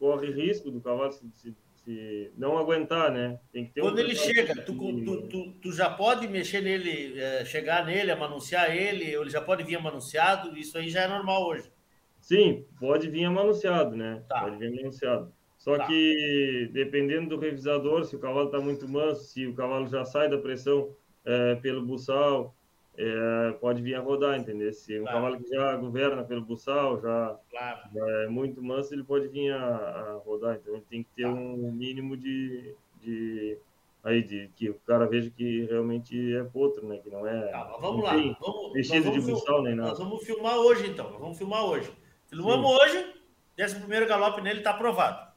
corre 0.00 0.32
risco 0.32 0.72
do 0.72 0.80
cavalo 0.80 1.12
se, 1.12 1.24
se- 1.34 1.54
se 1.84 2.32
não 2.36 2.56
aguentar, 2.56 3.12
né? 3.12 3.38
Tem 3.52 3.66
que 3.66 3.72
ter 3.72 3.80
um 3.82 3.84
Quando 3.84 3.98
ele 3.98 4.14
preparo 4.14 4.34
chega, 4.34 4.62
tu, 4.62 4.74
tu, 5.04 5.28
tu, 5.28 5.52
tu 5.60 5.72
já 5.72 5.90
pode 5.90 6.26
mexer 6.28 6.60
nele, 6.62 7.18
eh, 7.20 7.44
chegar 7.44 7.84
nele, 7.84 8.10
amanunciar 8.10 8.74
ele, 8.74 9.14
ou 9.16 9.22
ele 9.22 9.30
já 9.30 9.40
pode 9.40 9.62
vir 9.64 9.76
amanunciado, 9.76 10.56
isso 10.56 10.78
aí 10.78 10.88
já 10.88 11.02
é 11.02 11.08
normal 11.08 11.46
hoje. 11.46 11.70
Sim, 12.20 12.66
pode 12.80 13.08
vir 13.10 13.24
amanunciado, 13.26 13.94
né? 13.96 14.24
Tá. 14.28 14.40
Pode 14.40 14.56
vir 14.56 14.72
amanunciado. 14.78 15.32
Só 15.58 15.76
Tá. 15.76 15.86
que, 15.86 16.70
dependendo 16.72 17.30
do 17.30 17.38
revisador, 17.38 18.04
se 18.04 18.16
o 18.16 18.18
cavalo 18.18 18.46
está 18.46 18.60
muito 18.60 18.88
manso, 18.88 19.24
se 19.24 19.46
o 19.46 19.54
cavalo 19.54 19.86
já 19.88 20.04
sai 20.04 20.28
da 20.28 20.38
pressão 20.38 20.94
eh, 21.24 21.56
pelo 21.56 21.84
buçal, 21.84 22.54
eh, 22.96 23.52
pode 23.60 23.82
vir 23.82 23.94
a 23.96 24.00
rodar, 24.00 24.38
entendeu? 24.38 24.72
Se 24.72 24.98
um 25.00 25.04
Tá. 25.04 25.12
cavalo 25.12 25.38
que 25.38 25.48
já 25.48 25.76
governa 25.76 26.22
pelo 26.24 26.42
buçal, 26.42 27.00
já, 27.00 27.38
Claro. 27.50 27.80
já 27.94 28.10
é 28.22 28.26
muito 28.28 28.62
manso, 28.62 28.94
ele 28.94 29.04
pode 29.04 29.28
vir 29.28 29.52
a, 29.52 29.66
a 29.66 30.12
rodar. 30.24 30.56
Então, 30.56 30.74
ele 30.74 30.84
tem 30.88 31.02
que 31.02 31.10
ter 31.16 31.22
Tá. 31.24 31.30
um 31.30 31.72
mínimo 31.72 32.16
de, 32.16 32.74
de, 33.00 33.58
aí, 34.02 34.22
de 34.22 34.48
que 34.56 34.70
o 34.70 34.74
cara 34.86 35.06
veja 35.06 35.30
que 35.30 35.64
realmente 35.66 36.34
é 36.36 36.44
potro, 36.44 36.86
né? 36.86 36.98
Que 36.98 37.10
não 37.10 37.26
é... 37.26 37.48
Tá, 37.48 37.64
vamos 37.80 38.04
lá. 38.04 38.12
tem 38.14 38.36
Vamos, 38.40 38.72
mexido 38.72 39.10
de 39.10 39.20
buçal 39.20 39.62
nem 39.62 39.74
nada. 39.74 39.90
Nós 39.90 39.98
vamos 39.98 40.24
filmar 40.24 40.56
hoje, 40.58 40.86
então. 40.88 41.10
Nós 41.10 41.20
vamos 41.20 41.38
filmar 41.38 41.64
hoje. 41.64 41.90
Filmamos 42.26 42.70
hoje, 42.80 43.14
desse 43.56 43.76
o 43.76 43.80
primeiro 43.80 44.06
galope 44.06 44.40
nele, 44.40 44.60
tá 44.60 44.70
aprovado. 44.70 45.32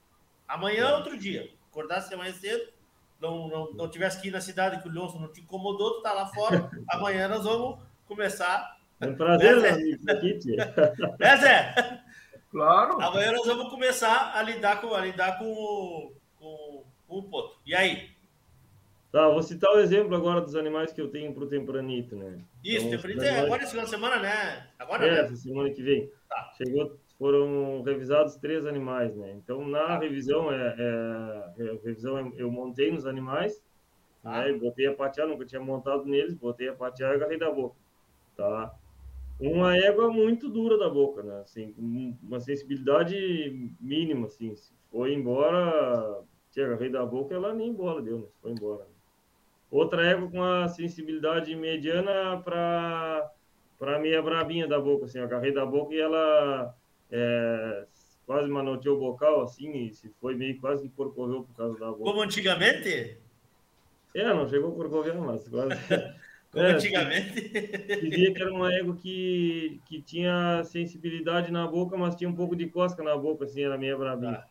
Amanhã 0.48 0.90
é 0.90 0.96
outro 0.96 1.18
dia. 1.18 1.50
Acordasse 1.70 2.14
amanhã 2.14 2.32
cedo, 2.34 2.72
não, 3.20 3.48
não, 3.48 3.72
não 3.74 3.90
tivesse 3.90 4.22
que 4.22 4.28
ir 4.28 4.32
na 4.32 4.42
cidade 4.42 4.82
que 4.82 4.88
o 4.88 4.92
Leôncio 4.92 5.20
não 5.20 5.32
te 5.32 5.42
incomodou, 5.42 5.96
tu 5.96 6.02
tá 6.02 6.14
lá 6.14 6.28
fora. 6.28 6.70
Amanhã 6.90 7.28
nós 7.28 7.44
vamos 7.44 7.80
começar. 8.08 8.78
É 9.00 9.08
um 9.08 9.16
prazer, 9.16 9.58
Né, 9.58 9.70
Zé? 9.70 9.78
Né, 11.20 11.38
Zé? 11.38 12.02
Claro. 12.52 13.02
Amanhã 13.02 13.32
nós 13.34 13.46
vamos 13.46 13.70
começar 13.70 14.34
a 14.36 14.42
lidar 14.42 14.82
com, 14.82 14.94
a 14.94 15.02
lidar 15.02 15.38
com, 15.38 15.46
o- 15.52 16.12
com, 16.40 16.84
com 17.08 17.18
o 17.20 17.24
poto. 17.24 17.60
E 17.66 17.76
aí? 17.76 18.10
Tá, 19.12 19.28
vou 19.30 19.42
citar 19.44 19.72
o 19.74 19.80
exemplo 19.80 20.16
agora 20.16 20.42
dos 20.42 20.56
animais 20.56 20.92
que 20.92 21.00
eu 21.02 21.10
tenho 21.10 21.34
pro 21.34 21.48
Tempranito, 21.48 22.16
né? 22.16 22.40
Isso, 22.64 22.88
Então, 22.88 23.02
tem 23.02 23.18
os 23.18 23.24
é 23.24 23.40
agora 23.40 23.62
esse 23.64 23.72
final 23.72 23.86
de 23.86 23.92
semana, 23.92 24.18
né? 24.20 24.68
Agora, 24.78 25.08
É, 25.08 25.12
né? 25.12 25.20
essa 25.22 25.36
semana 25.36 25.70
que 25.70 25.82
vem. 25.82 26.12
Tá. 26.30 26.52
Chegou, 26.58 26.98
foram 27.18 27.82
revisados 27.84 28.38
três 28.38 28.66
animais, 28.66 29.16
né? 29.16 29.34
Então, 29.34 29.68
na 29.68 29.98
revisão, 30.00 30.52
é, 30.52 30.76
é, 30.78 31.72
a 31.72 31.74
revisão 31.84 32.18
é- 32.20 32.32
eu 32.38 32.52
montei 32.52 32.92
nos 32.92 33.06
animais, 33.06 33.64
Tá. 34.22 34.46
né? 34.46 34.54
Botei 34.54 34.88
a 34.88 34.96
patear, 34.96 35.28
nunca 35.28 35.46
tinha 35.46 35.62
montado 35.62 36.06
neles, 36.06 36.36
botei 36.36 36.70
a 36.70 36.76
patear 36.76 37.14
e 37.14 37.16
agarrei 37.16 37.38
da 37.40 37.52
boca, 37.52 37.78
tá? 38.36 38.76
Uma 39.40 39.78
égua 39.78 40.12
muito 40.12 40.50
dura 40.50 40.78
da 40.78 40.90
boca, 40.90 41.24
né? 41.24 41.42
Assim, 41.42 41.76
uma 41.78 42.40
sensibilidade 42.40 43.16
mínima, 43.80 44.28
assim. 44.28 44.56
Se 44.56 44.76
foi 44.92 45.14
embora, 45.14 46.24
tinha 46.52 46.68
agarrei 46.68 46.90
da 46.90 47.06
boca, 47.06 47.36
ela 47.36 47.54
nem 47.54 47.74
bola 47.74 48.02
deu, 48.02 48.20
né? 48.20 48.28
Foi 48.42 48.52
embora. 48.52 48.88
Outra 49.70 50.06
égua 50.08 50.30
com 50.32 50.44
a 50.44 50.68
sensibilidade 50.70 51.56
mediana 51.56 52.42
para 52.44 53.32
para 53.78 54.00
meia 54.00 54.22
brabinha 54.24 54.68
da 54.68 54.80
boca, 54.82 55.06
assim, 55.06 55.20
eu 55.20 55.26
agarrei 55.26 55.54
da 55.54 55.66
boca 55.66 55.94
e 55.96 56.00
ela 56.00 56.77
é, 57.12 57.86
quase 58.26 58.50
manoteou 58.50 58.98
o 58.98 59.00
bocal, 59.00 59.42
assim, 59.42 59.86
e 59.86 59.94
se 59.94 60.10
foi 60.20 60.36
meio 60.36 60.60
quase 60.60 60.84
que 60.84 60.96
corcoveu 60.96 61.44
por 61.44 61.56
causa 61.56 61.80
da 61.80 61.88
boca. 61.88 62.04
Como 62.04 62.22
antigamente? 62.22 63.18
É, 64.14 64.34
não 64.34 64.48
chegou 64.48 64.72
a 64.72 64.76
corcovear, 64.76 65.18
mas 65.18 65.48
quase. 65.48 65.70
Como 66.52 66.66
É, 66.66 66.72
antigamente? 66.72 67.50
Dizia 68.02 68.34
que 68.34 68.42
era 68.42 68.54
uma 68.54 68.74
égua 68.74 68.96
que, 68.96 69.82
que 69.86 70.02
tinha 70.02 70.64
sensibilidade 70.64 71.52
na 71.52 71.68
boca, 71.68 71.98
mas 71.98 72.16
tinha 72.16 72.30
um 72.30 72.36
pouco 72.36 72.56
de 72.56 72.68
cosca 72.68 73.04
na 73.04 73.18
boca, 73.18 73.46
assim, 73.46 73.64
era 73.64 73.78
meia 73.78 73.98
brabinha. 73.98 74.44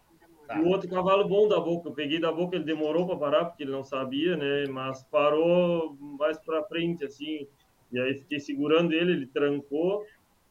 Tá. 0.46 0.58
E 0.58 0.60
o 0.60 0.68
outro 0.68 0.88
cavalo 0.88 1.26
bom 1.26 1.48
da 1.48 1.58
boca, 1.58 1.88
eu 1.88 1.94
peguei 1.94 2.20
da 2.20 2.30
boca, 2.30 2.54
ele 2.54 2.64
demorou 2.64 3.06
para 3.06 3.16
parar, 3.16 3.44
porque 3.46 3.64
ele 3.64 3.72
não 3.72 3.82
sabia, 3.82 4.36
né? 4.36 4.66
Mas 4.70 5.02
parou 5.04 5.96
mais 6.18 6.38
para 6.38 6.62
frente, 6.64 7.04
assim. 7.04 7.48
E 7.90 7.98
aí 7.98 8.14
fiquei 8.14 8.38
segurando 8.38 8.92
ele, 8.92 9.12
ele 9.12 9.26
trancou, 9.26 10.04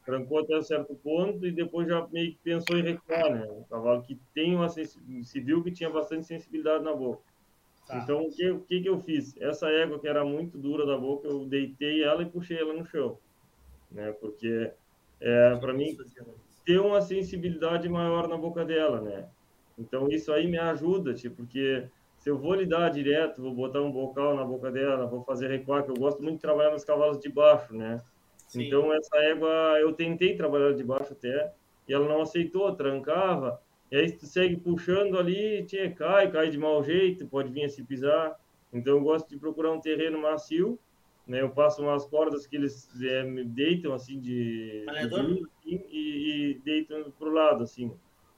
trancou 0.06 0.40
até 0.40 0.58
um 0.58 0.62
certo 0.62 0.96
ponto 0.96 1.46
e 1.46 1.52
depois 1.52 1.88
já 1.88 2.08
meio 2.12 2.32
que 2.32 2.40
pensou 2.44 2.78
em 2.78 2.84
recuar, 2.84 3.34
né? 3.34 3.48
Um 3.50 3.64
cavalo 3.64 4.04
que 4.04 4.18
tem 4.34 4.56
uma 4.56 4.70
se 4.70 5.40
viu 5.40 5.64
que 5.64 5.72
tinha 5.72 5.90
bastante 5.90 6.28
sensibilidade 6.28 6.84
na 6.84 6.94
boca. 6.94 7.24
Tá. 7.88 7.98
Então, 7.98 8.24
o 8.24 8.32
que, 8.32 8.50
o 8.50 8.60
que 8.62 8.82
que 8.82 8.90
eu 8.90 9.00
fiz? 9.00 9.36
Essa 9.42 9.70
égua 9.70 10.00
que 10.00 10.08
era 10.08 10.24
muito 10.24 10.58
dura 10.58 10.86
da 10.86 10.98
boca, 10.98 11.28
eu 11.28 11.46
deitei 11.46 12.04
ela 12.04 12.22
e 12.22 12.30
puxei 12.30 12.58
ela 12.58 12.74
no 12.74 12.86
chão, 12.86 13.18
né? 13.92 14.12
Porque, 14.14 14.72
é, 15.20 15.56
para 15.56 15.74
mim, 15.74 15.98
ter 16.66 16.80
uma 16.80 17.02
sensibilidade 17.02 17.90
maior 17.90 18.28
na 18.28 18.38
boca 18.38 18.64
dela, 18.64 19.02
né? 19.02 19.28
Então, 19.78 20.08
isso 20.10 20.32
aí 20.32 20.48
me 20.48 20.58
ajuda, 20.58 21.14
tipo, 21.14 21.38
porque 21.38 21.88
se 22.18 22.30
eu 22.30 22.38
vou 22.38 22.56
lidar 22.56 22.90
direto, 22.90 23.42
vou 23.42 23.54
botar 23.54 23.82
um 23.82 23.92
bocal 23.92 24.36
na 24.36 24.44
boca 24.44 24.72
dela, 24.72 25.06
vou 25.06 25.24
fazer 25.24 25.48
recuar, 25.48 25.84
que 25.84 25.92
eu 25.92 25.96
gosto 25.96 26.24
muito 26.24 26.36
de 26.36 26.42
trabalhar 26.42 26.72
nos 26.72 26.84
cavalos 26.84 27.20
de 27.20 27.30
baixo, 27.30 27.76
né? 27.76 28.02
Sim. 28.56 28.68
Então, 28.68 28.94
essa 28.94 29.18
égua, 29.18 29.50
eu 29.80 29.94
tentei 29.94 30.36
trabalhar 30.36 30.74
de 30.74 30.84
baixo 30.84 31.14
até, 31.14 31.54
e 31.88 31.94
ela 31.94 32.08
não 32.08 32.22
aceitou, 32.22 32.76
trancava, 32.76 33.62
e 33.92 33.98
aí 33.98 34.12
tu 34.12 34.26
segue 34.26 34.58
puxando 34.58 35.18
ali, 35.18 35.64
tchê, 35.66 35.90
cai, 35.90 36.32
cai 36.32 36.50
de 36.50 36.58
mau 36.58 36.84
jeito, 36.84 37.28
pode 37.28 37.52
vir 37.52 37.66
a 37.66 37.70
se 37.70 37.84
pisar. 37.84 38.36
Então, 38.74 38.98
eu 38.98 39.02
gosto 39.02 39.30
de 39.30 39.38
procurar 39.38 39.72
um 39.72 39.80
terreno 39.80 40.22
macio, 40.22 40.80
né? 41.28 41.42
Eu 41.42 41.50
passo 41.50 41.82
umas 41.82 42.06
cordas 42.06 42.46
que 42.46 42.56
eles 42.56 42.90
é, 43.02 43.24
me 43.24 43.44
deitam, 43.44 43.94
assim, 43.94 44.20
de... 44.20 44.86
de 44.86 45.16
assim, 45.16 45.46
e, 45.66 46.52
e 46.52 46.62
deitam 46.64 47.12
pro 47.18 47.32
lado, 47.32 47.64
assim. 47.64 47.92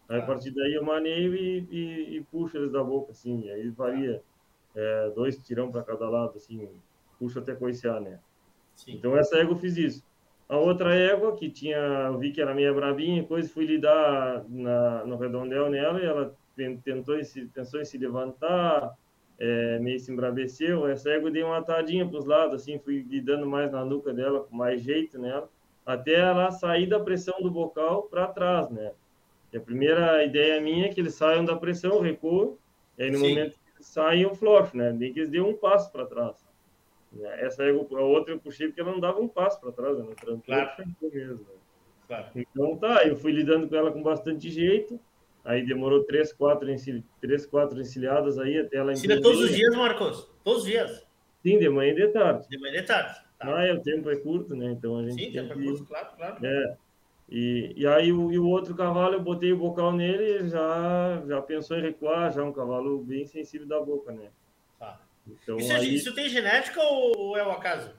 Aí, 0.09 0.19
a 0.19 0.25
partir 0.25 0.51
daí 0.51 0.73
eu 0.73 0.83
maneio 0.83 1.35
e, 1.35 1.67
e, 1.69 2.17
e 2.17 2.23
puxo 2.31 2.57
eles 2.57 2.71
da 2.71 2.81
boca, 2.81 3.11
assim, 3.11 3.49
aí 3.49 3.69
varia 3.69 4.21
é, 4.73 5.09
dois 5.09 5.37
tirão 5.37 5.69
para 5.69 5.83
cada 5.83 6.09
lado, 6.09 6.37
assim, 6.37 6.69
puxo 7.19 7.39
até 7.39 7.53
coicear, 7.53 7.99
né? 7.99 8.19
Sim. 8.75 8.93
Então 8.93 9.17
essa 9.17 9.37
égua 9.37 9.53
eu 9.53 9.59
fiz 9.59 9.75
isso. 9.75 10.06
A 10.49 10.57
outra 10.57 10.95
égua, 10.95 11.35
que 11.35 11.49
tinha, 11.49 11.77
eu 11.77 12.17
vi 12.17 12.31
que 12.31 12.41
era 12.41 12.55
meio 12.55 12.73
bravinha, 12.73 13.23
coisa, 13.23 13.49
fui 13.49 13.65
lidar 13.65 14.45
na, 14.47 15.05
no 15.05 15.17
redondel 15.17 15.69
nela 15.69 15.99
e 15.99 16.05
ela 16.05 16.35
tentou 16.55 17.15
pensou 17.53 17.81
em 17.81 17.85
se 17.85 17.97
levantar, 17.97 18.93
é, 19.37 19.77
meio 19.79 19.99
se 19.99 20.11
embrabeceu. 20.11 20.87
Essa 20.87 21.09
égua 21.09 21.29
dei 21.29 21.43
uma 21.43 21.57
atadinha 21.57 22.07
para 22.07 22.17
os 22.17 22.25
lados, 22.25 22.61
assim, 22.61 22.79
fui 22.79 23.05
lidando 23.07 23.45
mais 23.45 23.71
na 23.71 23.83
nuca 23.83 24.13
dela, 24.13 24.41
com 24.41 24.55
mais 24.55 24.81
jeito 24.81 25.19
nela, 25.19 25.49
até 25.85 26.13
ela 26.13 26.49
sair 26.49 26.87
da 26.87 26.99
pressão 26.99 27.35
do 27.41 27.51
bocal 27.51 28.03
para 28.03 28.27
trás, 28.27 28.69
né? 28.69 28.93
E 29.51 29.57
a 29.57 29.61
primeira 29.61 30.23
ideia 30.23 30.61
minha 30.61 30.85
é 30.85 30.89
que 30.89 30.99
eles 30.99 31.15
saiam 31.15 31.43
da 31.43 31.55
pressão, 31.57 31.99
recuam, 31.99 32.57
e 32.97 33.03
aí 33.03 33.11
no 33.11 33.19
Sim. 33.19 33.29
momento 33.29 33.51
que 33.51 33.71
eles 33.75 33.87
saem, 33.87 34.23
eu 34.23 34.33
flocho, 34.33 34.75
né? 34.77 34.93
Nem 34.93 35.11
que 35.11 35.19
eles 35.19 35.29
dêem 35.29 35.43
um 35.43 35.57
passo 35.57 35.91
para 35.91 36.05
trás. 36.05 36.46
Né? 37.11 37.45
Essa 37.45 37.63
égua, 37.63 37.87
a 37.99 38.03
outra 38.03 38.33
eu 38.33 38.39
puxei 38.39 38.67
porque 38.67 38.81
ela 38.81 38.91
não 38.91 38.99
dava 38.99 39.19
um 39.19 39.27
passo 39.27 39.59
para 39.59 39.71
trás, 39.71 39.97
ela 39.97 40.13
trancou 40.15 40.41
Claro. 40.43 40.71
e 41.01 41.05
mesmo. 41.15 41.35
né? 41.39 41.45
Claro. 42.07 42.25
Então 42.35 42.77
tá, 42.77 43.05
eu 43.07 43.15
fui 43.17 43.31
lidando 43.31 43.67
com 43.67 43.75
ela 43.75 43.91
com 43.91 44.01
bastante 44.01 44.49
jeito, 44.49 44.99
aí 45.43 45.65
demorou 45.65 46.03
três, 46.03 46.31
quatro, 46.31 46.69
encil... 46.71 47.03
três, 47.19 47.45
quatro 47.45 47.79
encilhadas 47.79 48.37
aí 48.39 48.57
até 48.59 48.77
ela 48.77 48.93
entender. 48.93 49.21
todos 49.21 49.41
os 49.41 49.51
dias, 49.55 49.75
Marcos. 49.75 50.29
Todos 50.43 50.63
os 50.63 50.67
dias. 50.69 51.05
Sim, 51.43 51.59
de 51.59 51.69
manhã 51.69 51.91
e 51.91 51.95
de 51.95 52.07
tarde. 52.09 52.47
De 52.49 52.57
manhã 52.59 52.77
e 52.77 52.81
de 52.81 52.87
tarde. 52.87 53.19
Ah, 53.39 53.63
é, 53.65 53.73
o 53.73 53.81
tempo 53.81 54.09
é 54.09 54.15
curto, 54.15 54.55
né? 54.55 54.71
Então 54.71 54.97
a 54.97 55.03
gente 55.03 55.13
Sim, 55.15 55.31
tem 55.31 55.47
tem 55.47 55.47
que... 55.47 55.59
recurso, 55.59 55.85
claro, 55.85 56.07
claro. 56.17 56.45
É. 56.45 56.77
E, 57.29 57.73
e 57.75 57.85
aí 57.85 58.11
o, 58.13 58.31
e 58.31 58.39
o 58.39 58.47
outro 58.47 58.73
cavalo, 58.73 59.15
eu 59.15 59.21
botei 59.21 59.51
o 59.51 59.57
bocal 59.57 59.91
nele, 59.91 60.23
ele 60.23 60.49
já, 60.49 61.21
já 61.27 61.41
pensou 61.41 61.77
em 61.77 61.81
recuar, 61.81 62.31
já 62.31 62.41
é 62.41 62.43
um 62.45 62.53
cavalo 62.53 62.99
bem 63.03 63.25
sensível 63.25 63.67
da 63.67 63.79
boca, 63.81 64.11
né? 64.13 64.29
Então 65.27 65.57
Isso, 65.57 65.71
é- 65.71 65.75
aí... 65.75 65.95
isso 65.95 66.15
tem 66.15 66.29
genética 66.29 66.81
ou 66.81 67.37
é 67.37 67.45
o 67.45 67.51
acaso? 67.51 67.91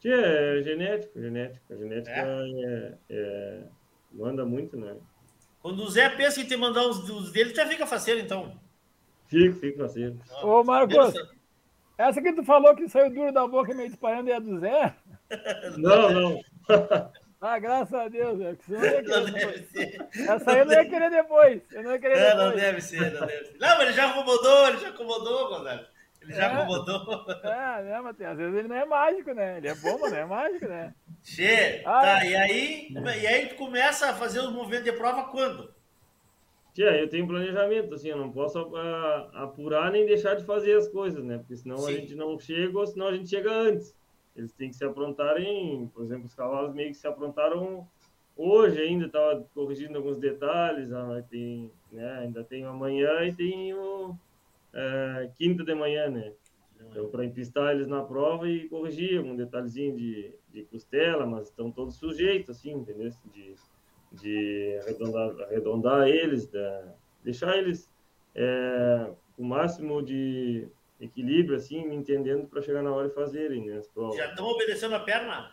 Tia, 0.00 0.14
é 0.14 0.62
genético, 0.62 1.20
genética. 1.20 1.76
Genética 1.76 2.12
é? 2.12 2.94
é- 3.08 3.62
manda 4.12 4.44
muito, 4.44 4.76
né? 4.76 4.96
Quando 5.62 5.82
o 5.82 5.90
Zé 5.90 6.10
pensa 6.10 6.40
em 6.40 6.46
te 6.46 6.56
mandar 6.56 6.86
os, 6.86 7.08
os 7.08 7.32
dele, 7.32 7.54
já 7.54 7.66
fica 7.66 7.86
faceiro, 7.86 8.20
então. 8.20 8.58
Fica, 9.28 9.54
fica 9.54 9.84
assim. 9.86 10.18
Ô, 10.42 10.62
Marcos, 10.62 11.14
essa 11.96 12.20
que 12.20 12.34
tu 12.34 12.44
falou 12.44 12.74
que 12.74 12.88
saiu 12.88 13.12
duro 13.12 13.32
da 13.32 13.46
boca 13.46 13.74
meio 13.74 13.88
disparando 13.88 14.30
é 14.30 14.34
a 14.34 14.38
do 14.38 14.60
Zé? 14.60 14.94
Não, 15.78 16.10
não. 16.10 16.40
Ah, 17.46 17.58
graças 17.58 17.92
a 17.92 18.08
Deus, 18.08 18.40
é, 18.40 18.54
que 18.54 18.64
senão 18.64 18.82
eu 18.82 18.90
ia 18.94 19.02
querer 19.02 19.30
depois. 19.32 20.28
Essa 20.28 20.50
aí 20.52 20.58
eu 20.60 20.64
não 20.64 20.72
ia 20.72 20.84
querer 20.88 21.10
depois. 21.10 21.62
Eu 21.72 21.82
não 21.82 21.92
ia 21.92 21.98
querer 21.98 22.16
É, 22.16 22.30
depois. 22.30 22.46
não 22.48 22.56
deve 22.56 22.80
ser, 22.80 23.12
não 23.12 23.26
deve 23.26 23.44
ser. 23.44 23.58
Não, 23.58 23.68
mas 23.68 23.80
ele 23.82 23.92
já 23.92 24.10
acomodou, 24.10 24.68
ele 24.68 24.78
já 24.78 24.88
acomodou, 24.88 25.48
Gonzalo. 25.50 25.86
Ele 26.22 26.32
já 26.32 26.42
É. 26.42 26.46
acomodou. 26.46 27.26
É, 27.44 27.82
né, 27.82 28.00
Matheus? 28.00 28.30
Às 28.30 28.38
vezes 28.38 28.54
ele 28.58 28.68
não 28.68 28.76
é 28.76 28.86
mágico, 28.86 29.34
né? 29.34 29.58
Ele 29.58 29.68
é 29.68 29.74
bom, 29.74 29.98
mas 30.00 30.10
não 30.12 30.18
é 30.18 30.24
mágico, 30.24 30.66
né? 30.66 30.94
Che, 31.22 31.82
Ah, 31.84 32.00
tá, 32.00 32.24
é. 32.24 32.30
e 32.30 32.36
aí, 32.36 32.88
e 33.20 33.26
aí 33.26 33.46
tu 33.48 33.56
começa 33.56 34.08
a 34.08 34.14
fazer 34.14 34.40
os 34.40 34.50
movimentos 34.50 34.84
de 34.86 34.92
prova 34.92 35.24
quando? 35.24 35.74
Tia, 36.72 36.92
eu 36.98 37.08
tenho 37.10 37.28
planejamento, 37.28 37.94
assim, 37.94 38.08
eu 38.08 38.16
não 38.16 38.32
posso 38.32 38.58
apurar 39.34 39.92
nem 39.92 40.06
deixar 40.06 40.34
de 40.34 40.44
fazer 40.44 40.76
as 40.76 40.88
coisas, 40.88 41.22
né? 41.22 41.36
Porque 41.38 41.56
senão 41.56 41.76
a 41.76 41.88
Sim. 41.90 41.96
gente 41.96 42.14
não 42.14 42.38
chega, 42.38 42.78
ou 42.78 42.86
senão 42.86 43.08
a 43.08 43.12
gente 43.14 43.28
chega 43.28 43.52
antes. 43.52 43.94
Eles 44.36 44.52
têm 44.52 44.70
que 44.70 44.76
se 44.76 44.84
aprontarem, 44.84 45.88
por 45.94 46.02
exemplo, 46.04 46.26
os 46.26 46.34
cavalos 46.34 46.74
meio 46.74 46.90
que 46.90 46.96
se 46.96 47.06
aprontaram 47.06 47.86
hoje 48.36 48.80
ainda, 48.80 49.06
estava 49.06 49.44
corrigindo 49.54 49.96
alguns 49.96 50.18
detalhes, 50.18 50.92
ah, 50.92 51.22
tem, 51.30 51.70
né, 51.92 52.18
ainda 52.18 52.42
tem 52.44 52.64
amanhã 52.64 53.24
e 53.24 53.32
tem 53.34 53.74
o 53.74 54.16
eh, 54.72 55.30
quinta 55.36 55.64
de 55.64 55.74
manhã, 55.74 56.10
né? 56.10 56.32
Então, 56.90 57.08
para 57.10 57.24
empistar 57.24 57.72
eles 57.74 57.86
na 57.86 58.02
prova 58.04 58.48
e 58.48 58.68
corrigir 58.68 59.18
algum 59.18 59.36
detalhezinho 59.36 59.96
de, 59.96 60.34
de 60.52 60.64
costela, 60.64 61.24
mas 61.26 61.48
estão 61.48 61.70
todos 61.70 61.96
sujeitos, 61.96 62.50
assim, 62.50 62.72
entendeu? 62.72 63.10
De, 63.32 63.54
de 64.12 64.78
arredondar, 64.82 65.40
arredondar 65.42 66.08
eles, 66.08 66.46
da- 66.50 66.94
deixar 67.22 67.56
eles 67.56 67.90
é, 68.34 69.12
o 69.36 69.44
máximo 69.44 70.02
de 70.02 70.68
equilíbrio, 71.00 71.56
assim, 71.56 71.86
me 71.86 71.94
entendendo 71.94 72.46
para 72.46 72.62
chegar 72.62 72.82
na 72.82 72.92
hora 72.92 73.08
e 73.08 73.14
fazerem 73.14 73.66
né, 73.66 73.78
as 73.78 73.88
provas. 73.88 74.16
Já 74.16 74.30
estão 74.30 74.46
obedecendo 74.46 74.94
a 74.94 75.00
perna? 75.00 75.52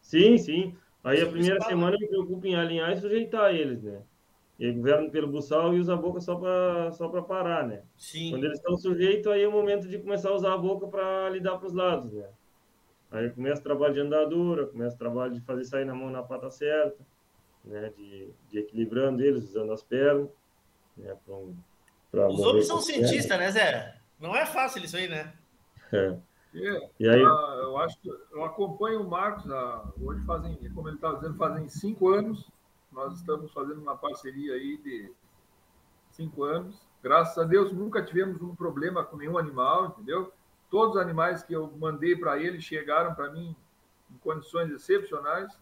Sim, 0.00 0.36
sim. 0.38 0.76
Aí 1.02 1.18
Isso 1.18 1.26
a 1.26 1.30
primeira 1.30 1.60
semana 1.62 1.96
eu 1.96 2.00
me 2.00 2.08
preocupo 2.08 2.46
em 2.46 2.54
alinhar 2.54 2.92
e 2.92 3.00
sujeitar 3.00 3.54
eles, 3.54 3.82
né? 3.82 4.02
E 4.58 4.66
aí 4.66 4.72
governo 4.72 5.10
pelo 5.10 5.26
buçal 5.26 5.74
e 5.74 5.80
usa 5.80 5.94
a 5.94 5.96
boca 5.96 6.20
só 6.20 6.36
para 6.36 6.92
só 6.92 7.08
para 7.08 7.22
parar, 7.22 7.66
né? 7.66 7.82
Sim. 7.96 8.30
Quando 8.30 8.44
eles 8.44 8.58
estão 8.58 8.76
sujeitos, 8.76 9.26
aí 9.32 9.42
é 9.42 9.48
o 9.48 9.52
momento 9.52 9.88
de 9.88 9.98
começar 9.98 10.28
a 10.28 10.34
usar 10.34 10.54
a 10.54 10.58
boca 10.58 10.86
para 10.86 11.28
lidar 11.30 11.56
para 11.56 11.66
os 11.66 11.72
lados, 11.72 12.12
né? 12.12 12.28
Aí 13.10 13.30
começa 13.30 13.60
o 13.60 13.64
trabalho 13.64 13.94
de 13.94 14.00
andadura, 14.00 14.66
começa 14.66 14.94
o 14.94 14.98
trabalho 14.98 15.34
de 15.34 15.40
fazer 15.40 15.64
sair 15.64 15.84
na 15.84 15.94
mão 15.94 16.10
na 16.10 16.22
pata 16.22 16.50
certa, 16.50 17.04
né? 17.64 17.92
De, 17.96 18.28
de 18.50 18.58
equilibrando 18.60 19.22
eles, 19.24 19.44
usando 19.44 19.72
as 19.72 19.82
pernas, 19.82 20.28
né? 20.96 21.16
Pra, 21.26 21.36
pra 22.10 22.28
Os 22.28 22.40
homens 22.40 22.66
são 22.66 22.80
cientistas, 22.80 23.38
né, 23.38 23.50
Zé? 23.50 24.01
Não 24.22 24.34
é 24.36 24.46
fácil 24.46 24.84
isso 24.84 24.96
aí, 24.96 25.08
né? 25.08 25.34
É. 25.92 26.16
É, 26.54 26.90
E 27.00 27.08
aí- 27.08 27.24
ah, 27.24 27.58
eu 27.62 27.76
acho 27.78 27.98
que 27.98 28.08
eu 28.30 28.44
acompanho 28.44 29.00
o 29.02 29.10
Marcos 29.10 29.50
ah, 29.50 29.84
hoje 30.00 30.24
fazem, 30.24 30.56
como 30.74 30.88
ele 30.88 30.96
estava 30.96 31.16
dizendo, 31.16 31.36
fazem 31.36 31.68
cinco 31.68 32.08
anos. 32.10 32.48
Nós 32.92 33.14
estamos 33.18 33.50
fazendo 33.52 33.80
uma 33.80 33.96
parceria 33.96 34.54
aí 34.54 34.76
de 34.76 35.10
cinco 36.10 36.44
anos. 36.44 36.86
Graças 37.02 37.36
a 37.36 37.44
Deus 37.44 37.72
nunca 37.72 38.02
tivemos 38.02 38.40
um 38.42 38.54
problema 38.54 39.02
com 39.02 39.16
nenhum 39.16 39.38
animal, 39.38 39.86
entendeu? 39.86 40.32
Todos 40.70 40.94
os 40.96 41.00
animais 41.02 41.42
que 41.42 41.52
eu 41.54 41.70
mandei 41.78 42.14
para 42.14 42.38
ele 42.38 42.60
chegaram 42.60 43.14
para 43.14 43.30
mim 43.30 43.56
em 44.10 44.18
condições 44.18 44.70
excepcionais. 44.70 45.58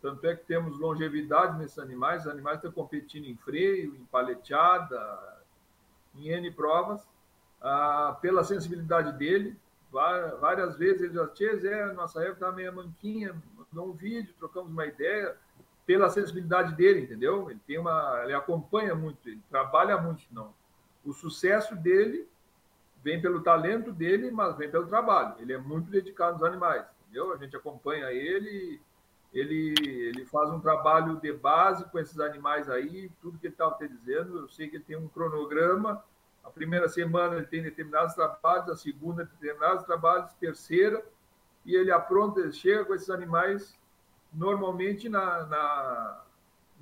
Tanto 0.00 0.26
é 0.26 0.34
que 0.34 0.44
temos 0.46 0.78
longevidade 0.78 1.58
nesses 1.58 1.78
animais. 1.78 2.22
Os 2.22 2.28
animais 2.30 2.56
estão 2.56 2.72
competindo 2.72 3.26
em 3.26 3.36
freio, 3.36 3.94
em 3.96 4.04
paleteada, 4.06 5.42
em 6.14 6.28
N 6.28 6.50
provas, 6.52 7.06
ah, 7.60 8.16
pela 8.20 8.44
sensibilidade 8.44 9.12
dele. 9.18 9.56
Várias 9.92 10.76
vezes 10.76 11.02
ele 11.02 11.14
já 11.14 11.26
tinha, 11.28 11.56
Zé, 11.56 11.92
nossa 11.92 12.20
época 12.20 12.34
estava 12.34 12.52
meio 12.56 12.72
manquinha, 12.72 13.34
mandou 13.56 13.92
um 13.92 13.96
vídeo, 13.96 14.32
trocamos 14.38 14.70
uma 14.70 14.86
ideia, 14.86 15.36
pela 15.84 16.08
sensibilidade 16.08 16.76
dele, 16.76 17.00
entendeu? 17.00 17.50
Ele 17.50 17.58
tem 17.66 17.76
uma, 17.76 18.20
ele 18.22 18.32
acompanha 18.32 18.94
muito, 18.94 19.28
ele 19.28 19.42
trabalha 19.50 19.98
muito, 19.98 20.22
não. 20.30 20.54
O 21.04 21.12
sucesso 21.12 21.74
dele 21.74 22.28
vem 23.02 23.20
pelo 23.20 23.42
talento 23.42 23.90
dele, 23.90 24.30
mas 24.30 24.56
vem 24.56 24.70
pelo 24.70 24.86
trabalho. 24.86 25.34
Ele 25.40 25.52
é 25.52 25.58
muito 25.58 25.90
dedicado 25.90 26.34
aos 26.34 26.44
animais, 26.44 26.84
entendeu? 27.02 27.32
A 27.32 27.36
gente 27.36 27.56
acompanha 27.56 28.12
ele, 28.12 28.80
ele, 29.32 29.74
ele 29.80 30.26
faz 30.26 30.50
um 30.50 30.60
trabalho 30.60 31.16
de 31.16 31.32
base 31.32 31.84
com 31.86 31.98
esses 31.98 32.20
animais 32.20 32.70
aí, 32.70 33.10
tudo 33.20 33.38
que 33.38 33.48
ele 33.48 33.54
estava 33.54 33.74
te 33.74 33.88
dizendo. 33.88 34.38
Eu 34.38 34.48
sei 34.48 34.68
que 34.68 34.76
ele 34.76 34.84
tem 34.84 34.96
um 34.96 35.08
cronograma. 35.08 36.04
A 36.44 36.50
primeira 36.50 36.88
semana 36.88 37.36
ele 37.36 37.46
tem 37.46 37.62
determinados 37.62 38.14
trabalhos, 38.14 38.68
a 38.68 38.76
segunda 38.76 39.24
determinados 39.24 39.84
trabalhos, 39.84 40.32
terceira, 40.34 41.04
e 41.64 41.74
ele 41.74 41.92
apronta, 41.92 42.40
ele 42.40 42.52
chega 42.52 42.84
com 42.84 42.94
esses 42.94 43.10
animais 43.10 43.78
normalmente 44.32 45.08
na, 45.08 45.44
na, 45.46 46.24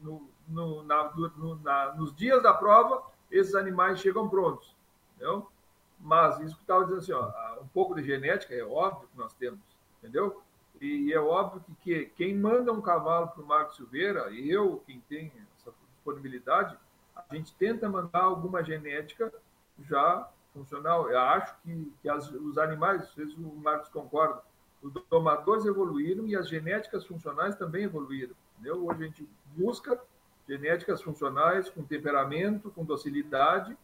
no, 0.03 0.29
no, 0.47 0.83
na, 0.85 1.13
no, 1.15 1.57
na, 1.57 1.95
nos 1.95 2.15
dias 2.15 2.43
da 2.43 2.55
prova, 2.55 3.03
esses 3.31 3.55
animais 3.55 4.01
chegam 4.01 4.29
prontos. 4.29 4.77
Entendeu? 5.15 5.51
Mas 5.99 6.39
isso 6.41 6.55
que 6.55 6.63
estava 6.63 6.85
dizendo 6.85 7.01
assim, 7.01 7.13
ó, 7.13 7.61
um 7.61 7.67
pouco 7.69 7.95
de 7.95 8.05
genética 8.05 8.55
é 8.55 8.65
óbvio 8.65 9.09
que 9.09 9.19
nós 9.19 9.35
temos, 9.35 9.61
entendeu? 9.99 10.43
E 10.81 11.13
é 11.13 11.19
óbvio 11.19 11.61
que, 11.61 11.75
que 11.83 12.07
quem 12.17 12.37
manda 12.37 12.73
um 12.73 12.81
cavalo 12.81 13.29
para 13.29 13.43
o 13.43 13.47
Marco 13.47 13.75
Silveira, 13.75 14.31
e 14.31 14.49
eu, 14.49 14.81
quem 14.87 15.01
tem 15.09 15.33
essa 15.57 15.73
disponibilidade, 15.95 16.79
a 17.17 17.35
gente 17.35 17.53
tenta 17.55 17.89
mandar 17.89 18.23
alguma 18.23 18.63
genética 18.63 19.33
já 19.81 20.29
funcional. 20.53 21.11
Eu 21.11 21.19
acho 21.19 21.55
que, 21.63 21.93
que 22.03 22.09
as, 22.09 22.31
os 22.31 22.59
animais, 22.59 23.09
se 23.13 23.23
o 23.23 23.57
Marcos 23.57 23.89
concorda, 23.89 24.43
os 24.83 24.93
domadores 25.11 25.65
evoluíram 25.65 26.27
e 26.27 26.37
as 26.37 26.49
genéticas 26.49 27.05
funcionais 27.05 27.57
também 27.57 27.85
evoluíram. 27.85 28.35
Entendeu? 28.55 28.87
Hoje 28.87 29.03
a 29.03 29.07
gente 29.07 29.29
busca 29.57 30.01
genéticas 30.49 31.03
funcionais 31.03 31.69
com 31.69 31.83
temperamento, 31.83 32.71
com 32.71 32.85
docilidade. 32.85 33.77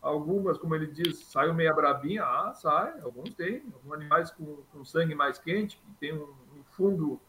Algumas, 0.00 0.58
como 0.58 0.74
ele 0.74 0.86
diz, 0.86 1.18
saiu 1.24 1.54
meia 1.54 1.72
brabinha. 1.72 2.24
Ah, 2.24 2.52
sai. 2.54 3.00
Alguns 3.00 3.34
têm. 3.34 3.64
Alguns 3.74 3.92
animais 3.94 4.30
com, 4.30 4.58
com 4.70 4.84
sangue 4.84 5.14
mais 5.14 5.38
quente, 5.38 5.78
que 5.78 5.92
tem 5.98 6.12
um, 6.14 6.24
um 6.24 6.62
fundo 6.72 7.20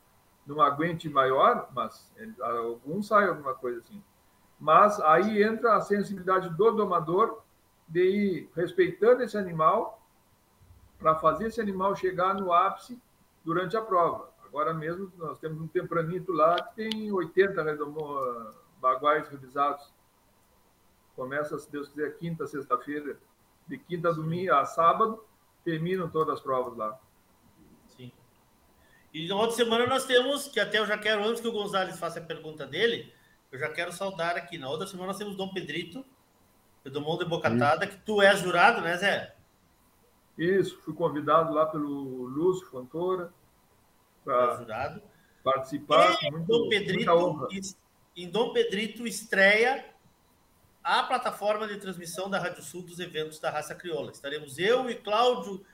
não 0.45 0.61
aguente 0.61 1.09
maior, 1.09 1.69
mas 1.73 2.13
ele- 2.17 2.35
alguns 2.39 3.07
saem 3.07 3.29
alguma 3.29 3.55
coisa 3.55 3.79
assim. 3.79 4.03
Mas 4.59 4.99
aí 4.99 5.41
entra 5.41 5.75
a 5.75 5.81
sensibilidade 5.81 6.49
do 6.49 6.71
domador 6.71 7.41
de 7.87 8.01
ir 8.03 8.49
respeitando 8.55 9.23
esse 9.23 9.37
animal 9.37 10.01
para 10.97 11.15
fazer 11.15 11.47
esse 11.47 11.61
animal 11.61 11.95
chegar 11.95 12.33
no 12.33 12.51
ápice 12.51 12.99
durante 13.43 13.77
a 13.77 13.81
prova. 13.81 14.33
Agora 14.45 14.73
mesmo 14.73 15.11
nós 15.17 15.37
temos 15.39 15.61
um 15.61 15.67
tempranito 15.67 16.31
lá 16.31 16.61
que 16.61 16.75
tem 16.75 17.11
80 17.11 17.61
redomo- 17.61 18.53
baguais 18.79 19.27
revisados. 19.27 19.93
Começa, 21.15 21.57
se 21.57 21.71
Deus 21.71 21.89
quiser, 21.89 22.17
quinta, 22.17 22.45
sexta-feira. 22.45 23.17
De 23.67 23.77
quinta 23.77 24.09
a 24.09 24.11
domingo 24.11 24.53
a 24.53 24.63
sábado, 24.65 25.23
terminam 25.63 26.09
todas 26.09 26.35
as 26.35 26.41
provas 26.41 26.77
lá. 26.77 26.99
Sim. 27.87 28.11
E 29.13 29.27
na 29.27 29.35
outra 29.35 29.55
semana 29.55 29.87
nós 29.87 30.05
temos, 30.05 30.47
que 30.47 30.59
até 30.59 30.77
eu 30.77 30.85
já 30.85 30.97
quero, 30.97 31.23
antes 31.23 31.41
que 31.41 31.47
o 31.47 31.51
Gonzalez 31.51 31.97
faça 31.97 32.19
a 32.19 32.23
pergunta 32.23 32.65
dele, 32.65 33.11
eu 33.51 33.57
já 33.57 33.69
quero 33.69 33.91
saudar 33.91 34.35
aqui. 34.37 34.57
Na 34.57 34.69
outra 34.69 34.85
semana 34.85 35.07
nós 35.07 35.17
temos 35.17 35.35
Dom 35.35 35.51
Pedrito, 35.51 36.05
do 36.89 37.01
Mundo 37.01 37.23
de 37.23 37.29
Bocatada, 37.29 37.87
que 37.87 37.97
tu 37.97 38.21
és 38.21 38.39
jurado, 38.39 38.81
né, 38.81 38.97
Zé? 38.97 39.35
Isso, 40.37 40.77
fui 40.83 40.93
convidado 40.93 41.53
lá 41.53 41.65
pelo 41.65 42.25
Lúcio 42.25 42.67
Fontoura 42.67 43.33
para 44.23 44.57
jurado. 44.57 45.01
participar. 45.43 46.17
E 46.21 46.31
muito, 46.31 46.47
Dom 46.47 46.69
Pedrito, 46.69 47.47
em 48.15 48.29
Dom 48.29 48.53
Pedrito 48.53 49.07
estreia 49.07 49.85
a 50.83 51.03
plataforma 51.03 51.67
de 51.67 51.77
transmissão 51.77 52.29
da 52.29 52.39
Rádio 52.39 52.63
Sul 52.63 52.83
dos 52.83 52.99
eventos 52.99 53.39
da 53.39 53.49
Raça 53.49 53.73
Crioula. 53.73 54.11
Estaremos 54.11 54.59
eu 54.59 54.89
e 54.89 54.95
Cláudio 54.95 55.65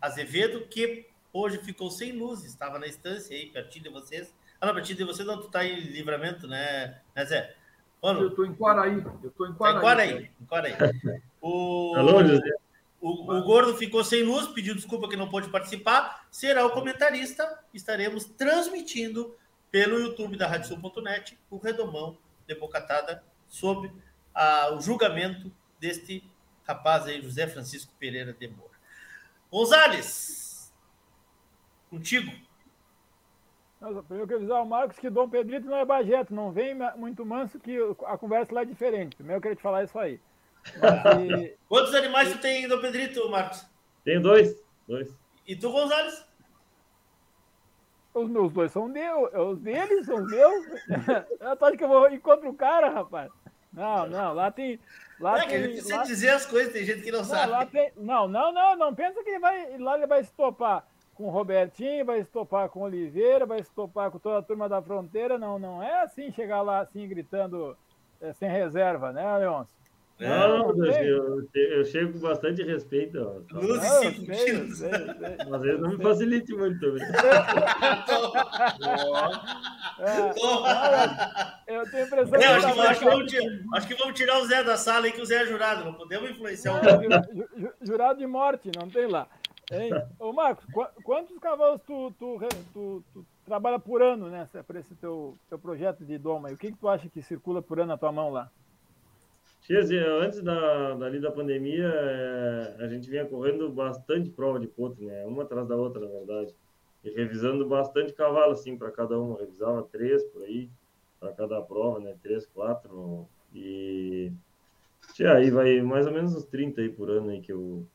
Azevedo, 0.00 0.66
que 0.66 1.08
hoje 1.32 1.58
ficou 1.58 1.90
sem 1.90 2.12
luz, 2.12 2.44
estava 2.44 2.78
na 2.78 2.86
estância 2.86 3.36
aí, 3.36 3.46
pertinho 3.46 3.84
de 3.84 3.90
vocês. 3.90 4.32
Ah, 4.60 4.66
não, 4.66 4.74
pertinho 4.74 4.98
de 4.98 5.04
vocês 5.04 5.26
não, 5.26 5.40
tu 5.40 5.48
tá 5.48 5.64
em 5.64 5.80
livramento, 5.80 6.46
né, 6.46 7.00
né 7.14 7.24
Zé? 7.24 7.56
Mano, 8.04 8.20
Eu 8.20 8.28
estou 8.28 8.44
em 8.44 8.54
Quaraí. 8.54 9.02
Eu 9.22 9.30
estou 9.30 9.46
em 9.46 9.54
Tá 9.54 9.70
em 9.70 9.80
Quaraí. 9.80 10.10
Quaraí, 10.10 10.30
em 10.38 10.44
Quaraí. 10.44 10.74
O, 11.40 11.94
Alô, 11.96 12.22
José. 12.24 12.56
o, 13.02 13.32
o 13.32 13.42
Gordo 13.42 13.76
ficou 13.76 14.02
sem 14.02 14.22
luz, 14.22 14.46
pediu 14.48 14.74
desculpa 14.74 15.08
que 15.08 15.16
não 15.16 15.28
pôde 15.28 15.48
participar. 15.48 16.26
Será 16.30 16.64
o 16.66 16.70
comentarista. 16.70 17.60
Estaremos 17.72 18.24
transmitindo 18.24 19.34
pelo 19.70 19.98
YouTube 19.98 20.36
da 20.36 20.46
RádioSul.net 20.46 21.38
o 21.50 21.58
redomão 21.58 22.16
de 22.46 22.54
Bocatada 22.54 23.22
sobre 23.48 23.90
ah, 24.34 24.74
o 24.74 24.80
julgamento 24.80 25.50
deste 25.78 26.22
rapaz 26.66 27.04
aí, 27.04 27.20
José 27.20 27.46
Francisco 27.46 27.92
Pereira 27.98 28.32
de 28.32 28.48
Moura. 28.48 28.72
Gonzales, 29.50 30.72
contigo. 31.90 32.32
Nossa, 33.80 34.02
primeiro 34.02 34.26
que 34.28 34.34
avisar 34.34 34.62
o 34.62 34.66
Marcos 34.66 34.98
que 34.98 35.10
Dom 35.10 35.28
Pedrito 35.28 35.66
não 35.66 35.76
é 35.76 35.84
bajeto, 35.84 36.32
não 36.34 36.50
vem 36.52 36.74
muito 36.96 37.24
manso 37.26 37.58
que 37.58 37.76
a 38.06 38.16
conversa 38.16 38.54
lá 38.54 38.62
é 38.62 38.64
diferente. 38.64 39.16
Primeiro 39.16 39.38
eu 39.38 39.42
queria 39.42 39.56
te 39.56 39.62
falar 39.62 39.84
isso 39.84 39.98
aí. 39.98 40.18
Mas, 40.80 41.30
e- 41.42 41.54
Quantos 41.68 41.94
animais 41.94 42.32
tu 42.32 42.38
tem, 42.40 42.66
Dom 42.66 42.80
Pedrito, 42.80 43.28
Marcos? 43.28 43.66
Tenho 44.04 44.22
dois. 44.22 44.62
Dois. 44.88 45.14
E 45.46 45.54
tu, 45.56 45.70
Gonzales? 45.70 46.24
os 48.14 48.30
meus 48.30 48.52
dois 48.52 48.70
são 48.70 48.86
meus, 48.88 49.28
os 49.34 49.58
deles 49.58 50.06
são 50.06 50.24
meus. 50.24 50.66
Eu 51.40 51.48
achando 51.52 51.76
que 51.76 51.82
eu 51.82 51.88
vou 51.88 52.08
encontrar 52.10 52.48
o 52.48 52.54
cara, 52.54 52.88
rapaz. 52.88 53.30
Não, 53.72 54.06
não, 54.06 54.32
lá 54.32 54.52
tem. 54.52 54.78
Lá 55.18 55.40
é 55.42 55.46
que 55.48 55.54
a 55.54 55.58
gente 55.58 55.72
precisa 55.72 55.96
lá- 55.96 56.02
dizer 56.04 56.28
as 56.28 56.46
coisas, 56.46 56.72
tem 56.72 56.84
gente 56.84 57.02
que 57.02 57.10
não, 57.10 57.18
Não, 57.18 57.24
sabe. 57.24 57.50
lá 57.50 57.66
tem- 57.66 57.92
não, 57.96 58.28
não, 58.28 58.52
não, 58.52 58.76
não 58.76 58.94
pensa 58.94 59.20
que 59.24 59.30
ele 59.30 59.40
vai. 59.40 59.76
Lá 59.78 59.96
ele 59.98 60.06
vai 60.06 60.20
estopar 60.20 60.86
com 61.14 61.24
o 61.24 61.30
Robertinho, 61.30 62.04
vai 62.04 62.18
estopar 62.20 62.68
com 62.68 62.80
o 62.80 62.84
Oliveira, 62.84 63.46
vai 63.46 63.60
estopar 63.60 64.10
com 64.10 64.18
toda 64.18 64.38
a 64.38 64.42
turma 64.42 64.68
da 64.68 64.82
fronteira. 64.82 65.38
Não, 65.38 65.58
não 65.58 65.82
é 65.82 66.02
assim 66.02 66.30
chegar 66.32 66.60
lá 66.62 66.80
assim 66.80 67.08
gritando 67.08 67.76
eh, 68.20 68.32
sem 68.32 68.50
reserva, 68.50 69.12
né, 69.12 69.38
Leôncio? 69.38 69.72
Não, 70.20 70.72
não 70.72 70.86
eu, 70.86 71.40
eu, 71.52 71.70
eu 71.78 71.84
chego 71.84 72.12
com 72.12 72.20
bastante 72.20 72.62
respeito. 72.62 73.18
ó. 73.18 73.58
Luz 73.58 73.82
eu 73.84 73.90
cinco 74.12 74.26
sei, 74.26 74.50
eu 74.60 74.70
sei, 74.70 74.88
eu 74.92 74.94
sei. 75.18 75.54
Às 75.54 75.60
vezes 75.60 75.80
não 75.80 75.88
me 75.90 76.02
facilite 76.02 76.54
muito 76.54 76.78
também. 76.78 77.02
É, 79.98 80.34
olha, 80.40 81.52
eu 81.66 81.90
tenho 81.90 82.02
a 82.04 82.06
impressão 82.06 82.38
Não, 82.40 82.54
acho, 82.54 82.66
que 82.68 82.74
tá 82.76 82.90
acho, 82.90 82.98
que 83.00 83.04
vamos 83.06 83.30
tirar, 83.32 83.52
acho 83.74 83.88
que 83.88 83.94
vamos 83.94 84.14
tirar 84.14 84.38
o 84.38 84.46
Zé 84.46 84.62
da 84.62 84.76
sala 84.76 85.06
aí, 85.06 85.12
que 85.12 85.20
o 85.20 85.26
Zé 85.26 85.42
é 85.42 85.46
jurado. 85.46 85.84
Não 85.84 85.94
podemos 85.94 86.30
influenciar 86.30 86.74
o 86.74 87.02
Ju- 87.02 87.10
ju- 87.32 87.48
ju- 87.56 87.72
Jurado 87.82 88.18
de 88.18 88.26
morte, 88.26 88.70
não 88.76 88.88
tem 88.88 89.06
lá. 89.06 89.26
Hein? 89.80 89.92
Ô, 90.18 90.32
Marcos, 90.32 90.64
qua- 90.72 90.92
quantos 91.02 91.38
cavalos 91.38 91.80
tu, 91.82 92.10
tu, 92.18 92.38
tu- 92.72 93.04
tu 93.12 93.26
trabalha 93.44 93.78
por 93.78 94.02
ano 94.02 94.28
nessa, 94.28 94.62
para 94.62 94.80
esse 94.80 94.94
teu, 94.96 95.36
teu 95.48 95.58
projeto 95.58 96.04
de 96.04 96.18
doma? 96.18 96.50
E 96.50 96.54
o 96.54 96.58
que, 96.58 96.70
que 96.72 96.78
tu 96.78 96.88
acha 96.88 97.08
que 97.08 97.22
circula 97.22 97.60
por 97.60 97.78
ano 97.78 97.88
na 97.88 97.98
tua 97.98 98.12
mão 98.12 98.30
lá? 98.30 98.50
Antes 100.20 100.42
da, 100.42 100.94
dali 100.94 101.20
da 101.20 101.30
pandemia, 101.30 101.86
eh, 101.88 102.76
a 102.80 102.86
gente 102.88 103.08
vinha 103.08 103.24
correndo 103.24 103.70
bastante 103.70 104.28
prova 104.30 104.60
de 104.60 104.66
potro, 104.66 105.02
né? 105.04 105.24
Uma 105.24 105.42
atrás 105.44 105.66
da 105.66 105.74
outra, 105.74 106.00
na 106.00 106.06
verdade. 106.08 106.54
E 107.02 107.10
revisando 107.10 107.66
bastante 107.66 108.12
cavalo, 108.12 108.52
assim, 108.52 108.76
para 108.76 108.90
cada 108.90 109.18
um. 109.18 109.34
Revisava 109.34 109.82
três 109.84 110.22
por 110.24 110.42
aí, 110.42 110.68
para 111.18 111.32
cada 111.32 111.62
prova, 111.62 111.98
né? 111.98 112.14
Três, 112.22 112.46
quatro. 112.46 113.26
E. 113.54 114.30
Tia, 115.14 115.34
aí 115.34 115.50
vai 115.50 115.80
mais 115.80 116.06
ou 116.06 116.12
menos 116.12 116.34
uns 116.34 116.44
30 116.44 116.80
aí 116.82 116.90
por 116.90 117.10
ano 117.10 117.30
aí 117.30 117.40
que 117.40 117.52
eu. 117.52 117.86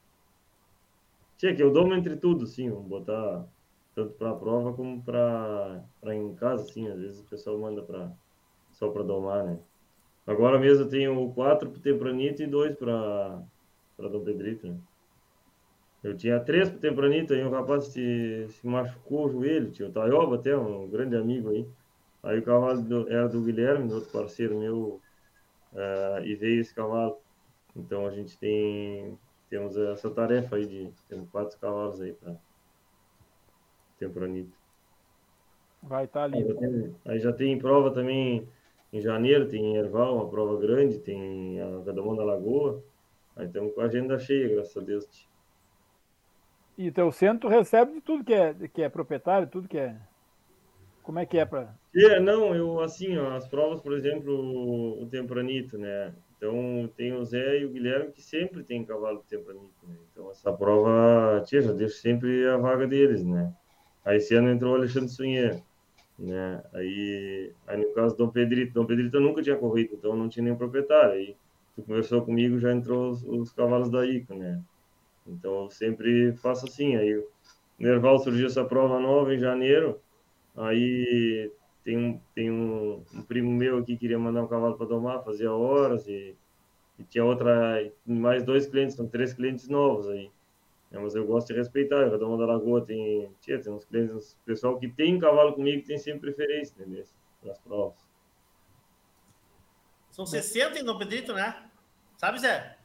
Tia, 1.39 1.55
que 1.55 1.63
eu 1.63 1.71
domo 1.73 1.93
entre 1.95 2.17
tudo, 2.17 2.43
assim, 2.45 2.69
vamos 2.69 2.87
botar 2.89 3.47
tanto 3.95 4.13
para 4.15 4.31
a 4.31 4.35
prova 4.37 4.73
como 4.75 5.03
para 5.03 5.83
em 6.15 6.35
casa, 6.35 6.63
assim. 6.65 6.87
Às 6.87 6.99
vezes 6.99 7.21
o 7.21 7.27
pessoal 7.29 7.59
manda 7.59 7.83
para 7.83 8.15
só 8.71 8.91
para 8.91 9.03
domar, 9.03 9.45
né? 9.45 9.63
Agora 10.27 10.59
mesmo 10.59 10.85
eu 10.85 10.89
tenho 10.89 11.33
quatro 11.35 11.71
para 11.71 11.81
Tempranito 11.81 12.43
e 12.43 12.47
dois 12.47 12.75
para 12.77 13.43
Dom 13.99 14.23
Pedrito, 14.25 14.67
né? 14.67 14.81
Eu 16.01 16.15
tinha 16.15 16.39
três 16.43 16.69
para 16.69 16.79
Tempranito, 16.79 17.33
aí 17.33 17.43
um 17.43 17.49
rapaz 17.51 17.85
se, 17.87 18.47
se 18.49 18.65
machucou 18.67 19.25
o 19.27 19.29
joelho, 19.29 19.71
tinha 19.71 19.89
o 19.89 19.91
Taioba 19.91 20.35
até, 20.37 20.55
um 20.57 20.89
grande 20.89 21.15
amigo 21.17 21.49
aí. 21.49 21.69
Aí 22.23 22.39
o 22.39 22.43
cavalo 22.45 22.81
do- 22.83 23.09
era 23.09 23.27
do 23.29 23.43
Guilherme, 23.43 23.91
outro 23.93 24.11
parceiro 24.11 24.59
meu, 24.59 25.03
eh, 25.73 26.23
e 26.25 26.35
veio 26.35 26.61
esse 26.61 26.73
cavalo. 26.75 27.17
Então 27.75 28.05
a 28.07 28.11
gente 28.11 28.37
tem 28.39 29.19
temos 29.49 29.75
essa 29.77 30.09
tarefa 30.09 30.55
aí 30.55 30.65
de 30.65 30.93
temos 31.07 31.29
quatro 31.29 31.57
cavalos 31.57 31.99
aí 32.01 32.13
para 32.13 32.35
Tempranito. 33.97 34.57
Vai 35.81 36.05
estar 36.05 36.25
Aí 36.33 36.43
ali. 36.43 36.47
já, 36.47 36.55
tem, 36.55 36.95
aí 37.05 37.19
já 37.19 37.33
tem 37.33 37.57
prova 37.57 37.91
também 37.91 38.47
em 38.91 39.01
janeiro, 39.01 39.47
tem 39.47 39.63
em 39.63 39.77
Erval, 39.77 40.15
uma 40.15 40.29
prova 40.29 40.59
grande, 40.59 40.99
tem 40.99 41.59
a 41.61 41.77
Vedamão 41.79 42.15
da 42.15 42.23
Lagoa. 42.23 42.83
Aí 43.35 43.45
estamos 43.45 43.73
com 43.73 43.81
a 43.81 43.85
agenda 43.85 44.19
cheia, 44.19 44.49
graças 44.49 44.75
a 44.75 44.81
Deus. 44.81 45.29
E 46.77 46.91
teu 46.91 47.11
centro 47.11 47.49
recebe 47.49 47.93
de 47.93 48.01
tudo 48.01 48.23
que 48.23 48.33
é, 48.33 48.53
que 48.53 48.81
é 48.81 48.89
proprietário, 48.89 49.47
tudo 49.47 49.67
que 49.67 49.77
é. 49.77 49.95
Como 51.03 51.19
é 51.19 51.25
que 51.25 51.37
é 51.37 51.45
para. 51.45 51.75
É, 51.95 52.19
não, 52.19 52.53
eu 52.55 52.79
assim, 52.81 53.17
ó, 53.17 53.35
as 53.35 53.47
provas, 53.47 53.81
por 53.81 53.93
exemplo, 53.93 55.01
o 55.01 55.05
Tempranito, 55.07 55.77
né? 55.77 56.13
Então 56.39 56.89
tem 56.95 57.11
o 57.11 57.25
Zé 57.25 57.59
e 57.59 57.65
o 57.65 57.69
Guilherme 57.69 58.13
que 58.13 58.21
sempre 58.21 58.63
tem 58.63 58.85
cavalo 58.85 59.25
Tempranito, 59.27 59.85
né? 59.85 59.95
Então 60.09 60.31
essa 60.31 60.53
prova, 60.53 61.43
tia, 61.45 61.61
já 61.61 61.73
deixo 61.73 61.97
sempre 61.97 62.47
a 62.47 62.55
vaga 62.55 62.87
deles, 62.87 63.25
né? 63.25 63.53
Aí 64.05 64.17
esse 64.17 64.33
ano 64.35 64.49
entrou 64.49 64.71
o 64.71 64.75
Alexandre 64.77 65.09
Sunheiro, 65.09 65.61
né? 66.17 66.63
Aí, 66.73 67.51
aí 67.67 67.77
no 67.77 67.93
caso 67.93 68.15
do 68.15 68.25
Dom 68.25 68.31
Pedrito, 68.31 68.73
Dom 68.73 68.85
Pedrito 68.85 69.17
eu 69.17 69.21
nunca 69.21 69.43
tinha 69.43 69.57
corrido, 69.57 69.95
então 69.95 70.15
não 70.15 70.29
tinha 70.29 70.43
nenhum 70.43 70.55
proprietário. 70.55 71.11
Aí 71.11 71.35
tu 71.75 71.83
conversou 71.83 72.21
comigo, 72.21 72.57
já 72.57 72.71
entrou 72.71 73.09
os, 73.09 73.21
os 73.23 73.51
cavalos 73.51 73.89
da 73.89 74.05
ICO, 74.05 74.33
né? 74.33 74.63
Então 75.27 75.63
eu 75.63 75.69
sempre 75.69 76.31
faço 76.37 76.65
assim, 76.65 76.95
aí 76.95 77.17
o 77.17 77.27
Nerval 77.77 78.17
surgiu 78.19 78.47
essa 78.47 78.63
prova 78.63 78.97
nova 78.97 79.35
em 79.35 79.39
janeiro, 79.39 79.99
aí 80.55 81.51
tem 81.89 81.97
um, 81.97 82.21
tem 82.35 82.51
um, 82.51 83.03
um 83.11 83.23
primo 83.23 83.51
meu 83.51 83.79
aqui 83.79 83.93
que 83.93 84.01
queria 84.01 84.19
mandar 84.19 84.43
um 84.43 84.47
cavalo 84.47 84.77
para 84.77 84.85
domar, 84.85 85.23
fazia 85.23 85.51
horas, 85.51 86.07
e, 86.07 86.37
e 86.99 87.03
tinha 87.03 87.25
outra, 87.25 87.91
mais 88.05 88.43
dois 88.43 88.67
clientes, 88.67 88.95
são 88.95 89.07
três 89.07 89.33
clientes 89.33 89.67
novos 89.67 90.07
aí. 90.07 90.31
É, 90.91 90.99
mas 90.99 91.15
eu 91.15 91.25
gosto 91.25 91.47
de 91.47 91.53
respeitar, 91.53 92.05
o 92.05 92.11
Redomão 92.11 92.37
da 92.37 92.45
Lagoa 92.45 92.85
tem, 92.85 93.33
tia, 93.41 93.59
tem 93.59 93.73
uns 93.73 93.85
clientes, 93.85 94.13
uns 94.13 94.37
pessoal 94.45 94.77
que 94.77 94.87
tem 94.87 95.17
cavalo 95.17 95.53
comigo 95.53 95.81
que 95.81 95.87
tem 95.87 95.97
sempre 95.97 96.31
preferência, 96.31 96.75
entendeu? 96.79 97.03
Nas 97.43 97.57
provas. 97.57 97.97
São 100.11 100.27
60 100.27 100.77
em 100.77 100.83
Dom 100.83 100.97
Pedrito, 100.97 101.33
né? 101.33 101.71
Sabe, 102.17 102.37
Zé? 102.37 102.77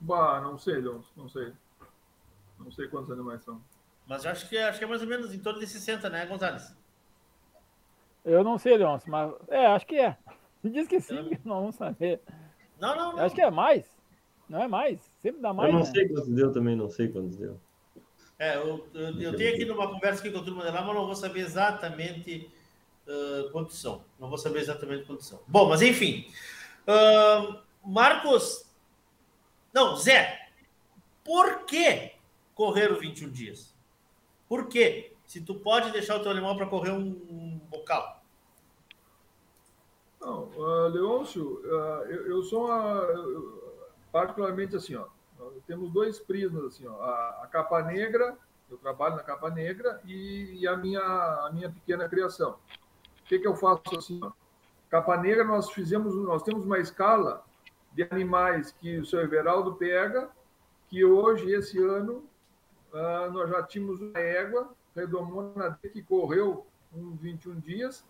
Bah, 0.00 0.38
não 0.42 0.58
sei, 0.58 0.82
Leôncio, 0.82 1.10
não 1.16 1.30
sei. 1.30 1.50
Não 2.58 2.70
sei 2.70 2.88
quantos 2.88 3.10
animais 3.10 3.42
são. 3.42 3.58
Mas 4.06 4.22
eu 4.24 4.30
acho 4.30 4.46
que, 4.50 4.58
acho 4.58 4.78
que 4.78 4.84
é 4.84 4.88
mais 4.88 5.00
ou 5.00 5.08
menos 5.08 5.32
em 5.32 5.38
torno 5.38 5.60
de 5.60 5.66
60, 5.66 6.10
né, 6.10 6.26
Gonzalez? 6.26 6.81
Eu 8.24 8.44
não 8.44 8.58
sei, 8.58 8.76
Leôncio, 8.76 9.10
mas. 9.10 9.32
É, 9.48 9.66
acho 9.66 9.86
que 9.86 9.96
é. 9.96 10.16
Se 10.60 10.70
diz 10.70 10.86
que 10.86 11.00
sim, 11.00 11.30
não 11.44 11.60
vamos 11.60 11.74
saber. 11.74 12.20
Não, 12.80 12.94
não, 12.94 13.12
não. 13.12 13.24
Acho 13.24 13.34
que 13.34 13.40
é 13.40 13.50
mais. 13.50 13.86
Não 14.48 14.62
é 14.62 14.68
mais. 14.68 15.00
Sempre 15.20 15.40
dá 15.40 15.52
mais. 15.52 15.68
eu 15.68 15.78
não 15.78 15.84
né? 15.84 15.92
sei 15.92 16.08
quantos 16.08 16.28
deu 16.28 16.52
também, 16.52 16.76
não 16.76 16.90
sei 16.90 17.08
quantos 17.08 17.36
deu. 17.36 17.58
É, 18.38 18.56
eu, 18.56 18.86
eu, 18.94 19.20
eu 19.20 19.36
tenho 19.36 19.54
aqui 19.54 19.64
numa 19.64 19.88
conversa 19.88 20.20
aqui 20.20 20.30
com 20.30 20.38
a 20.38 20.42
turma 20.42 20.64
de 20.64 20.70
lá, 20.70 20.82
mas 20.82 20.94
não 20.94 21.06
vou 21.06 21.14
saber 21.14 21.40
exatamente 21.40 22.50
ah, 23.06 23.48
quantos 23.52 23.80
são. 23.80 24.04
Não 24.18 24.28
vou 24.28 24.38
saber 24.38 24.60
exatamente 24.60 25.04
quantos 25.04 25.26
são. 25.26 25.40
Bom, 25.46 25.68
mas 25.68 25.82
enfim. 25.82 26.26
Ah, 26.86 27.62
Marcos. 27.84 28.70
Não, 29.72 29.96
Zé. 29.96 30.48
Por 31.24 31.64
que 31.64 32.12
correr 32.54 32.90
os 32.90 32.98
21 32.98 33.30
dias? 33.30 33.74
Por 34.48 34.68
quê? 34.68 35.12
Se 35.26 35.40
tu 35.40 35.54
pode 35.54 35.90
deixar 35.92 36.16
o 36.16 36.20
teu 36.20 36.30
animal 36.30 36.56
para 36.56 36.66
correr 36.66 36.90
um 36.90 37.60
bocal. 37.72 38.22
Não, 40.20 40.44
uh, 40.50 40.88
Leôncio, 40.88 41.60
uh, 41.64 42.04
eu, 42.04 42.26
eu, 42.28 42.42
sou 42.44 42.66
uma, 42.66 43.02
particularmente 44.12 44.76
assim, 44.76 44.94
ó, 44.94 45.06
temos 45.66 45.90
dois 45.90 46.20
prismas 46.20 46.64
assim, 46.64 46.86
ó, 46.86 47.02
a, 47.02 47.40
a, 47.42 47.46
capa 47.48 47.82
negra, 47.82 48.36
eu 48.70 48.76
trabalho 48.76 49.16
na 49.16 49.22
capa 49.24 49.50
negra 49.50 50.00
e, 50.04 50.60
e 50.60 50.68
a 50.68 50.76
minha 50.76 51.00
a 51.00 51.50
minha 51.52 51.68
pequena 51.70 52.08
criação. 52.08 52.52
O 52.52 53.24
que, 53.24 53.40
que 53.40 53.48
eu 53.48 53.56
faço 53.56 53.82
assim? 53.98 54.20
Ó? 54.22 54.30
Capa 54.88 55.16
negra 55.16 55.42
nós 55.42 55.70
fizemos, 55.70 56.14
nós 56.14 56.42
temos 56.44 56.64
uma 56.64 56.78
escala 56.78 57.44
de 57.92 58.06
animais 58.10 58.72
que 58.72 58.98
o 58.98 59.04
seu 59.04 59.20
Everaldo 59.20 59.74
pega, 59.74 60.30
que 60.88 61.04
hoje 61.04 61.50
esse 61.50 61.82
ano 61.82 62.24
uh, 62.92 63.30
nós 63.32 63.50
já 63.50 63.62
tínhamos 63.62 64.00
uma 64.00 64.18
égua 64.18 64.72
redomona 64.94 65.78
que 65.82 66.02
correu 66.02 66.66
uns 66.94 67.20
21 67.20 67.60
dias 67.60 68.04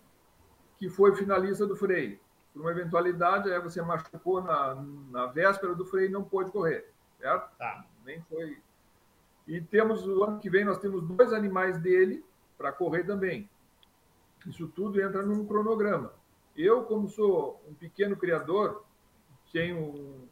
que 0.77 0.89
foi 0.89 1.15
finalista 1.15 1.65
do 1.65 1.75
freio. 1.75 2.19
Por 2.51 2.61
uma 2.61 2.71
eventualidade, 2.71 3.51
aí 3.51 3.59
você 3.59 3.81
machucou 3.81 4.43
na, 4.43 4.75
na 5.09 5.25
véspera 5.27 5.73
do 5.73 5.85
freio 5.85 6.09
e 6.09 6.11
não 6.11 6.23
pôde 6.23 6.51
correr, 6.51 6.91
certo? 7.19 7.55
Tá. 7.57 7.85
Nem 8.05 8.21
foi. 8.23 8.61
E 9.47 9.59
temos, 9.61 10.05
o 10.05 10.23
ano 10.23 10.39
que 10.39 10.49
vem, 10.49 10.63
nós 10.63 10.77
temos 10.77 11.01
dois 11.03 11.33
animais 11.33 11.77
dele 11.79 12.23
para 12.57 12.71
correr 12.71 13.03
também. 13.03 13.49
Isso 14.45 14.67
tudo 14.67 15.01
entra 15.01 15.23
num 15.23 15.45
cronograma. 15.45 16.13
Eu, 16.55 16.83
como 16.83 17.09
sou 17.09 17.61
um 17.67 17.73
pequeno 17.73 18.15
criador, 18.15 18.85
tenho 19.51 20.27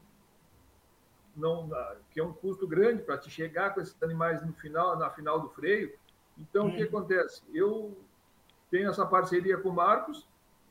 não, 1.36 1.70
que 2.12 2.20
é 2.20 2.24
um 2.24 2.34
custo 2.34 2.68
grande 2.68 3.02
para 3.02 3.18
te 3.18 3.30
chegar 3.30 3.74
com 3.74 3.82
esses 3.82 4.02
animais 4.04 4.46
no 4.46 4.54
final, 4.54 4.98
na 4.98 5.10
final 5.10 5.40
do 5.40 5.50
freio. 5.50 5.94
Então, 6.38 6.66
hum. 6.66 6.70
o 6.70 6.76
que 6.76 6.82
uhum. 6.82 6.88
acontece? 6.88 7.42
Eu 7.54 7.98
tenho 8.72 8.90
essa 8.90 9.06
parceria 9.06 9.58
com 9.58 9.70
o 9.70 9.74
Marcos, 9.74 10.28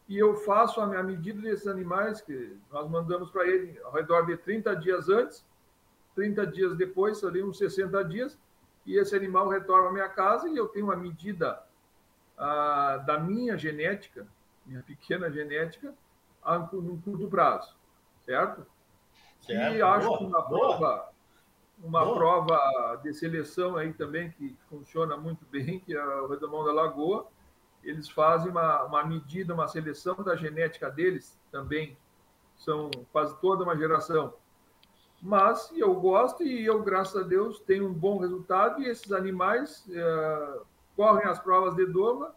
e 0.09 0.19
eu 0.19 0.35
faço 0.39 0.81
a 0.81 0.87
minha 0.87 1.03
medida 1.03 1.41
desses 1.41 1.69
animais, 1.69 2.21
que 2.21 2.59
nós 2.73 2.91
mandamos 2.91 3.31
para 3.31 3.47
ele 3.47 3.79
ao 3.85 3.93
redor 3.93 4.27
de 4.27 4.37
30 4.39 4.75
dias 4.75 5.09
antes, 5.09 5.47
30 6.17 6.47
dias 6.49 6.77
depois, 6.77 7.23
ali 7.23 7.45
uns 7.45 7.59
60 7.59 8.05
dias, 8.07 8.37
e 8.85 8.97
esse 8.97 9.15
animal 9.15 9.49
retorna 9.49 9.91
à 9.91 9.93
minha 9.93 10.09
casa 10.09 10.49
e 10.49 10.57
eu 10.57 10.67
tenho 10.67 10.87
uma 10.87 10.97
medida 10.97 11.63
ah, 12.37 13.01
da 13.07 13.21
minha 13.21 13.57
genética, 13.57 14.27
minha 14.67 14.83
pequena 14.83 15.31
genética, 15.31 15.95
a 16.43 16.57
um 16.57 17.01
curto 17.01 17.29
prazo, 17.29 17.77
certo? 18.25 18.67
certo. 19.43 19.77
E 19.77 19.83
acho 19.83 20.07
boa, 20.07 20.19
que 20.19 20.25
uma 20.25 20.43
prova, 20.43 21.09
uma 21.83 22.05
boa. 22.05 22.17
prova 22.17 23.01
de 23.03 23.13
seleção 23.13 23.77
aí 23.77 23.93
também 23.93 24.31
que 24.33 24.57
funciona 24.69 25.17
muito 25.17 25.45
bem, 25.51 25.79
que 25.81 25.95
é 25.95 26.05
o 26.05 26.27
Redomão 26.27 26.65
da 26.65 26.73
Lagoa, 26.73 27.29
eles 27.83 28.09
fazem 28.09 28.51
uma, 28.51 28.85
uma 28.85 29.05
medida, 29.05 29.55
uma 29.55 29.69
seleção 29.69 30.17
da 30.17 30.37
genética 30.37 30.91
deles 30.91 31.39
também. 31.51 31.97
São 32.57 32.91
quase 33.13 33.39
toda 33.41 33.65
uma 33.65 33.77
geração. 33.77 34.35
Mas 35.23 35.71
eu 35.77 35.95
gosto 35.95 36.43
e 36.43 36.65
eu, 36.65 36.83
graças 36.83 37.17
a 37.17 37.27
Deus, 37.27 37.61
tenho 37.61 37.89
um 37.89 37.93
bom 37.93 38.19
resultado. 38.19 38.83
E 38.83 38.87
esses 38.87 39.13
animais 39.13 39.87
é, 39.91 40.59
correm 40.97 41.27
as 41.27 41.39
provas 41.39 41.75
de 41.75 41.87
doma, 41.87 42.35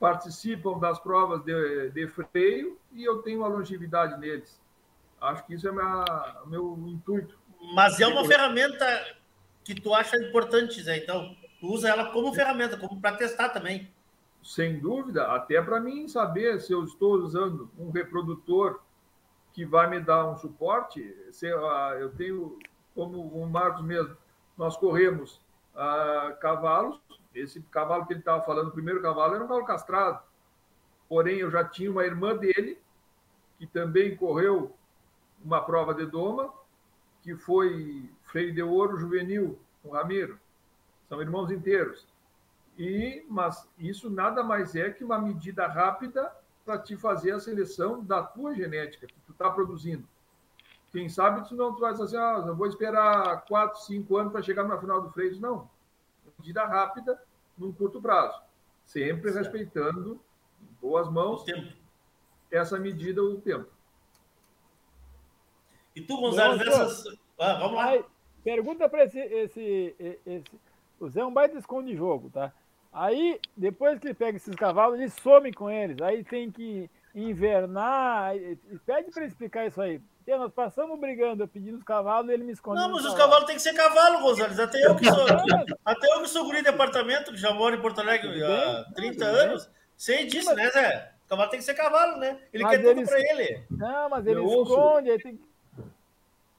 participam 0.00 0.78
das 0.78 0.98
provas 0.98 1.42
de, 1.44 1.90
de 1.90 2.08
freio 2.08 2.78
e 2.92 3.04
eu 3.04 3.22
tenho 3.22 3.40
uma 3.40 3.48
longevidade 3.48 4.18
neles. 4.18 4.60
Acho 5.20 5.44
que 5.46 5.54
isso 5.54 5.68
é 5.68 5.72
o 5.72 6.46
meu 6.46 6.78
intuito. 6.86 7.38
Mas 7.74 8.00
é 8.00 8.06
uma 8.06 8.24
ferramenta 8.24 8.86
que 9.64 9.74
tu 9.74 9.92
acha 9.92 10.16
importante, 10.16 10.82
Zé, 10.82 10.98
então? 10.98 11.36
Tu 11.60 11.66
usa 11.66 11.88
ela 11.88 12.10
como 12.12 12.34
ferramenta, 12.34 12.76
como 12.76 13.00
para 13.00 13.16
testar 13.16 13.48
também. 13.50 13.92
Sem 14.42 14.78
dúvida, 14.78 15.34
até 15.34 15.60
para 15.60 15.80
mim 15.80 16.08
saber 16.08 16.60
se 16.60 16.72
eu 16.72 16.84
estou 16.84 17.14
usando 17.16 17.70
um 17.78 17.90
reprodutor 17.90 18.80
que 19.52 19.64
vai 19.64 19.88
me 19.90 20.00
dar 20.00 20.26
um 20.26 20.36
suporte. 20.36 21.14
Se 21.32 21.46
ah, 21.52 21.96
eu 21.98 22.10
tenho, 22.10 22.58
como 22.94 23.20
o 23.20 23.48
Marcos 23.48 23.82
mesmo, 23.84 24.16
nós 24.56 24.76
corremos 24.76 25.40
uh, 25.74 26.38
cavalos. 26.40 27.00
Esse 27.34 27.60
cavalo 27.62 28.06
que 28.06 28.12
ele 28.12 28.20
estava 28.20 28.42
falando, 28.42 28.68
o 28.68 28.72
primeiro 28.72 29.02
cavalo, 29.02 29.34
era 29.34 29.44
um 29.44 29.48
cavalo 29.48 29.66
castrado. 29.66 30.22
Porém, 31.08 31.38
eu 31.38 31.50
já 31.50 31.64
tinha 31.64 31.90
uma 31.90 32.04
irmã 32.04 32.36
dele, 32.36 32.78
que 33.58 33.66
também 33.66 34.16
correu 34.16 34.74
uma 35.44 35.60
prova 35.60 35.94
de 35.94 36.06
doma, 36.06 36.52
que 37.22 37.34
foi 37.36 38.08
freio 38.22 38.54
de 38.54 38.62
ouro 38.62 38.96
juvenil 38.96 39.58
com 39.82 39.90
Ramiro 39.90 40.38
são 41.08 41.20
irmãos 41.20 41.50
inteiros. 41.50 42.06
E, 42.78 43.24
mas 43.28 43.68
isso 43.78 44.08
nada 44.08 44.42
mais 44.44 44.76
é 44.76 44.90
que 44.90 45.02
uma 45.02 45.18
medida 45.18 45.66
rápida 45.66 46.32
para 46.64 46.78
te 46.78 46.96
fazer 46.96 47.32
a 47.32 47.40
seleção 47.40 48.04
da 48.04 48.22
tua 48.22 48.54
genética 48.54 49.06
que 49.06 49.20
tu 49.26 49.32
está 49.32 49.50
produzindo. 49.50 50.06
Quem 50.92 51.08
sabe 51.08 51.46
tu 51.48 51.54
não 51.54 51.74
tu 51.74 51.80
vai 51.80 51.92
dizer 51.92 52.04
assim, 52.04 52.16
ah, 52.16 52.44
eu 52.46 52.54
vou 52.54 52.66
esperar 52.66 53.44
quatro, 53.46 53.80
cinco 53.80 54.16
anos 54.16 54.32
para 54.32 54.42
chegar 54.42 54.64
na 54.64 54.78
final 54.78 55.00
do 55.00 55.10
freio. 55.10 55.38
Não. 55.40 55.68
Medida 56.38 56.64
rápida 56.64 57.20
num 57.56 57.72
curto 57.72 58.00
prazo. 58.00 58.40
Sempre 58.84 59.32
certo. 59.32 59.44
respeitando, 59.44 60.20
em 60.62 60.74
boas 60.80 61.10
mãos, 61.10 61.44
essa 62.50 62.78
medida, 62.78 63.22
o 63.22 63.40
tempo. 63.40 63.68
E 65.94 66.00
tu, 66.00 66.16
Gonzalo. 66.16 66.58
Ah, 67.38 67.54
vamos 67.54 67.76
lá. 67.76 68.04
pergunta 68.42 68.88
para 68.88 69.04
esse, 69.04 69.18
esse, 69.18 69.96
esse, 70.24 70.60
o 71.00 71.08
Zé 71.08 71.20
é 71.20 71.24
um 71.24 71.32
baita 71.32 71.58
esconde 71.58 71.96
jogo, 71.96 72.30
tá? 72.30 72.52
Aí, 72.92 73.40
depois 73.56 73.98
que 73.98 74.06
ele 74.06 74.14
pega 74.14 74.36
esses 74.36 74.54
cavalos, 74.54 74.98
ele 74.98 75.10
some 75.10 75.52
com 75.52 75.70
eles. 75.70 76.00
Aí 76.00 76.24
tem 76.24 76.50
que 76.50 76.90
invernar. 77.14 78.32
Pede 78.86 79.10
para 79.10 79.22
ele 79.22 79.30
explicar 79.30 79.66
isso 79.66 79.80
aí. 79.80 80.00
Porque 80.18 80.36
nós 80.36 80.52
passamos 80.52 80.98
brigando, 80.98 81.42
eu 81.42 81.48
pedindo 81.48 81.78
os 81.78 81.82
cavalos 81.82 82.30
e 82.30 82.34
ele 82.34 82.44
me 82.44 82.52
esconde. 82.52 82.80
Não, 82.80 82.90
mas 82.90 83.04
os 83.04 83.14
cavalos 83.14 83.46
têm 83.46 83.56
que 83.56 83.62
ser 83.62 83.74
cavalo, 83.74 84.20
Gonzalez. 84.20 84.58
Até 84.58 84.84
eu 84.86 84.94
que 84.94 85.04
sou, 85.06 85.26
até 85.84 86.14
eu 86.14 86.20
que 86.20 86.28
sou 86.28 86.44
guri 86.44 86.62
de 86.62 86.68
apartamento, 86.68 87.30
que 87.30 87.38
já 87.38 87.52
moro 87.54 87.76
em 87.76 87.80
Porto 87.80 88.00
Alegre 88.00 88.42
há 88.42 88.84
30 88.94 89.24
anos, 89.24 89.70
sei 89.96 90.26
disso, 90.26 90.54
né, 90.54 90.68
Zé? 90.70 91.12
O 91.24 91.28
cavalo 91.28 91.50
tem 91.50 91.58
que 91.60 91.64
ser 91.64 91.74
cavalo, 91.74 92.18
né? 92.18 92.40
Ele 92.52 92.62
mas 92.62 92.76
quer 92.76 92.94
tudo 92.94 93.06
para 93.06 93.20
ele. 93.20 93.62
Não, 93.70 94.10
mas 94.10 94.26
ele 94.26 94.38
eu 94.38 94.62
esconde. 94.62 95.10
Aí 95.10 95.18
tem... 95.18 95.40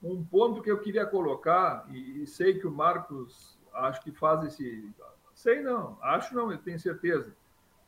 Um 0.01 0.23
ponto 0.23 0.61
que 0.61 0.71
eu 0.71 0.79
queria 0.79 1.05
colocar, 1.05 1.85
e, 1.91 2.23
e 2.23 2.27
sei 2.27 2.57
que 2.57 2.65
o 2.65 2.71
Marcos 2.71 3.58
acho 3.73 4.01
que 4.01 4.11
faz 4.11 4.43
esse. 4.43 4.93
Sei 5.33 5.61
não, 5.61 5.97
acho 6.01 6.35
não, 6.35 6.51
eu 6.51 6.57
tenho 6.57 6.79
certeza. 6.79 7.35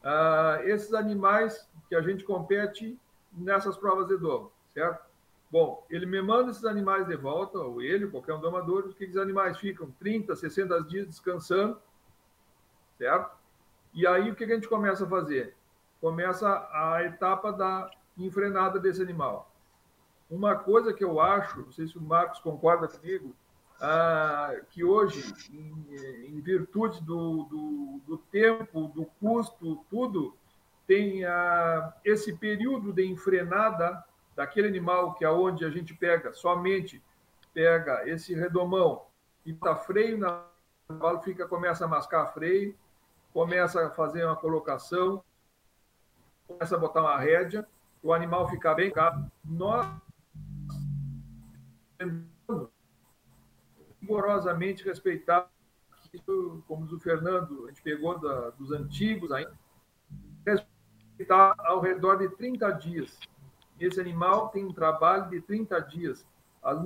Uh, 0.03 0.63
esses 0.63 0.93
animais 0.93 1.69
que 1.87 1.95
a 1.95 2.01
gente 2.01 2.23
compete 2.23 2.99
nessas 3.31 3.77
provas 3.77 4.07
de 4.07 4.17
domo, 4.17 4.51
certo? 4.73 5.05
Bom, 5.51 5.85
ele 5.89 6.05
me 6.05 6.21
manda 6.21 6.49
esses 6.49 6.63
animais 6.63 7.05
de 7.05 7.15
volta, 7.15 7.59
ou 7.59 7.81
ele, 7.81 8.07
qualquer 8.07 8.33
um 8.33 8.39
domador, 8.39 8.85
os 8.85 8.93
que 8.93 9.03
esses 9.03 9.17
animais 9.17 9.57
ficam 9.59 9.91
30, 9.99 10.33
60 10.35 10.83
dias 10.83 11.07
descansando, 11.07 11.77
certo? 12.97 13.35
E 13.93 14.07
aí 14.07 14.31
o 14.31 14.35
que 14.35 14.45
a 14.45 14.47
gente 14.47 14.67
começa 14.67 15.03
a 15.03 15.09
fazer? 15.09 15.55
Começa 15.99 16.67
a 16.71 17.03
etapa 17.03 17.51
da 17.51 17.91
enfrenada 18.17 18.79
desse 18.79 19.01
animal. 19.01 19.53
Uma 20.29 20.55
coisa 20.55 20.93
que 20.93 21.03
eu 21.03 21.19
acho, 21.19 21.63
não 21.63 21.71
sei 21.73 21.85
se 21.85 21.97
o 21.97 22.01
Marcos 22.01 22.39
concorda 22.39 22.87
comigo, 22.87 23.35
ah, 23.81 24.55
que 24.69 24.83
hoje, 24.83 25.33
em, 25.51 26.35
em 26.35 26.39
virtude 26.39 27.01
do, 27.01 27.43
do, 27.45 28.01
do, 28.05 28.17
tempo, 28.17 28.87
do 28.89 29.05
custo, 29.19 29.83
tudo, 29.89 30.37
tem 30.85 31.25
ah, 31.25 31.91
esse 32.05 32.31
período 32.33 32.93
de 32.93 33.03
enfrenada 33.03 34.03
daquele 34.35 34.67
animal 34.67 35.15
que 35.15 35.25
é 35.25 35.29
onde 35.31 35.65
a 35.65 35.69
gente 35.71 35.95
pega, 35.95 36.31
somente 36.31 37.01
pega 37.53 38.07
esse 38.07 38.35
redomão 38.35 39.03
e 39.45 39.51
dá 39.51 39.75
freio 39.75 40.17
na 40.17 40.45
cavalo 40.87 41.21
fica 41.21 41.47
começa 41.47 41.85
a 41.85 41.87
mascar 41.87 42.27
freio, 42.27 42.75
começa 43.33 43.87
a 43.87 43.89
fazer 43.89 44.25
uma 44.25 44.35
colocação, 44.35 45.23
começa 46.47 46.75
a 46.75 46.79
botar 46.79 47.01
uma 47.01 47.17
rédea, 47.17 47.67
o 48.03 48.13
animal 48.13 48.47
fica 48.49 48.73
bem 48.73 48.91
caro. 48.91 49.25
Nós 49.43 49.87
rigorosamente 54.01 54.83
respeitar 54.83 55.49
isso, 56.13 56.63
como 56.67 56.83
diz 56.83 56.93
o 56.93 56.99
Fernando, 56.99 57.65
a 57.65 57.67
gente 57.69 57.81
pegou 57.81 58.19
da, 58.19 58.49
dos 58.51 58.71
antigos 58.71 59.31
ainda, 59.31 59.53
respeitar 60.45 61.55
ao 61.59 61.79
redor 61.79 62.17
de 62.17 62.27
30 62.29 62.69
dias. 62.71 63.17
Esse 63.79 63.99
animal 63.99 64.49
tem 64.49 64.65
um 64.65 64.73
trabalho 64.73 65.29
de 65.29 65.39
30 65.41 65.79
dias. 65.81 66.27
As 66.61 66.77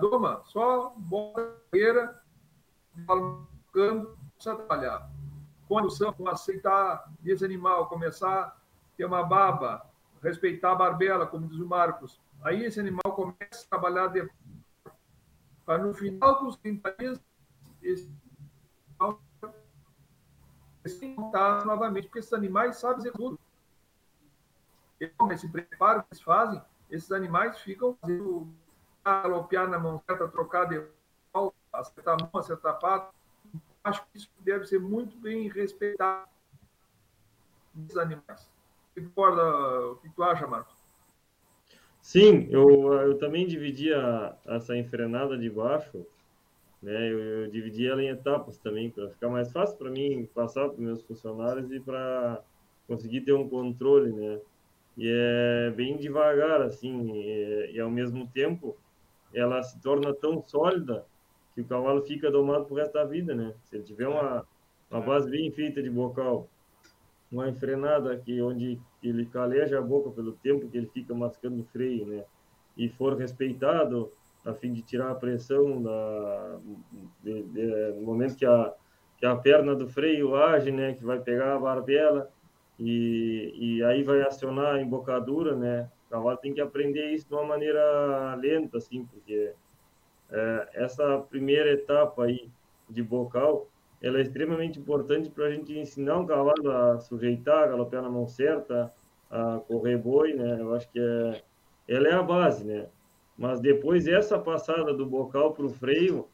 doma 0.00 0.42
só 0.46 0.94
boleira, 0.96 2.22
precisa 3.72 4.56
trabalhar. 4.56 5.10
Condução, 5.68 6.12
com 6.12 6.28
aceitar 6.28 7.10
esse 7.24 7.44
animal, 7.44 7.86
começar 7.86 8.40
a 8.40 8.56
ter 8.96 9.04
uma 9.04 9.22
baba, 9.22 9.84
respeitar 10.22 10.72
a 10.72 10.76
barbela, 10.76 11.26
como 11.26 11.46
diz 11.48 11.58
o 11.58 11.66
Marcos. 11.66 12.20
Aí 12.42 12.64
esse 12.64 12.80
animal 12.80 13.12
começa 13.14 13.66
a 13.66 13.68
trabalhar 13.68 14.06
depois 14.08 14.45
para 15.66 15.82
no 15.82 15.92
final 15.92 16.44
dos 16.44 16.56
30 16.56 16.92
dias 16.92 17.20
esse 17.82 18.08
contar 21.14 21.66
novamente, 21.66 22.06
porque 22.06 22.20
esses 22.20 22.32
animais 22.32 22.76
sabem 22.76 22.98
fazer 22.98 23.12
tudo. 23.12 23.38
esse 25.32 25.48
preparo 25.48 26.02
que 26.02 26.08
eles 26.12 26.22
fazem, 26.22 26.62
esses 26.88 27.10
animais 27.10 27.58
ficam 27.58 27.98
fazendo 28.00 28.48
galopear 29.04 29.68
na 29.68 29.78
mão 29.78 30.00
certa, 30.06 30.28
trocar 30.28 30.66
de 30.66 30.86
acertar 31.72 32.14
a 32.14 32.16
mão, 32.22 32.30
acertar 32.40 32.72
a 32.72 32.76
pata. 32.76 33.14
Acho 33.82 34.04
que 34.06 34.18
isso 34.18 34.30
deve 34.40 34.64
ser 34.66 34.80
muito 34.80 35.16
bem 35.18 35.48
respeitado 35.48 36.28
dos 37.74 37.96
animais. 37.98 38.50
O 38.96 39.96
que 39.96 40.08
tu 40.10 40.22
acha, 40.22 40.46
Marcos? 40.46 40.75
Sim, 42.06 42.46
eu, 42.50 42.92
eu 43.02 43.18
também 43.18 43.48
dividi 43.48 43.92
a, 43.92 44.36
essa 44.46 44.76
enfrenada 44.76 45.36
de 45.36 45.50
baixo, 45.50 46.06
né? 46.82 47.12
Eu, 47.12 47.18
eu 47.20 47.50
dividi 47.50 47.86
ela 47.88 48.02
em 48.02 48.08
etapas 48.08 48.58
também, 48.58 48.90
para 48.90 49.10
ficar 49.10 49.28
mais 49.28 49.52
fácil 49.52 49.76
para 49.78 49.90
mim 49.90 50.26
passar 50.34 50.68
para 50.68 50.80
meus 50.80 51.02
funcionários 51.02 51.72
e 51.72 51.80
para 51.80 52.42
conseguir 52.88 53.22
ter 53.22 53.32
um 53.32 53.48
controle, 53.48 54.12
né? 54.12 54.40
E 54.96 55.08
é 55.08 55.70
bem 55.72 55.96
devagar, 55.98 56.62
assim, 56.62 57.12
e, 57.12 57.72
e 57.74 57.80
ao 57.80 57.90
mesmo 57.90 58.28
tempo 58.28 58.76
ela 59.34 59.62
se 59.62 59.80
torna 59.82 60.14
tão 60.14 60.42
sólida 60.42 61.06
que 61.54 61.62
o 61.62 61.66
cavalo 61.66 62.02
fica 62.02 62.30
domado 62.30 62.66
pro 62.66 62.76
resto 62.76 62.94
da 62.94 63.04
vida, 63.04 63.34
né? 63.34 63.54
Se 63.64 63.76
ele 63.76 63.84
tiver 63.84 64.08
uma, 64.08 64.46
uma 64.90 65.00
base 65.02 65.30
bem 65.30 65.50
feita 65.50 65.82
de 65.82 65.90
bocal, 65.90 66.48
uma 67.30 67.48
enfrenada 67.48 68.12
aqui 68.12 68.40
onde 68.40 68.78
ele 69.02 69.26
caleja 69.26 69.78
a 69.78 69.82
boca 69.82 70.10
pelo 70.10 70.32
tempo 70.32 70.68
que 70.68 70.76
ele 70.76 70.86
fica 70.86 71.14
mascando 71.14 71.60
o 71.60 71.64
freio, 71.64 72.06
né? 72.06 72.24
E 72.76 72.88
for 72.88 73.16
respeitado 73.16 74.10
a 74.44 74.54
fim 74.54 74.72
de 74.72 74.82
tirar 74.82 75.10
a 75.10 75.14
pressão 75.14 75.82
da, 75.82 76.58
de, 77.22 77.42
de, 77.42 77.92
no 77.96 78.02
momento 78.02 78.36
que 78.36 78.46
a, 78.46 78.72
que 79.18 79.26
a 79.26 79.34
perna 79.34 79.74
do 79.74 79.88
freio 79.88 80.36
age, 80.36 80.70
né? 80.70 80.94
Que 80.94 81.04
vai 81.04 81.18
pegar 81.18 81.54
a 81.54 81.58
barbela 81.58 82.30
e, 82.78 83.52
e 83.56 83.82
aí 83.84 84.02
vai 84.02 84.22
acionar 84.22 84.74
a 84.74 84.80
embocadura, 84.80 85.56
né? 85.56 85.90
O 86.06 86.10
cavalo 86.10 86.36
tem 86.36 86.54
que 86.54 86.60
aprender 86.60 87.12
isso 87.12 87.26
de 87.26 87.34
uma 87.34 87.44
maneira 87.44 88.34
lenta, 88.36 88.78
assim, 88.78 89.04
porque 89.04 89.52
é, 90.30 90.68
essa 90.74 91.18
primeira 91.28 91.72
etapa 91.72 92.24
aí 92.24 92.48
de 92.88 93.02
bocal, 93.02 93.66
ela 94.02 94.18
é 94.18 94.22
extremamente 94.22 94.78
importante 94.78 95.30
para 95.30 95.46
a 95.46 95.50
gente 95.50 95.76
ensinar 95.78 96.18
um 96.18 96.26
cavalo 96.26 96.70
a 96.70 96.98
sujeitar, 96.98 97.64
a 97.64 97.66
galopear 97.68 98.02
na 98.02 98.10
mão 98.10 98.26
certa, 98.26 98.92
a 99.30 99.60
correr 99.66 99.96
boi, 99.96 100.34
né? 100.34 100.60
Eu 100.60 100.74
acho 100.74 100.88
que 100.90 101.00
é, 101.00 101.42
ela 101.88 102.08
é 102.08 102.12
a 102.12 102.22
base, 102.22 102.64
né? 102.64 102.86
Mas 103.36 103.60
depois 103.60 104.06
essa 104.06 104.38
passada 104.38 104.94
do 104.94 105.06
bocal 105.06 105.52
para 105.52 105.66
o 105.66 105.70
freio, 105.70 106.26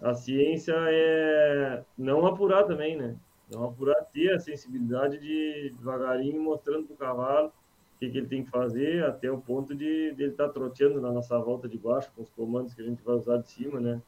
a 0.00 0.14
ciência 0.14 0.74
é 0.88 1.82
não 1.96 2.26
apurar 2.26 2.64
também, 2.64 2.96
né? 2.96 3.16
Não 3.50 3.64
apurar, 3.64 4.02
ter 4.12 4.32
a 4.32 4.38
sensibilidade 4.38 5.18
de 5.18 5.70
devagarinho 5.76 6.42
mostrando 6.42 6.86
para 6.86 6.94
o 6.94 6.96
cavalo 6.96 7.52
que, 8.02 8.10
que 8.10 8.18
ele 8.18 8.26
tem 8.26 8.44
que 8.44 8.50
fazer 8.50 9.04
até 9.04 9.30
o 9.30 9.38
ponto 9.38 9.74
de, 9.74 10.12
de 10.12 10.22
ele 10.22 10.32
estar 10.32 10.48
tá 10.48 10.52
troteando 10.52 11.00
na 11.00 11.12
nossa 11.12 11.38
volta 11.38 11.68
de 11.68 11.78
baixo 11.78 12.10
com 12.16 12.22
os 12.22 12.30
comandos 12.30 12.74
que 12.74 12.82
a 12.82 12.84
gente 12.84 13.02
vai 13.02 13.14
usar 13.14 13.38
de 13.38 13.48
cima, 13.48 13.78
né? 13.78 14.02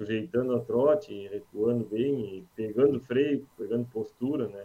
Sujeitando 0.00 0.56
a 0.56 0.60
trote, 0.60 1.28
recuando 1.28 1.84
bem, 1.84 2.48
pegando 2.56 3.00
freio, 3.00 3.46
pegando 3.58 3.84
postura, 3.86 4.48
né? 4.48 4.64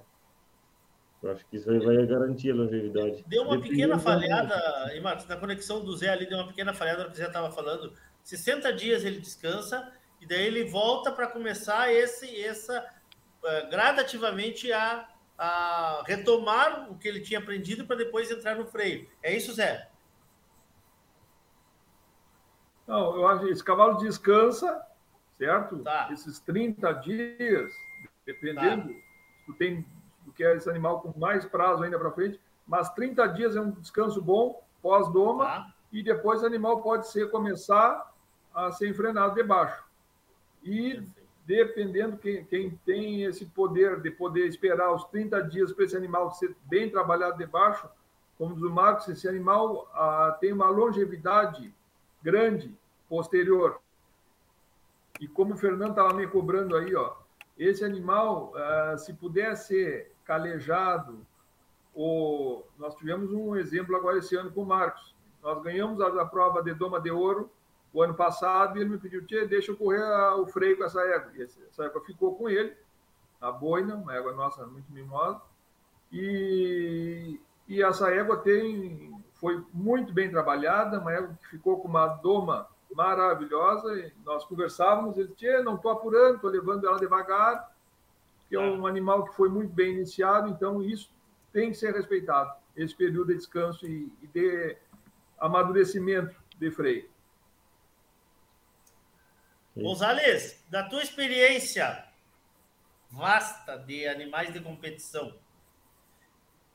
Eu 1.22 1.32
acho 1.32 1.45
que 1.48 1.57
isso 1.57 1.70
aí 1.70 1.80
vai 1.80 2.06
garantir 2.06 2.52
a 2.52 2.56
longevidade. 2.56 3.26
Deu 3.28 3.44
uma 3.44 3.60
pequena 3.60 3.99
falhada, 3.99 4.95
e 4.95 5.02
Marcos, 5.02 5.28
na 5.28 5.36
conexão 5.36 5.84
do 5.84 5.95
Zé 5.98 6.10
ali, 6.10 6.26
deu 6.26 6.38
uma 6.38 6.48
pequena 6.48 6.74
falhada 6.74 7.03
no 7.03 7.10
que 7.10 7.16
o 7.16 7.18
Zé 7.18 7.28
estava 7.28 7.52
falando. 7.52 7.91
60 8.24 8.72
dias 8.74 9.03
ele 9.03 9.20
descansa 9.20 9.91
e 10.22 10.26
daí 10.26 10.45
ele 10.45 10.64
volta 10.64 11.12
para 11.12 11.28
começar 11.28 11.91
esse, 11.91 12.41
essa, 12.41 12.80
uh, 13.44 13.70
gradativamente 13.70 14.72
a 14.72 15.10
a 15.38 16.03
retomar 16.06 16.90
o 16.90 16.98
que 16.98 17.07
ele 17.07 17.20
tinha 17.20 17.40
aprendido 17.40 17.86
para 17.86 17.98
depois 17.98 18.32
entrar 18.32 18.56
no 18.56 18.66
freio. 18.66 19.07
É 19.22 19.36
isso, 19.36 19.53
Zé? 19.53 19.90
Não, 22.88 23.16
eu 23.16 23.28
acho 23.28 23.45
que 23.45 23.52
esse 23.52 23.64
cavalo 23.64 23.98
descansa, 23.98 24.82
certo? 25.38 25.78
Tá. 25.80 26.10
Esses 26.12 26.40
30 26.40 26.91
dias, 26.94 27.74
dependendo, 28.26 28.90
tá. 28.90 28.99
tu 29.45 29.53
tem, 29.53 29.86
tu 30.24 30.32
quer 30.32 30.56
esse 30.56 30.70
animal 30.70 31.02
com 31.02 31.18
mais 31.20 31.45
prazo 31.45 31.84
ainda 31.84 31.99
para 31.99 32.12
frente, 32.12 32.40
mas 32.68 32.90
30 32.90 33.28
dias 33.28 33.56
é 33.56 33.62
um 33.62 33.72
descanso 33.72 34.22
bom, 34.22 34.64
pós-doma, 34.82 35.45
tá. 35.45 35.74
e 35.91 36.02
depois 36.02 36.41
o 36.41 36.45
animal 36.45 36.82
pode 36.82 37.07
ser 37.10 37.30
começar 37.30 38.14
a 38.53 38.72
ser 38.72 38.90
enfrenado 38.90 39.36
debaixo. 39.36 39.84
E 40.64 41.03
dependendo 41.45 42.18
quem, 42.18 42.44
quem 42.45 42.72
tem 42.86 43.24
esse 43.24 43.45
poder 43.45 44.02
de 44.02 44.10
poder 44.10 44.48
esperar 44.48 44.91
os 44.91 45.03
30 45.06 45.44
dias 45.44 45.72
para 45.72 45.86
esse 45.86 45.95
animal 45.95 46.32
ser 46.32 46.56
bem 46.64 46.90
trabalhado 46.90 47.38
debaixo, 47.38 47.88
como 48.38 48.56
diz 48.56 48.64
o 48.64 48.72
Marcos, 48.72 49.07
esse 49.07 49.28
animal 49.28 49.90
ah, 49.94 50.36
tem 50.40 50.52
uma 50.52 50.70
longevidade 50.70 51.74
grande 52.22 52.76
posterior. 53.07 53.80
E 55.20 55.28
como 55.28 55.54
o 55.54 55.58
Fernando 55.58 55.92
estava 55.92 56.14
me 56.14 56.28
cobrando 56.28 56.76
aí, 56.76 56.96
ó, 56.96 57.16
esse 57.58 57.84
animal, 57.84 58.54
ah, 58.56 58.98
se 58.98 59.14
puder 59.14 59.56
ser 59.56 60.12
calejado, 60.26 61.26
ou 61.94 62.68
nós 62.78 62.96
tivemos 62.96 63.32
um 63.32 63.56
exemplo 63.56 63.96
agora 63.96 64.18
esse 64.18 64.36
ano 64.36 64.52
com 64.52 64.64
o 64.64 64.66
Marcos. 64.66 65.16
Nós 65.42 65.62
ganhamos 65.64 66.02
a, 66.02 66.08
a 66.22 66.26
prova 66.26 66.62
de 66.62 66.74
Doma 66.74 67.00
de 67.00 67.12
Ouro 67.12 67.50
o 67.94 68.02
ano 68.02 68.14
passado, 68.14 68.78
e 68.78 68.82
ele 68.82 68.90
me 68.90 68.98
pediu, 68.98 69.26
Tchê, 69.26 69.46
deixa 69.46 69.72
eu 69.72 69.78
correr 69.78 70.04
o 70.38 70.46
freio 70.48 70.78
com 70.78 70.84
essa 70.84 71.00
égua. 71.02 71.32
E 71.34 71.44
essa 71.44 71.86
égua 71.86 72.02
ficou 72.02 72.36
com 72.36 72.50
ele, 72.50 72.76
a 73.40 73.50
boina, 73.50 73.96
uma 73.96 74.14
égua 74.14 74.34
nossa 74.34 74.68
muito 74.68 74.92
mimosa. 74.92 75.42
E, 76.12 77.40
e 77.70 77.82
essa 77.82 78.12
égua 78.14 78.36
tem, 78.38 79.14
foi 79.36 79.64
muito 79.74 80.12
bem 80.12 80.30
trabalhada, 80.30 81.00
uma 81.00 81.14
égua 81.14 81.38
que 81.42 81.48
ficou 81.52 81.80
com 81.80 81.88
uma 81.88 82.08
doma 82.08 82.68
maravilhosa. 82.95 83.93
E 83.99 84.13
nós 84.23 84.43
conversávamos, 84.45 85.17
ele 85.17 85.34
disse, 85.38 85.61
não 85.61 85.76
estou 85.76 85.91
apurando, 85.91 86.35
estou 86.35 86.49
levando 86.49 86.88
ela 86.88 86.97
devagar, 86.97 87.76
que 88.47 88.55
é 88.55 88.59
um 88.59 88.88
animal 88.88 89.26
que 89.26 89.35
foi 89.35 89.49
muito 89.49 89.73
bem 89.73 89.93
iniciado, 89.93 90.49
então 90.49 90.81
isso 90.81 91.13
tem 91.51 91.72
que 91.72 91.77
ser 91.77 91.93
respeitado, 91.93 92.53
esse 92.76 92.95
período 92.95 93.27
de 93.27 93.38
descanso 93.38 93.85
e, 93.85 94.11
e 94.22 94.27
de 94.27 94.77
amadurecimento 95.38 96.35
de 96.57 96.72
freio. 96.72 97.09
Gonzalez, 99.76 100.63
da 100.69 100.84
tua 100.84 101.03
experiência 101.03 102.05
vasta 103.09 103.77
de 103.77 104.07
animais 104.07 104.53
de 104.53 104.61
competição, 104.61 105.38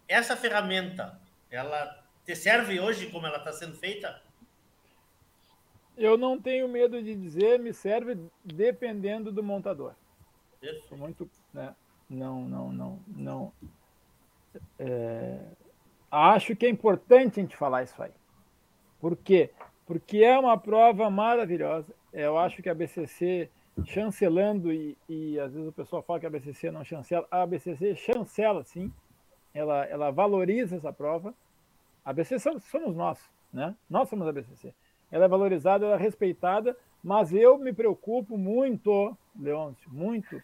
essa 0.07 0.37
ferramenta, 0.37 1.19
ela 1.51 2.05
te 2.25 2.35
serve 2.35 2.81
hoje 2.81 3.11
como 3.11 3.27
ela 3.27 3.39
está 3.39 3.53
sendo 3.53 3.77
feita? 3.77 4.23
Eu 6.01 6.17
não 6.17 6.41
tenho 6.41 6.67
medo 6.67 7.03
de 7.03 7.15
dizer, 7.15 7.59
me 7.61 7.75
serve 7.75 8.19
dependendo 8.43 9.31
do 9.31 9.43
montador. 9.43 9.93
Isso. 10.63 10.97
Muito, 10.97 11.29
né? 11.53 11.77
Não, 12.09 12.41
não, 12.49 12.73
não, 12.73 12.99
não. 13.07 13.53
É, 14.79 15.41
acho 16.11 16.57
que 16.57 16.65
é 16.65 16.71
importante 16.71 17.39
a 17.39 17.43
gente 17.43 17.55
falar 17.55 17.83
isso 17.83 18.03
aí. 18.03 18.13
Por 18.99 19.15
quê? 19.15 19.51
Porque 19.85 20.25
é 20.25 20.39
uma 20.39 20.57
prova 20.57 21.11
maravilhosa, 21.11 21.95
eu 22.15 22.39
acho 22.39 22.63
que 22.63 22.71
a 22.71 22.75
BCC 22.75 23.51
chancelando, 23.85 24.73
e, 24.73 24.97
e 25.07 25.39
às 25.39 25.53
vezes 25.53 25.69
o 25.69 25.73
pessoal 25.73 26.03
fala 26.03 26.19
que 26.19 26.27
a 26.27 26.31
BCC 26.31 26.71
não 26.71 26.83
chancela, 26.83 27.29
a 27.31 27.45
BCC 27.45 27.95
chancela 27.95 28.65
sim, 28.65 28.91
ela, 29.53 29.85
ela 29.85 30.11
valoriza 30.11 30.77
essa 30.77 30.93
prova. 30.93 31.35
A 32.03 32.11
BCC 32.11 32.39
somos, 32.39 32.65
somos 32.65 32.97
nós, 32.97 33.21
né? 33.53 33.77
Nós 33.89 34.09
somos 34.09 34.27
a 34.27 34.33
BCC. 34.33 34.73
Ela 35.11 35.25
é 35.25 35.29
valorizada, 35.29 35.85
ela 35.85 35.97
é 35.97 35.99
respeitada, 35.99 36.77
mas 37.03 37.33
eu 37.33 37.59
me 37.59 37.73
preocupo 37.73 38.37
muito, 38.37 39.17
Leôncio, 39.39 39.91
muito 39.91 40.43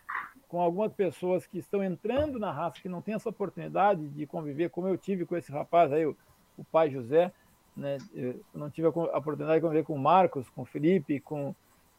com 0.48 0.60
algumas 0.60 0.93
pessoas 0.93 1.47
que 1.47 1.59
estão 1.59 1.82
entrando 1.82 2.38
na 2.38 2.52
raça, 2.52 2.80
que 2.80 2.88
não 2.88 3.02
têm 3.02 3.14
essa 3.14 3.28
oportunidade 3.28 4.09
de 4.09 4.26
conviver, 4.26 4.70
como 4.70 4.86
eu 4.86 4.97
tive 4.97 5.26
com 5.26 5.36
esse 5.36 5.51
rapaz 5.51 5.93
aí, 5.93 6.06
o, 6.06 6.16
o 6.56 6.64
pai 6.64 6.88
José, 6.90 7.32
né? 7.76 7.98
Eu 8.14 8.40
não 8.55 8.70
tive 8.70 8.86
a 8.86 8.90
oportunidade 8.90 9.56
de 9.56 9.60
conviver 9.60 9.84
com 9.84 9.94
o 9.94 9.98
Marcos, 9.98 10.48
com 10.51 10.62
o 10.62 10.66
Felipe, 10.66 11.20
com 11.20 11.55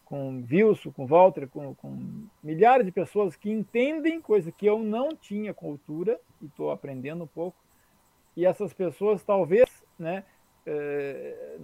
com 0.07 0.41
Wilson, 0.49 0.89
com 0.94 1.06
Walter, 1.06 1.49
com, 1.49 1.76
com 1.76 2.27
milhares 2.41 2.85
de 2.85 2.94
pessoas 2.94 3.35
que 3.35 3.52
entendem 3.52 4.22
coisa 4.22 4.53
que 4.53 4.65
eu 4.65 4.80
não 4.80 5.10
tinha 5.10 5.53
cultura 5.53 6.18
e 6.41 6.45
estou 6.45 6.72
aprendendo 6.72 7.26
um 7.26 7.27
pouco. 7.27 7.57
E 8.34 8.45
essas 8.45 8.72
pessoas 8.73 9.22
talvez, 9.22 9.84
né, 9.99 10.23
é, 10.65 11.60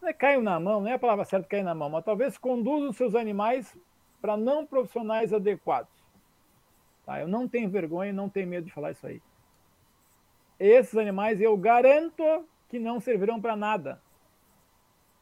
não 0.00 0.08
é 0.08 0.12
caiam 0.12 0.42
na 0.42 0.58
mão, 0.58 0.80
não 0.80 0.88
é 0.88 0.94
a 0.94 0.98
palavra 0.98 1.24
certa 1.24 1.48
cair 1.48 1.62
na 1.62 1.74
mão, 1.74 1.90
mas 1.90 2.04
talvez 2.04 2.38
conduzam 2.38 2.92
seus 2.92 3.14
animais 3.14 3.76
para 4.20 4.36
não 4.36 4.66
profissionais 4.66 5.32
adequados. 5.32 5.92
Tá? 7.04 7.20
Eu 7.20 7.28
não 7.28 7.48
tenho 7.48 7.68
vergonha, 7.68 8.12
não 8.12 8.28
tenho 8.28 8.48
medo 8.48 8.66
de 8.66 8.72
falar 8.72 8.92
isso 8.92 9.06
aí. 9.06 9.20
Esses 10.58 10.96
animais 10.96 11.40
eu 11.40 11.56
garanto 11.56 12.22
que 12.68 12.78
não 12.78 13.00
servirão 13.00 13.40
para 13.40 13.56
nada. 13.56 14.00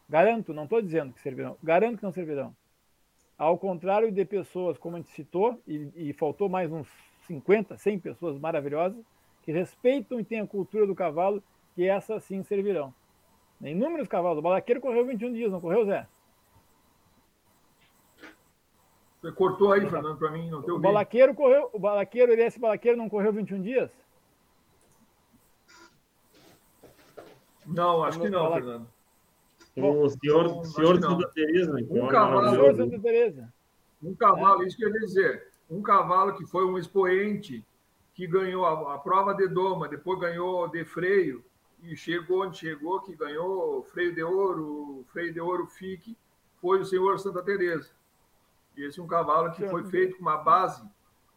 Garanto, 0.08 0.54
não 0.54 0.64
estou 0.64 0.80
dizendo 0.80 1.12
que 1.12 1.20
servirão, 1.20 1.56
garanto 1.62 1.98
que 1.98 2.04
não 2.04 2.12
servirão. 2.12 2.54
Ao 3.36 3.56
contrário 3.56 4.10
de 4.10 4.24
pessoas, 4.24 4.78
como 4.78 4.96
a 4.96 4.98
gente 4.98 5.12
citou, 5.12 5.60
e, 5.66 5.92
e 5.94 6.12
faltou 6.12 6.48
mais 6.48 6.72
uns 6.72 6.88
50, 7.26 7.76
100 7.76 7.98
pessoas 8.00 8.38
maravilhosas, 8.38 9.04
que 9.42 9.52
respeitam 9.52 10.18
e 10.18 10.24
têm 10.24 10.40
a 10.40 10.46
cultura 10.46 10.86
do 10.86 10.94
cavalo, 10.94 11.42
que 11.74 11.86
essas 11.86 12.24
sim 12.24 12.42
servirão. 12.42 12.92
Inúmeros 13.60 14.06
cavalos. 14.08 14.38
O 14.38 14.42
Balaqueiro 14.42 14.80
correu 14.80 15.04
21 15.06 15.32
dias, 15.32 15.50
não 15.50 15.60
correu, 15.60 15.84
Zé? 15.84 16.06
Você 19.20 19.32
cortou 19.32 19.72
aí, 19.72 19.80
Fernando, 19.80 20.16
para 20.16 20.30
mim, 20.30 20.48
não 20.48 20.62
teu 20.62 20.76
O 20.76 20.78
Balaqueiro 20.78 21.34
correu. 21.34 21.68
O 21.72 21.78
Balaqueiro, 21.78 22.32
esse 22.34 22.58
Balaqueiro 22.58 22.96
não 22.96 23.08
correu 23.08 23.32
21 23.32 23.60
dias? 23.62 23.90
Não, 27.66 28.04
acho 28.04 28.20
que 28.20 28.30
não, 28.30 28.52
Fernando. 28.52 28.88
O 29.76 30.08
senhor, 30.08 30.44
Não, 30.48 30.64
senhor. 30.64 31.00
Santa 31.00 31.28
Teresa, 31.30 31.76
que 31.84 31.98
é 31.98 32.02
Um 32.02 32.08
cavalo- 32.08 32.76
Santa 32.76 32.98
Teresa. 33.00 33.52
Um 34.02 34.14
cavalo, 34.14 34.64
isso 34.64 34.76
que 34.76 34.84
eu 34.84 34.88
ia 34.92 35.00
dizer. 35.00 35.48
Um 35.70 35.82
cavalo 35.82 36.34
que 36.34 36.46
foi 36.46 36.64
um 36.64 36.78
expoente, 36.78 37.64
que 38.14 38.26
ganhou 38.26 38.64
a, 38.64 38.94
a 38.94 38.98
prova 38.98 39.34
de 39.34 39.46
doma, 39.48 39.88
depois 39.88 40.18
ganhou 40.18 40.66
de 40.68 40.84
freio, 40.84 41.44
e 41.82 41.96
chegou 41.96 42.44
onde 42.44 42.58
chegou, 42.58 43.00
que 43.00 43.14
ganhou 43.14 43.82
freio 43.84 44.14
de 44.14 44.22
ouro, 44.22 45.04
freio 45.08 45.32
de 45.32 45.40
ouro 45.40 45.66
FIC, 45.66 46.16
foi 46.60 46.80
o 46.80 46.84
senhor 46.84 47.18
Santa 47.18 47.42
Teresa. 47.42 47.90
E 48.76 48.84
esse 48.84 49.00
é 49.00 49.02
um 49.02 49.06
cavalo 49.06 49.52
que 49.52 49.68
foi 49.68 49.84
feito 49.84 50.16
com 50.16 50.22
uma 50.22 50.36
base. 50.36 50.82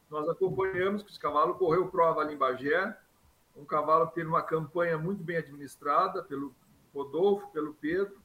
Nós 0.09 0.27
acompanhamos 0.27 1.03
que 1.03 1.09
esse 1.09 1.19
cavalo 1.19 1.55
correu 1.55 1.88
prova 1.88 2.22
ali 2.22 2.34
em 2.34 2.38
Bagé, 2.38 2.97
um 3.55 3.65
cavalo 3.65 4.07
que 4.07 4.15
teve 4.15 4.27
uma 4.27 4.41
campanha 4.41 4.97
muito 4.97 5.23
bem 5.23 5.38
administrada 5.38 6.23
pelo 6.23 6.53
Rodolfo, 6.93 7.47
pelo 7.51 7.73
Pedro, 7.76 8.22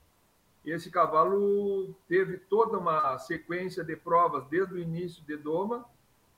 esse 0.66 0.90
cavalo 0.90 1.94
teve 2.09 2.38
toda 2.38 2.76
uma 2.76 3.16
sequência 3.18 3.84
de 3.84 3.94
provas 3.94 4.44
desde 4.48 4.74
o 4.74 4.78
início 4.78 5.22
de 5.24 5.36
Doma 5.36 5.88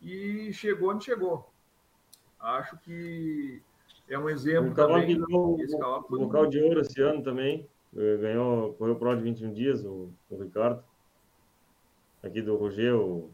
e 0.03 0.53
chegou 0.53 0.91
onde 0.91 1.07
chegou. 1.07 1.51
Acho 2.39 2.77
que 2.79 3.63
é 4.09 4.19
um 4.19 4.29
exemplo 4.29 4.71
Um 4.71 4.75
cavalo 4.75 5.01
também. 5.01 5.17
que 5.17 5.27
ganhou 5.27 5.59
o 6.09 6.15
local 6.17 6.47
de 6.47 6.61
ouro 6.61 6.81
esse 6.81 7.01
ano 7.01 7.23
também. 7.23 7.69
Eh, 7.97 8.17
Ganhou, 8.19 8.75
correu 8.75 8.97
prova 8.97 9.17
de 9.17 9.23
21 9.23 9.53
dias, 9.53 9.85
o, 9.85 10.11
o 10.31 10.43
Ricardo. 10.43 10.83
Aqui 12.23 12.43
do 12.43 12.57
Roger, 12.57 12.95
o 12.97 13.31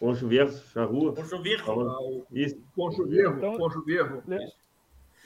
Poncho 0.00 0.26
Vierro, 0.28 0.52
Charrua. 0.72 1.12
Poncho 1.12 1.42
Vierro. 1.42 1.64
Falou- 1.64 2.26
Isso. 2.32 2.56
Poncho 2.74 3.04
Vierro, 3.06 3.36
Então- 3.36 3.56
Poncho 3.58 3.82
Vierro. 3.84 4.22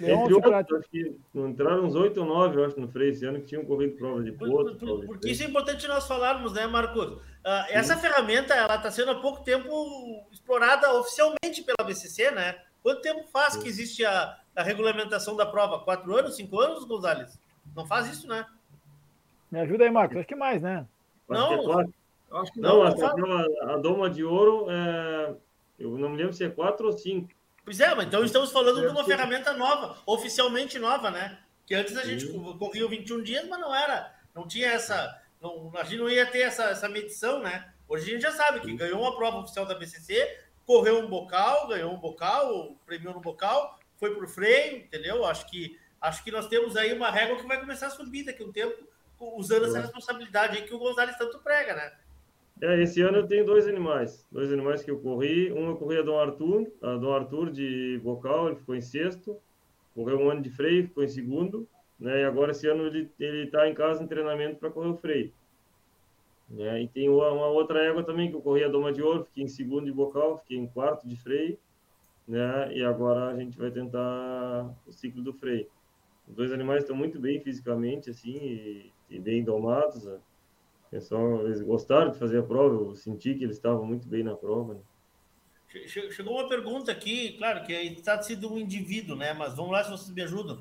Entre 0.01 0.35
outros, 0.35 0.53
acho 0.55 0.89
que 0.91 1.15
entraram 1.35 1.85
uns 1.85 1.95
8 1.95 2.19
ou 2.19 2.27
9, 2.27 2.57
eu 2.59 2.65
acho, 2.65 2.81
no 2.81 2.89
freio 2.89 3.13
esse 3.13 3.25
ano, 3.27 3.39
que 3.41 3.47
tinham 3.47 3.65
corrido 3.65 3.97
prova 3.99 4.23
de 4.25 4.31
de 4.31 4.37
Porque 5.07 5.29
isso 5.31 5.43
é 5.43 5.47
importante 5.47 5.87
nós 5.87 6.09
falarmos, 6.09 6.55
né, 6.55 6.67
Marcos? 6.67 7.19
Ah, 7.45 7.67
essa 7.69 7.97
ferramenta 7.97 8.55
ela 8.55 8.77
está 8.77 8.91
sendo 8.91 9.11
há 9.11 9.21
pouco 9.21 9.45
tempo 9.45 9.69
explorada 10.33 10.93
oficialmente 10.95 11.63
pela 11.63 11.87
BCC, 11.87 12.31
né? 12.31 12.57
Quanto 12.83 13.01
tempo 13.01 13.25
faz 13.29 13.57
que 13.57 13.69
existe 13.69 14.05
a, 14.05 14.39
a 14.57 14.63
regulamentação 14.63 15.37
da 15.37 15.47
prova? 15.47 15.81
Quatro 15.81 16.17
anos, 16.17 16.37
cinco 16.37 16.61
anos, 16.61 16.85
Gonzalez? 16.85 17.39
Não 17.77 17.87
faz 17.87 18.09
isso, 18.09 18.27
né? 18.27 18.47
Me 19.51 19.61
ajuda 19.61 19.85
aí, 19.85 19.91
Marcos. 19.91 20.17
Acho 20.17 20.27
que 20.27 20.35
mais, 20.35 20.61
né? 20.61 20.87
Não, 21.29 21.65
quatro. 21.65 21.95
Acho 22.33 22.53
que 22.53 22.61
Não, 22.61 22.83
não, 22.83 22.85
a, 22.85 23.73
a, 23.73 23.75
a 23.75 23.77
doma 23.77 24.09
de 24.09 24.25
ouro, 24.25 24.67
é, 24.71 25.35
eu 25.79 25.99
não 25.99 26.09
me 26.09 26.17
lembro 26.17 26.33
se 26.33 26.45
é 26.45 26.49
4 26.49 26.87
ou 26.87 26.93
5. 26.93 27.29
Pois 27.65 27.79
é, 27.79 27.95
mas 27.95 28.07
então 28.07 28.25
estamos 28.25 28.51
falando 28.51 28.81
de 28.81 28.89
uma 28.89 29.05
ferramenta 29.05 29.53
nova, 29.53 29.97
oficialmente 30.07 30.79
nova, 30.79 31.11
né? 31.11 31.39
Que 31.67 31.75
antes 31.75 31.97
a 31.97 32.05
gente 32.05 32.27
corria 32.59 32.89
21 32.89 33.23
dias, 33.23 33.47
mas 33.49 33.61
não 33.61 33.75
era, 33.75 34.13
não 34.35 34.49
tinha 34.49 34.69
essa, 34.69 35.23
não, 35.41 35.71
a 35.77 35.85
gente 35.85 35.99
não 35.99 36.09
ia 36.09 36.27
ter 36.27 36.41
essa, 36.41 36.65
essa 36.65 36.89
medição, 36.89 37.41
né? 37.41 37.73
Hoje 37.87 38.09
a 38.09 38.13
gente 38.15 38.23
já 38.23 38.33
sabe 38.33 38.61
que 38.61 38.75
ganhou 38.75 39.01
uma 39.01 39.15
prova 39.15 39.39
oficial 39.39 39.67
da 39.67 39.75
BCC, 39.75 40.41
correu 40.67 40.99
um 40.99 41.09
bocal, 41.09 41.69
ganhou 41.69 41.93
um 41.93 41.99
bocal, 41.99 42.77
premiou 42.87 43.15
no 43.15 43.21
bocal, 43.21 43.79
foi 43.97 44.15
pro 44.15 44.29
freio, 44.29 44.79
entendeu? 44.79 45.25
Acho 45.25 45.49
que 45.49 45.79
acho 46.01 46.25
que 46.25 46.33
nós 46.33 46.49
temos 46.49 46.77
aí 46.77 46.93
uma 46.93 47.11
régua 47.11 47.37
que 47.37 47.47
vai 47.47 47.61
começar 47.61 47.87
a 47.87 47.91
subir 47.91 48.25
daqui 48.25 48.43
a 48.43 48.47
um 48.47 48.53
tempo, 48.53 48.77
usando 49.21 49.67
essa 49.67 49.81
responsabilidade 49.81 50.57
aí 50.57 50.65
que 50.65 50.75
o 50.75 50.79
Gonzalez 50.79 51.17
tanto 51.17 51.39
prega, 51.39 51.75
né? 51.75 51.93
É, 52.61 52.81
esse 52.81 53.01
ano 53.03 53.19
eu 53.19 53.27
tenho 53.27 53.45
dois 53.45 53.67
animais. 53.67 54.25
Dois 54.31 54.53
animais 54.53 54.83
que 54.85 54.91
eu 54.91 55.01
corri. 55.01 55.53
Um 55.53 55.71
eu 55.71 55.77
corri 55.77 55.99
a 55.99 56.03
Dom 56.03 56.19
Arthur, 56.19 56.71
a 56.81 56.97
Dom 56.97 57.13
Arthur 57.13 57.51
de 57.51 58.01
vocal, 58.03 58.49
ele 58.49 58.57
ficou 58.57 58.75
em 58.77 58.81
sexto. 58.81 59.37
Correu 59.95 60.21
um 60.21 60.31
ano 60.31 60.43
de 60.43 60.51
freio, 60.51 60.87
ficou 60.87 61.03
em 61.03 61.09
segundo. 61.09 61.69
Né? 61.99 62.21
E 62.21 62.25
agora 62.25 62.53
esse 62.53 62.69
ano 62.69 62.87
ele 62.87 63.11
ele 63.19 63.45
está 63.45 63.69
em 63.69 63.75
casa 63.75 64.03
em 64.03 64.07
treinamento 64.07 64.57
para 64.59 64.71
correr 64.71 64.89
o 64.89 64.97
freio. 64.97 65.33
Né? 66.53 66.83
E 66.83 66.89
tem 66.89 67.09
uma, 67.09 67.31
uma 67.33 67.47
outra 67.47 67.83
égua 67.83 68.05
também 68.05 68.29
que 68.29 68.37
eu 68.37 68.43
corri 68.43 68.63
a 68.63 68.69
Doma 68.69 68.93
de 68.93 69.03
Ouro, 69.03 69.25
fiquei 69.25 69.43
em 69.45 69.49
segundo 69.49 69.87
de 69.87 69.91
vocal, 69.91 70.37
fiquei 70.37 70.59
em 70.59 70.67
quarto 70.67 71.09
de 71.09 71.17
freio. 71.17 71.59
Né? 72.29 72.77
E 72.77 72.85
agora 72.85 73.31
a 73.31 73.37
gente 73.37 73.59
vai 73.59 73.71
tentar 73.71 74.71
o 74.87 74.93
ciclo 74.93 75.23
do 75.23 75.33
freio. 75.33 75.67
Os 76.29 76.35
dois 76.37 76.53
animais 76.53 76.83
estão 76.83 76.95
muito 76.95 77.19
bem 77.19 77.41
fisicamente, 77.41 78.11
assim, 78.11 78.37
e, 78.37 78.93
e 79.11 79.19
bem 79.19 79.43
domados. 79.43 80.05
Né? 80.05 80.19
Pessoal, 80.91 81.47
eles 81.47 81.63
gostaram 81.63 82.11
de 82.13 82.19
fazer 82.19 82.39
a 82.39 82.43
prova, 82.43 82.75
eu 82.91 82.95
senti 82.95 83.35
que 83.35 83.43
eles 83.45 83.57
estavam 83.57 83.85
muito 83.85 84.07
bem 84.07 84.23
na 84.23 84.37
prova. 84.37 84.75
Né? 84.75 84.81
Che- 85.69 85.89
che- 85.89 86.11
Chegou 86.13 86.35
uma 86.35 86.47
pergunta 86.49 86.93
aqui, 86.93 87.33
claro 87.39 87.65
que 87.65 87.73
está 87.73 88.21
sendo 88.23 88.53
um 88.53 88.59
indivíduo, 88.59 89.17
né? 89.17 89.33
Mas 89.33 89.57
vamos 89.57 89.73
lá 89.73 89.83
se 89.83 89.91
vocês 89.91 90.11
me 90.15 90.23
ajudam. 90.23 90.61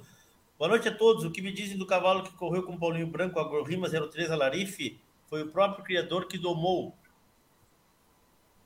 Boa 0.57 0.69
noite 0.69 0.87
a 0.87 0.95
todos. 0.95 1.25
O 1.25 1.31
que 1.31 1.41
me 1.41 1.51
dizem 1.51 1.77
do 1.77 1.85
cavalo 1.85 2.23
que 2.23 2.31
correu 2.37 2.63
com 2.63 2.73
o 2.73 2.79
Paulinho 2.79 3.07
Branco, 3.07 3.37
a 3.39 3.43
Gorrima 3.43 3.89
03 3.89 4.31
Alarife, 4.31 4.97
foi 5.31 5.43
o 5.43 5.47
próprio 5.49 5.85
criador 5.85 6.27
que 6.27 6.37
domou. 6.37 6.87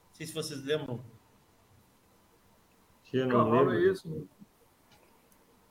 Não 0.10 0.16
sei 0.16 0.26
se 0.26 0.34
vocês 0.34 0.64
lembram. 0.66 1.00
Que 3.04 3.18
eu 3.18 3.28
não 3.28 3.52
lembro. 3.52 3.74
é 3.76 3.94
né? 3.94 4.24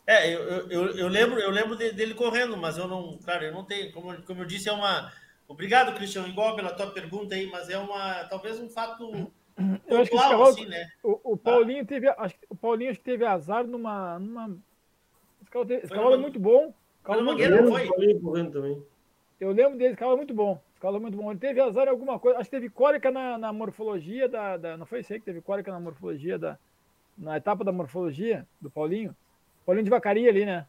É, 0.06 0.32
eu, 0.32 0.40
eu, 0.70 0.96
eu- 0.96 1.08
lembro, 1.08 1.40
eu 1.40 1.50
lembro 1.50 1.74
de- 1.76 1.90
dele 1.90 2.14
correndo, 2.14 2.56
mas 2.56 2.78
eu 2.78 2.86
não, 2.86 3.18
claro, 3.18 3.42
eu 3.44 3.52
não 3.52 3.64
tenho, 3.64 3.90
como, 3.90 4.22
como 4.22 4.42
eu 4.42 4.46
disse, 4.46 4.68
é 4.68 4.72
uma. 4.72 5.12
Obrigado, 5.48 5.94
Cristiano, 5.96 6.28
igual 6.28 6.54
pela 6.54 6.72
tua 6.72 6.92
pergunta 6.92 7.34
aí, 7.34 7.50
mas 7.50 7.68
é 7.68 7.76
uma, 7.76 8.22
talvez 8.24 8.60
um 8.60 8.68
fato 8.68 9.10
Eu 9.88 9.98
acho 10.00 10.10
que 10.10 10.16
esse 10.16 10.28
cavalo, 10.28 10.42
assim, 10.44 10.66
né? 10.66 10.88
o, 11.02 11.32
o 11.32 11.36
Paulinho 11.36 11.84
teve, 11.84 12.08
acho 12.08 12.34
que 12.38 12.46
o 12.48 12.54
Paulinho 12.54 12.90
acho 12.92 13.00
que 13.00 13.04
teve 13.04 13.24
azar 13.24 13.66
numa, 13.66 14.16
numa... 14.20 14.56
Esse 15.42 15.50
cavalo, 15.50 15.68
teve- 15.68 15.80
esse 15.80 15.88
Foi 15.88 15.96
cavalo 15.96 16.14
é 16.14 16.18
muito 16.18 16.38
bom. 16.38 16.72
Cavalo 17.02 17.24
muito 17.24 17.38
Mangueira, 17.40 17.62
bom. 17.62 17.68
foi? 17.68 17.88
Eu 19.40 19.50
lembro 19.52 19.76
dele, 19.78 19.90
esse 19.90 19.96
cavalo 19.96 20.16
é 20.16 20.18
muito 20.18 20.34
bom. 20.34 20.62
É 20.84 20.98
muito 20.98 21.16
bom. 21.16 21.30
Ele 21.30 21.40
teve 21.40 21.60
azar 21.60 21.86
em 21.86 21.90
alguma 21.90 22.18
coisa. 22.18 22.38
Acho 22.38 22.50
que 22.50 22.56
teve 22.56 22.68
cólica 22.68 23.10
na, 23.10 23.38
na 23.38 23.52
morfologia 23.52 24.28
da, 24.28 24.56
da- 24.56 24.76
Não 24.76 24.84
foi 24.86 25.00
esse 25.00 25.12
aí 25.14 25.18
que 25.20 25.24
teve 25.24 25.40
cólica 25.40 25.70
na 25.72 25.80
morfologia 25.80 26.38
da. 26.38 26.58
Na 27.16 27.36
etapa 27.36 27.62
da 27.64 27.70
morfologia 27.72 28.46
do 28.60 28.68
Paulinho. 28.70 29.14
Paulinho 29.64 29.84
de 29.84 29.90
vacaria 29.90 30.28
ali, 30.28 30.44
né? 30.44 30.66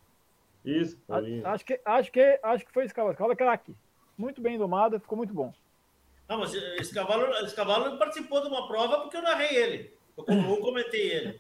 Isso, 0.63 0.95
A- 1.09 1.13
Paulinho. 1.13 1.47
Acho 1.47 1.65
que, 1.65 1.79
acho 1.83 2.11
que, 2.11 2.39
acho 2.43 2.65
que 2.65 2.71
foi 2.71 2.85
esse 2.85 2.93
cavalo. 2.93 3.11
Esse 3.13 3.17
cavalo 3.17 3.33
é 3.33 3.35
craque. 3.35 3.75
Muito 4.17 4.39
bem 4.41 4.57
domado, 4.57 4.99
ficou 4.99 5.17
muito 5.17 5.33
bom. 5.33 5.51
Não, 6.29 6.39
mas 6.39 6.53
esse 6.53 6.93
cavalo, 6.93 7.25
esse 7.45 7.55
cavalo 7.55 7.97
participou 7.97 8.41
de 8.41 8.47
uma 8.47 8.67
prova 8.67 9.01
porque 9.01 9.17
eu 9.17 9.21
narrei 9.21 9.55
ele. 9.55 9.91
Eu, 10.17 10.25
eu 10.27 10.57
comentei 10.61 11.11
ele. 11.11 11.39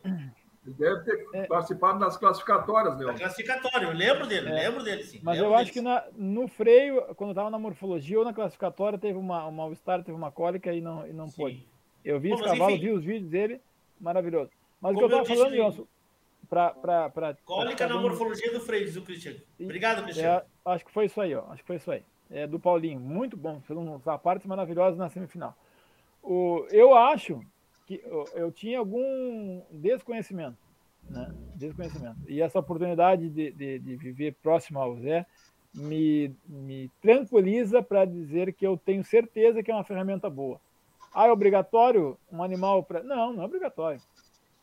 Ele 0.65 0.73
deve 0.75 1.03
ter 1.03 1.27
É. 1.33 1.45
participado 1.45 1.99
das 1.99 2.17
classificatórias, 2.17 2.97
Leon. 2.97 3.15
classificatório, 3.15 3.89
eu 3.89 3.93
lembro 3.93 4.25
dele, 4.25 4.49
É. 4.49 4.53
lembro 4.53 4.83
dele, 4.83 5.03
sim. 5.03 5.19
Mas 5.21 5.35
lembro 5.37 5.51
eu 5.51 5.55
acho 5.55 5.65
dele, 5.65 5.73
que 5.73 5.79
sim. 5.79 5.85
na- 5.85 6.03
no 6.17 6.47
freio, 6.47 7.01
quando 7.15 7.31
estava 7.31 7.49
na 7.51 7.59
morfologia 7.59 8.17
ou 8.17 8.25
na 8.25 8.33
classificatória, 8.33 8.97
teve 8.97 9.17
uma, 9.17 9.45
um 9.47 9.51
mal-estar, 9.51 10.03
teve 10.03 10.17
uma 10.17 10.31
cólica 10.31 10.73
e 10.73 10.81
não, 10.81 11.05
e 11.05 11.13
não 11.13 11.27
Sim. 11.27 11.41
pôde. 11.41 11.67
Eu 12.03 12.19
vi 12.19 12.29
Bom, 12.29 12.35
esse 12.35 12.43
mas 12.43 12.51
cavalo, 12.53 12.71
enfim. 12.71 12.83
vi 12.85 12.91
os 12.91 13.03
vídeos 13.03 13.29
dele, 13.29 13.61
maravilhoso. 13.99 14.49
Mas 14.81 14.91
o 14.91 14.95
que 14.95 15.01
Como 15.03 15.13
eu 15.15 15.21
estava 15.21 15.39
falando, 15.39 15.55
Johnson, 15.55 15.87
para. 16.49 16.69
Pra, 16.71 17.09
pra, 17.09 17.33
pra, 17.33 17.37
Cólica 17.45 17.85
pra 17.87 17.95
na 17.95 18.01
morfologia 18.01 18.51
do 18.51 18.59
freio, 18.59 18.85
diz 18.85 18.95
o 18.95 19.01
Cristiano. 19.03 19.39
Obrigado, 19.59 20.03
Cristiano. 20.03 20.41
É, 20.65 20.71
acho 20.71 20.85
que 20.85 20.91
foi 20.91 21.05
isso 21.05 21.21
aí, 21.21 21.33
ó. 21.35 21.43
Acho 21.49 21.61
que 21.61 21.67
foi 21.67 21.75
isso 21.77 21.91
aí. 21.91 22.03
É 22.29 22.47
do 22.47 22.59
Paulinho. 22.59 22.99
Muito 22.99 23.37
bom. 23.37 23.61
Fez 23.61 23.77
uns 23.77 24.01
partes 24.23 24.45
maravilhosas 24.47 24.97
na 24.97 25.09
semifinal. 25.09 25.55
O, 26.23 26.65
eu 26.71 26.95
acho 26.95 27.39
que 27.85 28.01
eu, 28.03 28.25
eu 28.33 28.51
tinha 28.51 28.79
algum 28.79 29.61
desconhecimento. 29.71 30.57
Né? 31.09 31.31
Desconhecimento. 31.55 32.17
E 32.27 32.41
essa 32.41 32.59
oportunidade 32.59 33.29
de, 33.29 33.51
de, 33.51 33.79
de 33.79 33.95
viver 33.95 34.35
próximo 34.41 34.79
ao 34.79 34.97
Zé 34.97 35.25
me, 35.73 36.35
me 36.47 36.89
tranquiliza 37.01 37.83
para 37.83 38.05
dizer 38.05 38.53
que 38.53 38.65
eu 38.65 38.77
tenho 38.77 39.03
certeza 39.03 39.61
que 39.61 39.69
é 39.69 39.73
uma 39.73 39.83
ferramenta 39.83 40.29
boa. 40.29 40.59
Ah, 41.13 41.27
é 41.27 41.31
obrigatório 41.31 42.17
um 42.31 42.43
animal 42.43 42.83
para. 42.83 43.03
Não, 43.03 43.33
não 43.33 43.43
é 43.43 43.45
obrigatório. 43.45 44.01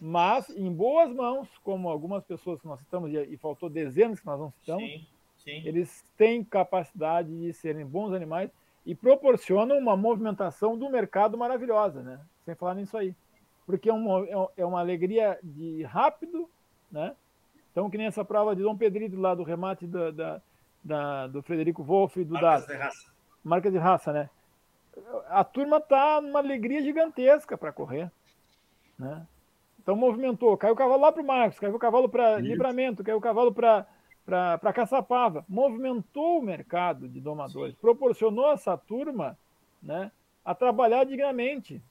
Mas 0.01 0.51
em 0.51 0.71
boas 0.71 1.15
mãos, 1.15 1.49
como 1.63 1.89
algumas 1.89 2.25
pessoas 2.25 2.61
que 2.61 2.67
nós 2.67 2.81
citamos, 2.81 3.13
e, 3.13 3.17
e 3.17 3.37
faltou 3.37 3.71
dezenas 3.71 4.19
que 4.19 4.27
nós 4.27 4.39
não 4.39 4.51
citamos, 4.51 4.83
Sim, 4.83 5.07
sim. 5.39 5.63
eles 5.65 6.05
têm 6.17 6.43
capacidade 6.43 7.31
de 7.31 7.53
serem 7.53 7.87
bons 7.87 8.13
animais 8.13 8.51
e 8.85 8.95
proporcionam 8.95 9.79
uma 9.79 9.97
movimentação 9.97 10.77
do 10.77 10.91
mercado 10.91 11.39
maravilhosa, 11.39 12.03
né? 12.03 12.21
Sem 12.45 12.55
falar 12.55 12.75
nisso 12.75 12.97
aí. 12.97 13.15
Porque 13.65 13.89
é 13.89 13.93
uma, 13.93 14.27
é 14.27 14.63
é 14.63 14.67
uma 14.67 14.81
alegria 14.81 15.39
de 15.43 15.83
rápido, 15.85 16.49
né? 16.91 17.15
Então, 17.71 17.89
que 17.89 17.97
nem 17.97 18.07
essa 18.09 18.25
prova 18.25 18.55
de 18.57 18.63
Dom 18.63 18.77
Pedrito 18.77 19.19
lá 19.19 19.35
do 19.35 19.43
remate 19.45 19.87
da, 19.87 20.11
da- 20.11 20.41
da- 20.85 21.27
do 21.29 21.43
Frederico 21.43 21.83
Wolff 21.83 22.21
e 22.21 22.25
do 22.25 22.35
Marcas 22.35 22.67
da 22.67 22.75
de 22.75 22.81
raça. 22.81 23.13
marca 23.45 23.71
de 23.71 23.79
raça, 23.79 24.13
né? 24.13 24.29
A 25.29 25.43
turma 25.45 25.81
tá 25.81 26.21
numa 26.21 26.41
alegria 26.41 26.83
gigantesca 26.83 27.57
para 27.57 27.73
correr, 27.73 28.11
né? 28.99 29.27
Então 29.81 29.97
movimentou, 29.97 30.57
caiu 30.57 30.75
o 30.75 30.77
cavalo 30.77 31.01
lá 31.01 31.11
para 31.11 31.23
o 31.23 31.27
Marcos, 31.27 31.59
caiu 31.59 31.75
o 31.75 31.79
cavalo 31.79 32.09
para 32.09 32.39
livramento, 32.39 33.03
caiu 33.03 33.17
o 33.17 33.21
cavalo 33.23 33.53
para 33.55 33.87
para 34.25 34.73
Caçapava, 34.73 35.45
movimentou 35.49 36.39
o 36.39 36.43
mercado 36.43 37.09
de 37.09 37.21
domadores, 37.21 37.75
Sim. 37.75 37.81
proporcionou 37.81 38.53
essa 38.53 38.77
turma 38.77 39.37
né, 39.83 40.13
a 40.45 40.55
trabalhar 40.55 41.05
dignamente. 41.05 41.83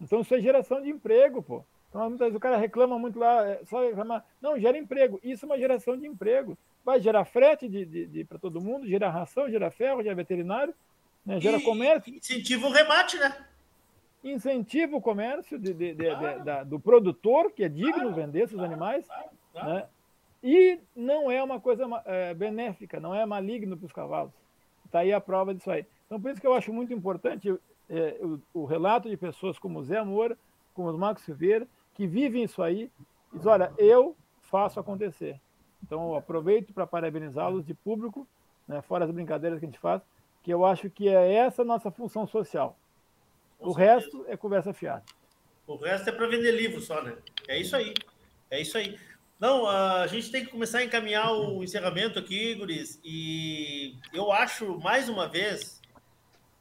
Então 0.00 0.20
isso 0.20 0.34
é 0.34 0.40
geração 0.40 0.80
de 0.80 0.88
emprego, 0.88 1.42
pô. 1.42 1.64
Então, 1.88 2.02
muitas 2.02 2.26
vezes 2.26 2.36
o 2.36 2.40
cara 2.40 2.56
reclama 2.56 2.98
muito 2.98 3.18
lá, 3.18 3.46
é, 3.46 3.60
só 3.64 3.82
reclama, 3.82 4.24
não, 4.40 4.58
gera 4.58 4.76
emprego. 4.76 5.18
Isso 5.22 5.44
é 5.44 5.46
uma 5.46 5.58
geração 5.58 5.96
de 5.96 6.06
emprego. 6.06 6.56
Vai 6.84 7.00
gerar 7.00 7.24
frete 7.24 7.68
de, 7.68 7.84
de, 7.84 8.06
de 8.06 8.24
para 8.24 8.38
todo 8.38 8.60
mundo, 8.60 8.86
gera 8.86 9.10
ração, 9.10 9.50
gera 9.50 9.70
ferro, 9.70 10.02
gera 10.02 10.14
veterinário, 10.14 10.74
né, 11.24 11.40
gera 11.40 11.58
e, 11.58 11.62
comércio. 11.62 12.14
Incentiva 12.14 12.66
o 12.66 12.70
remate, 12.70 13.18
né? 13.18 13.46
Incentiva 14.22 14.96
o 14.96 15.00
comércio 15.00 15.58
de, 15.58 15.72
de, 15.72 15.94
claro. 15.94 16.44
da, 16.44 16.64
do 16.64 16.78
produtor, 16.78 17.52
que 17.52 17.64
é 17.64 17.68
digno 17.68 17.92
claro, 17.92 18.14
vender 18.14 18.48
seus 18.48 18.60
claro, 18.60 18.72
animais. 18.72 19.06
Né? 19.54 19.86
E 20.42 20.78
não 20.94 21.30
é 21.30 21.42
uma 21.42 21.60
coisa 21.60 21.84
é, 22.04 22.34
benéfica, 22.34 23.00
não 23.00 23.14
é 23.14 23.24
maligno 23.26 23.76
para 23.76 23.86
os 23.86 23.92
cavalos. 23.92 24.32
Está 24.84 25.00
aí 25.00 25.12
a 25.12 25.20
prova 25.20 25.54
disso 25.54 25.70
aí. 25.70 25.84
Então, 26.06 26.20
por 26.20 26.30
isso 26.30 26.40
que 26.40 26.46
eu 26.46 26.54
acho 26.54 26.72
muito 26.72 26.92
importante 26.92 27.54
é, 27.90 28.18
o, 28.20 28.40
o, 28.62 28.64
relato 28.64 29.08
de 29.08 29.16
pessoas 29.16 29.58
como 29.58 29.80
o 29.80 29.84
Zé 29.84 30.02
Moura, 30.02 30.38
como 30.72 30.90
o 30.90 30.98
Marcos 30.98 31.24
Silveira, 31.24 31.66
que 31.94 32.06
vivem 32.06 32.44
isso 32.44 32.62
aí, 32.62 32.90
e 33.32 33.36
diz, 33.36 33.46
olha, 33.46 33.72
eu 33.76 34.16
faço 34.42 34.78
acontecer. 34.78 35.40
Então, 35.82 36.10
eu 36.10 36.16
aproveito 36.16 36.72
para 36.72 36.86
parabenizá-los 36.86 37.64
de 37.64 37.74
público, 37.74 38.26
né, 38.66 38.80
fora 38.82 39.04
as 39.04 39.10
brincadeiras 39.10 39.58
que 39.58 39.66
a 39.66 39.68
gente 39.68 39.78
faz, 39.78 40.02
que 40.42 40.52
eu 40.52 40.64
acho 40.64 40.88
que 40.88 41.08
é 41.08 41.34
essa 41.34 41.62
a 41.62 41.64
nossa 41.64 41.90
função 41.90 42.26
social. 42.26 42.78
Com 43.58 43.70
o 43.70 43.74
certeza. 43.74 43.94
resto 43.94 44.24
é 44.28 44.36
conversa 44.36 44.72
fiada. 44.72 45.02
O 45.66 45.76
resto 45.76 46.08
é 46.08 46.12
para 46.12 46.26
vender 46.26 46.52
livro 46.52 46.80
só, 46.80 47.02
né? 47.02 47.16
É 47.46 47.60
isso 47.60 47.76
aí. 47.76 47.92
É 48.50 48.60
isso 48.60 48.78
aí. 48.78 48.98
Não, 49.38 49.68
a 49.68 50.06
gente 50.08 50.32
tem 50.32 50.44
que 50.44 50.50
começar 50.50 50.78
a 50.78 50.84
encaminhar 50.84 51.32
o 51.32 51.62
encerramento 51.62 52.18
aqui, 52.18 52.56
Guris, 52.56 52.98
e 53.04 53.94
eu 54.12 54.32
acho, 54.32 54.80
mais 54.80 55.08
uma 55.08 55.28
vez, 55.28 55.80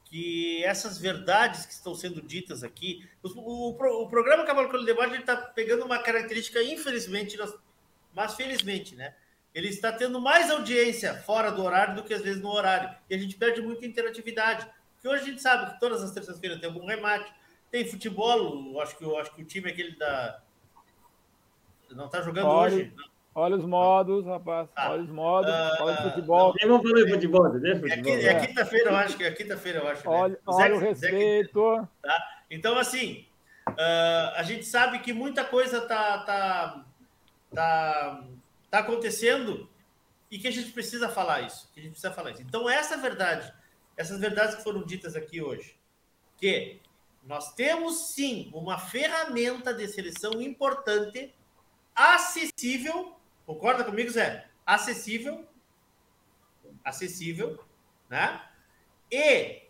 que 0.05 0.63
essas 0.63 0.99
verdades 0.99 1.65
que 1.65 1.73
estão 1.73 1.95
sendo 1.95 2.21
ditas 2.21 2.63
aqui, 2.63 3.03
o, 3.23 3.29
o, 3.29 3.69
o 4.03 4.09
programa 4.09 4.45
Cavalo 4.45 4.69
Colo 4.69 4.85
Debate 4.85 5.15
está 5.15 5.35
pegando 5.35 5.85
uma 5.85 5.97
característica, 5.97 6.61
infelizmente, 6.61 7.35
mas 8.13 8.35
felizmente, 8.35 8.95
né? 8.95 9.15
Ele 9.55 9.69
está 9.69 9.91
tendo 9.91 10.21
mais 10.21 10.51
audiência 10.51 11.15
fora 11.23 11.51
do 11.51 11.63
horário 11.63 11.95
do 11.95 12.03
que 12.03 12.13
às 12.13 12.21
vezes 12.21 12.39
no 12.39 12.51
horário, 12.51 12.95
e 13.09 13.15
a 13.15 13.17
gente 13.17 13.35
perde 13.35 13.59
muita 13.59 13.87
interatividade, 13.87 14.69
porque 14.93 15.07
hoje 15.07 15.23
a 15.23 15.25
gente 15.25 15.41
sabe 15.41 15.73
que 15.73 15.79
todas 15.79 16.03
as 16.03 16.11
terças-feiras 16.11 16.59
tem 16.59 16.69
algum 16.69 16.85
remate, 16.85 17.33
tem 17.71 17.87
futebol, 17.87 18.79
acho 18.79 18.95
que, 18.95 19.17
acho 19.17 19.33
que 19.33 19.41
o 19.41 19.45
time 19.45 19.67
é 19.67 19.73
aquele 19.73 19.95
da 19.97 20.43
não 21.95 22.05
está 22.05 22.21
jogando 22.21 22.47
olha, 22.47 22.75
hoje? 22.75 22.93
Olha 23.33 23.55
os 23.55 23.65
modos, 23.65 24.25
rapaz. 24.25 24.67
Ah, 24.75 24.91
olha 24.91 25.03
os 25.03 25.09
modos. 25.11 25.51
Uh, 25.51 25.83
olha 25.83 25.99
o 25.99 26.09
futebol. 26.09 26.53
Falar 26.59 26.79
de 26.79 27.11
futebol, 27.11 27.53
né? 27.53 27.69
É, 27.69 28.09
é, 28.09 28.25
é 28.25 28.47
quinta-feira, 28.47 28.89
eu 28.89 28.95
acho 28.95 29.15
que 29.15 29.23
é 29.23 29.31
quinta-feira, 29.31 29.79
eu 29.79 29.87
acho. 29.87 30.09
Né? 30.09 30.15
Olha, 30.15 30.39
o, 30.43 30.55
olha 30.55 30.75
o 30.75 30.79
respeito. 30.79 31.87
tá? 32.01 32.23
Então, 32.49 32.79
assim, 32.79 33.27
uh, 33.69 34.33
a 34.35 34.41
gente 34.41 34.65
sabe 34.65 34.97
que 34.99 35.13
muita 35.13 35.45
coisa 35.45 35.81
tá, 35.81 36.17
tá, 36.23 36.85
tá, 37.53 38.23
tá 38.71 38.79
acontecendo 38.79 39.69
e 40.31 40.39
que 40.39 40.47
a 40.47 40.51
gente 40.51 40.71
precisa 40.71 41.07
falar 41.07 41.41
isso. 41.41 41.69
Que 41.73 41.79
a 41.79 41.83
gente 41.83 41.91
precisa 41.91 42.13
falar 42.13 42.31
isso. 42.31 42.41
Então, 42.41 42.67
essa 42.67 42.95
é 42.95 42.97
verdade. 42.97 43.53
Essas 43.95 44.19
verdades 44.19 44.55
que 44.55 44.63
foram 44.63 44.83
ditas 44.83 45.15
aqui 45.15 45.43
hoje. 45.43 45.75
Que 46.37 46.81
nós 47.23 47.53
temos 47.53 48.13
sim 48.13 48.49
uma 48.51 48.79
ferramenta 48.79 49.73
de 49.75 49.87
seleção 49.87 50.41
importante 50.41 51.35
acessível. 51.97 53.17
Concorda 53.45 53.83
comigo, 53.83 54.11
Zé? 54.11 54.47
Acessível. 54.63 55.45
Acessível, 56.85 57.59
né? 58.07 58.41
E 59.11 59.63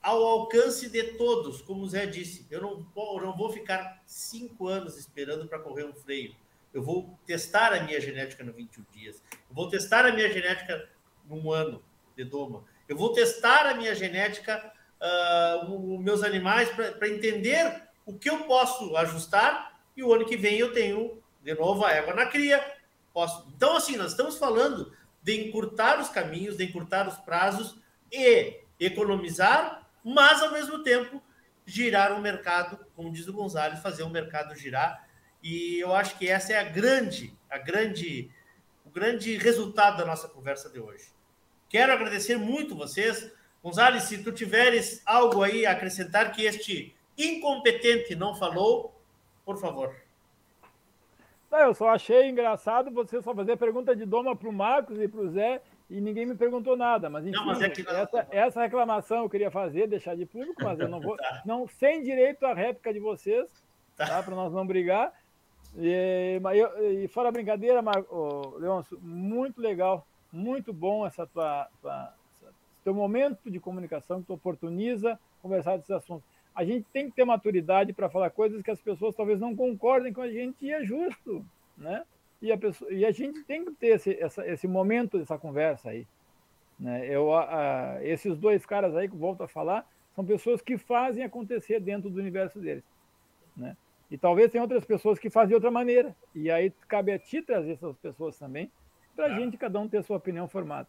ao 0.00 0.24
alcance 0.24 0.88
de 0.88 1.02
todos, 1.18 1.60
como 1.60 1.82
o 1.82 1.88
Zé 1.88 2.06
disse. 2.06 2.46
Eu 2.50 2.62
não, 2.62 2.86
eu 2.96 3.20
não 3.20 3.36
vou 3.36 3.50
ficar 3.50 4.02
cinco 4.06 4.66
anos 4.66 4.96
esperando 4.96 5.46
para 5.46 5.58
correr 5.58 5.84
um 5.84 5.92
freio. 5.92 6.34
Eu 6.72 6.82
vou 6.82 7.18
testar 7.26 7.72
a 7.72 7.82
minha 7.82 8.00
genética 8.00 8.42
no 8.42 8.52
21 8.52 8.84
dias. 8.92 9.22
Eu 9.32 9.54
vou 9.54 9.68
testar 9.68 10.06
a 10.06 10.12
minha 10.12 10.32
genética 10.32 10.88
num 11.26 11.52
ano 11.52 11.82
de 12.16 12.24
doma. 12.24 12.64
Eu 12.88 12.96
vou 12.96 13.12
testar 13.12 13.66
a 13.66 13.74
minha 13.74 13.94
genética, 13.94 14.72
uh, 15.00 15.94
os 15.94 16.00
meus 16.00 16.22
animais, 16.22 16.70
para 16.70 17.08
entender 17.08 17.88
o 18.06 18.18
que 18.18 18.30
eu 18.30 18.44
posso 18.44 18.96
ajustar 18.96 19.78
e 19.96 20.02
o 20.02 20.12
ano 20.12 20.24
que 20.24 20.36
vem 20.36 20.58
eu 20.58 20.72
tenho 20.72 21.17
de 21.42 21.54
novo 21.54 21.84
a 21.84 21.92
égua 21.92 22.14
na 22.14 22.26
cria. 22.26 22.64
Posso... 23.12 23.48
Então, 23.54 23.76
assim, 23.76 23.96
nós 23.96 24.12
estamos 24.12 24.38
falando 24.38 24.92
de 25.22 25.46
encurtar 25.46 26.00
os 26.00 26.08
caminhos, 26.08 26.56
de 26.56 26.64
encurtar 26.64 27.08
os 27.08 27.16
prazos 27.16 27.78
e 28.10 28.60
economizar, 28.78 29.88
mas 30.04 30.42
ao 30.42 30.52
mesmo 30.52 30.82
tempo 30.82 31.22
girar 31.66 32.12
o 32.12 32.20
mercado, 32.20 32.78
como 32.94 33.12
diz 33.12 33.28
o 33.28 33.32
Gonzalez, 33.32 33.80
fazer 33.80 34.02
o 34.02 34.10
mercado 34.10 34.54
girar. 34.54 35.06
E 35.42 35.78
eu 35.78 35.94
acho 35.94 36.16
que 36.16 36.28
essa 36.28 36.52
é 36.52 36.58
a 36.58 36.64
grande, 36.64 37.36
a 37.50 37.58
grande, 37.58 38.30
o 38.84 38.90
grande 38.90 39.36
resultado 39.36 39.98
da 39.98 40.04
nossa 40.04 40.28
conversa 40.28 40.70
de 40.70 40.80
hoje. 40.80 41.08
Quero 41.68 41.92
agradecer 41.92 42.36
muito 42.38 42.74
vocês. 42.74 43.30
Gonzalez, 43.62 44.04
se 44.04 44.22
tu 44.22 44.32
tiveres 44.32 45.02
algo 45.04 45.42
aí 45.42 45.66
a 45.66 45.72
acrescentar 45.72 46.32
que 46.32 46.42
este 46.42 46.96
incompetente 47.16 48.14
não 48.14 48.34
falou, 48.34 48.98
por 49.44 49.60
favor. 49.60 49.94
Eu 51.50 51.74
só 51.74 51.88
achei 51.88 52.28
engraçado 52.28 52.90
você 52.90 53.22
só 53.22 53.34
fazer 53.34 53.56
pergunta 53.56 53.96
de 53.96 54.04
Doma 54.04 54.36
para 54.36 54.48
o 54.48 54.52
Marcos 54.52 55.00
e 55.00 55.08
para 55.08 55.20
o 55.20 55.28
Zé 55.30 55.62
e 55.88 56.00
ninguém 56.00 56.26
me 56.26 56.34
perguntou 56.34 56.76
nada. 56.76 57.08
Mas, 57.08 57.26
enfim, 57.26 57.36
não, 57.36 57.46
mas 57.46 57.62
é 57.62 57.70
que... 57.70 57.88
essa, 57.88 58.26
essa, 58.30 58.62
reclamação 58.62 59.22
eu 59.22 59.30
queria 59.30 59.50
fazer, 59.50 59.86
deixar 59.86 60.14
de 60.14 60.26
público, 60.26 60.62
mas 60.62 60.78
eu 60.78 60.88
não 60.88 61.00
vou. 61.00 61.16
tá. 61.18 61.42
não, 61.46 61.66
sem 61.66 62.02
direito 62.02 62.44
à 62.44 62.52
réplica 62.52 62.92
de 62.92 63.00
vocês, 63.00 63.50
tá? 63.96 64.06
tá 64.06 64.22
para 64.22 64.34
nós 64.34 64.52
não 64.52 64.66
brigar. 64.66 65.12
E, 65.76 66.40
eu, 66.54 67.02
e 67.02 67.08
fora 67.08 67.28
a 67.28 67.32
brincadeira, 67.32 67.80
Mar... 67.80 68.04
Leôncio, 68.58 68.98
muito 69.00 69.60
legal, 69.60 70.06
muito 70.30 70.72
bom 70.72 71.06
essa 71.06 71.26
tua, 71.26 71.68
tua, 71.80 72.12
esse 72.42 72.82
teu 72.84 72.92
momento 72.92 73.50
de 73.50 73.58
comunicação 73.58 74.20
que 74.20 74.26
tu 74.26 74.34
oportuniza 74.34 75.18
conversar 75.40 75.76
desses 75.76 75.90
assuntos 75.90 76.28
a 76.54 76.64
gente 76.64 76.86
tem 76.92 77.08
que 77.08 77.16
ter 77.16 77.24
maturidade 77.24 77.92
para 77.92 78.08
falar 78.08 78.30
coisas 78.30 78.62
que 78.62 78.70
as 78.70 78.80
pessoas 78.80 79.14
talvez 79.14 79.40
não 79.40 79.54
concordem 79.54 80.12
com 80.12 80.20
a 80.20 80.30
gente 80.30 80.64
e 80.64 80.72
é 80.72 80.82
justo, 80.84 81.44
né? 81.76 82.04
E 82.40 82.52
a, 82.52 82.58
pessoa, 82.58 82.92
e 82.92 83.04
a 83.04 83.10
gente 83.10 83.42
tem 83.44 83.64
que 83.64 83.72
ter 83.72 83.88
esse, 83.88 84.14
essa, 84.20 84.46
esse 84.46 84.68
momento 84.68 85.18
dessa 85.18 85.36
conversa 85.36 85.90
aí. 85.90 86.06
Né? 86.78 87.06
Eu, 87.08 87.32
a, 87.34 87.96
a, 87.96 88.04
esses 88.04 88.38
dois 88.38 88.64
caras 88.64 88.94
aí 88.94 89.08
que 89.08 89.16
volto 89.16 89.42
a 89.42 89.48
falar 89.48 89.84
são 90.14 90.24
pessoas 90.24 90.62
que 90.62 90.78
fazem 90.78 91.24
acontecer 91.24 91.80
dentro 91.80 92.08
do 92.08 92.20
universo 92.20 92.60
deles. 92.60 92.84
Né? 93.56 93.76
E 94.10 94.16
talvez 94.16 94.50
tenha 94.50 94.62
outras 94.62 94.84
pessoas 94.84 95.18
que 95.18 95.28
fazem 95.28 95.48
de 95.48 95.54
outra 95.54 95.70
maneira. 95.70 96.14
E 96.34 96.50
aí 96.50 96.72
cabe 96.86 97.12
a 97.12 97.18
ti 97.18 97.42
trazer 97.42 97.72
essas 97.72 97.96
pessoas 97.96 98.38
também, 98.38 98.70
para 99.16 99.26
a 99.26 99.38
gente 99.38 99.56
cada 99.56 99.80
um 99.80 99.88
ter 99.88 100.02
sua 100.04 100.16
opinião 100.16 100.46
formada. 100.46 100.86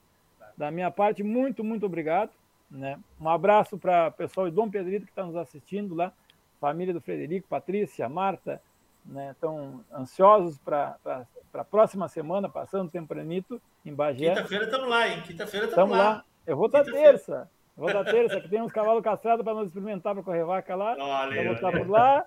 Da 0.55 0.69
minha 0.69 0.91
parte, 0.91 1.23
muito, 1.23 1.63
muito 1.63 1.85
obrigado. 1.85 2.31
Né? 2.69 2.99
Um 3.19 3.27
abraço 3.27 3.77
para 3.77 4.07
o 4.07 4.11
pessoal 4.11 4.49
de 4.49 4.55
Dom 4.55 4.69
Pedrito 4.69 5.05
que 5.05 5.11
está 5.11 5.25
nos 5.25 5.35
assistindo 5.35 5.95
lá, 5.95 6.13
família 6.59 6.93
do 6.93 7.01
Frederico, 7.01 7.47
Patrícia, 7.47 8.07
Marta, 8.07 8.61
né? 9.05 9.31
estão 9.31 9.83
ansiosos 9.91 10.57
para 10.59 10.97
a 11.53 11.63
próxima 11.63 12.07
semana, 12.07 12.47
passando 12.47 12.91
tempranito 12.91 13.59
em 13.83 13.93
Bagé. 13.93 14.35
Quinta-feira 14.35 14.65
estamos 14.65 14.89
lá, 14.89 15.07
hein? 15.07 15.23
Quinta-feira 15.25 15.65
estamos 15.65 15.97
lá. 15.97 16.09
lá. 16.09 16.25
Eu 16.45 16.55
vou 16.55 16.67
estar 16.67 16.83
terça. 16.83 17.49
Eu 17.75 17.81
vou 17.81 17.87
estar 17.87 18.03
terça, 18.03 18.41
que 18.41 18.49
tem 18.49 18.61
uns 18.61 18.71
cavalos 18.71 19.03
castrados 19.03 19.43
para 19.43 19.53
nós 19.53 19.67
experimentar 19.67 20.13
para 20.13 20.23
correr 20.23 20.43
vaca 20.43 20.75
lá. 20.75 20.95
Valeu, 20.95 21.43
vou 21.45 21.53
estar 21.53 21.71
por 21.71 21.89
lá. 21.89 22.25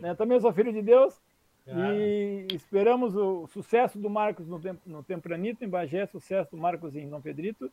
Né? 0.00 0.14
Também 0.14 0.40
sou 0.40 0.52
filho 0.52 0.72
de 0.72 0.80
Deus. 0.80 1.20
E 1.66 2.46
esperamos 2.54 3.16
o 3.16 3.48
sucesso 3.48 3.98
do 3.98 4.08
Marcos 4.08 4.46
no, 4.46 4.60
no 4.86 5.02
Tempranito, 5.02 5.64
em 5.64 5.68
Bagé, 5.68 6.06
sucesso 6.06 6.52
do 6.52 6.56
Marcos 6.56 6.94
em 6.94 7.08
Dom 7.08 7.20
Pedrito 7.20 7.70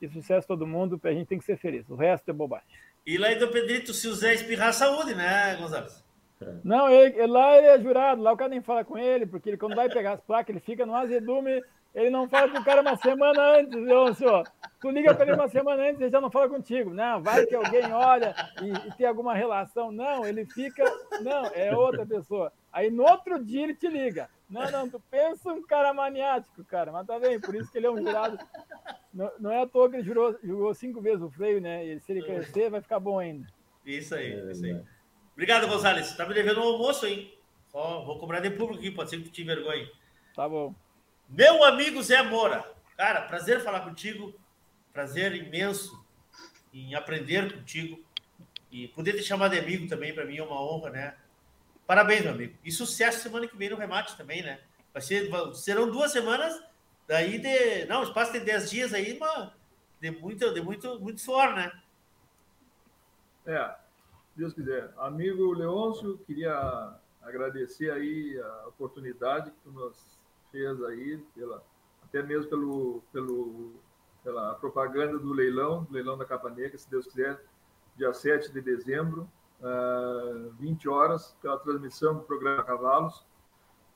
e 0.00 0.08
sucesso 0.08 0.46
todo 0.46 0.66
mundo, 0.66 1.00
a 1.04 1.12
gente 1.12 1.26
tem 1.26 1.38
que 1.38 1.44
ser 1.44 1.56
feliz. 1.56 1.88
O 1.88 1.94
resto 1.94 2.30
é 2.30 2.32
bobagem. 2.32 2.66
E 3.06 3.18
lá 3.18 3.32
em 3.32 3.38
Dom 3.38 3.48
Pedrito, 3.48 3.92
se 3.92 4.08
o 4.08 4.14
Zé 4.14 4.34
espirrar, 4.34 4.72
saúde, 4.72 5.14
né, 5.14 5.56
Gonzalez? 5.56 6.04
Não, 6.64 6.88
ele, 6.88 7.26
lá 7.26 7.56
ele 7.56 7.66
é 7.66 7.78
jurado, 7.78 8.22
lá 8.22 8.32
o 8.32 8.36
cara 8.36 8.48
nem 8.48 8.62
fala 8.62 8.84
com 8.84 8.96
ele, 8.96 9.26
porque 9.26 9.50
ele 9.50 9.58
quando 9.58 9.76
vai 9.76 9.90
pegar 9.90 10.12
as 10.12 10.20
placas, 10.20 10.48
ele 10.48 10.60
fica 10.60 10.86
no 10.86 10.94
azedume, 10.94 11.62
ele 11.94 12.08
não 12.08 12.28
fala 12.28 12.48
com 12.50 12.58
o 12.58 12.64
cara 12.64 12.80
uma 12.80 12.96
semana 12.96 13.58
antes, 13.58 13.74
viu, 13.74 14.14
senhor? 14.14 14.50
Tu 14.80 14.90
liga 14.90 15.14
para 15.14 15.26
ele 15.26 15.34
uma 15.34 15.48
semana 15.48 15.82
antes, 15.82 16.00
ele 16.00 16.10
já 16.10 16.20
não 16.20 16.30
fala 16.30 16.48
contigo. 16.48 16.94
Não, 16.94 17.22
vai 17.22 17.44
que 17.44 17.54
alguém 17.54 17.92
olha 17.92 18.34
e, 18.62 18.88
e 18.88 18.94
tem 18.94 19.06
alguma 19.06 19.34
relação. 19.34 19.92
Não, 19.92 20.24
ele 20.24 20.46
fica. 20.46 20.84
Não, 21.20 21.46
é 21.46 21.76
outra 21.76 22.06
pessoa. 22.06 22.52
Aí 22.72 22.90
no 22.90 23.02
outro 23.02 23.42
dia 23.44 23.64
ele 23.64 23.74
te 23.74 23.88
liga. 23.88 24.30
Não, 24.50 24.68
não, 24.70 24.90
tu 24.90 25.00
pensa 25.08 25.52
um 25.52 25.62
cara 25.62 25.94
maniático, 25.94 26.64
cara, 26.64 26.90
mas 26.90 27.06
tá 27.06 27.18
bem, 27.20 27.40
por 27.40 27.54
isso 27.54 27.70
que 27.70 27.78
ele 27.78 27.86
é 27.86 27.90
um 27.90 27.98
jurado. 27.98 28.38
Não, 29.14 29.30
não 29.38 29.52
é 29.52 29.62
à 29.62 29.66
toa 29.66 29.88
que 29.88 29.96
ele 29.96 30.02
jurou, 30.02 30.36
jurou 30.42 30.74
cinco 30.74 31.00
vezes 31.00 31.22
o 31.22 31.30
freio, 31.30 31.60
né? 31.60 31.84
E 31.84 32.00
se 32.00 32.10
ele 32.12 32.22
crescer, 32.22 32.68
vai 32.68 32.80
ficar 32.80 32.98
bom 32.98 33.18
ainda. 33.18 33.46
Isso 33.86 34.14
aí, 34.14 34.32
é, 34.32 34.50
isso 34.50 34.64
aí. 34.64 34.80
Obrigado, 35.32 35.68
Gonzalez. 35.68 36.06
Você 36.06 36.16
tá 36.16 36.26
me 36.26 36.34
devendo 36.34 36.60
um 36.60 36.64
almoço, 36.64 37.06
hein? 37.06 37.32
Só 37.68 38.04
vou 38.04 38.18
cobrar 38.18 38.40
de 38.40 38.50
público 38.50 38.80
aqui, 38.80 38.90
pode 38.90 39.10
ser 39.10 39.18
que 39.18 39.24
tu 39.24 39.30
te 39.30 39.42
envergonhe. 39.42 39.88
Tá 40.34 40.48
bom. 40.48 40.74
Meu 41.28 41.62
amigo 41.64 42.02
Zé 42.02 42.20
Moura, 42.22 42.64
cara, 42.96 43.22
prazer 43.22 43.60
falar 43.60 43.80
contigo, 43.80 44.34
prazer 44.92 45.32
imenso 45.34 46.04
em 46.74 46.94
aprender 46.96 47.52
contigo 47.52 48.04
e 48.70 48.88
poder 48.88 49.12
te 49.12 49.22
chamar 49.22 49.48
de 49.48 49.58
amigo 49.58 49.88
também, 49.88 50.12
para 50.12 50.24
mim 50.24 50.38
é 50.38 50.42
uma 50.42 50.60
honra, 50.60 50.90
né? 50.90 51.16
Parabéns, 51.90 52.22
meu 52.22 52.32
amigo. 52.32 52.56
E 52.64 52.70
sucesso 52.70 53.18
semana 53.18 53.48
que 53.48 53.56
vem 53.56 53.68
no 53.68 53.74
remate 53.74 54.16
também, 54.16 54.44
né? 54.44 54.60
Vai 54.92 55.02
ser, 55.02 55.28
serão 55.56 55.90
duas 55.90 56.12
semanas, 56.12 56.56
daí 57.08 57.36
de. 57.36 57.84
Não, 57.86 58.04
espaço 58.04 58.32
de 58.32 58.38
dez 58.38 58.70
dias 58.70 58.94
aí, 58.94 59.18
mas 59.18 59.50
de 60.00 60.12
muito, 60.12 60.54
de 60.54 60.60
muito, 60.60 61.00
muito 61.00 61.20
suor, 61.20 61.52
né? 61.52 61.72
É, 63.44 63.74
Deus 64.36 64.52
quiser. 64.54 64.94
Amigo 64.98 65.52
Leôncio, 65.52 66.18
queria 66.18 66.94
agradecer 67.22 67.90
aí 67.90 68.40
a 68.40 68.68
oportunidade 68.68 69.50
que 69.50 69.58
tu 69.64 69.72
nos 69.72 70.16
fez 70.52 70.80
aí, 70.84 71.18
pela, 71.34 71.60
até 72.04 72.22
mesmo 72.22 72.48
pelo, 72.48 73.02
pelo, 73.12 73.72
pela 74.22 74.54
propaganda 74.54 75.18
do 75.18 75.32
leilão, 75.32 75.82
do 75.82 75.92
leilão 75.92 76.16
da 76.16 76.24
Capa 76.24 76.50
Negra, 76.50 76.78
se 76.78 76.88
Deus 76.88 77.08
quiser, 77.08 77.44
dia 77.96 78.14
7 78.14 78.52
de 78.52 78.60
dezembro, 78.60 79.28
uh, 79.60 80.50
20 80.58 80.88
horas, 80.88 81.36
pela 81.40 81.58
transmissão 81.58 82.14
do 82.14 82.22
programa 82.22 82.62
Cavalos, 82.64 83.24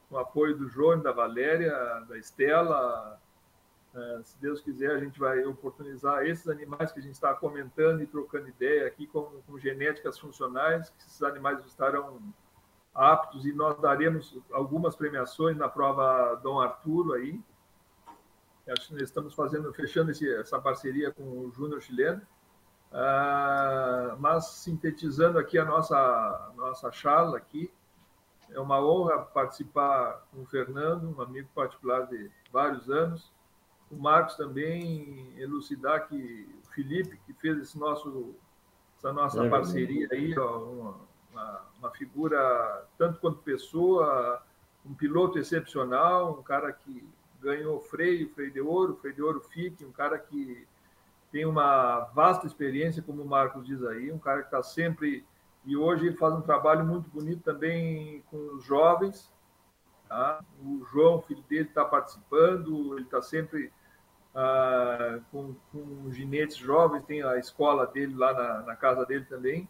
com 0.08 0.18
apoio 0.18 0.56
do 0.56 0.68
João, 0.68 1.00
da 1.00 1.12
Valéria, 1.12 1.72
da 2.08 2.18
Estela. 2.18 3.20
Uh, 3.94 4.24
se 4.24 4.40
Deus 4.40 4.60
quiser, 4.60 4.90
a 4.90 4.98
gente 4.98 5.18
vai 5.18 5.44
oportunizar 5.44 6.26
esses 6.26 6.48
animais 6.48 6.92
que 6.92 7.00
a 7.00 7.02
gente 7.02 7.14
está 7.14 7.34
comentando 7.34 8.02
e 8.02 8.06
trocando 8.06 8.48
ideia 8.48 8.86
aqui 8.86 9.06
com, 9.06 9.22
com 9.46 9.58
genéticas 9.58 10.18
funcionais, 10.18 10.90
que 10.90 11.02
esses 11.02 11.22
animais 11.22 11.64
estarão 11.64 12.20
aptos 12.94 13.44
e 13.44 13.52
nós 13.52 13.78
daremos 13.80 14.38
algumas 14.52 14.94
premiações 14.94 15.56
na 15.56 15.68
prova 15.68 16.36
Dom 16.36 16.60
Arturo 16.60 17.12
aí. 17.14 17.40
Acho 18.68 18.88
que 18.88 18.94
nós 18.94 19.02
estamos 19.02 19.34
fazendo, 19.34 19.72
fechando 19.74 20.10
esse, 20.10 20.32
essa 20.36 20.58
parceria 20.58 21.12
com 21.12 21.22
o 21.22 21.50
Júnior 21.50 21.82
chileno. 21.82 22.22
Uh, 22.94 24.16
mas 24.20 24.46
sintetizando 24.46 25.36
aqui 25.36 25.58
a 25.58 25.64
nossa 25.64 26.52
nossa 26.56 26.92
charla 26.92 27.36
aqui, 27.36 27.68
é 28.52 28.60
uma 28.60 28.80
honra 28.80 29.18
participar 29.18 30.24
com 30.30 30.42
o 30.42 30.46
Fernando, 30.46 31.12
um 31.16 31.20
amigo 31.20 31.48
particular 31.52 32.06
de 32.06 32.30
vários 32.52 32.88
anos. 32.88 33.32
O 33.90 33.96
Marcos 33.96 34.36
também 34.36 35.34
elucidar 35.36 36.06
que 36.06 36.48
o 36.62 36.68
Felipe 36.72 37.18
que 37.26 37.32
fez 37.34 37.58
esse 37.58 37.76
nosso 37.76 38.36
essa 38.96 39.12
nossa 39.12 39.44
é 39.44 39.50
parceria 39.50 40.06
aí, 40.12 40.38
ó, 40.38 40.58
uma, 40.58 40.94
uma, 41.32 41.60
uma 41.80 41.90
figura, 41.90 42.86
tanto 42.96 43.18
quanto 43.18 43.42
pessoa, 43.42 44.40
um 44.86 44.94
piloto 44.94 45.36
excepcional, 45.36 46.38
um 46.38 46.42
cara 46.44 46.72
que 46.72 47.04
ganhou 47.40 47.80
freio, 47.80 48.30
freio 48.30 48.52
de 48.52 48.60
ouro, 48.60 48.96
freio 48.96 49.16
de 49.16 49.22
ouro 49.22 49.40
FIC, 49.40 49.84
um 49.84 49.90
cara 49.90 50.16
que 50.16 50.64
tem 51.34 51.44
uma 51.44 51.98
vasta 52.14 52.46
experiência, 52.46 53.02
como 53.02 53.20
o 53.20 53.26
Marcos 53.26 53.66
diz 53.66 53.82
aí, 53.82 54.12
um 54.12 54.20
cara 54.20 54.42
que 54.42 54.46
está 54.46 54.62
sempre. 54.62 55.26
E 55.64 55.76
hoje 55.76 56.12
faz 56.12 56.32
um 56.32 56.40
trabalho 56.40 56.86
muito 56.86 57.10
bonito 57.10 57.42
também 57.42 58.22
com 58.30 58.36
os 58.54 58.64
jovens. 58.64 59.34
Tá? 60.08 60.44
O 60.62 60.84
João, 60.92 61.20
filho 61.22 61.42
dele, 61.48 61.66
está 61.66 61.84
participando, 61.84 62.94
ele 62.96 63.06
está 63.06 63.20
sempre 63.20 63.72
ah, 64.32 65.18
com, 65.32 65.56
com 65.72 66.08
ginetes 66.12 66.56
jovens, 66.56 67.02
tem 67.02 67.24
a 67.24 67.36
escola 67.36 67.84
dele 67.84 68.14
lá 68.14 68.32
na, 68.32 68.60
na 68.60 68.76
casa 68.76 69.04
dele 69.04 69.24
também. 69.24 69.68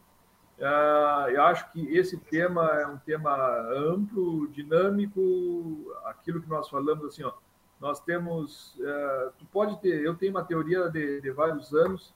Uh, 0.59 1.31
eu 1.31 1.43
acho 1.45 1.73
que 1.73 1.97
esse 1.97 2.19
tema 2.19 2.67
é 2.79 2.87
um 2.87 2.99
tema 2.99 3.35
amplo, 3.71 4.49
dinâmico, 4.49 5.91
aquilo 6.05 6.43
que 6.43 6.49
nós 6.49 6.69
falamos 6.69 7.07
assim, 7.07 7.25
ó, 7.25 7.33
nós 7.81 8.01
temos, 8.01 8.75
uh, 8.77 9.33
tu 9.39 9.45
pode 9.47 9.81
ter, 9.81 10.03
eu 10.03 10.15
tenho 10.15 10.33
uma 10.33 10.45
teoria 10.45 10.89
de, 10.89 11.21
de, 11.21 11.31
vários 11.31 11.73
anos 11.75 12.15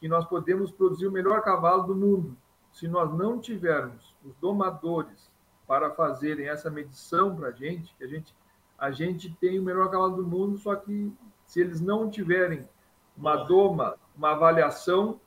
que 0.00 0.08
nós 0.08 0.24
podemos 0.26 0.70
produzir 0.70 1.06
o 1.06 1.12
melhor 1.12 1.42
cavalo 1.42 1.82
do 1.82 1.94
mundo 1.94 2.36
se 2.72 2.88
nós 2.88 3.12
não 3.12 3.38
tivermos 3.38 4.14
os 4.24 4.34
domadores 4.36 5.30
para 5.66 5.90
fazerem 5.90 6.48
essa 6.48 6.70
medição 6.70 7.34
para 7.34 7.48
a 7.48 7.52
gente, 7.52 7.94
que 7.96 8.04
a 8.04 8.06
gente 8.06 8.34
a 8.78 8.90
gente 8.90 9.30
tem 9.34 9.58
o 9.58 9.62
melhor 9.62 9.90
cavalo 9.90 10.16
do 10.16 10.26
mundo, 10.26 10.56
só 10.56 10.74
que 10.74 11.12
se 11.44 11.60
eles 11.60 11.82
não 11.82 12.08
tiverem 12.08 12.66
uma 13.14 13.36
doma, 13.36 13.96
uma 14.16 14.30
avaliação 14.30 15.20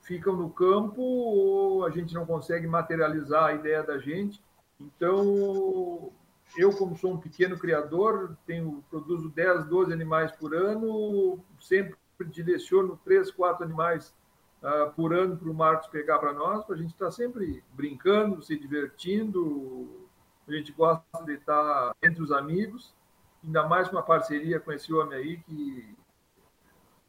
ficam 0.00 0.34
no 0.34 0.48
campo 0.48 1.02
ou 1.02 1.84
a 1.84 1.90
gente 1.90 2.14
não 2.14 2.24
consegue 2.24 2.66
materializar 2.66 3.44
a 3.44 3.52
ideia 3.52 3.82
da 3.82 3.98
gente. 3.98 4.42
Então, 4.80 6.10
eu, 6.56 6.72
como 6.72 6.96
sou 6.96 7.12
um 7.12 7.18
pequeno 7.18 7.58
criador, 7.58 8.36
tenho, 8.46 8.84
produzo 8.90 9.28
10, 9.28 9.66
12 9.66 9.92
animais 9.92 10.32
por 10.32 10.54
ano, 10.54 11.38
sempre 11.60 11.96
direciono 12.26 12.98
3, 13.04 13.30
4 13.30 13.64
animais 13.64 14.14
uh, 14.62 14.92
por 14.92 15.12
ano 15.12 15.36
para 15.36 15.50
o 15.50 15.54
Marcos 15.54 15.88
pegar 15.88 16.18
para 16.18 16.32
nós, 16.32 16.64
para 16.64 16.74
a 16.74 16.78
gente 16.78 16.92
estar 16.92 17.06
tá 17.06 17.10
sempre 17.10 17.62
brincando, 17.72 18.42
se 18.42 18.58
divertindo. 18.58 20.08
A 20.46 20.52
gente 20.52 20.72
gosta 20.72 21.04
de 21.24 21.34
estar 21.34 21.94
entre 22.02 22.22
os 22.22 22.30
amigos, 22.30 22.94
ainda 23.42 23.66
mais 23.66 23.90
uma 23.90 24.02
parceria 24.02 24.60
com 24.60 24.72
esse 24.72 24.92
homem 24.92 25.18
aí, 25.18 25.36
que 25.38 25.96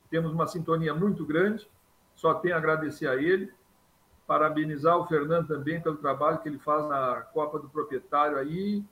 temos 0.10 0.32
uma 0.32 0.48
sintonia 0.48 0.94
muito 0.94 1.26
grande 1.26 1.68
só 2.16 2.34
tenho 2.36 2.56
a 2.56 2.58
agradecer 2.58 3.08
a 3.08 3.16
ele, 3.16 3.52
parabenizar 4.26 4.98
o 4.98 5.06
Fernando 5.06 5.48
também 5.48 5.82
pelo 5.82 5.98
trabalho 5.98 6.40
que 6.40 6.50
ele 6.50 6.58
faz 6.58 6.88
na 6.88 7.22
Copa 7.34 7.60
do 7.60 7.70
Proprietário 7.70 8.38
aí, 8.38 8.84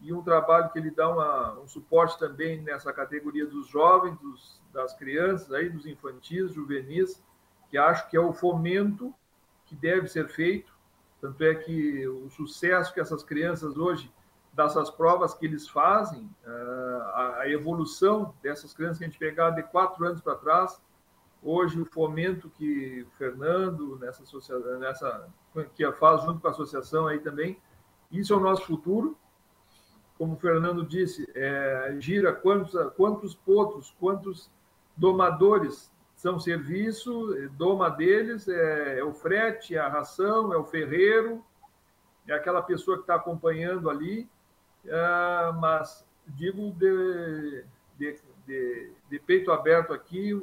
e 0.00 0.12
um 0.12 0.22
trabalho 0.22 0.70
que 0.70 0.78
ele 0.78 0.90
dá 0.90 1.08
uma, 1.08 1.60
um 1.60 1.68
suporte 1.68 2.18
também 2.18 2.60
nessa 2.62 2.92
categoria 2.92 3.46
dos 3.46 3.66
jovens, 3.68 4.18
dos, 4.18 4.60
das 4.72 4.94
crianças, 4.94 5.52
aí, 5.52 5.68
dos 5.68 5.86
infantis, 5.86 6.52
juvenis, 6.52 7.22
que 7.68 7.76
acho 7.76 8.08
que 8.08 8.16
é 8.16 8.20
o 8.20 8.32
fomento 8.32 9.14
que 9.66 9.74
deve 9.74 10.08
ser 10.08 10.28
feito. 10.28 10.72
Tanto 11.20 11.44
é 11.44 11.54
que 11.54 12.06
o 12.08 12.30
sucesso 12.30 12.92
que 12.94 13.00
essas 13.00 13.22
crianças 13.22 13.76
hoje, 13.76 14.12
dessas 14.52 14.90
provas 14.90 15.34
que 15.34 15.46
eles 15.46 15.68
fazem, 15.68 16.28
ah, 16.46 17.36
a 17.40 17.48
evolução 17.48 18.34
dessas 18.42 18.72
crianças 18.72 18.98
que 18.98 19.04
a 19.04 19.06
gente 19.08 19.18
pegar 19.18 19.50
de 19.50 19.62
quatro 19.62 20.04
anos 20.06 20.20
para 20.20 20.34
trás, 20.34 20.80
Hoje, 21.42 21.80
o 21.80 21.86
fomento 21.86 22.50
que 22.50 23.02
o 23.02 23.10
Fernando, 23.16 23.98
nessa, 23.98 24.22
nessa 24.78 25.28
que 25.74 25.90
faz 25.92 26.22
junto 26.22 26.38
com 26.38 26.48
a 26.48 26.50
associação 26.50 27.06
aí 27.06 27.18
também, 27.18 27.58
isso 28.12 28.34
é 28.34 28.36
o 28.36 28.40
nosso 28.40 28.66
futuro. 28.66 29.16
Como 30.20 30.34
o 30.34 30.36
Fernando 30.36 30.84
disse, 30.84 31.26
é, 31.34 31.96
gira 31.98 32.30
quantos, 32.30 32.74
quantos 32.94 33.34
potros, 33.34 33.96
quantos 33.98 34.50
domadores 34.94 35.90
são 36.14 36.38
serviço, 36.38 37.34
doma 37.52 37.88
deles, 37.88 38.46
é, 38.46 38.98
é 38.98 39.02
o 39.02 39.14
frete, 39.14 39.74
é 39.74 39.78
a 39.78 39.88
ração, 39.88 40.52
é 40.52 40.58
o 40.58 40.64
ferreiro, 40.66 41.42
é 42.28 42.34
aquela 42.34 42.60
pessoa 42.60 42.98
que 42.98 43.04
está 43.04 43.14
acompanhando 43.14 43.88
ali, 43.88 44.28
é, 44.84 45.52
mas 45.58 46.06
digo 46.26 46.70
de, 46.72 47.64
de, 47.96 48.20
de, 48.46 48.92
de 49.08 49.18
peito 49.20 49.50
aberto 49.50 49.94
aqui, 49.94 50.38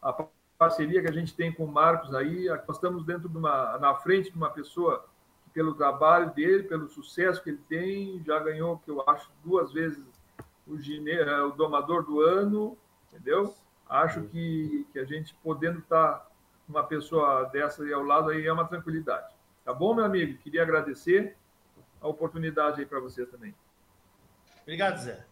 a 0.00 0.14
parceria 0.56 1.02
que 1.02 1.10
a 1.10 1.12
gente 1.12 1.36
tem 1.36 1.52
com 1.52 1.66
o 1.66 1.70
Marcos 1.70 2.14
aí, 2.14 2.46
nós 2.66 2.76
estamos 2.78 3.04
dentro 3.04 3.28
de 3.28 3.36
uma, 3.36 3.76
na 3.76 3.94
frente 3.96 4.30
de 4.30 4.36
uma 4.38 4.48
pessoa 4.48 5.09
pelo 5.52 5.74
trabalho 5.74 6.32
dele, 6.32 6.62
pelo 6.64 6.88
sucesso 6.88 7.42
que 7.42 7.50
ele 7.50 7.60
tem, 7.68 8.22
já 8.24 8.38
ganhou, 8.38 8.78
que 8.78 8.90
eu 8.90 9.02
acho, 9.08 9.30
duas 9.44 9.72
vezes 9.72 10.04
o, 10.66 10.78
gine, 10.78 11.10
eh, 11.10 11.42
o 11.42 11.50
domador 11.50 12.04
do 12.04 12.20
ano, 12.20 12.76
entendeu? 13.08 13.54
Acho 13.88 14.22
que, 14.22 14.86
que 14.92 14.98
a 14.98 15.04
gente 15.04 15.34
podendo 15.42 15.80
estar 15.80 16.28
uma 16.68 16.84
pessoa 16.84 17.44
dessa 17.46 17.82
aí 17.82 17.92
ao 17.92 18.02
lado 18.02 18.30
aí 18.30 18.46
é 18.46 18.52
uma 18.52 18.66
tranquilidade. 18.66 19.34
Tá 19.64 19.74
bom, 19.74 19.92
meu 19.92 20.04
amigo? 20.04 20.38
Queria 20.38 20.62
agradecer 20.62 21.36
a 22.00 22.06
oportunidade 22.06 22.80
aí 22.80 22.86
para 22.86 23.00
você 23.00 23.26
também. 23.26 23.54
Obrigado, 24.62 24.98
Zé. 24.98 25.26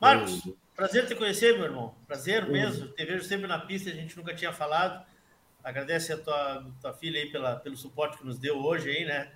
Marcos, 0.00 0.48
prazer 0.74 1.06
te 1.06 1.14
conhecer, 1.14 1.54
meu 1.54 1.64
irmão. 1.64 1.94
Prazer 2.06 2.48
mesmo. 2.48 2.88
Te 2.88 3.04
vejo 3.04 3.24
sempre 3.24 3.46
na 3.46 3.58
pista, 3.58 3.90
a 3.90 3.92
gente 3.92 4.16
nunca 4.16 4.34
tinha 4.34 4.52
falado. 4.52 5.04
Agradece 5.62 6.12
a 6.12 6.18
tua, 6.18 6.66
tua 6.80 6.92
filha 6.94 7.20
aí 7.20 7.30
pela, 7.30 7.56
pelo 7.56 7.76
suporte 7.76 8.18
que 8.18 8.26
nos 8.26 8.38
deu 8.38 8.58
hoje 8.58 8.90
aí, 8.90 9.04
né? 9.04 9.30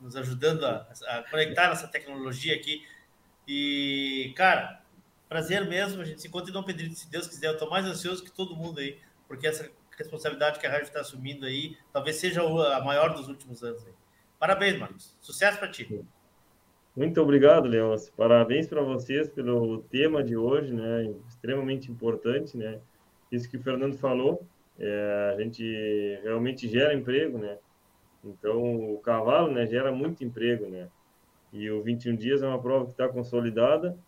Nos 0.00 0.16
ajudando 0.16 0.64
a, 0.64 0.86
a 1.08 1.22
conectar 1.30 1.72
essa 1.72 1.88
tecnologia 1.88 2.54
aqui. 2.54 2.86
E, 3.46 4.32
cara, 4.36 4.82
prazer 5.28 5.66
mesmo. 5.66 6.02
A 6.02 6.04
gente 6.04 6.20
se 6.20 6.28
encontra 6.28 6.50
em 6.50 6.52
Dom 6.52 6.62
Pedrito, 6.62 6.94
se 6.94 7.10
Deus 7.10 7.26
quiser. 7.26 7.48
Eu 7.48 7.54
estou 7.54 7.68
mais 7.68 7.84
ansioso 7.84 8.24
que 8.24 8.30
todo 8.30 8.56
mundo 8.56 8.80
aí, 8.80 8.98
porque 9.26 9.46
essa 9.46 9.70
responsabilidade 9.96 10.60
que 10.60 10.66
a 10.66 10.70
rádio 10.70 10.86
está 10.86 11.00
assumindo 11.00 11.44
aí 11.44 11.76
talvez 11.92 12.16
seja 12.16 12.40
a 12.42 12.84
maior 12.84 13.12
dos 13.14 13.28
últimos 13.28 13.64
anos 13.64 13.84
aí. 13.84 13.92
Parabéns, 14.38 14.78
Marcos. 14.78 15.16
Sucesso 15.20 15.58
para 15.58 15.68
ti. 15.68 16.04
Muito 16.96 17.20
obrigado, 17.20 17.68
Leôncio. 17.68 18.12
Parabéns 18.16 18.66
para 18.66 18.82
vocês 18.82 19.28
pelo 19.28 19.82
tema 19.82 20.22
de 20.22 20.36
hoje, 20.36 20.72
né? 20.72 21.12
Extremamente 21.28 21.90
importante, 21.90 22.56
né? 22.56 22.80
Isso 23.30 23.48
que 23.48 23.56
o 23.56 23.62
Fernando 23.62 23.96
falou, 23.98 24.44
é, 24.78 25.34
a 25.34 25.42
gente 25.42 25.62
realmente 26.22 26.68
gera 26.68 26.94
emprego, 26.94 27.38
né? 27.38 27.58
Então, 28.28 28.92
o 28.94 28.98
cavalo, 28.98 29.52
né, 29.52 29.66
gera 29.66 29.90
muito 29.90 30.22
emprego, 30.22 30.66
né? 30.66 30.88
E 31.52 31.70
o 31.70 31.82
21 31.82 32.16
dias 32.16 32.42
é 32.42 32.46
uma 32.46 32.60
prova 32.60 32.84
que 32.84 32.90
está 32.90 33.08
consolidada 33.08 33.98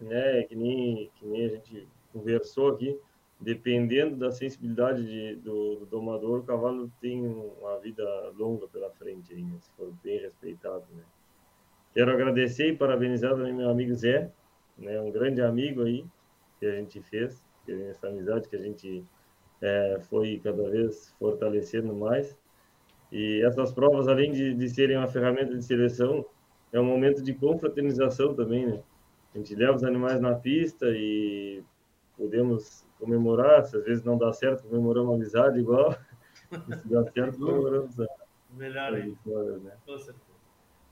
né, 0.00 0.42
que 0.44 0.54
nem, 0.54 1.10
que 1.16 1.26
nem 1.26 1.46
a 1.46 1.48
gente 1.48 1.88
conversou 2.12 2.68
aqui, 2.68 2.98
dependendo 3.40 4.16
da 4.16 4.30
sensibilidade 4.30 5.04
de, 5.04 5.36
do, 5.36 5.76
do, 5.76 5.86
domador, 5.86 6.40
o 6.40 6.42
cavalo 6.42 6.90
tem 7.00 7.24
uma 7.24 7.78
vida 7.78 8.04
longa 8.36 8.66
pela 8.68 8.90
frente, 8.90 9.34
se 9.34 9.70
for 9.76 9.92
bem 10.02 10.20
respeitado. 10.20 10.84
Né. 10.94 11.02
Quero 11.92 12.10
agradecer 12.12 12.68
e 12.68 12.76
parabenizar 12.76 13.32
também 13.32 13.52
meu 13.52 13.70
amigo 13.70 13.94
Zé, 13.94 14.30
né, 14.76 15.00
um 15.00 15.10
grande 15.10 15.42
amigo 15.42 15.82
aí 15.82 16.04
que 16.58 16.66
a 16.66 16.72
gente 16.72 17.00
fez, 17.02 17.44
essa 17.68 18.08
amizade 18.08 18.48
que 18.48 18.56
a 18.56 18.60
gente 18.60 19.04
é, 19.60 19.98
foi 20.08 20.40
cada 20.42 20.70
vez 20.70 21.14
fortalecendo 21.18 21.92
mais. 21.94 22.36
E 23.12 23.42
essas 23.44 23.72
provas, 23.72 24.08
além 24.08 24.32
de, 24.32 24.54
de 24.54 24.68
serem 24.68 24.96
uma 24.96 25.06
ferramenta 25.06 25.56
de 25.56 25.64
seleção, 25.64 26.24
é 26.72 26.80
um 26.80 26.84
momento 26.84 27.22
de 27.22 27.32
confraternização 27.34 28.34
também, 28.34 28.66
né? 28.66 28.82
A 29.34 29.38
gente 29.38 29.54
leva 29.54 29.76
os 29.76 29.84
animais 29.84 30.20
na 30.20 30.34
pista 30.34 30.86
e 30.88 31.62
podemos 32.16 32.86
comemorar, 32.98 33.64
se 33.64 33.76
às 33.76 33.84
vezes 33.84 34.04
não 34.04 34.16
dá 34.16 34.32
certo, 34.32 34.64
comemoramos 34.64 35.12
a 35.12 35.14
amizade 35.14 35.60
igual, 35.60 35.92
se 36.50 36.88
dá 36.88 37.04
certo, 37.12 37.38
comemoramos 37.38 38.00
a, 38.00 38.06
Melhor 38.56 38.94
a 38.94 38.96
aí. 38.96 39.10
vitória, 39.10 39.58
né? 39.58 39.72
Com 39.84 39.98
certeza. 39.98 40.26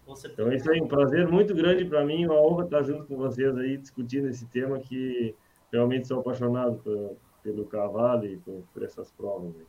Com 0.04 0.14
certeza. 0.14 0.42
Então 0.42 0.52
é 0.52 0.56
isso 0.56 0.70
aí, 0.70 0.80
um 0.82 0.88
prazer 0.88 1.26
muito 1.26 1.54
grande 1.54 1.84
para 1.86 2.04
mim, 2.04 2.26
uma 2.26 2.40
honra 2.40 2.64
estar 2.64 2.82
junto 2.82 3.06
com 3.06 3.16
vocês 3.16 3.56
aí, 3.56 3.78
discutindo 3.78 4.28
esse 4.28 4.46
tema 4.46 4.78
que 4.78 5.34
realmente 5.72 6.06
sou 6.06 6.20
apaixonado 6.20 6.78
por, 6.78 7.16
pelo 7.42 7.64
cavalo 7.64 8.26
e 8.26 8.36
por, 8.36 8.62
por 8.72 8.82
essas 8.82 9.10
provas. 9.12 9.54
Aí. 9.56 9.66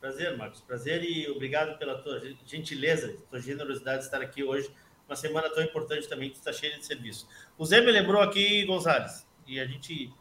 Prazer, 0.00 0.36
Marcos. 0.36 0.60
Prazer 0.60 1.02
e 1.02 1.28
obrigado 1.30 1.78
pela 1.78 2.00
tua 2.00 2.20
gentileza, 2.44 3.16
tua 3.30 3.40
generosidade 3.40 4.00
de 4.00 4.04
estar 4.04 4.20
aqui 4.20 4.44
hoje, 4.44 4.70
uma 5.08 5.16
semana 5.16 5.48
tão 5.50 5.62
importante 5.62 6.08
também, 6.08 6.30
que 6.30 6.36
está 6.36 6.52
cheia 6.52 6.76
de 6.76 6.84
serviço. 6.84 7.26
O 7.56 7.64
Zé 7.64 7.80
me 7.80 7.90
lembrou 7.90 8.20
aqui, 8.20 8.64
Gonzalez, 8.66 9.26
e 9.46 9.58
a 9.58 9.66
gente, 9.66 10.12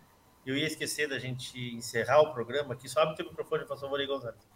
eu 0.45 0.55
ia 0.55 0.65
esquecer 0.65 1.09
da 1.09 1.19
gente 1.19 1.75
encerrar 1.75 2.21
o 2.21 2.33
programa 2.33 2.73
aqui, 2.73 2.87
só 2.87 3.01
abre 3.01 3.13
o 3.13 3.17
teu 3.17 3.25
microfone, 3.25 3.65
por 3.65 3.77
favor, 3.77 3.99
aí, 3.99 4.07
Gonzalez. 4.07 4.47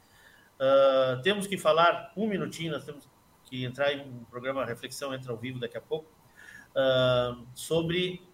Uh, 0.60 1.22
temos 1.22 1.48
que 1.48 1.58
falar 1.58 2.14
um 2.16 2.28
minutinho, 2.28 2.72
nós 2.72 2.86
temos 2.86 3.08
que 3.46 3.66
entrar 3.66 3.91
em 3.91 4.02
um 4.02 4.24
programa 4.26 4.66
Reflexão, 4.66 5.14
entra 5.14 5.32
ao 5.32 5.38
vivo 5.38 5.60
daqui 5.60 5.78
a 5.78 5.82
pouco, 5.82 6.10
uh, 6.72 7.46
sobre 7.54 8.26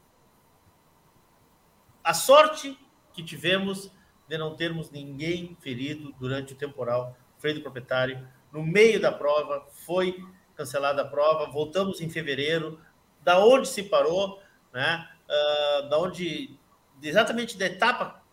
a 2.04 2.14
sorte 2.14 2.78
que 3.14 3.24
tivemos 3.24 3.92
de 4.28 4.38
não 4.38 4.56
termos 4.56 4.92
ninguém 4.92 5.56
ferido 5.62 6.14
durante 6.20 6.54
o 6.54 6.56
temporal. 6.56 7.16
Freio 7.38 7.58
do 7.58 7.62
proprietário, 7.62 8.28
no 8.52 8.64
meio 8.64 9.00
da 9.00 9.12
prova, 9.12 9.68
foi 9.86 10.18
cancelada 10.56 11.02
a 11.02 11.06
prova, 11.06 11.52
voltamos 11.52 12.02
em 12.02 12.10
fevereiro. 12.10 12.80
Da 13.24 13.44
onde 13.44 13.68
se 13.68 13.84
parou, 13.84 14.40
né? 14.74 15.10
Uh, 15.26 15.90
da 15.90 16.00
onde, 16.00 16.58
exatamente 17.02 17.58
da 17.58 17.66
etapa 17.66 18.24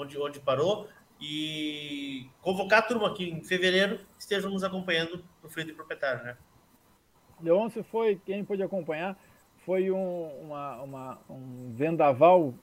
onde, 0.00 0.18
onde 0.18 0.40
parou, 0.40 0.88
e 1.20 2.28
convocar 2.40 2.80
a 2.80 2.82
turma 2.82 3.08
aqui 3.08 3.28
em 3.28 3.44
fevereiro, 3.44 4.00
estejam 4.18 4.50
nos 4.50 4.64
acompanhando 4.64 5.22
no 5.42 5.48
freio 5.48 5.68
do 5.68 5.74
proprietário, 5.74 6.24
né? 6.24 6.36
Leôncio 7.42 7.84
foi, 7.84 8.20
quem 8.24 8.44
pôde 8.44 8.62
acompanhar, 8.62 9.18
foi 9.64 9.90
um, 9.90 10.26
uma, 10.40 10.82
uma, 10.82 11.18
um 11.28 11.72
vendaval 11.74 12.54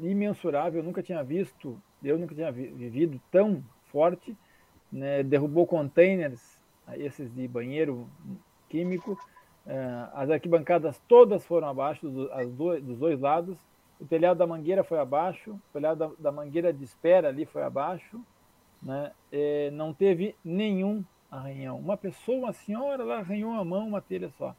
imensurável, 0.00 0.82
nunca 0.82 1.02
tinha 1.02 1.22
visto, 1.22 1.80
eu 2.02 2.18
nunca 2.18 2.34
tinha 2.34 2.52
vivido 2.52 3.20
tão 3.30 3.62
forte, 3.86 4.36
né? 4.92 5.22
derrubou 5.22 5.66
containers, 5.66 6.58
esses 6.94 7.32
de 7.34 7.48
banheiro 7.48 8.08
químico, 8.68 9.12
uh, 9.66 10.10
as 10.14 10.30
arquibancadas 10.30 11.00
todas 11.08 11.44
foram 11.44 11.68
abaixo, 11.68 12.08
do, 12.08 12.28
do, 12.28 12.80
dos 12.80 12.98
dois 12.98 13.20
lados, 13.20 13.58
o 14.00 14.04
telhado 14.04 14.38
da 14.38 14.46
mangueira 14.46 14.84
foi 14.84 14.98
abaixo, 14.98 15.52
o 15.52 15.72
telhado 15.72 16.14
da, 16.18 16.30
mangueira 16.30 16.72
de 16.72 16.84
espera 16.84 17.28
ali 17.28 17.46
foi 17.46 17.62
abaixo, 17.62 18.20
né? 18.82 19.10
E 19.32 19.70
não 19.70 19.94
teve 19.94 20.36
nenhum 20.44 21.02
arranhão. 21.30 21.78
Uma 21.78 21.96
pessoa, 21.96 22.38
uma 22.38 22.52
senhora, 22.52 23.02
ela 23.02 23.18
arranhou 23.18 23.52
a 23.54 23.64
mão, 23.64 23.88
uma 23.88 24.02
telha 24.02 24.28
só. 24.36 24.54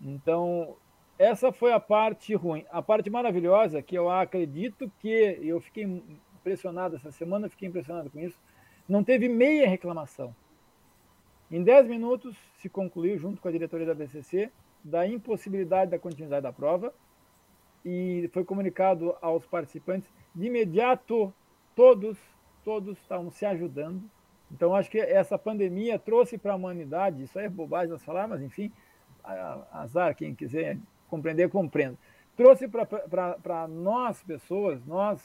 Então, 0.00 0.76
essa 1.18 1.50
foi 1.50 1.72
a 1.72 1.80
parte 1.80 2.34
ruim. 2.34 2.64
A 2.70 2.82
parte 2.82 3.08
maravilhosa, 3.08 3.80
que 3.80 3.96
eu 3.96 4.10
acredito 4.10 4.90
que 5.00 5.38
eu 5.40 5.60
fiquei 5.60 6.02
impressionado 6.42 6.96
essa 6.96 7.12
semana, 7.12 7.48
fiquei 7.48 7.68
impressionado 7.68 8.10
com 8.10 8.18
isso, 8.18 8.38
não 8.88 9.02
teve 9.02 9.28
meia 9.28 9.68
reclamação. 9.68 10.34
Em 11.50 11.62
10 11.62 11.86
minutos 11.86 12.36
se 12.58 12.68
concluiu, 12.68 13.16
junto 13.18 13.40
com 13.40 13.48
a 13.48 13.52
diretoria 13.52 13.86
da 13.86 13.94
BCC, 13.94 14.50
da 14.82 15.06
impossibilidade 15.06 15.92
da 15.92 15.98
continuidade 15.98 16.42
da 16.42 16.52
prova 16.52 16.92
e 17.84 18.28
foi 18.32 18.44
comunicado 18.44 19.16
aos 19.20 19.46
participantes. 19.46 20.08
De 20.34 20.46
imediato, 20.46 21.32
todos, 21.76 22.18
todos 22.64 22.98
estavam 22.98 23.30
se 23.30 23.44
ajudando. 23.44 24.02
Então, 24.50 24.74
acho 24.74 24.90
que 24.90 24.98
essa 24.98 25.38
pandemia 25.38 25.98
trouxe 25.98 26.36
para 26.36 26.52
a 26.52 26.56
humanidade, 26.56 27.22
isso 27.22 27.38
aí 27.38 27.46
é 27.46 27.48
bobagem 27.48 27.90
nós 27.90 28.04
falar, 28.04 28.26
mas 28.28 28.42
enfim, 28.42 28.70
azar, 29.72 30.14
quem 30.14 30.34
quiser 30.34 30.78
compreender, 31.08 31.48
compreenda. 31.48 31.96
Trouxe 32.36 32.66
para 32.68 33.68
nós, 33.68 34.22
pessoas, 34.22 34.84
nós, 34.84 35.22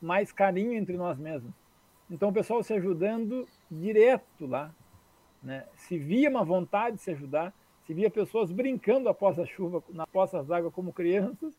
mais 0.00 0.32
carinho 0.32 0.74
entre 0.74 0.96
nós 0.96 1.18
mesmos. 1.18 1.52
Então, 2.10 2.28
o 2.28 2.32
pessoal 2.32 2.62
se 2.62 2.74
ajudando 2.74 3.48
direto 3.70 4.46
lá. 4.46 4.74
Né? 5.42 5.66
Se 5.74 5.98
via 5.98 6.28
uma 6.28 6.44
vontade 6.44 6.96
de 6.96 7.02
se 7.02 7.10
ajudar, 7.10 7.52
se 7.86 7.94
via 7.94 8.10
pessoas 8.10 8.52
brincando 8.52 9.08
após 9.08 9.38
a 9.38 9.46
chuva, 9.46 9.82
na 9.90 10.06
poças 10.06 10.46
d'água 10.46 10.70
como 10.70 10.92
crianças, 10.92 11.58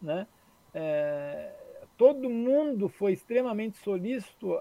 né? 0.00 0.26
É, 0.72 1.52
todo 1.96 2.30
mundo 2.30 2.88
foi 2.88 3.12
extremamente 3.12 3.76
solícito 3.78 4.58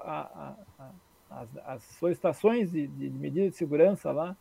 às 1.63 1.83
solicitações 1.83 2.71
de, 2.71 2.87
de, 2.87 3.09
de 3.09 3.17
medida 3.17 3.49
de 3.49 3.55
segurança 3.55 4.11
lá 4.11 4.35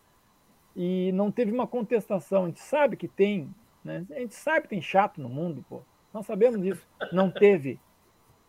e 0.74 1.12
não 1.12 1.30
teve 1.30 1.52
uma 1.52 1.66
contestação. 1.66 2.44
A 2.44 2.46
gente 2.46 2.60
sabe 2.60 2.96
que 2.96 3.08
tem, 3.08 3.54
né? 3.84 4.06
a 4.10 4.20
gente 4.20 4.34
sabe 4.34 4.62
que 4.62 4.68
tem 4.68 4.82
chato 4.82 5.20
no 5.20 5.28
mundo, 5.28 5.64
pô. 5.68 5.82
Nós 6.12 6.26
sabemos 6.26 6.60
disso. 6.60 6.86
Não 7.12 7.30
teve. 7.30 7.78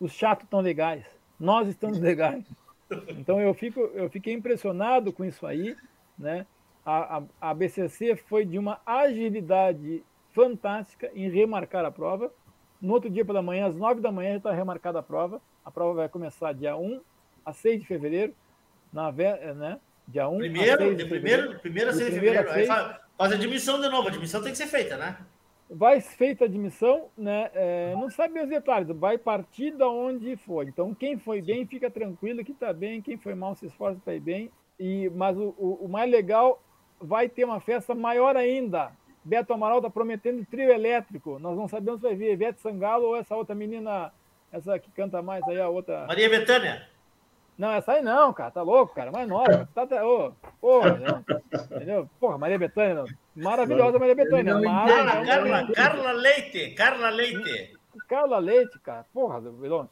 Os 0.00 0.12
chatos 0.12 0.44
estão 0.44 0.60
legais. 0.60 1.04
Nós 1.38 1.68
estamos 1.68 1.98
legais. 2.00 2.44
Então 3.08 3.40
eu, 3.40 3.52
fico, 3.54 3.80
eu 3.94 4.08
fiquei 4.08 4.32
impressionado 4.32 5.12
com 5.12 5.24
isso 5.24 5.46
aí. 5.46 5.76
Né? 6.18 6.46
A, 6.84 7.18
a, 7.18 7.22
a 7.50 7.54
BCC 7.54 8.16
foi 8.16 8.44
de 8.44 8.58
uma 8.58 8.80
agilidade 8.84 10.02
fantástica 10.32 11.10
em 11.14 11.30
remarcar 11.30 11.84
a 11.84 11.90
prova. 11.90 12.32
No 12.80 12.94
outro 12.94 13.10
dia 13.10 13.24
pela 13.24 13.42
manhã, 13.42 13.66
às 13.66 13.76
9 13.76 14.00
da 14.00 14.10
manhã, 14.10 14.30
já 14.30 14.36
está 14.38 14.52
remarcada 14.52 14.98
a 14.98 15.02
prova. 15.02 15.40
A 15.64 15.70
prova 15.70 15.94
vai 15.94 16.08
começar 16.08 16.54
dia 16.54 16.74
1 16.76 17.00
a 17.44 17.52
6 17.52 17.80
de 17.80 17.86
fevereiro, 17.86 18.34
na, 18.92 19.12
né? 19.12 19.78
Dia 20.08 20.28
1 20.28 20.38
primeiro, 20.38 20.82
a 20.82 20.86
6 20.86 20.96
de 20.96 21.04
primeiro, 21.04 21.58
primeiro 21.60 21.90
a 21.90 21.92
6 21.92 22.06
de 22.06 22.14
fevereiro. 22.14 22.48
Faz 22.48 23.32
a 23.32 23.34
admissão 23.34 23.78
de 23.78 23.88
novo, 23.88 24.08
a 24.08 24.10
admissão 24.10 24.42
tem 24.42 24.50
que 24.50 24.58
ser 24.58 24.66
feita, 24.66 24.96
né? 24.96 25.18
Vai 25.72 26.00
feita 26.00 26.44
a 26.44 26.48
admissão, 26.48 27.08
né? 27.16 27.48
É, 27.54 27.94
não 27.94 28.10
sabe 28.10 28.40
os 28.40 28.48
detalhes, 28.48 28.88
vai 28.88 29.16
partir 29.16 29.70
da 29.70 29.88
onde 29.88 30.36
foi. 30.36 30.66
Então, 30.66 30.92
quem 30.92 31.16
foi 31.16 31.40
bem, 31.40 31.64
fica 31.64 31.88
tranquilo 31.88 32.44
que 32.44 32.50
está 32.50 32.72
bem, 32.72 33.00
quem 33.00 33.16
foi 33.16 33.34
mal, 33.36 33.54
se 33.54 33.66
esforça 33.66 34.00
para 34.04 34.16
ir 34.16 34.20
bem. 34.20 34.50
E, 34.78 35.08
mas 35.14 35.36
o, 35.36 35.54
o, 35.56 35.84
o 35.84 35.88
mais 35.88 36.10
legal, 36.10 36.60
vai 37.00 37.28
ter 37.28 37.44
uma 37.44 37.60
festa 37.60 37.94
maior 37.94 38.36
ainda, 38.36 38.92
Beto 39.24 39.52
Amaral 39.52 39.78
está 39.78 39.90
prometendo 39.90 40.44
trio 40.46 40.70
elétrico. 40.70 41.38
Nós 41.38 41.56
não 41.56 41.68
sabemos 41.68 42.00
se 42.00 42.06
vai 42.06 42.16
vir 42.16 42.32
Ivete 42.32 42.60
Sangalo 42.60 43.06
ou 43.08 43.16
essa 43.16 43.36
outra 43.36 43.54
menina, 43.54 44.12
essa 44.52 44.78
que 44.78 44.90
canta 44.90 45.22
mais 45.22 45.46
aí, 45.48 45.60
a 45.60 45.68
outra. 45.68 46.06
Maria 46.06 46.28
Betânia. 46.28 46.88
Não, 47.60 47.70
essa 47.72 47.92
aí 47.92 48.02
não, 48.02 48.32
cara. 48.32 48.50
Tá 48.50 48.62
louco, 48.62 48.94
cara. 48.94 49.12
Mais 49.12 49.28
nova. 49.28 49.68
Tá, 49.74 49.86
tá, 49.86 50.02
oh, 50.02 50.32
porra, 50.58 50.98
não. 50.98 51.24
entendeu? 51.76 52.08
Porra, 52.18 52.38
Maria 52.38 52.58
Betânia. 52.58 52.94
Não. 52.94 53.04
Maravilhosa 53.36 53.98
Maria 53.98 54.14
Betânia. 54.14 54.54
Carla, 54.62 55.26
Carla, 55.26 55.72
Carla 55.74 56.12
Leite. 56.12 56.70
Carla 56.70 57.10
Leite. 57.10 57.78
Carla 58.08 58.38
Leite, 58.38 58.78
cara. 58.78 59.04
Porra, 59.12 59.42
Vilão. 59.42 59.90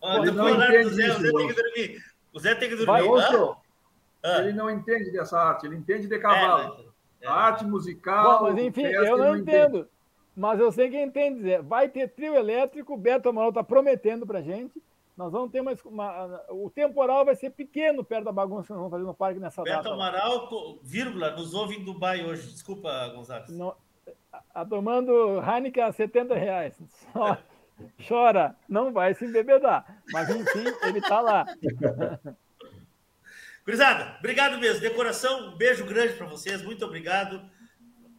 Oh, 0.00 0.24
Zé, 0.26 0.82
o 0.84 0.90
Zé 0.90 1.14
tem 1.14 1.46
que 1.46 1.54
dormir. 1.54 2.02
O 2.34 2.40
Zé 2.40 2.54
tem 2.56 2.68
que 2.68 2.76
dormir. 2.76 2.86
Vai, 2.86 3.56
ah? 4.24 4.40
Ele 4.40 4.52
não 4.52 4.68
entende 4.68 5.12
dessa 5.12 5.38
arte, 5.38 5.66
ele 5.66 5.76
entende 5.76 6.08
de 6.08 6.18
cavalo. 6.18 6.84
É, 7.20 7.26
é. 7.26 7.28
arte 7.28 7.64
musical. 7.64 8.40
Bom, 8.40 8.52
mas 8.52 8.58
enfim, 8.58 8.82
eu 8.82 9.16
não, 9.16 9.18
não 9.18 9.36
entendo. 9.36 9.78
Entende. 9.78 9.90
Mas 10.36 10.58
eu 10.58 10.72
sei 10.72 10.90
quem 10.90 11.04
entende 11.04 11.36
dizer. 11.36 11.62
Vai 11.62 11.88
ter 11.88 12.08
trio 12.08 12.34
elétrico, 12.34 12.94
o 12.94 12.98
Beto 12.98 13.28
Amaral 13.28 13.50
está 13.50 13.62
prometendo 13.62 14.26
para 14.26 14.42
gente. 14.42 14.82
Nós 15.16 15.32
vamos 15.32 15.50
ter 15.50 15.60
uma, 15.60 15.74
uma, 15.84 16.44
O 16.50 16.68
temporal 16.68 17.24
vai 17.24 17.34
ser 17.34 17.50
pequeno 17.50 18.04
perto 18.04 18.24
da 18.24 18.32
bagunça 18.32 18.66
que 18.66 18.72
nós 18.72 18.80
vamos 18.80 18.90
fazer 18.90 19.04
no 19.04 19.14
parque 19.14 19.40
nessa 19.40 19.62
Beto 19.62 19.76
data. 19.76 19.88
Beto 19.88 19.94
Amaral, 19.94 20.78
vírgula, 20.82 21.30
nos 21.30 21.54
ouve 21.54 21.76
em 21.76 21.84
Dubai 21.84 22.24
hoje. 22.24 22.52
Desculpa, 22.52 23.08
Gonzalez. 23.14 23.48
Não, 23.48 23.74
a, 24.54 24.64
tomando 24.64 25.40
Heineken 25.42 25.84
a 25.84 25.92
70 25.92 26.34
reais. 26.34 26.78
Só 27.12 27.38
chora, 28.06 28.56
não 28.68 28.92
vai 28.92 29.14
se 29.14 29.24
embebedar. 29.24 30.02
Mas 30.12 30.28
enfim, 30.28 30.64
ele 30.82 30.98
está 30.98 31.20
lá. 31.20 31.46
Gurizada, 33.64 34.16
obrigado 34.18 34.58
mesmo. 34.58 34.80
Decoração, 34.80 35.48
um 35.48 35.56
beijo 35.56 35.84
grande 35.86 36.12
para 36.12 36.26
vocês. 36.26 36.62
Muito 36.62 36.84
obrigado 36.84 37.42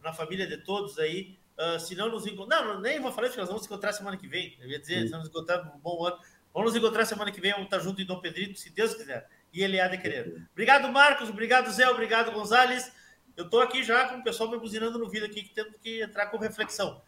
na 0.02 0.12
família 0.12 0.46
de 0.46 0.58
todos 0.58 0.98
aí. 0.98 1.38
Uh, 1.58 1.80
se 1.80 1.94
não 1.94 2.08
nos 2.08 2.26
encontrar. 2.26 2.64
Não, 2.64 2.80
nem 2.80 3.00
vou 3.00 3.10
falar 3.10 3.28
isso, 3.28 3.38
nós 3.38 3.48
vamos 3.48 3.62
nos 3.62 3.70
encontrar 3.70 3.92
semana 3.92 4.16
que 4.16 4.28
vem. 4.28 4.56
Eu 4.60 4.68
ia 4.68 4.78
dizer, 4.78 5.06
se 5.06 5.12
não 5.12 5.20
nos 5.20 5.28
encontrar 5.28 5.60
um 5.74 5.78
bom 5.78 6.04
ano. 6.04 6.18
Vamos 6.58 6.72
nos 6.72 6.82
encontrar 6.82 7.04
semana 7.06 7.30
que 7.30 7.40
vem, 7.40 7.52
vamos 7.52 7.66
estar 7.66 7.78
junto 7.78 8.02
em 8.02 8.04
Dom 8.04 8.18
Pedrito, 8.18 8.58
se 8.58 8.68
Deus 8.70 8.92
quiser. 8.92 9.30
E 9.52 9.62
ele 9.62 9.78
há 9.78 9.86
de 9.86 9.96
querer. 9.96 10.44
Obrigado, 10.50 10.88
Marcos. 10.88 11.28
Obrigado, 11.28 11.70
Zé. 11.70 11.88
Obrigado, 11.88 12.32
Gonzales. 12.32 12.90
Eu 13.36 13.44
estou 13.44 13.60
aqui 13.60 13.84
já 13.84 14.08
com 14.08 14.16
o 14.16 14.24
pessoal 14.24 14.50
me 14.50 14.58
buzinando 14.58 14.98
no 14.98 15.08
vídeo 15.08 15.24
aqui, 15.24 15.44
que 15.44 15.54
temos 15.54 15.76
que 15.80 16.02
entrar 16.02 16.26
com 16.26 16.36
reflexão. 16.36 17.00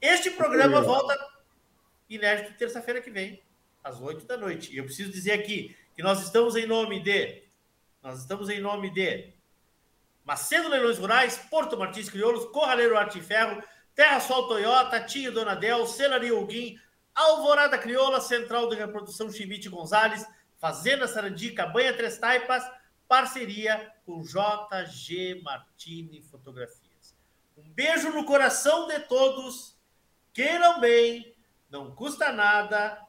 Este 0.00 0.30
programa 0.30 0.80
volta 0.80 1.14
inédito 2.08 2.56
terça-feira 2.56 3.02
que 3.02 3.10
vem, 3.10 3.42
às 3.84 4.00
8 4.00 4.24
da 4.24 4.38
noite. 4.38 4.72
E 4.72 4.78
eu 4.78 4.84
preciso 4.84 5.12
dizer 5.12 5.32
aqui 5.32 5.76
que 5.94 6.02
nós 6.02 6.22
estamos 6.22 6.56
em 6.56 6.64
nome 6.64 7.00
de. 7.00 7.42
Nós 8.02 8.20
estamos 8.20 8.48
em 8.48 8.60
nome 8.60 8.88
de 8.88 9.30
Macedo 10.24 10.70
Leilões 10.70 10.96
Rurais, 10.96 11.36
Porto 11.50 11.76
Martins 11.76 12.08
Crioulos, 12.08 12.46
Corraleiro 12.46 12.96
Arte 12.96 13.18
e 13.18 13.22
Ferro, 13.22 13.62
Terra 13.94 14.20
Sol 14.20 14.48
Toyota, 14.48 15.04
Tinho 15.04 15.30
Donadel, 15.30 15.86
Celaria 15.86 16.34
Huguim, 16.34 16.80
Alvorada 17.14 17.78
Crioula, 17.78 18.20
Central 18.20 18.68
de 18.68 18.76
Reprodução 18.76 19.30
Chimite 19.30 19.68
Gonzalez, 19.68 20.26
Fazenda 20.58 21.08
Sarandica, 21.08 21.66
Banha 21.66 21.96
Três 21.96 22.18
Taipas, 22.18 22.62
parceria 23.08 23.92
com 24.06 24.22
JG 24.22 25.40
Martini 25.42 26.22
Fotografias. 26.22 27.14
Um 27.56 27.68
beijo 27.70 28.10
no 28.12 28.24
coração 28.24 28.86
de 28.86 29.00
todos, 29.00 29.76
queiram 30.32 30.80
bem, 30.80 31.34
não 31.70 31.94
custa 31.94 32.32
nada. 32.32 33.00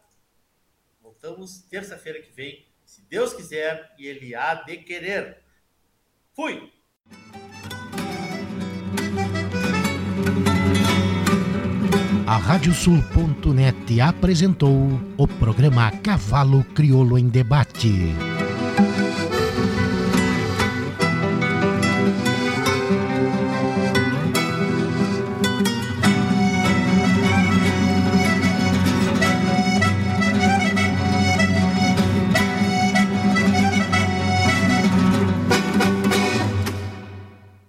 Voltamos 1.02 1.62
terça-feira 1.64 2.22
que 2.22 2.32
vem, 2.32 2.68
se 2.86 3.02
Deus 3.04 3.34
quiser 3.34 3.94
e 3.98 4.08
Ele 4.08 4.34
há 4.34 4.56
de 4.56 4.78
querer. 4.78 5.44
Fui! 6.34 6.72
A 12.32 12.38
Radiosul.net 12.38 14.00
apresentou 14.00 14.98
o 15.18 15.28
programa 15.28 15.92
Cavalo 15.92 16.64
Crioulo 16.74 17.20
em 17.20 17.28
Debate. 17.28 17.92